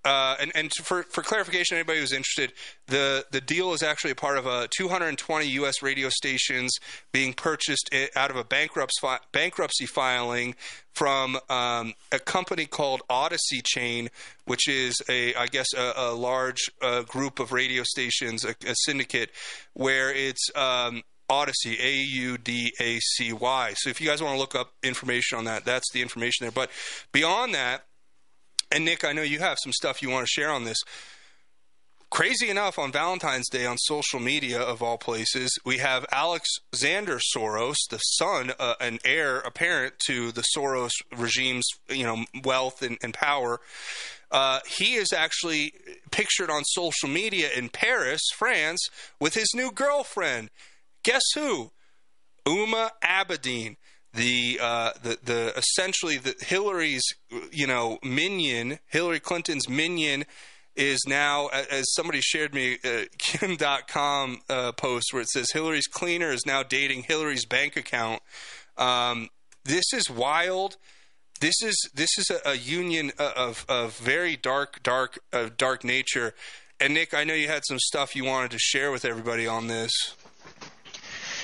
uh, 0.08 0.36
and, 0.40 0.50
and 0.54 0.72
for, 0.72 1.02
for 1.02 1.22
clarification, 1.22 1.76
anybody 1.76 2.00
who's 2.00 2.14
interested, 2.14 2.54
the, 2.86 3.26
the 3.30 3.42
deal 3.42 3.74
is 3.74 3.82
actually 3.82 4.10
a 4.10 4.14
part 4.14 4.38
of 4.38 4.46
a 4.46 4.66
220 4.68 5.46
U.S. 5.48 5.82
radio 5.82 6.08
stations 6.08 6.72
being 7.12 7.34
purchased 7.34 7.90
out 8.16 8.30
of 8.30 8.36
a 8.36 8.42
bankruptcy, 8.42 8.98
fi- 9.02 9.18
bankruptcy 9.32 9.84
filing 9.84 10.54
from 10.94 11.38
um, 11.50 11.92
a 12.10 12.18
company 12.18 12.64
called 12.64 13.02
Audacy 13.10 13.62
Chain, 13.62 14.08
which 14.46 14.66
is 14.66 14.94
a 15.10 15.34
I 15.34 15.46
guess 15.46 15.66
a, 15.76 15.92
a 15.94 16.14
large 16.14 16.70
uh, 16.80 17.02
group 17.02 17.38
of 17.38 17.52
radio 17.52 17.82
stations, 17.82 18.46
a, 18.46 18.54
a 18.66 18.74
syndicate, 18.86 19.30
where 19.74 20.10
it's 20.10 20.48
um, 20.56 21.02
Audacy, 21.30 21.78
A 21.78 21.92
U 21.92 22.38
D 22.38 22.72
A 22.80 22.98
C 22.98 23.34
Y. 23.34 23.74
So 23.76 23.90
if 23.90 24.00
you 24.00 24.08
guys 24.08 24.22
want 24.22 24.34
to 24.34 24.38
look 24.38 24.54
up 24.54 24.72
information 24.82 25.36
on 25.36 25.44
that, 25.44 25.66
that's 25.66 25.92
the 25.92 26.00
information 26.00 26.44
there. 26.44 26.50
But 26.50 26.70
beyond 27.12 27.54
that, 27.54 27.84
And 28.70 28.84
Nick, 28.84 29.04
I 29.04 29.12
know 29.12 29.22
you 29.22 29.38
have 29.38 29.58
some 29.62 29.72
stuff 29.72 30.02
you 30.02 30.10
want 30.10 30.26
to 30.26 30.30
share 30.30 30.50
on 30.50 30.64
this. 30.64 30.78
Crazy 32.10 32.48
enough, 32.48 32.78
on 32.78 32.90
Valentine's 32.90 33.48
Day 33.50 33.66
on 33.66 33.76
social 33.76 34.18
media, 34.18 34.60
of 34.60 34.82
all 34.82 34.96
places, 34.96 35.50
we 35.64 35.76
have 35.78 36.06
Alex 36.10 36.48
Alexander 36.72 37.18
Soros, 37.18 37.76
the 37.90 37.98
son 37.98 38.52
uh, 38.58 38.74
and 38.80 38.98
heir 39.04 39.40
apparent 39.40 39.94
to 40.06 40.32
the 40.32 40.42
Soros 40.56 40.92
regime's, 41.14 41.66
you 41.90 42.04
know, 42.04 42.24
wealth 42.44 42.80
and, 42.80 42.96
and 43.02 43.12
power. 43.12 43.60
Uh, 44.30 44.60
he 44.66 44.94
is 44.94 45.12
actually 45.12 45.72
pictured 46.10 46.50
on 46.50 46.64
social 46.64 47.08
media 47.08 47.50
in 47.54 47.68
Paris, 47.68 48.22
France, 48.36 48.88
with 49.20 49.34
his 49.34 49.48
new 49.54 49.70
girlfriend. 49.70 50.48
Guess 51.02 51.22
who? 51.34 51.72
Huma 52.46 52.90
Abedin, 53.04 53.76
the 54.14 54.58
uh, 54.60 54.92
the 55.02 55.18
the 55.22 55.52
essentially 55.56 56.16
the 56.16 56.34
Hillary's 56.40 57.04
you 57.52 57.66
know 57.66 57.98
minion, 58.02 58.78
Hillary 58.86 59.20
Clinton's 59.20 59.68
minion, 59.68 60.24
is 60.74 61.00
now 61.06 61.48
as 61.48 61.92
somebody 61.94 62.20
shared 62.20 62.54
me 62.54 62.78
uh, 62.84 63.04
Kim 63.18 63.56
Dotcom 63.56 64.38
uh, 64.48 64.72
post 64.72 65.12
where 65.12 65.22
it 65.22 65.28
says 65.28 65.50
Hillary's 65.52 65.86
cleaner 65.86 66.30
is 66.30 66.46
now 66.46 66.62
dating 66.62 67.04
Hillary's 67.04 67.44
bank 67.44 67.76
account. 67.76 68.22
Um, 68.76 69.28
this 69.64 69.92
is 69.92 70.08
wild. 70.08 70.76
This 71.40 71.62
is 71.62 71.76
this 71.94 72.10
is 72.18 72.30
a, 72.30 72.50
a 72.50 72.54
union 72.54 73.12
of 73.18 73.66
of 73.68 73.96
very 73.98 74.36
dark 74.36 74.82
dark 74.82 75.18
uh, 75.32 75.50
dark 75.56 75.84
nature. 75.84 76.34
And 76.80 76.94
Nick, 76.94 77.12
I 77.12 77.24
know 77.24 77.34
you 77.34 77.48
had 77.48 77.64
some 77.66 77.80
stuff 77.80 78.14
you 78.14 78.24
wanted 78.24 78.52
to 78.52 78.58
share 78.58 78.92
with 78.92 79.04
everybody 79.04 79.48
on 79.48 79.66
this. 79.66 79.90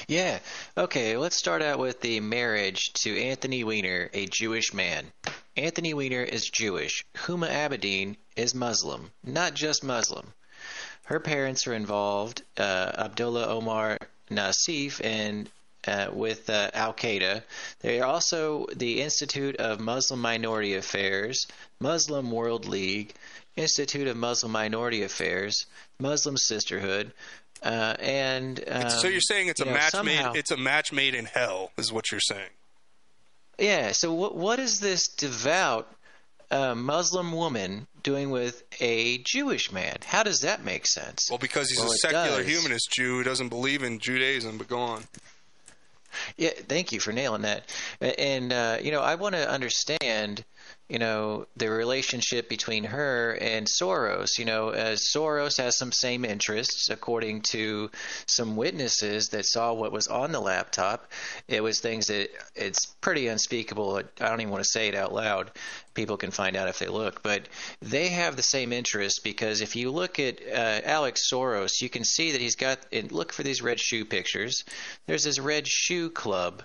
Yeah. 0.07 0.41
Okay, 0.77 1.17
let's 1.17 1.37
start 1.37 1.63
out 1.63 1.79
with 1.79 2.01
the 2.03 2.21
marriage 2.21 2.93
to 3.05 3.19
Anthony 3.19 3.65
Weiner, 3.65 4.11
a 4.13 4.27
Jewish 4.27 4.75
man. 4.75 5.11
Anthony 5.57 5.95
Weiner 5.95 6.23
is 6.23 6.51
Jewish. 6.51 7.05
Huma 7.15 7.49
Abedin 7.49 8.17
is 8.37 8.55
Muslim, 8.55 9.13
not 9.23 9.55
just 9.55 9.83
Muslim. 9.83 10.35
Her 11.05 11.21
parents 11.21 11.67
are 11.67 11.73
involved, 11.73 12.43
uh, 12.59 12.93
Abdullah 12.99 13.47
Omar 13.47 13.99
Nasif 14.31 15.03
and 15.03 15.49
uh, 15.87 16.09
with 16.13 16.51
uh, 16.51 16.71
Al 16.75 16.93
Qaeda. 16.93 17.43
They 17.81 18.01
are 18.01 18.07
also 18.07 18.67
the 18.75 19.01
Institute 19.01 19.57
of 19.57 19.81
Muslim 19.81 20.21
Minority 20.21 20.75
Affairs, 20.75 21.47
Muslim 21.81 22.31
World 22.31 22.67
League, 22.67 23.15
Institute 23.57 24.09
of 24.09 24.17
Muslim 24.17 24.53
Minority 24.53 25.03
Affairs, 25.03 25.67
Muslim 25.99 26.37
Sisterhood, 26.37 27.13
uh, 27.63 27.95
and 28.01 28.63
um, 28.69 28.91
so 28.91 29.09
you're 29.09 29.21
saying 29.21 29.49
it's 29.49 29.61
a 29.61 29.65
know, 29.65 29.73
match 29.73 29.93
somehow- 29.93 30.33
made 30.33 30.39
it's 30.39 30.51
a 30.51 30.57
match 30.57 30.93
made 30.93 31.15
in 31.15 31.25
hell 31.27 31.73
is 31.79 31.93
what 31.93 32.11
you're 32.11 32.21
saying. 32.21 32.51
Yeah. 33.59 33.93
So 33.93 34.13
what 34.13 34.35
what 34.37 34.59
is 34.59 34.81
this 34.81 35.09
devout 35.09 35.91
uh, 36.51 36.75
Muslim 36.75 37.33
woman 37.33 37.87
doing 38.03 38.31
with 38.31 38.63
a 38.81 39.19
Jewish 39.19 39.71
man? 39.73 39.97
How 40.05 40.23
does 40.23 40.41
that 40.41 40.65
make 40.65 40.87
sense? 40.87 41.29
Well, 41.31 41.39
because 41.39 41.71
he's 41.71 41.79
Well, 41.79 41.91
a 41.93 41.97
secular 41.97 42.43
does. 42.43 42.47
humanist 42.49 42.91
Jew 42.93 43.19
who 43.19 43.23
doesn't 43.23 43.49
believe 43.49 43.83
in 43.83 43.99
Judaism, 43.99 44.59
but 44.59 44.69
go 44.69 44.79
on. 44.79 45.05
Yeah, 46.37 46.51
thank 46.69 46.93
you 46.93 47.01
for 47.01 47.13
nailing 47.13 47.43
that. 47.43 47.65
And 48.01 48.53
uh, 48.53 48.79
you 48.83 48.91
know, 48.93 49.01
I 49.01 49.15
want 49.17 49.35
to 49.35 49.49
understand, 49.51 50.45
you 50.89 50.99
know, 50.99 51.47
the 51.57 51.71
relationship 51.71 52.49
between 52.49 52.85
her 52.85 53.33
and 53.41 53.67
Soros. 53.67 54.39
You 54.39 54.45
know, 54.45 54.69
as 54.69 55.09
Soros 55.15 55.57
has 55.59 55.79
some 55.79 55.93
same 55.93 56.25
interests, 56.25 56.91
according 56.91 57.43
to 57.53 57.91
some 58.27 58.57
witnesses 58.57 59.29
that 59.31 59.47
saw 59.47 59.73
what 59.73 59.93
was 59.93 60.09
on 60.09 60.33
the 60.33 60.41
laptop. 60.41 61.11
It 61.49 61.63
was 61.63 61.81
things 61.81 62.09
that 62.09 62.31
it's 62.55 62.87
pretty 63.01 63.29
unspeakable. 63.29 64.03
I 64.21 64.29
don't 64.29 64.41
even 64.41 64.53
want 64.53 64.63
to 64.63 64.71
say 64.71 64.89
it 64.89 64.95
out 64.95 65.15
loud. 65.15 65.51
People 65.95 66.17
can 66.17 66.33
find 66.33 66.57
out 66.57 66.69
if 66.69 66.81
they 66.81 66.89
look, 66.89 67.23
but 67.23 67.49
they 67.81 68.09
have 68.09 68.35
the 68.35 68.43
same 68.43 68.73
interests 68.73 69.21
because 69.21 69.61
if 69.61 69.77
you 69.77 69.91
look 69.91 70.19
at 70.19 70.41
uh, 70.43 70.81
Alex 70.85 71.31
Soros, 71.33 71.81
you 71.81 71.89
can 71.89 72.05
see 72.05 72.33
that 72.33 72.41
he's 72.41 72.57
got. 72.57 72.79
And 72.93 73.11
look 73.13 73.33
for 73.33 73.43
these 73.43 73.63
red 73.63 73.81
shoe 73.81 74.05
pictures. 74.05 74.65
There's 75.07 75.25
this 75.25 75.39
red 75.39 75.67
shoe 75.67 76.11
club, 76.11 76.63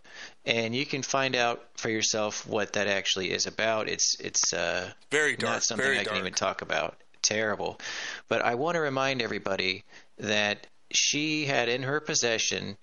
and 0.49 0.75
you 0.75 0.85
can 0.85 1.03
find 1.03 1.35
out 1.35 1.63
for 1.75 1.89
yourself 1.89 2.47
what 2.47 2.73
that 2.73 2.87
actually 2.87 3.31
is 3.31 3.45
about. 3.45 3.87
It's 3.87 4.19
it's 4.19 4.51
uh, 4.51 4.89
very 5.11 5.35
dark, 5.35 5.53
not 5.53 5.63
something 5.63 5.87
I 5.91 5.97
can 5.97 6.05
dark. 6.05 6.17
even 6.17 6.33
talk 6.33 6.61
about. 6.63 6.97
Terrible, 7.21 7.79
but 8.29 8.41
I 8.41 8.55
want 8.55 8.75
to 8.75 8.79
remind 8.79 9.21
everybody 9.21 9.83
that 10.17 10.65
she 10.91 11.45
had 11.45 11.69
in 11.69 11.83
her 11.83 11.99
possession 11.99 12.77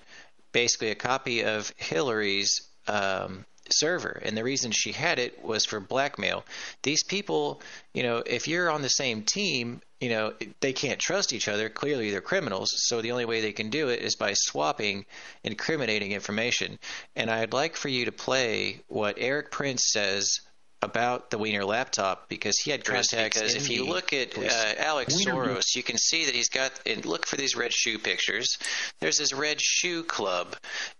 basically 0.53 0.91
a 0.91 0.95
copy 0.95 1.43
of 1.43 1.73
Hillary's 1.77 2.63
um, 2.87 3.45
server, 3.73 4.21
and 4.25 4.37
the 4.37 4.45
reason 4.45 4.71
she 4.71 4.93
had 4.93 5.19
it 5.19 5.45
was 5.45 5.65
for 5.65 5.81
blackmail. 5.81 6.45
These 6.83 7.05
people, 7.05 7.61
you 7.95 8.03
know, 8.03 8.23
if 8.27 8.49
you're 8.49 8.71
on 8.71 8.83
the 8.83 8.89
same 8.89 9.23
team, 9.23 9.81
you 10.01 10.11
know, 10.11 10.35
they 10.61 10.73
can't 10.73 11.01
trust 11.01 11.33
each 11.33 11.49
other. 11.49 11.69
Clearly, 11.69 12.11
they're 12.11 12.21
criminals. 12.21 12.71
So 12.89 13.01
the 13.01 13.13
only 13.13 13.25
way 13.25 13.41
they 13.41 13.53
can 13.53 13.71
do 13.71 13.89
it 13.89 14.03
is 14.03 14.15
by 14.17 14.35
swapping 14.35 15.07
incriminating 15.43 16.13
information. 16.13 16.79
And 17.15 17.31
I'd 17.31 17.55
like 17.55 17.77
for 17.77 17.89
you 17.89 18.05
to 18.05 18.13
play 18.13 18.81
what 18.89 19.17
Erik 19.19 19.51
Prince 19.51 19.91
says 19.91 20.41
about 20.83 21.31
the 21.31 21.39
Wiener 21.39 21.65
laptop 21.65 22.29
because 22.29 22.59
he 22.59 22.71
had 22.71 22.85
contacts. 22.85 23.41
Because 23.41 23.55
if 23.55 23.71
you 23.71 23.87
look 23.87 24.13
at 24.13 24.37
uh, 24.37 24.75
Alex 24.79 25.15
Weiner- 25.27 25.47
Soros, 25.55 25.75
you 25.75 25.83
can 25.83 25.97
see 25.99 26.27
that 26.27 26.35
he's 26.35 26.49
got. 26.49 26.71
And 26.87 27.05
look 27.05 27.27
for 27.27 27.37
these 27.37 27.57
red 27.57 27.73
shoe 27.73 27.99
pictures. 27.99 28.59
There's 29.01 29.19
this 29.19 29.33
red 29.33 29.61
shoe 29.61 30.03
club, 30.05 30.55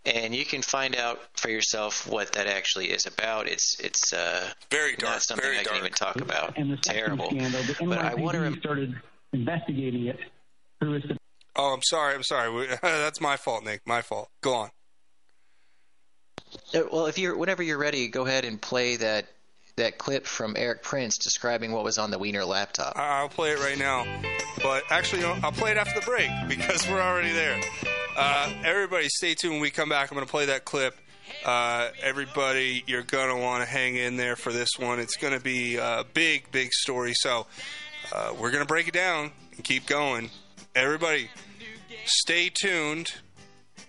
and 0.05 0.35
you 0.35 0.45
can 0.45 0.61
find 0.61 0.95
out 0.95 1.19
for 1.35 1.49
yourself 1.49 2.07
what 2.07 2.31
that 2.33 2.47
actually 2.47 2.87
is 2.87 3.05
about. 3.05 3.47
It's 3.47 3.79
it's 3.79 4.11
uh, 4.13 4.49
very 4.71 4.95
dark, 4.95 5.13
not 5.13 5.21
something 5.21 5.49
I 5.49 5.63
can 5.63 5.77
even 5.77 5.91
talk 5.93 6.15
about. 6.21 6.57
And 6.57 6.71
the 6.71 6.77
second 6.83 6.99
Terrible. 6.99 7.29
scandal, 7.29 7.61
the 7.63 7.75
But 7.85 7.99
I 7.99 8.15
want 8.15 8.33
to. 8.35 8.41
NYPD 8.41 8.59
started 8.59 8.95
investigating 9.33 10.07
it 10.07 10.19
through 10.79 10.95
its 10.95 11.05
Oh, 11.59 11.73
I'm 11.73 11.81
sorry. 11.83 12.13
I'm 12.13 12.23
sorry. 12.23 12.67
That's 12.81 13.19
my 13.21 13.35
fault, 13.37 13.63
Nick. 13.63 13.81
My 13.85 14.01
fault. 14.03 14.29
Go 14.41 14.53
on. 14.53 14.69
Uh, 16.73 16.81
Well, 16.91 17.05
if 17.07 17.17
you're 17.17 17.37
whenever 17.37 17.63
you're 17.63 17.77
ready, 17.77 18.07
go 18.07 18.25
ahead 18.25 18.45
and 18.45 18.61
play 18.61 18.95
that 18.97 19.27
that 19.77 19.97
clip 19.97 20.25
from 20.25 20.55
Erik 20.57 20.83
Prince 20.83 21.17
describing 21.17 21.71
what 21.71 21.83
was 21.83 21.97
on 21.97 22.11
the 22.11 22.19
Weiner 22.19 22.43
laptop. 22.43 22.93
I'll 22.95 23.29
play 23.29 23.51
it 23.51 23.59
right 23.59 23.77
now. 23.77 24.05
But 24.61 24.83
actually, 24.89 25.23
I'll 25.23 25.51
play 25.51 25.71
it 25.71 25.77
after 25.77 25.99
the 25.99 26.05
break 26.05 26.29
because 26.47 26.87
we're 26.89 27.01
already 27.01 27.31
there. 27.31 27.59
Uh, 28.17 28.51
everybody, 28.65 29.07
stay 29.07 29.35
tuned. 29.35 29.53
When 29.53 29.61
we 29.61 29.71
come 29.71 29.89
back, 29.89 30.11
I'm 30.11 30.15
going 30.15 30.25
to 30.25 30.31
play 30.31 30.47
that 30.47 30.65
clip. 30.65 30.95
Uh, 31.45 31.89
everybody, 32.01 32.83
you're 32.87 33.03
going 33.03 33.35
to 33.35 33.41
want 33.41 33.63
to 33.63 33.69
hang 33.69 33.95
in 33.95 34.17
there 34.17 34.35
for 34.35 34.51
this 34.51 34.69
one. 34.77 34.99
It's 34.99 35.17
going 35.17 35.33
to 35.33 35.39
be 35.39 35.75
a 35.75 36.03
big, 36.13 36.51
big 36.51 36.73
story. 36.73 37.13
So 37.13 37.45
uh, 38.11 38.33
we're 38.39 38.51
going 38.51 38.63
to 38.63 38.67
break 38.67 38.87
it 38.87 38.93
down 38.93 39.31
and 39.55 39.63
keep 39.63 39.85
going. 39.85 40.31
Everybody, 40.75 41.29
stay 42.05 42.49
tuned. 42.49 43.13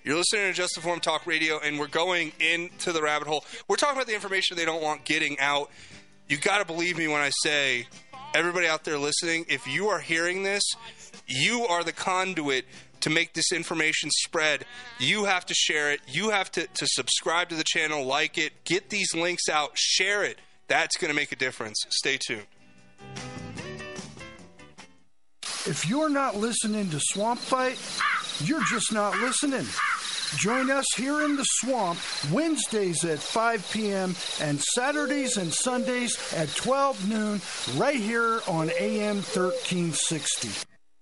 You're 0.04 0.16
listening 0.16 0.46
to 0.46 0.52
Just 0.52 0.76
Informed 0.76 1.02
Talk 1.02 1.26
Radio, 1.26 1.58
and 1.58 1.78
we're 1.78 1.86
going 1.88 2.32
into 2.40 2.92
the 2.92 3.02
rabbit 3.02 3.28
hole. 3.28 3.44
We're 3.66 3.76
talking 3.76 3.96
about 3.96 4.06
the 4.06 4.14
information 4.14 4.56
they 4.56 4.64
don't 4.64 4.82
want 4.82 5.04
getting 5.04 5.38
out. 5.40 5.70
You 6.28 6.36
got 6.36 6.58
to 6.58 6.64
believe 6.64 6.96
me 6.96 7.08
when 7.08 7.20
I 7.20 7.30
say, 7.42 7.86
everybody 8.34 8.66
out 8.66 8.84
there 8.84 8.98
listening, 8.98 9.46
if 9.48 9.66
you 9.66 9.88
are 9.88 9.98
hearing 9.98 10.44
this, 10.44 10.62
you 11.26 11.66
are 11.66 11.82
the 11.82 11.92
conduit 11.92 12.64
to 13.00 13.10
make 13.10 13.34
this 13.34 13.52
information 13.52 14.10
spread. 14.10 14.64
You 14.98 15.24
have 15.24 15.44
to 15.46 15.54
share 15.54 15.92
it. 15.92 16.00
You 16.06 16.30
have 16.30 16.50
to, 16.52 16.66
to 16.66 16.86
subscribe 16.86 17.48
to 17.50 17.54
the 17.54 17.64
channel, 17.64 18.04
like 18.04 18.38
it, 18.38 18.64
get 18.64 18.90
these 18.90 19.14
links 19.14 19.48
out, 19.48 19.72
share 19.74 20.24
it. 20.24 20.38
That's 20.68 20.96
going 20.96 21.10
to 21.10 21.14
make 21.14 21.32
a 21.32 21.36
difference. 21.36 21.84
Stay 21.90 22.18
tuned. 22.18 22.46
If 25.66 25.86
you're 25.88 26.08
not 26.08 26.36
listening 26.36 26.88
to 26.90 27.00
Swamp 27.00 27.40
Fight, 27.40 27.78
you're 28.44 28.64
just 28.64 28.92
not 28.92 29.18
listening. 29.18 29.66
Join 30.36 30.70
us 30.70 30.84
here 30.96 31.22
in 31.22 31.36
the 31.36 31.44
swamp 31.44 31.98
Wednesdays 32.30 33.04
at 33.04 33.18
5 33.18 33.70
p.m. 33.72 34.14
and 34.40 34.60
Saturdays 34.60 35.36
and 35.38 35.52
Sundays 35.52 36.34
at 36.34 36.54
12 36.54 37.08
noon 37.08 37.40
right 37.78 37.96
here 37.96 38.40
on 38.46 38.70
AM 38.78 39.16
1360. 39.16 40.67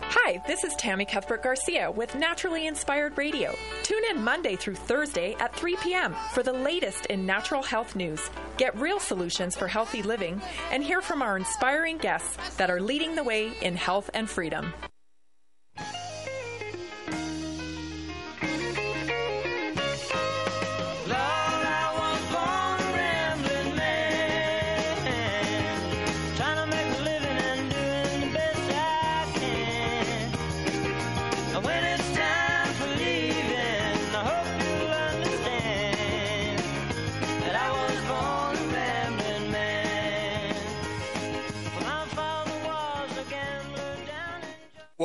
Hi, 0.00 0.42
this 0.46 0.64
is 0.64 0.74
Tammy 0.74 1.04
Cuthbert 1.04 1.42
Garcia 1.42 1.90
with 1.90 2.14
Naturally 2.14 2.66
Inspired 2.66 3.16
Radio. 3.16 3.54
Tune 3.82 4.02
in 4.10 4.22
Monday 4.22 4.56
through 4.56 4.74
Thursday 4.74 5.34
at 5.40 5.54
3 5.54 5.76
p.m. 5.76 6.14
for 6.32 6.42
the 6.42 6.52
latest 6.52 7.06
in 7.06 7.26
natural 7.26 7.62
health 7.62 7.94
news. 7.94 8.30
Get 8.56 8.78
real 8.78 8.98
solutions 8.98 9.56
for 9.56 9.68
healthy 9.68 10.02
living 10.02 10.40
and 10.70 10.82
hear 10.82 11.00
from 11.00 11.22
our 11.22 11.36
inspiring 11.36 11.98
guests 11.98 12.56
that 12.56 12.70
are 12.70 12.80
leading 12.80 13.14
the 13.14 13.24
way 13.24 13.52
in 13.60 13.76
health 13.76 14.10
and 14.14 14.28
freedom. 14.28 14.72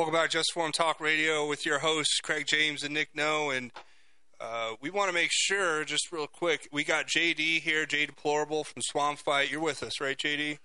Welcome 0.00 0.14
back 0.14 0.30
to 0.30 0.38
Just 0.38 0.52
Informed 0.56 0.72
Talk 0.72 0.98
Radio 0.98 1.46
with 1.46 1.66
your 1.66 1.80
hosts, 1.80 2.20
Craig 2.22 2.46
James 2.46 2.82
and 2.82 2.94
Nick 2.94 3.10
No. 3.14 3.50
And 3.50 3.70
uh, 4.40 4.72
we 4.80 4.88
want 4.88 5.10
to 5.10 5.12
make 5.12 5.28
sure, 5.30 5.84
just 5.84 6.10
real 6.10 6.26
quick, 6.26 6.70
we 6.72 6.84
got 6.84 7.06
JD 7.06 7.60
here, 7.60 7.84
J 7.84 8.06
Deplorable 8.06 8.64
from 8.64 8.80
Swamp 8.80 9.18
Fight. 9.18 9.50
You're 9.50 9.60
with 9.60 9.82
us, 9.82 10.00
right, 10.00 10.16
JD? 10.16 10.56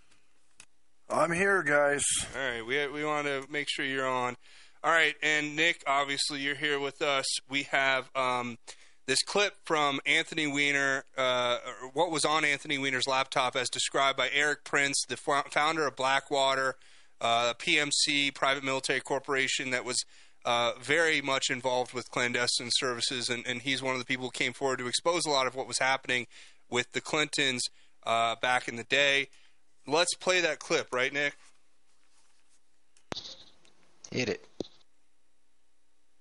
I'm 1.09 1.33
here, 1.33 1.63
guys. 1.63 2.01
All 2.33 2.49
right, 2.49 2.65
we, 2.65 2.87
we 2.87 3.03
want 3.03 3.27
to 3.27 3.45
make 3.51 3.67
sure 3.69 3.83
you're 3.83 4.07
on. 4.07 4.37
All 4.81 4.91
right, 4.93 5.15
and 5.21 5.53
Nick, 5.53 5.83
obviously, 5.85 6.39
you're 6.39 6.55
here 6.55 6.79
with 6.79 7.01
us. 7.01 7.25
We 7.49 7.63
have 7.63 8.09
um, 8.15 8.57
this 9.05 9.21
clip 9.21 9.55
from 9.65 9.99
Anthony 10.05 10.47
Weiner, 10.47 11.03
uh, 11.17 11.57
what 11.91 12.09
was 12.09 12.23
on 12.23 12.45
Anthony 12.45 12.77
Weiner's 12.77 13.05
laptop, 13.05 13.57
as 13.57 13.69
described 13.69 14.17
by 14.17 14.29
Erik 14.33 14.63
Prince, 14.63 15.03
the 15.09 15.17
founder 15.17 15.85
of 15.85 15.97
Blackwater 15.97 16.77
uh, 17.25 17.53
PMC, 17.55 18.33
private 18.35 18.63
military 18.63 18.99
corporation 18.99 19.71
that 19.71 19.83
was 19.83 20.05
uh, 20.45 20.73
very 20.79 21.21
much 21.21 21.49
involved 21.49 21.91
with 21.91 22.11
clandestine 22.11 22.69
services, 22.71 23.29
and, 23.29 23.45
and, 23.47 23.63
he's 23.63 23.81
one 23.81 23.93
of 23.95 23.99
the 23.99 24.05
people 24.05 24.25
who 24.25 24.31
came 24.31 24.53
forward 24.53 24.77
to 24.77 24.85
expose 24.85 25.25
a 25.25 25.31
lot 25.31 25.47
of 25.47 25.55
what 25.55 25.67
was 25.67 25.79
happening 25.79 26.27
with 26.69 26.91
the 26.91 27.01
Clintons 27.01 27.63
uh, 28.05 28.35
back 28.43 28.67
in 28.67 28.75
the 28.75 28.83
day. 28.83 29.27
Let's 29.87 30.13
play 30.13 30.39
that 30.41 30.59
clip, 30.59 30.89
right, 30.93 31.11
Nick? 31.11 31.35
Hit 34.11 34.29
it. 34.29 34.45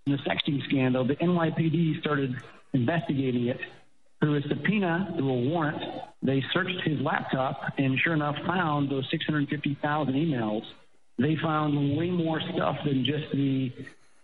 In 0.07 0.13
the 0.13 0.19
sexting 0.19 0.65
scandal, 0.65 1.07
the 1.07 1.17
NYPD 1.17 2.01
started 2.01 2.35
investigating 2.73 3.49
it. 3.49 3.61
Through 4.21 4.37
a 4.37 4.43
subpoena, 4.49 5.13
through 5.19 5.31
a 5.31 5.41
warrant, 5.51 5.83
they 6.23 6.43
searched 6.55 6.81
his 6.83 6.99
laptop 7.01 7.61
and 7.77 7.99
sure 8.03 8.15
enough 8.15 8.37
found 8.47 8.91
those 8.91 9.07
650,000 9.11 10.15
emails 10.15 10.63
they 11.19 11.37
found 11.43 11.97
way 11.97 12.11
more 12.11 12.41
stuff 12.55 12.77
than 12.85 13.05
just 13.05 13.31
the 13.33 13.73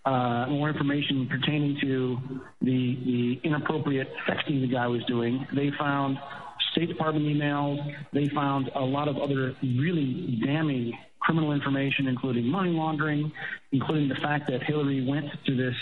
uh, 0.04 0.46
more 0.48 0.68
information 0.68 1.28
pertaining 1.28 1.78
to 1.80 2.18
the 2.62 2.96
the 3.04 3.40
inappropriate 3.44 4.08
sexting 4.26 4.60
the 4.60 4.68
guy 4.68 4.86
was 4.86 5.04
doing. 5.04 5.46
They 5.54 5.70
found 5.78 6.18
State 6.72 6.88
Department 6.88 7.26
emails. 7.26 7.78
They 8.12 8.28
found 8.28 8.70
a 8.74 8.80
lot 8.80 9.08
of 9.08 9.18
other 9.18 9.54
really 9.62 10.40
damning 10.44 10.96
criminal 11.20 11.52
information, 11.52 12.08
including 12.08 12.46
money 12.46 12.70
laundering, 12.70 13.30
including 13.72 14.08
the 14.08 14.14
fact 14.16 14.48
that 14.48 14.62
Hillary 14.62 15.06
went 15.06 15.26
to 15.44 15.54
this 15.54 15.76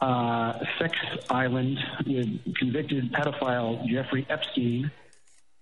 uh, 0.00 0.58
sex 0.78 0.96
island 1.30 1.78
with 2.06 2.54
convicted 2.56 3.12
pedophile 3.12 3.86
Jeffrey 3.86 4.26
Epstein. 4.28 4.90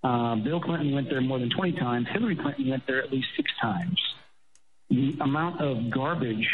Uh, 0.02 0.36
Bill 0.36 0.60
Clinton 0.60 0.94
went 0.94 1.10
there 1.10 1.20
more 1.20 1.38
than 1.38 1.50
20 1.50 1.72
times. 1.72 2.06
Hillary 2.10 2.36
Clinton 2.36 2.68
went 2.68 2.86
there 2.86 3.02
at 3.02 3.12
least 3.12 3.28
six 3.36 3.50
times 3.60 3.98
the 4.90 5.16
amount 5.20 5.60
of 5.60 5.90
garbage 5.90 6.48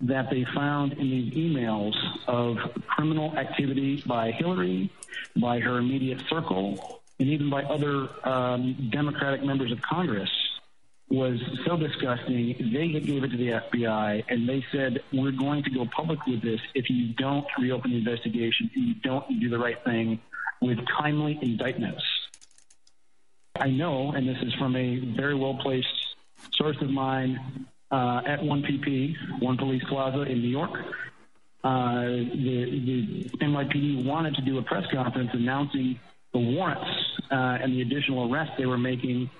that 0.00 0.30
they 0.30 0.44
found 0.54 0.92
in 0.94 1.10
these 1.10 1.32
emails 1.34 1.94
of 2.26 2.56
criminal 2.86 3.36
activity 3.36 4.02
by 4.06 4.32
Hillary, 4.32 4.90
by 5.40 5.60
her 5.60 5.78
immediate 5.78 6.20
circle, 6.28 7.00
and 7.20 7.28
even 7.28 7.50
by 7.50 7.62
other 7.62 8.08
um, 8.24 8.90
Democratic 8.92 9.44
members 9.44 9.70
of 9.70 9.80
Congress 9.82 10.30
was 11.08 11.40
so 11.66 11.76
disgusting. 11.76 12.54
They 12.72 12.88
gave 12.88 13.24
it 13.24 13.30
to 13.30 13.36
the 13.36 13.48
FBI 13.48 14.24
and 14.28 14.48
they 14.48 14.64
said, 14.72 15.00
We're 15.12 15.32
going 15.32 15.62
to 15.64 15.70
go 15.70 15.86
public 15.86 16.18
with 16.26 16.42
this 16.42 16.60
if 16.74 16.90
you 16.90 17.14
don't 17.14 17.46
reopen 17.58 17.92
the 17.92 17.98
investigation 17.98 18.70
and 18.74 18.88
you 18.88 18.94
don't 19.02 19.40
do 19.40 19.48
the 19.48 19.58
right 19.58 19.82
thing 19.84 20.20
with 20.60 20.78
timely 21.00 21.38
indictments. 21.40 22.02
I 23.56 23.70
know, 23.70 24.12
and 24.12 24.28
this 24.28 24.36
is 24.42 24.54
from 24.54 24.76
a 24.76 24.98
very 25.16 25.34
well 25.34 25.58
placed 25.62 25.88
source 26.52 26.76
of 26.80 26.90
mine 26.90 27.66
uh, 27.90 28.20
at 28.26 28.40
1PP, 28.40 29.40
One 29.40 29.56
Police 29.56 29.82
Plaza 29.88 30.22
in 30.22 30.40
New 30.40 30.48
York. 30.48 30.70
Uh, 31.64 32.02
the, 32.02 33.28
the 33.30 33.38
NYPD 33.38 34.04
wanted 34.04 34.34
to 34.36 34.42
do 34.42 34.58
a 34.58 34.62
press 34.62 34.84
conference 34.92 35.30
announcing 35.32 35.98
the 36.32 36.38
warrants 36.38 36.88
uh, 37.30 37.58
and 37.60 37.72
the 37.72 37.82
additional 37.82 38.32
arrests 38.32 38.54
they 38.58 38.66
were 38.66 38.78
making 38.78 39.30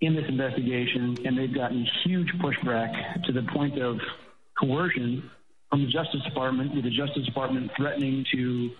in 0.00 0.14
this 0.14 0.24
investigation, 0.28 1.16
and 1.24 1.38
they've 1.38 1.54
gotten 1.54 1.86
huge 2.04 2.28
pushback 2.34 3.22
to 3.24 3.32
the 3.32 3.42
point 3.42 3.80
of 3.80 3.98
coercion 4.58 5.30
from 5.70 5.84
the 5.84 5.90
Justice 5.90 6.22
Department, 6.22 6.74
with 6.74 6.84
the 6.84 6.90
Justice 6.90 7.24
Department 7.24 7.70
threatening 7.76 8.24
to 8.32 8.70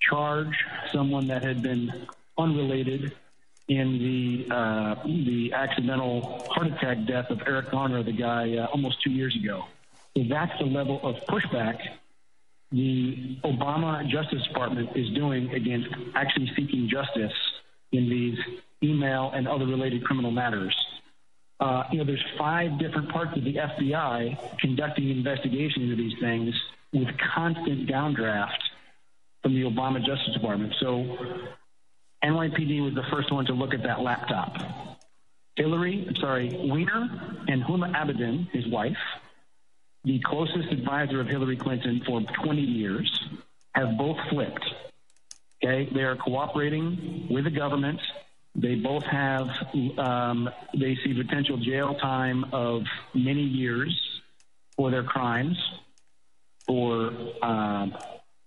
charge 0.00 0.54
someone 0.92 1.26
that 1.28 1.42
had 1.42 1.62
been 1.62 2.06
unrelated 2.38 3.12
in 3.68 3.98
the 3.98 4.54
uh, 4.54 4.94
the 5.04 5.52
accidental 5.52 6.46
heart 6.50 6.68
attack 6.68 7.06
death 7.06 7.30
of 7.30 7.40
Eric 7.46 7.70
Garner, 7.70 8.02
the 8.02 8.12
guy 8.12 8.56
uh, 8.56 8.66
almost 8.66 9.02
two 9.02 9.10
years 9.10 9.36
ago. 9.36 9.64
So 10.16 10.24
that's 10.28 10.52
the 10.58 10.66
level 10.66 11.00
of 11.02 11.16
pushback 11.26 11.78
the 12.72 13.36
Obama 13.44 14.08
Justice 14.08 14.42
Department 14.48 14.96
is 14.96 15.10
doing 15.10 15.52
against 15.52 15.88
actually 16.14 16.50
seeking 16.56 16.88
justice 16.88 17.32
in 17.92 18.08
these 18.08 18.38
email 18.82 19.30
and 19.34 19.46
other 19.46 19.66
related 19.66 20.02
criminal 20.04 20.30
matters. 20.30 20.74
Uh, 21.60 21.84
you 21.92 21.98
know, 21.98 22.04
there's 22.04 22.24
five 22.38 22.78
different 22.78 23.10
parts 23.10 23.36
of 23.36 23.44
the 23.44 23.54
FBI 23.54 24.58
conducting 24.58 25.10
investigations 25.10 25.84
into 25.84 25.96
these 25.96 26.18
things 26.18 26.54
with 26.92 27.08
constant 27.34 27.88
downdraft 27.88 28.58
from 29.42 29.54
the 29.54 29.62
Obama 29.62 29.98
Justice 30.04 30.32
Department. 30.32 30.72
So 30.80 31.18
NYPD 32.24 32.84
was 32.84 32.94
the 32.94 33.04
first 33.10 33.32
one 33.32 33.44
to 33.46 33.52
look 33.52 33.74
at 33.74 33.82
that 33.82 34.00
laptop. 34.00 34.56
Hillary, 35.56 36.06
I'm 36.08 36.16
sorry, 36.16 36.50
Weiner 36.54 37.36
and 37.48 37.62
Huma 37.62 37.92
Abedin, 37.94 38.48
his 38.50 38.66
wife, 38.68 38.96
the 40.04 40.20
closest 40.24 40.72
advisor 40.72 41.20
of 41.20 41.26
Hillary 41.26 41.56
Clinton 41.56 42.02
for 42.06 42.22
20 42.44 42.60
years, 42.60 43.28
have 43.74 43.96
both 43.98 44.16
flipped. 44.30 44.64
Okay, 45.62 45.88
they 45.94 46.00
are 46.00 46.16
cooperating 46.16 47.28
with 47.30 47.44
the 47.44 47.50
government. 47.50 48.00
They 48.54 48.74
both 48.74 49.04
have, 49.04 49.48
um, 49.98 50.48
they 50.74 50.96
see 51.04 51.14
potential 51.14 51.56
jail 51.56 51.94
time 51.94 52.44
of 52.52 52.82
many 53.14 53.42
years 53.42 53.98
for 54.76 54.90
their 54.90 55.04
crimes, 55.04 55.56
for 56.66 57.12
uh, 57.42 57.86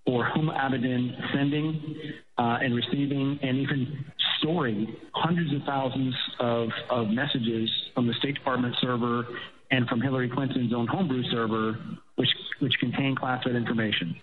or 0.05 0.29
Huma 0.35 0.55
Abedin 0.57 1.09
sending 1.33 1.95
uh, 2.37 2.57
and 2.61 2.75
receiving 2.75 3.39
and 3.41 3.57
even 3.57 4.05
storing 4.39 4.95
hundreds 5.13 5.53
of 5.53 5.61
thousands 5.65 6.13
of, 6.39 6.69
of 6.89 7.09
messages 7.09 7.69
from 7.93 8.07
the 8.07 8.13
State 8.19 8.35
Department 8.35 8.75
server 8.81 9.25
and 9.71 9.87
from 9.87 10.01
Hillary 10.01 10.29
Clinton's 10.29 10.73
own 10.73 10.87
homebrew 10.87 11.23
server, 11.31 11.77
which, 12.15 12.29
which 12.59 12.73
contain 12.79 13.15
classified 13.15 13.55
information. 13.55 14.15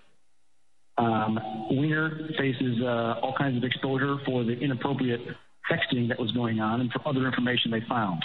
Um, 0.99 1.39
Weiner 1.71 2.29
faces 2.39 2.81
uh, 2.83 3.21
all 3.23 3.35
kinds 3.37 3.57
of 3.57 3.65
exposure 3.65 4.17
for 4.25 4.45
the 4.45 4.53
inappropriate 4.53 5.21
texting 5.71 6.09
that 6.09 6.19
was 6.19 6.31
going 6.33 6.61
on 6.61 6.81
and 6.81 6.93
for 6.93 7.07
other 7.09 7.27
information 7.27 7.71
they 7.71 7.83
found. 7.89 8.23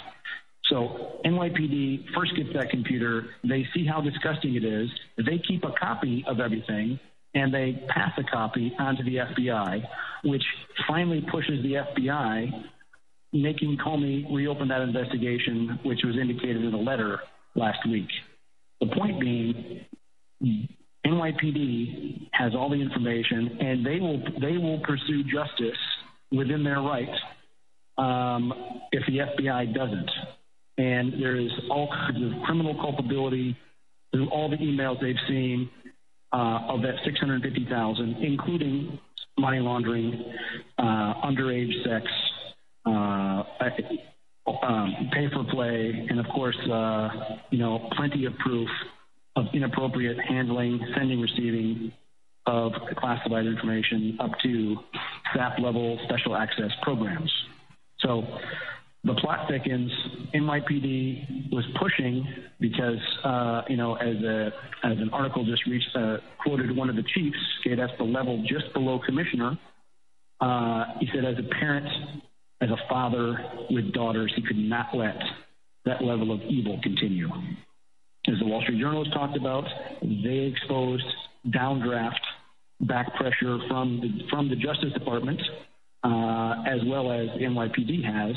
So 0.69 1.21
NYPD 1.25 2.13
first 2.13 2.35
gets 2.35 2.49
that 2.53 2.69
computer. 2.69 3.27
They 3.43 3.65
see 3.73 3.85
how 3.85 4.01
disgusting 4.01 4.55
it 4.55 4.65
is. 4.65 4.89
They 5.17 5.41
keep 5.47 5.63
a 5.63 5.71
copy 5.79 6.25
of 6.27 6.39
everything 6.39 6.99
and 7.37 7.53
they 7.53 7.79
pass 7.87 8.11
a 8.17 8.23
copy 8.23 8.73
onto 8.79 9.03
the 9.03 9.17
FBI, 9.17 9.83
which 10.23 10.43
finally 10.87 11.23
pushes 11.31 11.61
the 11.61 11.73
FBI, 11.73 12.49
making 13.31 13.77
Comey 13.85 14.25
reopen 14.33 14.67
that 14.69 14.81
investigation, 14.81 15.79
which 15.83 15.99
was 16.03 16.15
indicated 16.19 16.63
in 16.63 16.73
a 16.73 16.79
letter 16.79 17.19
last 17.55 17.77
week. 17.87 18.07
The 18.81 18.87
point 18.87 19.19
being, 19.19 19.85
NYPD 21.05 22.29
has 22.31 22.53
all 22.55 22.69
the 22.69 22.81
information, 22.81 23.57
and 23.59 23.85
they 23.85 23.99
will 23.99 24.19
they 24.41 24.57
will 24.57 24.79
pursue 24.79 25.23
justice 25.23 25.77
within 26.31 26.63
their 26.63 26.81
rights 26.81 27.17
um, 27.99 28.51
if 28.91 29.03
the 29.05 29.19
FBI 29.19 29.75
doesn't. 29.75 30.09
And 30.79 31.13
there 31.21 31.35
is 31.35 31.51
all 31.69 31.87
kinds 31.87 32.17
of 32.17 32.43
criminal 32.45 32.75
culpability 32.75 33.55
through 34.11 34.29
all 34.29 34.49
the 34.49 34.57
emails 34.57 34.99
they've 35.01 35.15
seen 35.27 35.69
of 36.33 36.81
that 36.81 36.95
650,000, 37.05 38.17
including 38.21 38.99
money 39.37 39.59
laundering, 39.59 40.23
uh, 40.77 41.13
underage 41.23 41.71
sex, 41.83 42.05
uh, 42.85 43.43
um, 44.63 45.09
pay 45.13 45.27
for 45.33 45.43
play, 45.51 46.07
and 46.09 46.19
of 46.19 46.25
course, 46.33 46.57
uh, 46.71 47.09
you 47.51 47.59
know, 47.59 47.89
plenty 47.95 48.25
of 48.25 48.33
proof 48.37 48.69
of 49.35 49.45
inappropriate 49.53 50.17
handling, 50.27 50.79
sending, 50.95 51.21
receiving 51.21 51.91
of 52.45 52.71
classified 52.97 53.45
information 53.45 54.17
up 54.21 54.31
to 54.41 54.77
staff 55.33 55.53
level 55.59 55.99
special 56.05 56.35
access 56.35 56.71
programs. 56.81 57.31
So 57.99 58.23
the 59.07 59.13
plot 59.15 59.47
thickens. 59.49 59.91
NYPD 60.35 61.51
was 61.51 61.65
pushing 61.79 62.27
because, 62.59 62.99
uh, 63.23 63.61
you 63.69 63.77
know, 63.77 63.95
as 63.95 64.15
a 64.23 64.51
as 64.83 64.97
an 64.99 65.09
article 65.11 65.45
just 65.45 65.65
reached 65.65 65.89
uh, 65.95 66.17
quoted 66.43 66.75
one 66.75 66.89
of 66.89 66.95
the 66.95 67.03
chiefs, 67.15 67.37
okay, 67.61 67.75
that's 67.75 67.93
the 67.97 68.03
level 68.03 68.43
just 68.47 68.71
below 68.73 68.99
commissioner. 69.05 69.57
Uh, 70.39 70.85
he 70.99 71.07
said, 71.13 71.25
as 71.25 71.35
a 71.39 71.55
parent, 71.55 71.87
as 72.61 72.69
a 72.69 72.77
father 72.89 73.37
with 73.69 73.91
daughters, 73.93 74.31
he 74.35 74.43
could 74.43 74.57
not 74.57 74.87
let 74.93 75.17
that 75.85 76.03
level 76.03 76.31
of 76.31 76.41
evil 76.41 76.79
continue. 76.83 77.27
As 78.27 78.35
the 78.39 78.45
Wall 78.45 78.61
Street 78.61 78.79
Journal 78.79 79.05
has 79.05 79.13
talked 79.13 79.37
about, 79.37 79.63
they 80.01 80.51
exposed 80.53 81.05
downdraft 81.47 82.19
back 82.81 83.15
pressure 83.15 83.57
from 83.67 84.01
the, 84.01 84.27
from 84.29 84.49
the 84.49 84.55
Justice 84.55 84.91
Department, 84.93 85.41
uh, 86.03 86.63
as 86.67 86.81
well 86.85 87.11
as 87.11 87.29
NYPD 87.39 88.03
has, 88.03 88.35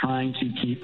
trying 0.00 0.32
to 0.34 0.62
keep 0.62 0.82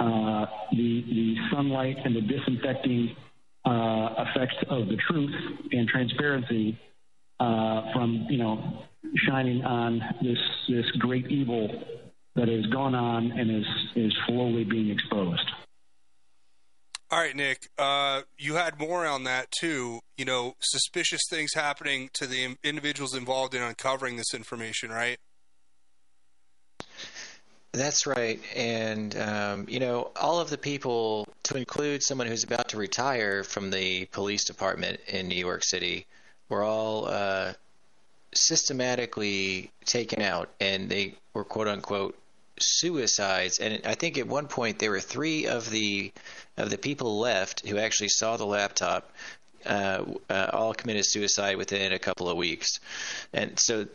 uh, 0.00 0.46
the 0.72 1.04
the 1.08 1.36
sunlight 1.52 1.96
and 2.04 2.14
the 2.14 2.20
disinfecting 2.20 3.16
uh, 3.64 4.24
effects 4.26 4.56
of 4.68 4.88
the 4.88 4.96
truth 5.08 5.34
and 5.72 5.88
transparency 5.88 6.78
uh, 7.40 7.82
from 7.92 8.26
you 8.28 8.38
know 8.38 8.84
shining 9.26 9.64
on 9.64 10.00
this 10.22 10.38
this 10.68 10.86
great 10.98 11.26
evil 11.28 11.68
that 12.34 12.48
has 12.48 12.66
gone 12.66 12.94
on 12.94 13.32
and 13.32 13.50
is 13.50 13.66
is 13.96 14.12
slowly 14.26 14.64
being 14.64 14.90
exposed. 14.90 15.50
All 17.10 17.18
right, 17.18 17.34
Nick. 17.34 17.70
Uh, 17.78 18.22
you 18.36 18.54
had 18.56 18.78
more 18.78 19.06
on 19.06 19.24
that 19.24 19.50
too. 19.50 20.00
You 20.16 20.26
know, 20.26 20.54
suspicious 20.60 21.22
things 21.30 21.54
happening 21.54 22.10
to 22.14 22.26
the 22.26 22.56
individuals 22.62 23.14
involved 23.14 23.54
in 23.54 23.62
uncovering 23.62 24.16
this 24.16 24.34
information, 24.34 24.90
right? 24.90 25.18
That's 27.72 28.06
right. 28.06 28.40
And, 28.56 29.16
um, 29.16 29.66
you 29.68 29.78
know, 29.78 30.10
all 30.20 30.40
of 30.40 30.50
the 30.50 30.58
people, 30.58 31.28
to 31.44 31.56
include 31.56 32.02
someone 32.02 32.26
who's 32.26 32.44
about 32.44 32.68
to 32.70 32.78
retire 32.78 33.44
from 33.44 33.70
the 33.70 34.06
police 34.06 34.44
department 34.44 35.00
in 35.06 35.28
New 35.28 35.36
York 35.36 35.64
City, 35.64 36.06
were 36.48 36.62
all 36.62 37.06
uh, 37.06 37.52
systematically 38.34 39.70
taken 39.84 40.22
out 40.22 40.48
and 40.60 40.88
they 40.88 41.14
were 41.34 41.44
quote 41.44 41.68
unquote 41.68 42.18
suicides. 42.58 43.58
And 43.58 43.86
I 43.86 43.94
think 43.94 44.18
at 44.18 44.26
one 44.26 44.48
point 44.48 44.78
there 44.78 44.90
were 44.90 45.00
three 45.00 45.46
of 45.46 45.70
the 45.70 46.12
of 46.56 46.70
the 46.70 46.78
people 46.78 47.18
left 47.18 47.66
who 47.66 47.78
actually 47.78 48.08
saw 48.08 48.36
the 48.36 48.46
laptop 48.46 49.10
uh, 49.66 50.04
uh, 50.28 50.50
all 50.52 50.74
committed 50.74 51.04
suicide 51.04 51.56
within 51.56 51.92
a 51.92 51.98
couple 51.98 52.28
of 52.28 52.36
weeks. 52.36 52.80
And 53.32 53.58
so 53.58 53.86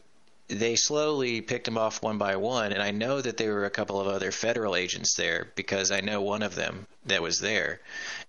they 0.54 0.76
slowly 0.76 1.42
picked 1.42 1.66
them 1.66 1.78
off 1.78 2.02
one 2.02 2.18
by 2.18 2.36
one, 2.36 2.72
and 2.72 2.82
I 2.82 2.92
know 2.92 3.20
that 3.22 3.38
there 3.38 3.54
were 3.54 3.66
a 3.66 3.70
couple 3.70 4.00
of 4.00 4.08
other 4.08 4.32
federal 4.32 4.76
agents 4.76 5.16
there 5.16 5.48
because 5.56 5.92
I 5.92 6.02
know 6.02 6.22
one 6.22 6.44
of 6.44 6.56
them 6.56 6.88
that 7.06 7.22
was 7.22 7.40
there, 7.40 7.80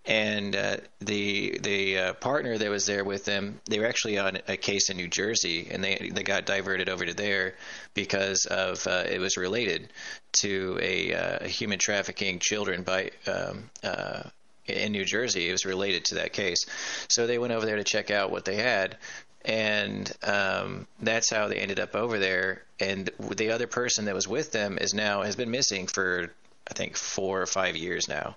and 0.05 0.55
uh, 0.55 0.77
the 1.01 1.59
the 1.63 1.99
uh, 1.99 2.13
partner 2.15 2.59
that 2.59 2.71
was 2.71 2.87
there 2.87 3.05
with 3.05 3.25
them, 3.25 3.61
they 3.69 3.79
were 3.79 3.87
actually 3.87 4.19
on 4.19 4.39
a 4.49 4.57
case 4.57 4.91
in 4.91 4.97
New 4.97 5.09
Jersey, 5.09 5.69
and 5.71 5.83
they 5.83 6.11
they 6.13 6.23
got 6.23 6.47
diverted 6.47 6.89
over 6.89 7.05
to 7.07 7.15
there 7.15 7.55
because 7.95 8.47
of 8.47 8.87
uh, 8.87 9.05
it 9.09 9.21
was 9.21 9.37
related 9.37 9.93
to 10.41 10.79
a, 10.81 11.15
uh, 11.15 11.45
human 11.47 11.79
trafficking 11.79 12.39
children 12.41 12.83
by. 12.83 13.11
Um, 13.27 13.71
uh, 13.83 14.23
in 14.67 14.93
New 14.93 15.05
Jersey, 15.05 15.51
it 15.51 15.53
was 15.53 15.67
related 15.67 16.07
to 16.07 16.15
that 16.15 16.33
case. 16.33 16.65
So 17.11 17.27
they 17.27 17.39
went 17.39 17.53
over 17.53 17.67
there 17.67 17.77
to 17.77 17.85
check 17.85 18.11
out 18.11 18.31
what 18.31 18.47
they 18.47 18.57
had, 18.57 18.97
and 19.45 20.11
um, 20.23 20.87
that's 21.01 21.31
how 21.31 21.49
they 21.49 21.57
ended 21.57 21.79
up 21.79 21.95
over 21.95 22.19
there. 22.19 22.63
And 22.81 23.11
the 23.19 23.51
other 23.51 23.67
person 23.67 24.07
that 24.07 24.15
was 24.15 24.27
with 24.27 24.53
them 24.53 24.79
is 24.81 24.95
now 24.95 25.23
has 25.23 25.37
been 25.37 25.51
missing 25.51 25.87
for 25.87 26.31
I 26.69 26.73
think 26.73 26.97
four 26.97 27.43
or 27.43 27.47
five 27.47 27.77
years 27.77 28.09
now. 28.09 28.37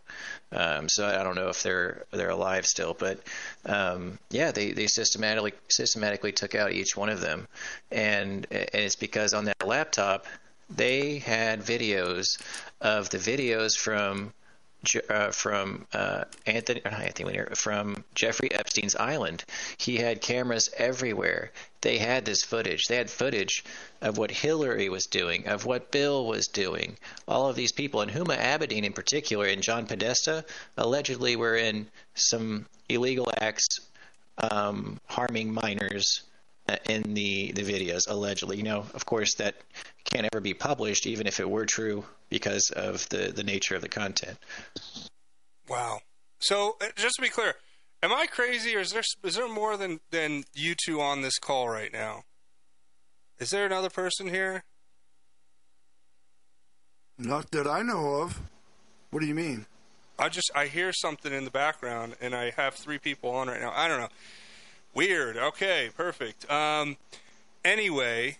Um, 0.51 0.89
so 0.89 1.07
I 1.07 1.23
don't 1.23 1.35
know 1.35 1.47
if 1.47 1.63
they're 1.63 2.05
they're 2.11 2.29
alive 2.29 2.65
still, 2.65 2.93
but 2.93 3.19
um, 3.65 4.19
yeah, 4.29 4.51
they, 4.51 4.71
they 4.71 4.87
systematically 4.87 5.53
systematically 5.69 6.33
took 6.33 6.53
out 6.53 6.73
each 6.73 6.97
one 6.97 7.09
of 7.09 7.21
them, 7.21 7.47
and 7.89 8.45
and 8.51 8.69
it's 8.73 8.97
because 8.97 9.33
on 9.33 9.45
that 9.45 9.65
laptop 9.65 10.25
they 10.69 11.19
had 11.19 11.61
videos 11.61 12.41
of 12.81 13.09
the 13.09 13.17
videos 13.17 13.77
from 13.77 14.33
uh, 15.09 15.31
from 15.31 15.85
uh, 15.93 16.23
Anthony, 16.45 16.81
not 16.83 17.01
Anthony 17.01 17.25
Weiner, 17.25 17.49
from 17.55 18.03
Jeffrey 18.15 18.51
Epstein's 18.51 18.95
island. 18.95 19.43
He 19.77 19.97
had 19.97 20.21
cameras 20.21 20.69
everywhere. 20.77 21.51
They 21.81 21.97
had 21.97 22.25
this 22.25 22.43
footage. 22.43 22.85
They 22.87 22.95
had 22.95 23.09
footage 23.09 23.63
of 24.01 24.17
what 24.17 24.31
Hillary 24.31 24.89
was 24.89 25.05
doing, 25.05 25.47
of 25.47 25.65
what 25.65 25.91
Bill 25.91 26.25
was 26.25 26.47
doing. 26.47 26.97
All 27.27 27.49
of 27.49 27.55
these 27.55 27.71
people, 27.71 28.01
and 28.01 28.11
Huma 28.11 28.37
Abedin 28.37 28.83
in 28.83 28.93
particular, 28.93 29.45
and 29.45 29.61
John 29.61 29.85
Podesta, 29.87 30.45
allegedly 30.77 31.35
were 31.35 31.55
in 31.55 31.87
some 32.15 32.65
illegal 32.89 33.31
acts 33.39 33.67
um, 34.37 34.99
harming 35.07 35.53
minors 35.53 36.21
in 36.89 37.13
the, 37.13 37.51
the 37.51 37.63
videos, 37.63 38.09
allegedly. 38.09 38.57
You 38.57 38.63
know, 38.63 38.85
of 38.93 39.05
course, 39.05 39.35
that 39.35 39.55
can't 40.05 40.27
ever 40.31 40.41
be 40.41 40.53
published, 40.53 41.07
even 41.07 41.27
if 41.27 41.39
it 41.39 41.49
were 41.49 41.65
true, 41.65 42.05
because 42.29 42.69
of 42.71 43.07
the, 43.09 43.31
the 43.35 43.43
nature 43.43 43.75
of 43.75 43.81
the 43.81 43.89
content. 43.89 44.37
Wow. 45.67 45.99
So, 46.39 46.77
uh, 46.81 46.87
just 46.95 47.15
to 47.15 47.21
be 47.21 47.29
clear, 47.29 47.55
am 48.03 48.13
I 48.13 48.27
crazy, 48.27 48.75
or 48.75 48.79
is 48.79 48.91
there 48.91 49.03
is 49.23 49.35
there 49.35 49.49
more 49.49 49.75
than 49.77 49.99
than 50.11 50.43
you 50.53 50.75
two 50.75 51.01
on 51.01 51.21
this 51.21 51.39
call 51.39 51.67
right 51.69 51.91
now? 51.91 52.23
Is 53.39 53.49
there 53.49 53.65
another 53.65 53.89
person 53.89 54.27
here? 54.29 54.63
Not 57.17 57.51
that 57.51 57.67
I 57.67 57.81
know 57.81 58.21
of. 58.21 58.39
What 59.09 59.21
do 59.21 59.25
you 59.25 59.35
mean? 59.35 59.65
I 60.19 60.29
just 60.29 60.51
I 60.55 60.65
hear 60.65 60.93
something 60.93 61.33
in 61.33 61.45
the 61.45 61.51
background, 61.51 62.15
and 62.21 62.35
I 62.35 62.51
have 62.51 62.75
three 62.75 62.97
people 62.97 63.31
on 63.31 63.47
right 63.47 63.61
now. 63.61 63.71
I 63.75 63.87
don't 63.87 63.99
know. 63.99 64.09
Weird. 64.97 65.37
Okay, 65.37 65.91
perfect. 65.95 66.49
Um, 66.49 66.97
anyway, 67.63 68.37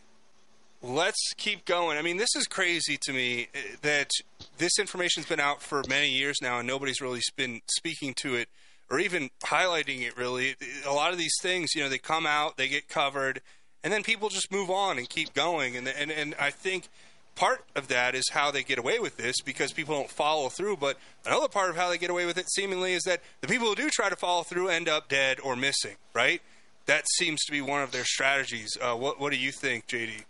let's 0.81 1.21
keep 1.37 1.65
going. 1.65 1.99
I 1.99 2.01
mean, 2.01 2.17
this 2.17 2.35
is 2.35 2.47
crazy 2.47 2.97
to 3.03 3.13
me 3.13 3.49
eh, 3.53 3.59
that 3.83 4.09
this 4.57 4.79
information's 4.79 5.27
been 5.27 5.39
out 5.39 5.61
for 5.61 5.83
many 5.87 6.09
years 6.09 6.37
now, 6.41 6.57
and 6.57 6.67
nobody's 6.67 6.99
really 6.99 7.21
been 7.35 7.61
speaking 7.67 8.15
to 8.23 8.33
it 8.33 8.49
or 8.89 8.99
even 8.99 9.29
highlighting 9.43 10.01
it. 10.01 10.17
Really, 10.17 10.55
a 10.83 10.91
lot 10.91 11.11
of 11.11 11.19
these 11.19 11.35
things, 11.43 11.75
you 11.75 11.83
know, 11.83 11.89
they 11.89 11.99
come 11.99 12.25
out, 12.25 12.57
they 12.57 12.67
get 12.67 12.87
covered, 12.87 13.41
and 13.83 13.93
then 13.93 14.01
people 14.01 14.29
just 14.29 14.51
move 14.51 14.71
on 14.71 14.97
and 14.97 15.07
keep 15.07 15.35
going. 15.35 15.77
And 15.77 15.87
and 15.87 16.09
and 16.09 16.33
I 16.39 16.49
think 16.49 16.89
part 17.37 17.63
of 17.75 17.87
that 17.87 18.15
is 18.15 18.25
how 18.31 18.51
they 18.51 18.63
get 18.63 18.79
away 18.79 18.99
with 18.99 19.15
this 19.15 19.35
because 19.45 19.71
people 19.71 19.95
don't 19.95 20.09
follow 20.09 20.49
through. 20.49 20.77
But 20.77 20.97
another 21.25 21.47
part 21.47 21.69
of 21.69 21.77
how 21.77 21.89
they 21.89 21.97
get 21.97 22.09
away 22.09 22.25
with 22.25 22.37
it, 22.37 22.49
seemingly, 22.51 22.93
is 22.93 23.03
that 23.03 23.21
the 23.39 23.47
people 23.47 23.67
who 23.67 23.75
do 23.75 23.89
try 23.89 24.09
to 24.09 24.15
follow 24.15 24.43
through 24.43 24.69
end 24.69 24.89
up 24.89 25.07
dead 25.07 25.39
or 25.41 25.55
missing. 25.55 25.95
Right? 26.13 26.41
That 26.87 27.05
seems 27.17 27.39
to 27.45 27.51
be 27.51 27.61
one 27.61 27.81
of 27.81 27.91
their 27.91 28.03
strategies. 28.03 28.75
Uh, 28.81 28.95
what 28.95 29.19
What 29.19 29.31
do 29.31 29.37
you 29.37 29.51
think, 29.51 29.87
JD? 29.87 30.23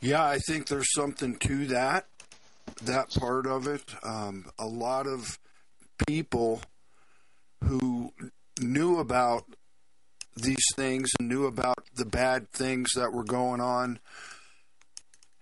Yeah, 0.00 0.24
I 0.24 0.38
think 0.38 0.68
there's 0.68 0.92
something 0.92 1.36
to 1.36 1.66
that, 1.68 2.06
that 2.82 3.14
part 3.14 3.46
of 3.46 3.66
it. 3.66 3.94
Um, 4.02 4.50
a 4.58 4.66
lot 4.66 5.06
of 5.06 5.38
people 6.06 6.60
who 7.62 8.12
knew 8.60 8.98
about 8.98 9.44
these 10.36 10.64
things 10.74 11.08
and 11.18 11.28
knew 11.28 11.46
about 11.46 11.84
the 11.94 12.04
bad 12.04 12.50
things 12.50 12.90
that 12.94 13.12
were 13.12 13.24
going 13.24 13.60
on 13.60 13.98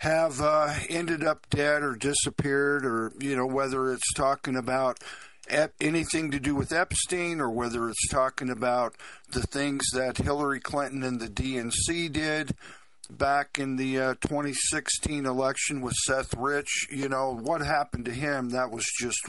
have 0.03 0.41
uh, 0.41 0.75
ended 0.89 1.23
up 1.23 1.49
dead 1.49 1.85
or 1.85 1.95
disappeared, 1.95 2.85
or 2.85 3.13
you 3.21 3.37
know 3.37 3.47
whether 3.47 3.93
it's 3.93 4.13
talking 4.15 4.57
about 4.57 4.99
ep- 5.49 5.75
anything 5.81 6.33
to 6.33 6.41
do 6.41 6.57
with 6.57 6.73
Epstein 6.73 7.41
or 7.41 7.49
whether 7.49 7.89
it's 7.89 8.09
talking 8.09 8.51
about 8.51 8.97
the 9.31 9.43
things 9.43 9.85
that 9.93 10.17
Hillary 10.17 10.59
Clinton 10.59 11.05
and 11.05 11.21
the 11.21 11.29
DNC 11.29 12.11
did 12.11 12.57
back 13.09 13.61
in 13.61 13.77
the 13.77 14.01
uh, 14.01 14.15
2016 14.23 15.25
election 15.25 15.81
with 15.81 15.95
Seth 15.95 16.35
Rich. 16.37 16.89
You 16.91 17.09
know 17.09 17.33
what 17.33 17.61
happened 17.61 18.07
to 18.07 18.13
him? 18.13 18.51
That 18.51 18.73
was 18.73 18.85
just 18.99 19.21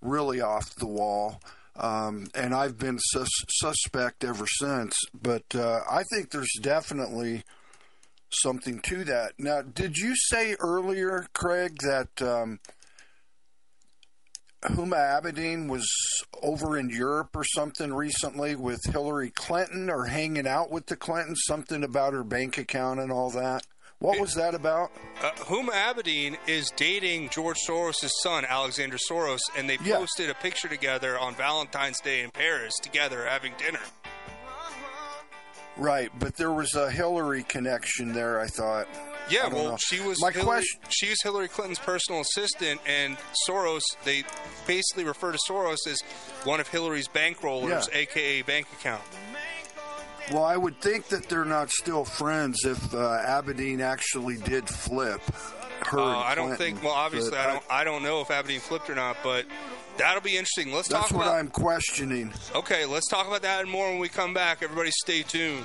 really 0.00 0.40
off 0.40 0.76
the 0.76 0.86
wall. 0.86 1.40
Um, 1.74 2.28
and 2.36 2.54
I've 2.54 2.78
been 2.78 3.00
sus- 3.00 3.44
suspect 3.50 4.22
ever 4.22 4.46
since. 4.46 4.94
But 5.12 5.56
uh, 5.56 5.80
I 5.90 6.04
think 6.12 6.30
there's 6.30 6.54
definitely 6.62 7.42
something 8.42 8.80
to 8.80 9.04
that. 9.04 9.32
Now, 9.38 9.62
did 9.62 9.96
you 9.96 10.14
say 10.16 10.54
earlier, 10.60 11.26
Craig, 11.34 11.76
that 11.82 12.22
um, 12.22 12.60
Huma 14.64 15.20
Abedin 15.22 15.68
was 15.68 15.86
over 16.42 16.76
in 16.78 16.90
Europe 16.90 17.30
or 17.36 17.44
something 17.44 17.92
recently 17.92 18.56
with 18.56 18.80
Hillary 18.90 19.30
Clinton 19.30 19.88
or 19.90 20.06
hanging 20.06 20.46
out 20.46 20.70
with 20.70 20.86
the 20.86 20.96
Clintons? 20.96 21.42
Something 21.46 21.84
about 21.84 22.12
her 22.14 22.24
bank 22.24 22.58
account 22.58 23.00
and 23.00 23.12
all 23.12 23.30
that. 23.30 23.64
What 23.98 24.20
was 24.20 24.34
that 24.34 24.54
about? 24.54 24.90
Uh, 25.22 25.30
Huma 25.36 25.70
Abedin 25.70 26.36
is 26.46 26.70
dating 26.76 27.30
George 27.30 27.56
Soros' 27.66 28.10
son, 28.22 28.44
Alexander 28.46 28.98
Soros, 28.98 29.40
and 29.56 29.70
they 29.70 29.78
Yeah. 29.82 29.96
posted 29.96 30.28
a 30.28 30.34
picture 30.34 30.68
together 30.68 31.18
on 31.18 31.34
Valentine's 31.34 32.00
Day 32.00 32.20
in 32.22 32.30
Paris 32.30 32.74
together 32.82 33.24
having 33.26 33.54
dinner. 33.56 33.80
Right, 35.78 36.10
but 36.18 36.36
there 36.36 36.52
was 36.52 36.74
a 36.74 36.90
Hillary 36.90 37.42
connection 37.42 38.12
there. 38.14 38.40
I 38.40 38.46
thought. 38.46 38.88
Yeah, 39.28 39.46
I 39.46 39.48
well, 39.48 39.70
know. 39.72 39.76
she 39.78 40.00
was 40.00 40.20
My 40.22 40.30
Hillary, 40.30 40.46
question. 40.46 40.80
she 40.88 41.08
was 41.10 41.18
Hillary 41.22 41.48
Clinton's 41.48 41.80
personal 41.80 42.20
assistant, 42.20 42.80
and 42.86 43.16
Soros. 43.48 43.82
They 44.04 44.24
basically 44.66 45.04
refer 45.04 45.32
to 45.32 45.38
Soros 45.48 45.78
as 45.88 46.00
one 46.44 46.60
of 46.60 46.68
Hillary's 46.68 47.08
bankrollers, 47.08 47.88
Yeah. 47.92 47.98
aka 47.98 48.42
bank 48.42 48.68
account. 48.78 49.02
Well, 50.32 50.44
I 50.44 50.56
would 50.56 50.80
think 50.80 51.08
that 51.08 51.28
they're 51.28 51.44
not 51.44 51.70
still 51.70 52.04
friends 52.04 52.64
if 52.64 52.92
uh, 52.94 52.98
Aberdeen 53.26 53.80
actually 53.80 54.36
did 54.38 54.68
flip 54.68 55.20
her. 55.86 56.00
Uh, 56.00 56.18
I 56.18 56.34
don't 56.34 56.56
think. 56.56 56.82
Well, 56.82 56.92
obviously, 56.94 57.36
I 57.36 57.46
don't. 57.46 57.64
I 57.70 57.84
don't 57.84 58.02
know 58.02 58.20
if 58.22 58.30
Aberdeen 58.30 58.60
flipped 58.60 58.88
or 58.90 58.94
not, 58.94 59.16
but 59.22 59.44
that'll 59.98 60.22
be 60.22 60.32
interesting. 60.36 60.72
Let's 60.72 60.88
talk. 60.88 61.02
That's 61.02 61.12
what. 61.12 61.28
I'm 61.28 61.48
questioning. 61.48 62.32
Okay, 62.54 62.84
let's 62.86 63.08
talk 63.08 63.26
about 63.26 63.42
that 63.42 63.62
and 63.62 63.70
more 63.70 63.88
when 63.90 63.98
we 63.98 64.08
come 64.08 64.34
back. 64.34 64.62
Everybody, 64.62 64.90
stay 64.90 65.22
tuned. 65.22 65.64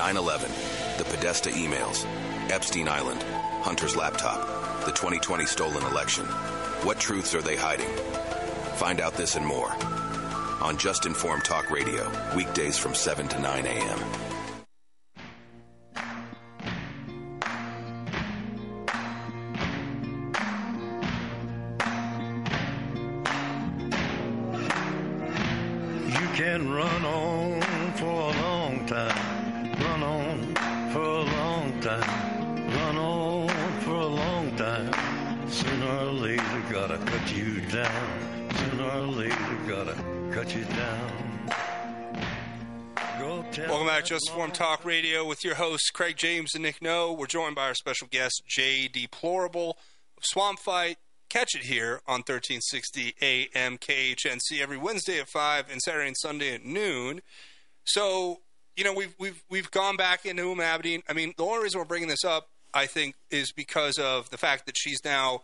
9 0.00 0.16
11, 0.16 0.50
the 0.96 1.04
Podesta 1.04 1.50
emails, 1.50 2.06
Epstein 2.50 2.88
Island, 2.88 3.22
Hunter's 3.60 3.94
laptop, 3.94 4.46
the 4.86 4.92
2020 4.92 5.44
stolen 5.44 5.84
election. 5.84 6.24
What 6.84 6.98
truths 6.98 7.34
are 7.34 7.42
they 7.42 7.54
hiding? 7.54 7.90
Find 8.76 8.98
out 9.02 9.12
this 9.12 9.36
and 9.36 9.44
more 9.44 9.70
on 10.62 10.78
Just 10.78 11.04
Informed 11.04 11.44
Talk 11.44 11.70
Radio, 11.70 12.10
weekdays 12.34 12.78
from 12.78 12.94
7 12.94 13.28
to 13.28 13.40
9 13.40 13.66
a.m. 13.66 13.98
You 26.06 26.28
can 26.32 26.72
run 26.72 27.04
on 27.04 27.92
for 27.98 28.06
a 28.06 28.42
long 28.42 28.86
time. 28.86 29.29
Long 31.80 32.00
time. 32.00 32.66
Run 32.74 32.96
on 32.98 33.80
for 33.80 33.94
a 33.94 34.06
long 34.06 34.54
time. 34.56 35.48
Sooner 35.48 35.86
or 35.86 36.12
later, 36.12 36.62
gotta 36.70 36.98
cut 36.98 37.34
you 37.34 37.60
down. 37.72 38.50
Sooner 38.54 38.84
or 38.84 39.06
later, 39.06 39.58
gotta 39.66 39.94
cut 40.30 40.54
you 40.54 40.64
down. 40.64 41.50
Welcome 43.18 43.86
back 43.86 44.04
to 44.04 44.10
Just 44.10 44.28
Informed 44.28 44.52
Talk 44.52 44.84
Radio 44.84 45.24
with 45.24 45.42
your 45.42 45.54
hosts 45.54 45.88
Craig 45.90 46.18
James 46.18 46.54
and 46.54 46.64
Nick 46.64 46.82
No. 46.82 47.14
We're 47.14 47.26
joined 47.26 47.54
by 47.54 47.68
our 47.68 47.74
special 47.74 48.08
guest 48.10 48.42
Jay 48.46 48.86
Deplorable 48.86 49.78
of 50.18 50.24
Swamp 50.24 50.58
Fight. 50.58 50.98
Catch 51.30 51.54
it 51.54 51.62
here 51.62 52.02
on 52.06 52.20
1360 52.20 53.14
AM 53.22 53.78
KHNC 53.78 54.60
every 54.60 54.76
Wednesday 54.76 55.18
at 55.18 55.28
five 55.28 55.70
and 55.70 55.80
Saturday 55.80 56.08
and 56.08 56.16
Sunday 56.18 56.54
at 56.54 56.62
noon. 56.62 57.22
So 57.84 58.40
you 58.76 58.84
know 58.84 58.92
we've 58.94 59.14
we've 59.18 59.42
we've 59.50 59.70
gone 59.70 59.96
back 59.96 60.26
into 60.26 60.42
Huma 60.42 60.62
Abedin. 60.62 61.02
I 61.08 61.12
mean, 61.12 61.34
the 61.36 61.44
only 61.44 61.62
reason 61.62 61.78
we're 61.78 61.84
bringing 61.84 62.08
this 62.08 62.24
up, 62.24 62.48
I 62.72 62.86
think, 62.86 63.14
is 63.30 63.52
because 63.52 63.98
of 63.98 64.30
the 64.30 64.38
fact 64.38 64.66
that 64.66 64.76
she's 64.76 65.04
now, 65.04 65.42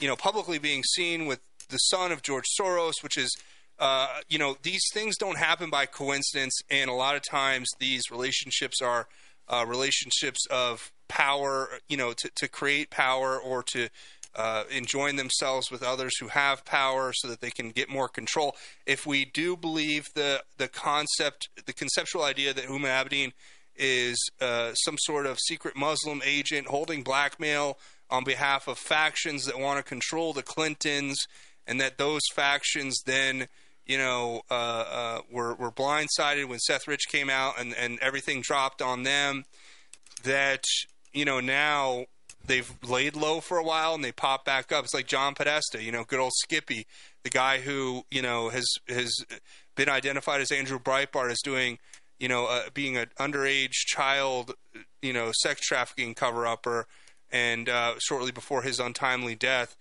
you 0.00 0.08
know, 0.08 0.16
publicly 0.16 0.58
being 0.58 0.82
seen 0.84 1.26
with 1.26 1.40
the 1.68 1.78
son 1.78 2.12
of 2.12 2.22
George 2.22 2.44
Soros, 2.58 3.02
which 3.02 3.16
is 3.16 3.36
uh, 3.78 4.08
you 4.28 4.38
know, 4.38 4.56
these 4.62 4.82
things 4.92 5.16
don't 5.16 5.38
happen 5.38 5.70
by 5.70 5.86
coincidence, 5.86 6.60
and 6.70 6.90
a 6.90 6.94
lot 6.94 7.14
of 7.14 7.22
times 7.22 7.68
these 7.78 8.10
relationships 8.10 8.82
are 8.82 9.06
uh, 9.48 9.64
relationships 9.66 10.46
of 10.50 10.90
power, 11.08 11.68
you 11.88 11.96
know, 11.96 12.12
to, 12.12 12.30
to 12.34 12.48
create 12.48 12.90
power 12.90 13.38
or 13.38 13.62
to 13.62 13.88
uh, 14.34 14.64
themselves 15.16 15.70
with 15.70 15.82
others 15.82 16.16
who 16.18 16.28
have 16.28 16.64
power 16.64 17.12
so 17.14 17.28
that 17.28 17.40
they 17.40 17.50
can 17.50 17.70
get 17.70 17.88
more 17.88 18.08
control. 18.08 18.56
If 18.86 19.06
we 19.06 19.24
do 19.24 19.56
believe 19.56 20.06
the 20.14 20.42
the 20.56 20.68
concept, 20.68 21.48
the 21.66 21.72
conceptual 21.72 22.22
idea 22.22 22.52
that 22.54 22.64
Huma 22.64 23.04
Abedin 23.04 23.32
is 23.76 24.16
uh, 24.40 24.74
some 24.74 24.96
sort 24.98 25.26
of 25.26 25.38
secret 25.38 25.76
Muslim 25.76 26.20
agent 26.24 26.66
holding 26.66 27.02
blackmail 27.02 27.78
on 28.10 28.24
behalf 28.24 28.68
of 28.68 28.78
factions 28.78 29.44
that 29.44 29.58
want 29.58 29.78
to 29.78 29.88
control 29.88 30.32
the 30.32 30.42
Clintons, 30.42 31.18
and 31.66 31.80
that 31.80 31.98
those 31.98 32.22
factions 32.34 33.00
then 33.06 33.48
you 33.88 33.96
know, 33.96 34.42
uh, 34.50 34.54
uh, 34.54 35.20
were, 35.30 35.54
were 35.54 35.72
blindsided 35.72 36.44
when 36.44 36.58
Seth 36.58 36.86
Rich 36.86 37.08
came 37.08 37.30
out 37.30 37.58
and, 37.58 37.74
and 37.74 37.98
everything 38.00 38.42
dropped 38.42 38.82
on 38.82 39.02
them. 39.02 39.44
That, 40.24 40.64
you 41.14 41.24
know, 41.24 41.40
now 41.40 42.04
they've 42.48 42.72
laid 42.82 43.14
low 43.14 43.40
for 43.40 43.58
a 43.58 43.62
while 43.62 43.94
and 43.94 44.02
they 44.02 44.12
pop 44.12 44.44
back 44.44 44.72
up. 44.72 44.84
It's 44.84 44.94
like 44.94 45.06
John 45.06 45.34
Podesta, 45.34 45.82
you 45.82 45.92
know, 45.92 46.04
good 46.04 46.18
old 46.18 46.32
Skippy, 46.34 46.86
the 47.22 47.30
guy 47.30 47.58
who, 47.58 48.04
you 48.10 48.22
know, 48.22 48.48
has, 48.48 48.66
has 48.88 49.12
been 49.76 49.88
identified 49.88 50.40
as 50.40 50.50
Andrew 50.50 50.78
Breitbart 50.78 51.30
as 51.30 51.40
doing, 51.42 51.78
you 52.18 52.28
know, 52.28 52.46
uh, 52.46 52.70
being 52.74 52.96
an 52.96 53.08
underage 53.18 53.72
child, 53.86 54.54
you 55.00 55.12
know, 55.12 55.30
sex 55.40 55.60
trafficking 55.60 56.14
cover 56.14 56.46
upper, 56.46 56.86
and 57.30 57.68
uh, 57.68 57.94
shortly 57.98 58.32
before 58.32 58.62
his 58.62 58.80
untimely 58.80 59.34
death, 59.34 59.76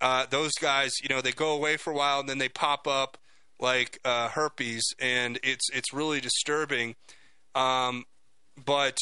uh, 0.00 0.26
those 0.30 0.52
guys, 0.60 0.94
you 1.02 1.08
know, 1.08 1.20
they 1.20 1.32
go 1.32 1.52
away 1.52 1.76
for 1.76 1.92
a 1.92 1.96
while 1.96 2.20
and 2.20 2.28
then 2.28 2.38
they 2.38 2.48
pop 2.48 2.86
up 2.86 3.18
like 3.60 4.00
uh, 4.04 4.28
herpes, 4.28 4.82
and 4.98 5.38
it's 5.42 5.68
it's 5.70 5.92
really 5.92 6.20
disturbing. 6.20 6.96
Um, 7.54 8.04
but 8.64 8.96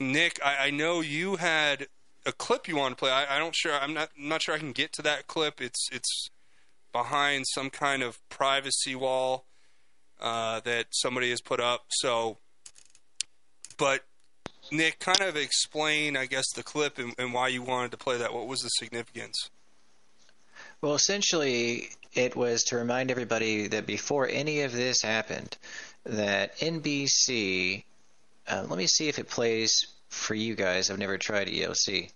Nick, 0.00 0.40
I, 0.44 0.66
I 0.66 0.70
know 0.70 1.00
you 1.00 1.36
had 1.36 1.86
a 2.26 2.32
clip 2.32 2.68
you 2.68 2.76
want 2.76 2.92
to 2.92 2.96
play. 2.96 3.10
I, 3.10 3.36
I 3.36 3.38
don't 3.38 3.54
sure. 3.54 3.72
I'm 3.72 3.94
not 3.94 4.10
I'm 4.18 4.28
not 4.28 4.42
sure 4.42 4.54
I 4.54 4.58
can 4.58 4.72
get 4.72 4.92
to 4.94 5.02
that 5.02 5.26
clip. 5.26 5.60
It's 5.60 5.88
it's 5.92 6.30
behind 6.92 7.46
some 7.48 7.70
kind 7.70 8.02
of 8.02 8.18
privacy 8.28 8.94
wall 8.94 9.46
uh, 10.20 10.60
that 10.60 10.86
somebody 10.90 11.30
has 11.30 11.40
put 11.40 11.60
up. 11.60 11.86
So, 11.90 12.38
but 13.78 14.02
Nick, 14.70 14.98
kind 14.98 15.20
of 15.20 15.36
explain, 15.36 16.16
I 16.16 16.26
guess, 16.26 16.46
the 16.54 16.62
clip 16.62 16.98
and, 16.98 17.14
and 17.18 17.32
why 17.32 17.48
you 17.48 17.62
wanted 17.62 17.92
to 17.92 17.96
play 17.96 18.18
that. 18.18 18.34
What 18.34 18.46
was 18.46 18.60
the 18.60 18.68
significance? 18.68 19.50
Well, 20.80 20.94
essentially, 20.94 21.90
it 22.14 22.36
was 22.36 22.64
to 22.64 22.76
remind 22.76 23.10
everybody 23.10 23.68
that 23.68 23.86
before 23.86 24.28
any 24.28 24.62
of 24.62 24.72
this 24.72 25.02
happened, 25.02 25.56
that 26.04 26.56
NBC. 26.58 27.84
Uh, 28.48 28.64
let 28.68 28.78
me 28.78 28.86
see 28.86 29.08
if 29.08 29.18
it 29.18 29.28
plays 29.28 29.86
for 30.10 30.34
you 30.34 30.54
guys. 30.54 30.90
I've 30.90 30.98
never 30.98 31.16
tried 31.16 31.48
ELC. 31.48 32.10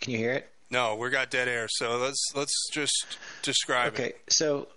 Can 0.00 0.12
you 0.12 0.18
hear 0.18 0.32
it? 0.32 0.50
No, 0.70 0.96
we 0.96 1.08
got 1.08 1.30
dead 1.30 1.48
air. 1.48 1.66
So 1.70 1.96
let's 1.96 2.22
let's 2.34 2.68
just 2.72 3.18
describe 3.42 3.94
Okay, 3.94 4.02
it. 4.02 4.06
Okay. 4.06 4.18
So 4.28 4.68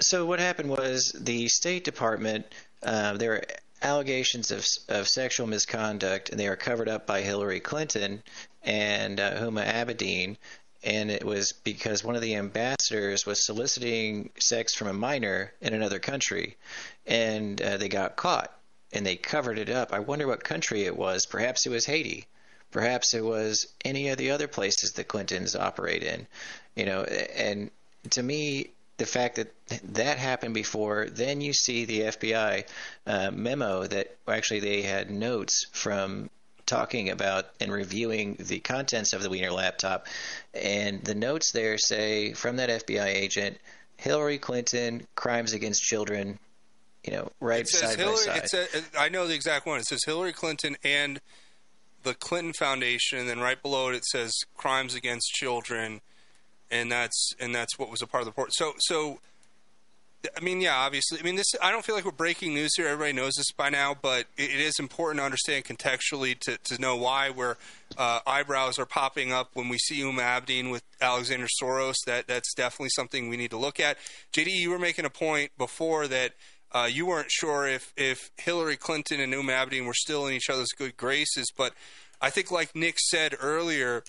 so 0.00 0.24
what 0.24 0.38
happened 0.38 0.70
was 0.70 1.12
the 1.18 1.48
State 1.48 1.84
Department. 1.84 2.46
Uh, 2.82 3.16
there 3.16 3.30
were 3.30 3.42
allegations 3.82 4.50
of 4.50 4.64
of 4.88 5.06
sexual 5.08 5.46
misconduct, 5.46 6.30
and 6.30 6.40
they 6.40 6.48
were 6.48 6.56
covered 6.56 6.88
up 6.88 7.06
by 7.06 7.20
Hillary 7.20 7.60
Clinton 7.60 8.22
and 8.62 9.20
uh, 9.20 9.40
Huma 9.40 9.66
Abedin. 9.66 10.36
And 10.82 11.10
it 11.10 11.24
was 11.24 11.52
because 11.52 12.02
one 12.02 12.16
of 12.16 12.22
the 12.22 12.36
ambassadors 12.36 13.26
was 13.26 13.44
soliciting 13.44 14.30
sex 14.38 14.74
from 14.74 14.88
a 14.88 14.92
minor 14.94 15.52
in 15.60 15.74
another 15.74 15.98
country, 15.98 16.56
and 17.06 17.60
uh, 17.60 17.76
they 17.76 17.88
got 17.88 18.16
caught 18.16 18.50
and 18.92 19.06
they 19.06 19.16
covered 19.16 19.58
it 19.58 19.70
up. 19.70 19.92
I 19.92 20.00
wonder 20.00 20.26
what 20.26 20.42
country 20.42 20.84
it 20.84 20.96
was. 20.96 21.26
Perhaps 21.26 21.66
it 21.66 21.70
was 21.70 21.86
Haiti. 21.86 22.26
Perhaps 22.70 23.14
it 23.14 23.24
was 23.24 23.66
any 23.84 24.08
of 24.08 24.18
the 24.18 24.30
other 24.30 24.48
places 24.48 24.92
the 24.92 25.04
Clintons 25.04 25.56
operate 25.56 26.02
in. 26.02 26.26
You 26.74 26.86
know, 26.86 27.02
and 27.02 27.70
to 28.10 28.22
me, 28.22 28.70
the 28.96 29.06
fact 29.06 29.36
that 29.36 29.52
that 29.94 30.18
happened 30.18 30.54
before, 30.54 31.08
then 31.10 31.40
you 31.40 31.52
see 31.52 31.84
the 31.84 32.00
FBI 32.00 32.66
uh, 33.06 33.30
memo 33.30 33.86
that 33.86 34.16
actually 34.28 34.60
they 34.60 34.82
had 34.82 35.10
notes 35.10 35.66
from 35.72 36.30
talking 36.70 37.10
about 37.10 37.46
and 37.60 37.70
reviewing 37.72 38.36
the 38.38 38.60
contents 38.60 39.12
of 39.12 39.22
the 39.22 39.28
Weiner 39.28 39.50
laptop, 39.50 40.06
and 40.54 41.02
the 41.04 41.14
notes 41.14 41.52
there 41.52 41.76
say 41.76 42.32
from 42.32 42.56
that 42.56 42.70
FBI 42.70 43.06
agent, 43.06 43.58
Hillary 43.96 44.38
Clinton, 44.38 45.06
crimes 45.14 45.52
against 45.52 45.82
children, 45.82 46.38
you 47.04 47.12
know, 47.12 47.30
right 47.40 47.62
It 47.62 47.68
says 47.68 47.90
side 47.90 47.98
Hillary. 47.98 48.14
by 48.14 48.20
side. 48.20 48.36
It 48.44 48.48
says, 48.48 48.90
I 48.98 49.08
know 49.10 49.26
the 49.26 49.34
exact 49.34 49.66
one. 49.66 49.80
It 49.80 49.86
says 49.86 50.00
Hillary 50.06 50.32
Clinton 50.32 50.76
and 50.82 51.20
the 52.02 52.14
Clinton 52.14 52.54
Foundation, 52.54 53.18
and 53.18 53.28
then 53.28 53.40
right 53.40 53.60
below 53.60 53.90
it 53.90 53.96
it 53.96 54.04
says 54.06 54.32
crimes 54.56 54.94
against 54.94 55.26
children, 55.32 56.00
and 56.70 56.90
that's 56.90 57.34
and 57.38 57.54
that's 57.54 57.78
what 57.78 57.90
was 57.90 58.00
a 58.00 58.06
part 58.06 58.22
of 58.22 58.26
the 58.26 58.30
report. 58.30 58.54
So 58.54 58.72
so. 58.78 59.18
I 60.36 60.40
mean, 60.40 60.60
yeah, 60.60 60.76
obviously. 60.76 61.18
I 61.18 61.22
mean, 61.22 61.36
this. 61.36 61.46
I 61.62 61.70
don't 61.70 61.84
feel 61.84 61.94
like 61.94 62.04
we're 62.04 62.10
breaking 62.10 62.52
news 62.54 62.72
here. 62.76 62.86
Everybody 62.86 63.14
knows 63.14 63.32
this 63.36 63.52
by 63.52 63.70
now, 63.70 63.96
but 64.00 64.26
it, 64.36 64.50
it 64.50 64.60
is 64.60 64.78
important 64.78 65.20
to 65.20 65.24
understand 65.24 65.64
contextually 65.64 66.38
to, 66.40 66.58
to 66.58 66.80
know 66.80 66.96
why 66.96 67.30
where 67.30 67.56
uh, 67.96 68.20
eyebrows 68.26 68.78
are 68.78 68.86
popping 68.86 69.32
up 69.32 69.50
when 69.54 69.68
we 69.68 69.78
see 69.78 70.00
Huma 70.00 70.20
Abedin 70.20 70.70
with 70.70 70.82
Alexander 71.00 71.46
Soros. 71.62 71.94
That 72.06 72.26
that's 72.26 72.52
definitely 72.54 72.90
something 72.90 73.28
we 73.28 73.36
need 73.36 73.50
to 73.50 73.58
look 73.58 73.80
at. 73.80 73.96
JD, 74.32 74.48
you 74.48 74.70
were 74.70 74.78
making 74.78 75.06
a 75.06 75.10
point 75.10 75.52
before 75.56 76.06
that 76.08 76.32
uh, 76.72 76.88
you 76.90 77.06
weren't 77.06 77.30
sure 77.30 77.66
if 77.66 77.92
if 77.96 78.30
Hillary 78.36 78.76
Clinton 78.76 79.20
and 79.20 79.32
Huma 79.32 79.66
Abedin 79.66 79.86
were 79.86 79.94
still 79.94 80.26
in 80.26 80.34
each 80.34 80.50
other's 80.50 80.72
good 80.76 80.96
graces, 80.96 81.50
but 81.56 81.72
I 82.20 82.30
think, 82.30 82.50
like 82.50 82.76
Nick 82.76 82.98
said 82.98 83.34
earlier, 83.40 84.04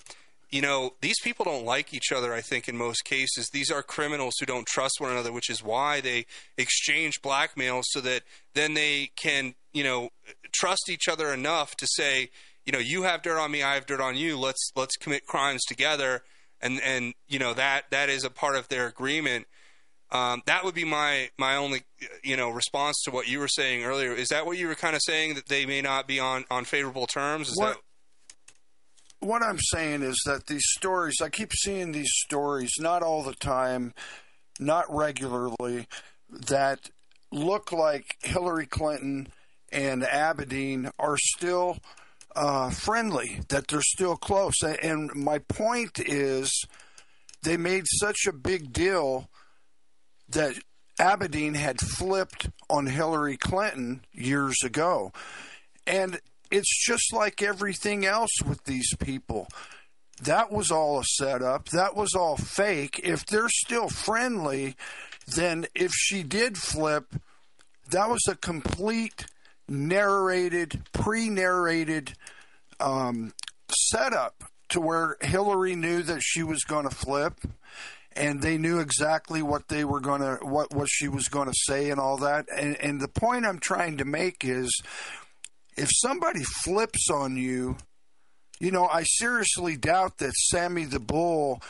you 0.52 0.60
know, 0.60 0.92
these 1.00 1.18
people 1.20 1.46
don't 1.46 1.64
like 1.64 1.94
each 1.94 2.12
other, 2.14 2.34
I 2.34 2.42
think, 2.42 2.68
in 2.68 2.76
most 2.76 3.04
cases. 3.04 3.48
These 3.52 3.70
are 3.70 3.82
criminals 3.82 4.34
who 4.38 4.44
don't 4.44 4.66
trust 4.66 5.00
one 5.00 5.10
another, 5.10 5.32
which 5.32 5.48
is 5.48 5.62
why 5.64 6.02
they 6.02 6.26
exchange 6.58 7.22
blackmail 7.22 7.80
so 7.84 8.02
that 8.02 8.22
then 8.54 8.74
they 8.74 9.10
can, 9.16 9.54
you 9.72 9.82
know, 9.82 10.10
trust 10.52 10.90
each 10.90 11.08
other 11.08 11.32
enough 11.32 11.74
to 11.76 11.86
say, 11.88 12.28
you 12.66 12.72
know, 12.72 12.78
you 12.78 13.04
have 13.04 13.22
dirt 13.22 13.38
on 13.38 13.50
me, 13.50 13.62
I 13.62 13.74
have 13.74 13.86
dirt 13.86 14.00
on 14.02 14.14
you. 14.16 14.38
Let's 14.38 14.70
let's 14.76 14.94
commit 14.96 15.26
crimes 15.26 15.64
together. 15.64 16.22
And 16.60 16.80
and 16.82 17.14
you 17.26 17.38
know 17.40 17.54
that 17.54 17.90
that 17.90 18.08
is 18.10 18.22
a 18.22 18.30
part 18.30 18.54
of 18.54 18.68
their 18.68 18.86
agreement. 18.86 19.46
Um, 20.12 20.42
that 20.44 20.62
would 20.64 20.74
be 20.74 20.84
my 20.84 21.30
my 21.38 21.56
only 21.56 21.82
you 22.22 22.36
know 22.36 22.50
response 22.50 23.00
to 23.04 23.10
what 23.10 23.26
you 23.26 23.40
were 23.40 23.48
saying 23.48 23.84
earlier. 23.84 24.12
Is 24.12 24.28
that 24.28 24.44
what 24.46 24.58
you 24.58 24.68
were 24.68 24.74
kind 24.74 24.94
of 24.94 25.00
saying 25.02 25.34
that 25.34 25.48
they 25.48 25.64
may 25.64 25.80
not 25.80 26.06
be 26.06 26.20
on 26.20 26.44
on 26.50 26.64
favorable 26.66 27.06
terms? 27.06 27.48
Is 27.48 27.56
What- 27.56 27.74
that 27.76 27.82
what 29.22 29.42
I'm 29.42 29.58
saying 29.58 30.02
is 30.02 30.20
that 30.26 30.46
these 30.46 30.64
stories, 30.76 31.20
I 31.22 31.28
keep 31.28 31.52
seeing 31.52 31.92
these 31.92 32.10
stories, 32.24 32.72
not 32.78 33.02
all 33.02 33.22
the 33.22 33.34
time, 33.34 33.94
not 34.58 34.84
regularly, 34.88 35.86
that 36.28 36.90
look 37.30 37.72
like 37.72 38.16
Hillary 38.22 38.66
Clinton 38.66 39.28
and 39.70 40.04
Aberdeen 40.04 40.90
are 40.98 41.16
still 41.18 41.78
uh, 42.34 42.70
friendly, 42.70 43.40
that 43.48 43.68
they're 43.68 43.80
still 43.82 44.16
close. 44.16 44.60
And 44.62 45.14
my 45.14 45.38
point 45.38 45.98
is, 45.98 46.50
they 47.42 47.56
made 47.56 47.84
such 47.86 48.26
a 48.26 48.32
big 48.32 48.72
deal 48.72 49.28
that 50.28 50.56
Aberdeen 50.98 51.54
had 51.54 51.80
flipped 51.80 52.50
on 52.68 52.86
Hillary 52.86 53.36
Clinton 53.36 54.04
years 54.12 54.56
ago. 54.64 55.12
And 55.86 56.20
it's 56.52 56.84
just 56.84 57.12
like 57.12 57.42
everything 57.42 58.04
else 58.04 58.30
with 58.46 58.62
these 58.64 58.94
people. 58.96 59.48
That 60.22 60.52
was 60.52 60.70
all 60.70 61.00
a 61.00 61.04
setup. 61.04 61.70
That 61.70 61.96
was 61.96 62.14
all 62.14 62.36
fake. 62.36 63.00
If 63.02 63.26
they're 63.26 63.48
still 63.48 63.88
friendly, 63.88 64.76
then 65.26 65.66
if 65.74 65.90
she 65.92 66.22
did 66.22 66.58
flip, 66.58 67.14
that 67.90 68.08
was 68.08 68.22
a 68.28 68.36
complete 68.36 69.26
narrated, 69.66 70.82
pre 70.92 71.30
narrated 71.30 72.12
um, 72.78 73.32
setup 73.70 74.44
to 74.68 74.80
where 74.80 75.16
Hillary 75.22 75.74
knew 75.74 76.02
that 76.02 76.20
she 76.22 76.42
was 76.42 76.64
going 76.64 76.88
to 76.88 76.94
flip 76.94 77.40
and 78.14 78.42
they 78.42 78.58
knew 78.58 78.78
exactly 78.78 79.42
what 79.42 79.68
they 79.68 79.84
were 79.84 80.00
going 80.00 80.20
to 80.20 80.38
what 80.42 80.74
what 80.74 80.88
she 80.90 81.08
was 81.08 81.28
going 81.28 81.48
to 81.48 81.54
say 81.54 81.90
and 81.90 81.98
all 81.98 82.18
that 82.18 82.46
and 82.54 82.76
and 82.76 83.00
the 83.00 83.08
point 83.08 83.46
I'm 83.46 83.58
trying 83.58 83.96
to 83.98 84.04
make 84.04 84.44
is 84.44 84.82
if 85.76 85.88
somebody 85.92 86.42
flips 86.64 87.08
on 87.10 87.36
you 87.36 87.76
you 88.60 88.70
know 88.70 88.86
I 88.86 89.02
seriously 89.04 89.76
doubt 89.76 90.18
that 90.18 90.32
Sammy 90.34 90.84
the 90.84 91.00
Bull 91.00 91.62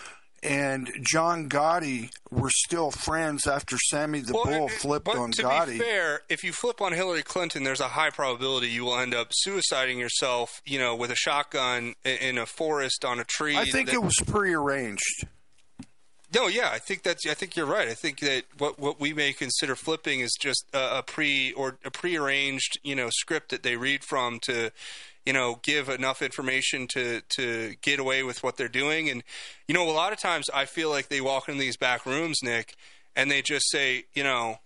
and 0.45 0.91
John 1.03 1.49
Gotti 1.49 2.11
were 2.33 2.51
still 2.51 2.91
friends 2.91 3.47
after 3.47 3.77
Sammy 3.91 4.21
the 4.23 4.33
Bull 4.33 4.69
flipped 4.69 5.05
But 5.07 5.17
on 5.17 5.31
to 5.33 5.43
Gotti. 5.45 5.75
be 5.75 5.79
fair, 5.79 6.23
if 6.29 6.43
you 6.43 6.53
flip 6.53 6.81
on 6.81 6.93
Hillary 6.93 7.23
Clinton, 7.23 7.63
there's 7.63 7.79
a 7.81 7.87
high 7.87 8.11
probability 8.11 8.67
you 8.69 8.85
will 8.85 8.99
end 8.99 9.15
up 9.15 9.31
suiciding 9.47 10.01
yourself, 10.01 10.61
you 10.65 10.81
know, 10.81 10.97
with 10.97 11.13
a 11.13 11.15
shotgun 11.15 11.95
in 12.05 12.39
a 12.39 12.47
forest 12.47 13.05
on 13.05 13.21
a 13.21 13.25
tree. 13.25 13.57
I 13.57 13.67
think 13.67 13.87
that- 13.87 13.95
it 13.95 14.03
was 14.03 14.17
prearranged. 14.27 15.29
No, 16.35 16.49
yeah, 16.49 16.71
I 16.73 16.79
think 16.79 17.03
that's. 17.03 17.27
I 17.27 17.35
think 17.35 17.57
you're 17.57 17.67
right. 17.67 17.89
I 17.89 17.95
think 17.95 18.21
that 18.21 18.45
what 18.59 18.79
what 18.79 18.99
we 18.99 19.13
may 19.13 19.33
consider 19.33 19.77
flipping 19.77 20.21
is 20.21 20.37
just 20.41 20.65
a, 20.73 20.99
a 20.99 21.03
pre 21.03 21.53
or 21.53 21.77
a 21.85 21.91
prearranged, 21.91 22.79
you 22.83 22.95
know, 22.95 23.09
script 23.11 23.51
that 23.51 23.63
they 23.63 23.77
read 23.77 24.03
from 24.03 24.39
to, 24.45 24.71
you 25.27 25.33
know, 25.35 25.61
give 25.63 25.91
enough 25.91 26.23
information 26.23 26.87
to 26.95 27.21
to 27.37 27.75
get 27.83 27.99
away 27.99 28.23
with 28.23 28.43
what 28.43 28.57
they're 28.57 28.69
doing. 28.69 29.11
And 29.11 29.23
you 29.69 29.75
know, 29.75 29.89
a 29.89 29.93
lot 29.93 30.13
of 30.13 30.21
times 30.21 30.47
I 30.55 30.65
feel 30.65 30.89
like 30.89 31.09
they 31.09 31.21
walk 31.21 31.49
into 31.49 31.61
these 31.61 31.77
back 31.77 32.07
rooms, 32.07 32.39
Nick, 32.43 32.77
and 33.15 33.31
they 33.31 33.43
just 33.43 33.71
say, 33.71 34.05
you 34.15 34.25
know, 34.25 34.57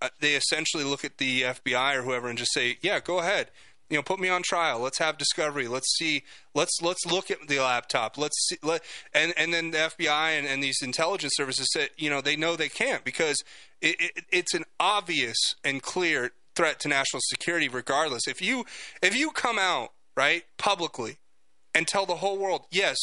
uh, 0.00 0.08
they 0.20 0.34
essentially 0.34 0.82
look 0.82 1.04
at 1.04 1.18
the 1.18 1.42
FBI 1.42 1.96
or 1.96 2.02
whoever 2.02 2.28
and 2.28 2.36
just 2.36 2.52
say, 2.52 2.78
yeah, 2.82 2.98
go 2.98 3.20
ahead. 3.20 3.48
You 3.92 3.98
know, 3.98 4.02
put 4.02 4.20
me 4.20 4.30
on 4.30 4.42
trial. 4.42 4.80
Let's 4.80 4.96
have 5.00 5.18
discovery. 5.18 5.68
Let's 5.68 5.94
see. 5.98 6.22
Let's 6.54 6.80
let's 6.80 7.04
look 7.04 7.30
at 7.30 7.46
the 7.46 7.58
laptop. 7.58 8.16
Let's 8.16 8.48
see. 8.48 8.56
Let 8.62 8.82
and 9.12 9.34
and 9.36 9.52
then 9.52 9.70
the 9.70 9.76
FBI 9.76 10.38
and, 10.38 10.46
and 10.46 10.62
these 10.62 10.80
intelligence 10.80 11.34
services 11.36 11.68
say, 11.70 11.90
you 11.98 12.08
know, 12.08 12.22
they 12.22 12.34
know 12.34 12.56
they 12.56 12.70
can't 12.70 13.04
because 13.04 13.36
it, 13.82 13.96
it, 14.00 14.24
it's 14.32 14.54
an 14.54 14.64
obvious 14.80 15.36
and 15.62 15.82
clear 15.82 16.32
threat 16.54 16.80
to 16.80 16.88
national 16.88 17.20
security. 17.24 17.68
Regardless, 17.68 18.26
if 18.26 18.40
you 18.40 18.64
if 19.02 19.14
you 19.14 19.30
come 19.30 19.58
out 19.58 19.92
right 20.16 20.44
publicly 20.56 21.18
and 21.74 21.86
tell 21.86 22.06
the 22.06 22.16
whole 22.16 22.38
world, 22.38 22.64
yes, 22.70 22.96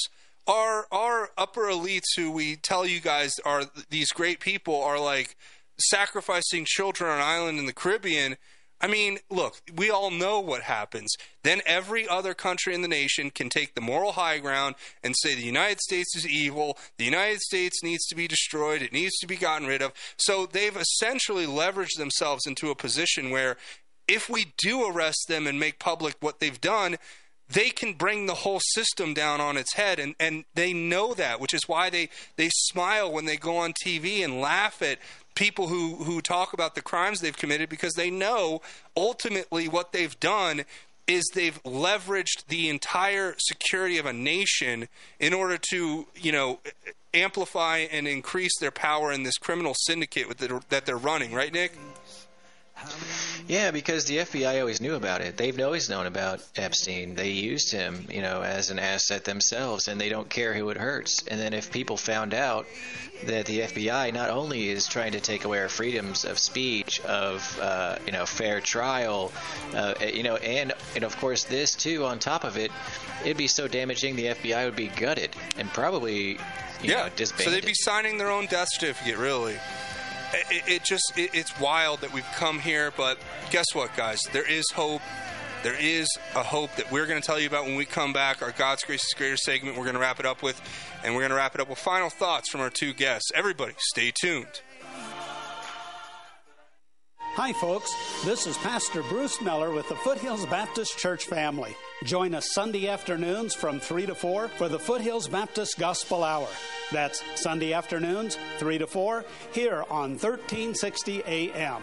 our 0.48 0.88
our 0.91 1.30
upper 1.38 1.66
elites 1.66 2.16
who 2.18 2.32
we 2.32 2.56
tell 2.56 2.84
you 2.84 2.99
guys 2.99 3.36
are 3.45 3.66
these 3.91 4.10
great 4.10 4.40
people 4.40 4.82
are 4.82 4.99
like 4.99 5.38
sacrificing 5.78 6.66
children 6.66 7.11
on 7.11 7.18
an 7.18 7.24
island 7.24 7.60
in 7.60 7.68
the 7.68 7.74
Caribbean. 7.74 8.38
I 8.81 8.88
mean, 8.88 9.19
look, 9.30 9.61
we 9.76 9.89
all 9.89 10.10
know 10.10 10.39
what 10.39 10.61
happens. 10.61 11.14
Then 11.43 11.61
every 11.65 12.07
other 12.07 12.34
country 12.34 12.73
in 12.73 12.81
the 12.81 12.88
nation 12.88 13.30
can 13.30 13.49
take 13.49 13.76
the 13.76 13.81
moral 13.81 14.14
high 14.14 14.39
ground 14.39 14.76
and 15.03 15.15
say 15.18 15.35
the 15.35 15.41
United 15.41 15.80
States 15.81 16.15
is 16.15 16.27
evil, 16.27 16.77
the 16.97 17.06
United 17.06 17.41
States 17.41 17.84
needs 17.84 18.06
to 18.07 18.15
be 18.15 18.27
destroyed, 18.27 18.81
it 18.81 18.93
needs 18.93 19.18
to 19.18 19.27
be 19.27 19.35
gotten 19.35 19.68
rid 19.68 19.81
of. 19.81 19.91
So 20.18 20.45
they've 20.45 20.76
essentially 20.76 21.45
leveraged 21.45 21.97
themselves 21.97 22.45
into 22.47 22.69
a 22.69 22.76
position 22.76 23.31
where 23.31 23.57
if 24.07 24.30
we 24.30 24.53
do 24.57 24.88
arrest 24.88 25.26
them 25.27 25.45
and 25.45 25.60
make 25.60 25.77
public 25.77 26.15
what 26.19 26.39
they've 26.39 26.60
done, 26.60 26.97
they 27.51 27.69
can 27.69 27.93
bring 27.93 28.26
the 28.26 28.35
whole 28.35 28.60
system 28.60 29.14
down 29.14 29.41
on 29.41 29.57
its 29.57 29.73
head 29.73 29.99
and, 29.99 30.15
and 30.19 30.45
they 30.53 30.72
know 30.72 31.14
that 31.14 31.39
which 31.39 31.53
is 31.53 31.68
why 31.68 31.89
they, 31.89 32.10
they 32.38 32.49
smile 32.51 33.11
when 33.11 33.26
they 33.26 33.38
go 33.38 33.57
on 33.57 33.73
tv 33.73 34.23
and 34.23 34.39
laugh 34.39 34.81
at 34.81 34.99
people 35.40 35.70
who, 35.70 35.95
who 35.95 36.20
talk 36.20 36.52
about 36.52 36.76
the 36.76 36.82
crimes 36.82 37.22
they've 37.22 37.38
committed 37.38 37.70
because 37.70 37.94
they 37.94 38.11
know 38.11 38.61
ultimately 38.98 39.70
what 39.70 39.94
they've 39.94 40.20
done 40.20 40.66
is 41.07 41.24
they've 41.34 41.64
leveraged 41.64 42.45
the 42.49 42.68
entire 42.68 43.34
security 43.38 43.98
of 43.98 44.06
a 44.06 44.11
nation 44.11 44.90
in 45.18 45.34
order 45.34 45.57
to 45.57 46.06
you 46.18 46.32
know 46.34 46.60
amplify 47.14 47.78
and 47.78 48.06
increase 48.06 48.60
their 48.60 48.70
power 48.70 49.14
in 49.14 49.24
this 49.24 49.38
criminal 49.38 49.74
syndicate 49.74 50.28
the, 50.38 50.61
that 50.68 50.86
they're 50.86 50.98
running. 50.98 51.34
Right 51.34 51.53
nick 51.53 51.72
Yeah, 53.47 53.72
because 53.72 54.06
the 54.06 54.18
FBI 54.18 54.60
always 54.60 54.80
knew 54.80 54.93
about 54.93 55.22
it. 55.22 55.35
They've 55.35 55.60
always 55.60 55.89
known 55.89 56.06
about 56.06 56.39
Epstein. 56.56 57.15
They 57.15 57.31
used 57.31 57.72
him, 57.72 58.06
you 58.11 58.22
know, 58.22 58.43
as 58.43 58.69
an 58.69 58.77
asset 58.77 59.26
themselves, 59.26 59.88
and 59.88 59.99
they 59.99 60.10
don't 60.10 60.30
care 60.30 60.53
who 60.53 60.69
it 60.69 60.77
hurts. 60.77 61.23
And 61.27 61.39
then 61.39 61.53
if 61.53 61.72
people 61.72 61.97
found 61.97 62.35
out 62.35 62.68
that 63.26 63.47
the 63.47 63.61
FBI 63.61 64.14
not 64.14 64.30
only 64.30 64.69
is 64.69 64.88
trying 64.88 65.14
to 65.14 65.19
take 65.19 65.45
away 65.45 65.60
our 65.60 65.68
freedoms 65.68 66.26
of 66.26 66.38
speech, 66.38 67.01
of 67.01 67.60
uh, 67.60 67.97
you 68.06 68.11
know 68.11 68.26
fair 68.26 68.61
trial, 68.61 69.31
uh, 69.73 69.95
you 70.14 70.23
know, 70.23 70.35
and 70.35 70.73
and 70.95 71.03
of 71.03 71.18
course 71.18 71.45
this 71.45 71.76
too 71.76 72.06
on 72.06 72.19
top 72.19 72.43
of 72.43 72.56
it, 72.56 72.72
it'd 73.23 73.38
be 73.38 73.47
so 73.47 73.68
damaging 73.68 74.15
the 74.15 74.26
FBI 74.26 74.65
would 74.65 74.76
be 74.76 74.88
gutted 74.88 75.35
and 75.57 75.69
probably 75.69 76.31
you 76.34 76.38
yeah 76.81 77.03
know 77.03 77.10
disbanded. 77.15 77.45
so 77.45 77.51
they'd 77.51 77.65
be 77.65 77.73
signing 77.73 78.18
their 78.18 78.30
own 78.30 78.45
death 78.45 78.69
certificate 78.72 79.18
really 79.18 79.57
it, 80.34 80.64
it 80.68 80.84
just 80.84 81.14
it, 81.18 81.31
it's 81.34 81.60
wild 81.60 82.01
that 82.01 82.14
we've 82.14 82.30
come 82.35 82.60
here 82.60 82.91
but 82.95 83.18
guess 83.51 83.65
what 83.73 83.95
guys? 83.95 84.19
There 84.34 84.49
is 84.49 84.65
hope. 84.73 85.01
There 85.61 85.76
is 85.77 86.07
a 86.35 86.43
hope 86.43 86.73
that 86.77 86.89
we're 86.89 87.06
going 87.06 87.22
to 87.22 87.26
tell 87.26 87.38
you 87.39 87.47
about 87.47 87.65
when 87.65 87.76
we 87.76 87.84
come 87.84 88.14
back. 88.14 88.41
Our 88.41 88.51
god's 88.51 88.84
grace 88.84 89.03
is 89.03 89.14
greater 89.18 89.38
segment 89.38 89.77
we're 89.77 89.84
going 89.84 89.95
to 89.95 90.01
wrap 90.01 90.19
it 90.19 90.26
up 90.26 90.41
with 90.41 90.61
and 91.03 91.14
we're 91.14 91.22
going 91.22 91.31
to 91.31 91.35
wrap 91.35 91.56
it 91.56 91.61
up 91.61 91.69
with 91.69 91.80
final 91.80 92.10
thoughts 92.10 92.49
from 92.49 92.61
our 92.61 92.69
two 92.69 92.93
guests. 92.93 93.30
Everybody 93.35 93.73
stay 93.77 94.11
tuned 94.14 94.61
Hi, 97.35 97.53
folks. 97.53 97.93
This 98.26 98.47
is 98.47 98.57
Pastor 98.57 99.03
Bruce 99.03 99.39
Miller 99.39 99.72
with 99.72 99.88
the 99.88 99.95
Foothills 99.95 100.45
Baptist 100.47 100.97
Church 100.97 101.26
family. 101.26 101.76
Join 102.03 102.34
us 102.34 102.53
Sunday 102.53 102.88
afternoons 102.88 103.53
from 103.53 103.80
3 103.80 104.07
to 104.07 104.15
4 104.15 104.47
for 104.49 104.68
the 104.68 104.80
Foothills 104.80 105.27
Baptist 105.27 105.77
Gospel 105.77 106.23
Hour. 106.23 106.47
That's 106.91 107.23
Sunday 107.35 107.72
afternoons, 107.72 108.38
3 108.57 108.80
to 108.80 108.88
4, 108.88 109.23
here 109.53 109.85
on 109.89 110.18
1360 110.18 111.23
AM. 111.26 111.81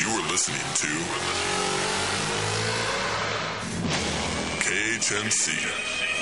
You 0.00 0.08
are 0.10 0.28
listening 0.28 0.58
to 0.74 0.88
KHNC, 4.68 5.46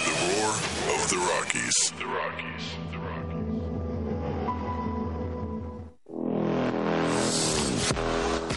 the 0.04 0.12
roar 0.22 0.50
of 0.94 1.08
the 1.10 1.16
Rockies. 1.16 1.92
The 1.98 2.06
Rockies. 2.06 2.95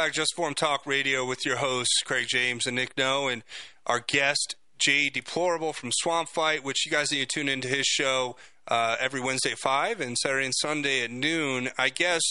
Back 0.00 0.14
just 0.14 0.32
informed 0.32 0.56
talk 0.56 0.86
radio 0.86 1.26
with 1.26 1.44
your 1.44 1.58
hosts 1.58 2.00
craig 2.06 2.24
james 2.26 2.66
and 2.66 2.74
nick 2.74 2.96
no 2.96 3.28
and 3.28 3.44
our 3.86 4.00
guest 4.00 4.56
jay 4.78 5.10
deplorable 5.10 5.74
from 5.74 5.90
swamp 5.92 6.26
fight 6.30 6.64
which 6.64 6.86
you 6.86 6.90
guys 6.90 7.12
need 7.12 7.20
to 7.20 7.26
tune 7.26 7.50
into 7.50 7.68
his 7.68 7.84
show 7.84 8.34
uh, 8.66 8.96
every 8.98 9.20
Wednesday 9.20 9.50
at 9.50 9.58
5 9.58 10.00
and 10.00 10.16
Saturday 10.16 10.44
and 10.46 10.54
Sunday 10.54 11.02
at 11.02 11.10
noon. 11.10 11.70
I 11.76 11.88
guess 11.88 12.22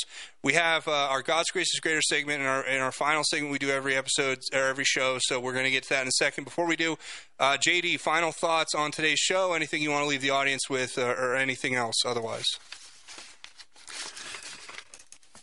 we 0.41 0.54
have 0.54 0.88
uh, 0.88 0.91
our 0.91 1.22
God's 1.22 1.52
Grace 1.52 1.68
is 1.74 1.82
Greater 1.82 2.02
segment 2.02 2.40
and 2.40 2.48
our, 2.48 2.64
and 2.64 2.82
our 2.82 2.94
final 2.94 3.24
segment 3.26 3.52
we 3.52 3.60
do 3.60 3.70
every 3.70 3.96
episode 3.96 4.40
or 4.54 4.64
every 4.64 4.86
show. 4.86 5.18
So 5.20 5.40
we're 5.40 5.52
going 5.52 5.66
to 5.66 5.72
get 5.72 5.84
to 5.84 5.90
that 5.90 6.04
in 6.04 6.08
a 6.08 6.12
second. 6.12 6.46
Before 6.46 6.66
we 6.66 6.78
do, 6.78 6.98
uh, 7.40 7.58
JD, 7.58 8.00
final 8.00 8.32
thoughts 8.32 8.74
on 8.74 8.91
today's 8.91 9.20
show? 9.20 9.52
Anything 9.52 9.82
you 9.82 9.91
want 9.91 10.04
to 10.04 10.08
leave 10.08 10.22
the 10.22 10.30
audience 10.30 10.70
with 10.70 10.98
uh, 10.98 11.08
or 11.08 11.36
anything 11.36 11.76
else 11.76 12.06
otherwise? 12.06 12.46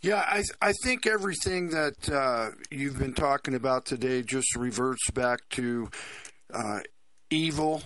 Yeah, 0.07 0.25
I 0.25 0.45
I 0.63 0.73
think 0.85 1.05
everything 1.05 1.71
that 1.71 2.09
uh, 2.09 2.51
you've 2.71 2.97
been 2.97 3.13
talking 3.13 3.57
about 3.57 3.87
today 3.87 4.23
just 4.23 4.55
reverts 4.55 5.11
back 5.11 5.41
to 5.51 5.91
uh, 6.55 6.79
evil. 7.29 7.83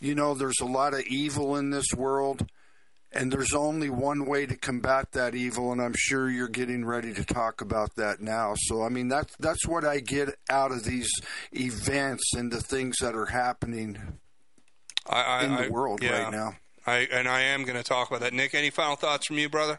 You 0.00 0.14
know, 0.14 0.32
there's 0.32 0.60
a 0.62 0.64
lot 0.64 0.94
of 0.94 1.00
evil 1.00 1.56
in 1.56 1.68
this 1.68 1.92
world, 1.94 2.46
and 3.12 3.30
there's 3.30 3.52
only 3.52 3.90
one 3.90 4.24
way 4.24 4.46
to 4.46 4.56
combat 4.56 5.12
that 5.12 5.34
evil, 5.34 5.70
and 5.70 5.82
I'm 5.82 5.92
sure 5.94 6.30
you're 6.30 6.48
getting 6.48 6.82
ready 6.82 7.12
to 7.12 7.24
talk 7.26 7.60
about 7.60 7.94
that 7.96 8.22
now. 8.22 8.54
So, 8.56 8.82
I 8.82 8.88
mean, 8.88 9.08
that's 9.08 9.36
that's 9.38 9.66
what 9.66 9.84
I 9.84 10.00
get 10.00 10.30
out 10.48 10.72
of 10.72 10.84
these 10.84 11.10
events 11.52 12.32
and 12.34 12.50
the 12.50 12.62
things 12.62 12.96
that 13.02 13.14
are 13.14 13.26
happening 13.26 14.18
I, 15.06 15.20
I, 15.20 15.44
in 15.44 15.56
the 15.56 15.66
I- 15.66 15.68
world 15.68 16.02
yeah. 16.02 16.22
right 16.22 16.32
now. 16.32 16.54
I 16.86 17.06
and 17.12 17.28
I 17.28 17.42
am 17.42 17.64
going 17.64 17.76
to 17.76 17.84
talk 17.84 18.08
about 18.08 18.20
that. 18.20 18.32
Nick, 18.32 18.54
any 18.54 18.70
final 18.70 18.96
thoughts 18.96 19.26
from 19.26 19.36
you, 19.36 19.50
brother? 19.50 19.78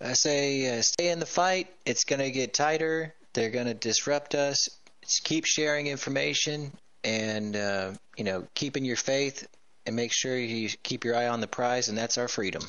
I 0.00 0.12
say 0.12 0.78
uh, 0.78 0.82
stay 0.82 1.10
in 1.10 1.18
the 1.18 1.26
fight. 1.26 1.68
It's 1.84 2.04
going 2.04 2.20
to 2.20 2.30
get 2.30 2.54
tighter. 2.54 3.14
They're 3.34 3.50
going 3.50 3.66
to 3.66 3.74
disrupt 3.74 4.34
us. 4.34 4.68
Just 5.02 5.24
keep 5.24 5.44
sharing 5.44 5.86
information 5.86 6.72
and 7.04 7.56
uh, 7.56 7.92
you 8.16 8.24
know 8.24 8.46
keeping 8.54 8.84
your 8.84 8.96
faith 8.96 9.46
and 9.86 9.96
make 9.96 10.12
sure 10.12 10.36
you 10.36 10.68
keep 10.82 11.04
your 11.04 11.16
eye 11.16 11.28
on 11.28 11.40
the 11.40 11.46
prize, 11.46 11.88
and 11.88 11.96
that's 11.96 12.18
our 12.18 12.28
freedom. 12.28 12.62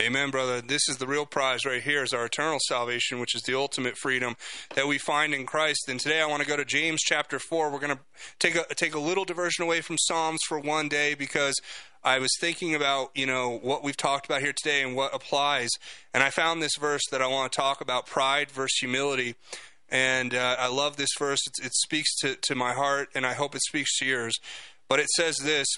Amen, 0.00 0.32
brother. 0.32 0.60
This 0.60 0.88
is 0.88 0.96
the 0.96 1.06
real 1.06 1.24
prize 1.24 1.64
right 1.64 1.80
here 1.80 2.02
is 2.02 2.12
our 2.12 2.24
eternal 2.24 2.58
salvation, 2.66 3.20
which 3.20 3.32
is 3.32 3.42
the 3.42 3.56
ultimate 3.56 3.96
freedom 3.96 4.34
that 4.74 4.88
we 4.88 4.98
find 4.98 5.32
in 5.32 5.46
Christ. 5.46 5.88
And 5.88 6.00
today 6.00 6.20
I 6.20 6.26
want 6.26 6.42
to 6.42 6.48
go 6.48 6.56
to 6.56 6.64
James 6.64 7.00
chapter 7.00 7.38
4. 7.38 7.70
We're 7.70 7.78
going 7.78 7.96
to 7.96 8.00
take 8.40 8.56
a 8.56 8.64
take 8.74 8.96
a 8.96 8.98
little 8.98 9.24
diversion 9.24 9.62
away 9.62 9.82
from 9.82 9.96
Psalms 9.96 10.40
for 10.48 10.58
one 10.58 10.88
day 10.88 11.14
because 11.14 11.54
I 12.02 12.18
was 12.18 12.30
thinking 12.40 12.74
about, 12.74 13.12
you 13.14 13.24
know, 13.24 13.56
what 13.62 13.84
we've 13.84 13.96
talked 13.96 14.26
about 14.26 14.40
here 14.40 14.52
today 14.52 14.82
and 14.82 14.96
what 14.96 15.14
applies. 15.14 15.70
And 16.12 16.24
I 16.24 16.30
found 16.30 16.60
this 16.60 16.74
verse 16.76 17.02
that 17.12 17.22
I 17.22 17.28
want 17.28 17.52
to 17.52 17.56
talk 17.56 17.80
about 17.80 18.04
pride 18.04 18.50
versus 18.50 18.76
humility. 18.80 19.36
And 19.90 20.34
uh, 20.34 20.56
I 20.58 20.66
love 20.66 20.96
this 20.96 21.10
verse. 21.16 21.40
It, 21.46 21.66
it 21.66 21.72
speaks 21.72 22.16
to, 22.16 22.34
to 22.34 22.56
my 22.56 22.72
heart, 22.72 23.10
and 23.14 23.24
I 23.24 23.34
hope 23.34 23.54
it 23.54 23.62
speaks 23.62 23.96
to 23.98 24.06
yours. 24.06 24.34
But 24.88 24.98
it 24.98 25.08
says 25.10 25.36
this 25.36 25.68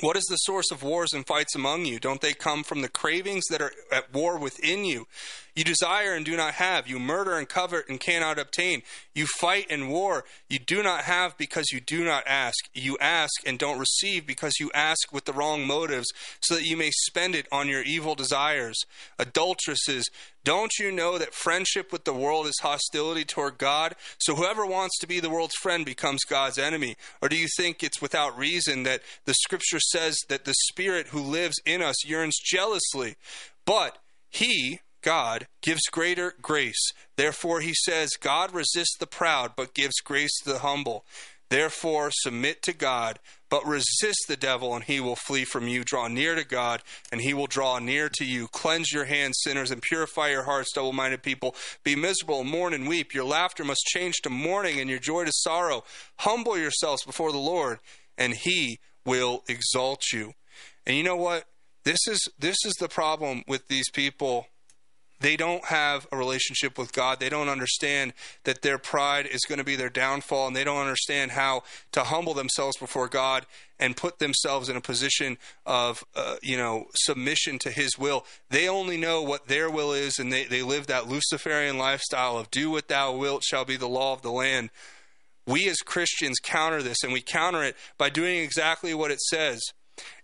What 0.00 0.16
is 0.16 0.24
the 0.24 0.36
source 0.36 0.70
of 0.70 0.82
wars 0.82 1.12
and 1.12 1.26
fights 1.26 1.54
among 1.54 1.84
you? 1.84 2.00
Don't 2.00 2.22
they 2.22 2.32
come 2.32 2.62
from 2.62 2.80
the 2.80 2.88
cravings 2.88 3.44
that 3.50 3.60
are 3.60 3.72
at 3.92 4.12
war 4.12 4.38
within 4.38 4.84
you? 4.86 5.06
You 5.54 5.64
desire 5.64 6.14
and 6.14 6.24
do 6.24 6.36
not 6.36 6.54
have. 6.54 6.88
You 6.88 6.98
murder 6.98 7.36
and 7.36 7.48
covet 7.48 7.88
and 7.88 8.00
cannot 8.00 8.38
obtain. 8.38 8.82
You 9.14 9.26
fight 9.26 9.66
and 9.68 9.90
war. 9.90 10.24
You 10.48 10.58
do 10.58 10.82
not 10.82 11.04
have 11.04 11.36
because 11.36 11.66
you 11.70 11.80
do 11.80 12.04
not 12.04 12.24
ask. 12.26 12.56
You 12.72 12.96
ask 13.00 13.32
and 13.44 13.58
don't 13.58 13.78
receive 13.78 14.26
because 14.26 14.54
you 14.58 14.70
ask 14.74 15.12
with 15.12 15.26
the 15.26 15.32
wrong 15.34 15.66
motives, 15.66 16.08
so 16.40 16.54
that 16.54 16.64
you 16.64 16.76
may 16.76 16.90
spend 16.90 17.34
it 17.34 17.46
on 17.52 17.68
your 17.68 17.82
evil 17.82 18.14
desires. 18.14 18.78
Adulteresses, 19.18 20.08
don't 20.44 20.72
you 20.78 20.90
know 20.90 21.18
that 21.18 21.34
friendship 21.34 21.92
with 21.92 22.04
the 22.04 22.14
world 22.14 22.46
is 22.46 22.58
hostility 22.62 23.24
toward 23.24 23.58
God? 23.58 23.94
So 24.18 24.34
whoever 24.34 24.66
wants 24.66 24.98
to 25.00 25.06
be 25.06 25.20
the 25.20 25.30
world's 25.30 25.54
friend 25.54 25.84
becomes 25.84 26.24
God's 26.24 26.58
enemy. 26.58 26.96
Or 27.20 27.28
do 27.28 27.36
you 27.36 27.46
think 27.56 27.82
it's 27.82 28.02
without 28.02 28.36
reason 28.36 28.84
that 28.84 29.02
the 29.26 29.34
scripture 29.34 29.80
says 29.80 30.16
that 30.28 30.44
the 30.44 30.54
Spirit 30.70 31.08
who 31.08 31.20
lives 31.20 31.56
in 31.66 31.82
us 31.82 32.06
yearns 32.06 32.38
jealously? 32.42 33.16
But 33.64 33.98
he, 34.30 34.80
God 35.02 35.46
gives 35.60 35.82
greater 35.90 36.34
grace. 36.40 36.92
Therefore, 37.16 37.60
he 37.60 37.74
says, 37.74 38.10
God 38.20 38.54
resists 38.54 38.96
the 38.98 39.06
proud, 39.06 39.52
but 39.56 39.74
gives 39.74 40.00
grace 40.00 40.36
to 40.42 40.52
the 40.52 40.58
humble. 40.60 41.04
Therefore, 41.50 42.10
submit 42.10 42.62
to 42.62 42.72
God, 42.72 43.18
but 43.50 43.66
resist 43.66 44.24
the 44.26 44.38
devil, 44.38 44.74
and 44.74 44.84
he 44.84 45.00
will 45.00 45.16
flee 45.16 45.44
from 45.44 45.68
you. 45.68 45.84
Draw 45.84 46.08
near 46.08 46.34
to 46.34 46.44
God, 46.44 46.82
and 47.10 47.20
he 47.20 47.34
will 47.34 47.46
draw 47.46 47.78
near 47.78 48.08
to 48.08 48.24
you. 48.24 48.48
Cleanse 48.48 48.90
your 48.90 49.04
hands, 49.04 49.36
sinners, 49.42 49.70
and 49.70 49.82
purify 49.82 50.30
your 50.30 50.44
hearts, 50.44 50.72
double 50.72 50.94
minded 50.94 51.22
people. 51.22 51.54
Be 51.84 51.94
miserable, 51.94 52.42
mourn, 52.42 52.72
and 52.72 52.88
weep. 52.88 53.12
Your 53.12 53.26
laughter 53.26 53.64
must 53.64 53.84
change 53.84 54.22
to 54.22 54.30
mourning, 54.30 54.80
and 54.80 54.88
your 54.88 54.98
joy 54.98 55.26
to 55.26 55.32
sorrow. 55.34 55.84
Humble 56.20 56.56
yourselves 56.56 57.04
before 57.04 57.32
the 57.32 57.38
Lord, 57.38 57.80
and 58.16 58.32
he 58.32 58.78
will 59.04 59.42
exalt 59.46 60.04
you. 60.10 60.32
And 60.86 60.96
you 60.96 61.02
know 61.02 61.16
what? 61.16 61.44
This 61.84 61.98
is 62.08 62.26
this 62.38 62.56
is 62.64 62.74
the 62.80 62.88
problem 62.88 63.42
with 63.46 63.68
these 63.68 63.90
people 63.90 64.46
they 65.22 65.36
don't 65.36 65.64
have 65.66 66.06
a 66.10 66.16
relationship 66.16 66.76
with 66.76 66.92
God. 66.92 67.20
They 67.20 67.28
don't 67.28 67.48
understand 67.48 68.12
that 68.44 68.62
their 68.62 68.76
pride 68.76 69.26
is 69.26 69.40
going 69.48 69.58
to 69.58 69.64
be 69.64 69.76
their 69.76 69.88
downfall, 69.88 70.48
and 70.48 70.56
they 70.56 70.64
don't 70.64 70.80
understand 70.80 71.30
how 71.30 71.62
to 71.92 72.04
humble 72.04 72.34
themselves 72.34 72.76
before 72.76 73.08
God 73.08 73.46
and 73.78 73.96
put 73.96 74.18
themselves 74.18 74.68
in 74.68 74.76
a 74.76 74.80
position 74.80 75.38
of, 75.64 76.04
uh, 76.14 76.36
you 76.42 76.56
know, 76.56 76.86
submission 76.94 77.58
to 77.60 77.70
His 77.70 77.96
will. 77.96 78.26
They 78.50 78.68
only 78.68 78.96
know 78.96 79.22
what 79.22 79.46
their 79.46 79.70
will 79.70 79.92
is, 79.92 80.18
and 80.18 80.32
they, 80.32 80.44
they 80.44 80.62
live 80.62 80.88
that 80.88 81.08
Luciferian 81.08 81.78
lifestyle 81.78 82.36
of 82.36 82.50
do 82.50 82.70
what 82.70 82.88
thou 82.88 83.16
wilt 83.16 83.44
shall 83.44 83.64
be 83.64 83.76
the 83.76 83.88
law 83.88 84.12
of 84.12 84.22
the 84.22 84.32
land. 84.32 84.70
We 85.46 85.68
as 85.68 85.78
Christians 85.78 86.38
counter 86.42 86.82
this, 86.82 87.02
and 87.02 87.12
we 87.12 87.20
counter 87.20 87.62
it 87.62 87.76
by 87.96 88.10
doing 88.10 88.38
exactly 88.38 88.92
what 88.92 89.10
it 89.10 89.20
says. 89.20 89.60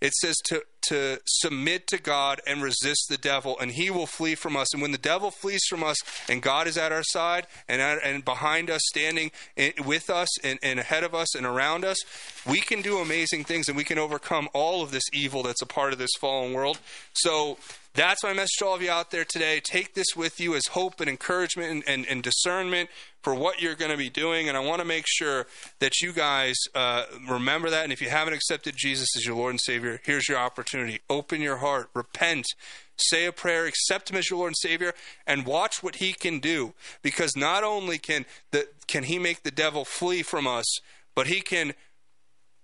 It 0.00 0.12
says 0.14 0.36
to, 0.46 0.62
to 0.88 1.18
submit 1.26 1.86
to 1.88 1.98
God 1.98 2.40
and 2.46 2.62
resist 2.62 3.06
the 3.08 3.18
devil, 3.18 3.58
and 3.58 3.72
he 3.72 3.90
will 3.90 4.06
flee 4.06 4.34
from 4.34 4.56
us. 4.56 4.72
And 4.72 4.80
when 4.80 4.92
the 4.92 4.98
devil 4.98 5.30
flees 5.30 5.62
from 5.68 5.82
us, 5.82 5.96
and 6.28 6.40
God 6.40 6.66
is 6.66 6.78
at 6.78 6.92
our 6.92 7.02
side 7.02 7.46
and, 7.68 7.80
at, 7.80 7.98
and 8.04 8.24
behind 8.24 8.70
us, 8.70 8.80
standing 8.86 9.30
in, 9.56 9.72
with 9.84 10.08
us 10.10 10.28
and, 10.44 10.58
and 10.62 10.78
ahead 10.78 11.04
of 11.04 11.14
us 11.14 11.34
and 11.34 11.44
around 11.44 11.84
us, 11.84 11.98
we 12.46 12.60
can 12.60 12.82
do 12.82 12.98
amazing 12.98 13.44
things 13.44 13.68
and 13.68 13.76
we 13.76 13.84
can 13.84 13.98
overcome 13.98 14.48
all 14.54 14.82
of 14.82 14.90
this 14.90 15.04
evil 15.12 15.42
that's 15.42 15.62
a 15.62 15.66
part 15.66 15.92
of 15.92 15.98
this 15.98 16.10
fallen 16.20 16.52
world. 16.52 16.78
So 17.12 17.58
that's 17.94 18.22
my 18.22 18.32
message 18.32 18.56
to 18.58 18.66
all 18.66 18.74
of 18.74 18.82
you 18.82 18.90
out 18.90 19.10
there 19.10 19.24
today. 19.24 19.60
Take 19.60 19.94
this 19.94 20.14
with 20.16 20.40
you 20.40 20.54
as 20.54 20.66
hope 20.68 21.00
and 21.00 21.08
encouragement 21.08 21.70
and, 21.70 21.84
and, 21.86 22.06
and 22.06 22.22
discernment 22.22 22.90
for 23.22 23.34
what 23.34 23.60
you're 23.60 23.74
going 23.74 23.90
to 23.90 23.96
be 23.96 24.10
doing. 24.10 24.48
And 24.48 24.56
I 24.56 24.60
want 24.60 24.80
to 24.80 24.84
make 24.84 25.04
sure 25.06 25.46
that 25.80 26.00
you 26.00 26.12
guys 26.12 26.56
uh, 26.74 27.04
remember 27.28 27.70
that. 27.70 27.84
And 27.84 27.92
if 27.92 28.00
you 28.00 28.08
haven't 28.08 28.34
accepted 28.34 28.74
Jesus 28.76 29.08
as 29.16 29.26
your 29.26 29.36
Lord 29.36 29.50
and 29.50 29.60
Savior, 29.60 30.00
here's 30.04 30.28
your 30.28 30.38
opportunity. 30.38 31.00
Open 31.10 31.40
your 31.40 31.56
heart, 31.56 31.90
repent, 31.94 32.46
say 32.96 33.26
a 33.26 33.32
prayer, 33.32 33.66
accept 33.66 34.10
Him 34.10 34.16
as 34.16 34.30
your 34.30 34.38
Lord 34.38 34.50
and 34.50 34.56
Savior, 34.58 34.92
and 35.26 35.46
watch 35.46 35.82
what 35.82 35.96
He 35.96 36.12
can 36.12 36.38
do. 36.38 36.74
Because 37.02 37.36
not 37.36 37.64
only 37.64 37.98
can 37.98 38.26
the 38.50 38.68
can 38.86 39.04
He 39.04 39.18
make 39.18 39.42
the 39.42 39.50
devil 39.50 39.84
flee 39.84 40.22
from 40.22 40.46
us, 40.46 40.66
but 41.14 41.26
He 41.26 41.40
can 41.40 41.74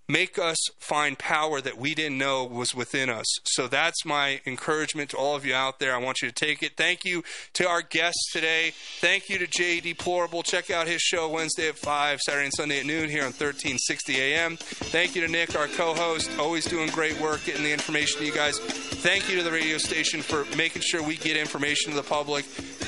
make 0.09 0.39
us 0.39 0.59
find 0.78 1.18
power 1.18 1.60
that 1.60 1.78
we 1.78 1.94
didn't 1.94 2.18
know 2.18 2.44
was 2.44 2.74
within 2.74 3.09
us. 3.09 3.26
So 3.44 3.68
that's 3.68 4.05
my 4.05 4.40
encouragement 4.47 5.10
to 5.10 5.16
all 5.16 5.35
of 5.35 5.44
you 5.44 5.55
out 5.55 5.78
there. 5.78 5.94
I 5.94 5.98
want 5.98 6.20
you 6.22 6.28
to 6.28 6.35
take 6.35 6.62
it. 6.62 6.76
Thank 6.76 7.05
you 7.05 7.22
to 7.55 7.68
our 7.68 7.82
guests 7.82 8.31
today. 8.32 8.72
Thank 9.01 9.28
you 9.28 9.39
to 9.39 9.47
Jay 9.47 9.81
Deplorable. 9.81 10.43
Check 10.43 10.70
out 10.70 10.86
his 10.86 11.01
show 11.01 11.28
Wednesday 11.28 11.68
at 11.68 11.78
5, 11.78 12.20
Saturday 12.20 12.44
and 12.44 12.55
Sunday 12.55 12.81
at 12.81 12.86
noon 12.86 13.09
here 13.09 13.22
on 13.22 13.32
1360 13.32 14.16
AM. 14.16 14.56
Thank 14.56 15.14
you 15.14 15.26
to 15.26 15.28
Nick, 15.28 15.56
our 15.56 15.68
co 15.68 15.94
host, 15.94 16.31
always 16.39 16.64
doing 16.66 16.90
great 16.90 17.18
work 17.20 17.44
getting 17.44 17.64
the 17.64 17.72
information 17.72 18.18
to 18.18 18.26
you 18.26 18.32
guys. 18.32 18.59
Thank 18.59 19.28
you 19.28 19.36
to 19.36 19.43
the 19.43 19.51
radio 19.51 19.78
station 19.78 20.22
for 20.22 20.44
making 20.56 20.82
sure 20.82 21.02
we 21.02 21.16
get 21.16 21.36
information 21.36 21.90
to 21.90 21.97
the 21.97 22.02
public. 22.02 22.44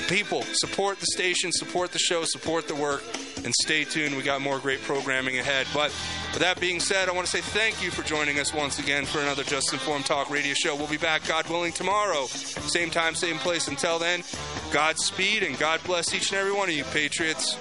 People, 0.07 0.43
support 0.53 0.99
the 0.99 1.05
station, 1.07 1.51
support 1.51 1.91
the 1.91 1.99
show, 1.99 2.23
support 2.23 2.67
the 2.67 2.75
work, 2.75 3.03
and 3.43 3.53
stay 3.61 3.83
tuned. 3.83 4.15
We 4.15 4.23
got 4.23 4.41
more 4.41 4.59
great 4.59 4.81
programming 4.81 5.37
ahead. 5.37 5.67
But 5.73 5.91
with 6.33 6.39
that 6.39 6.59
being 6.59 6.79
said, 7.07 7.13
I 7.13 7.15
want 7.15 7.27
to 7.27 7.31
say 7.31 7.41
thank 7.41 7.81
you 7.81 7.89
for 7.89 8.03
joining 8.03 8.39
us 8.39 8.53
once 8.53 8.79
again 8.79 9.05
for 9.05 9.19
another 9.19 9.43
Just 9.43 9.71
Informed 9.71 10.05
Talk 10.05 10.29
radio 10.29 10.53
show. 10.53 10.75
We'll 10.75 10.87
be 10.87 10.97
back, 10.97 11.25
God 11.25 11.47
willing, 11.47 11.71
tomorrow. 11.71 12.25
Same 12.25 12.89
time, 12.89 13.15
same 13.15 13.37
place. 13.37 13.69
Until 13.69 13.97
then, 13.97 14.23
Godspeed 14.71 15.43
and 15.43 15.57
God 15.57 15.81
bless 15.85 16.13
each 16.13 16.31
and 16.31 16.39
every 16.39 16.51
one 16.51 16.67
of 16.69 16.75
you, 16.75 16.83
Patriots. 16.85 17.55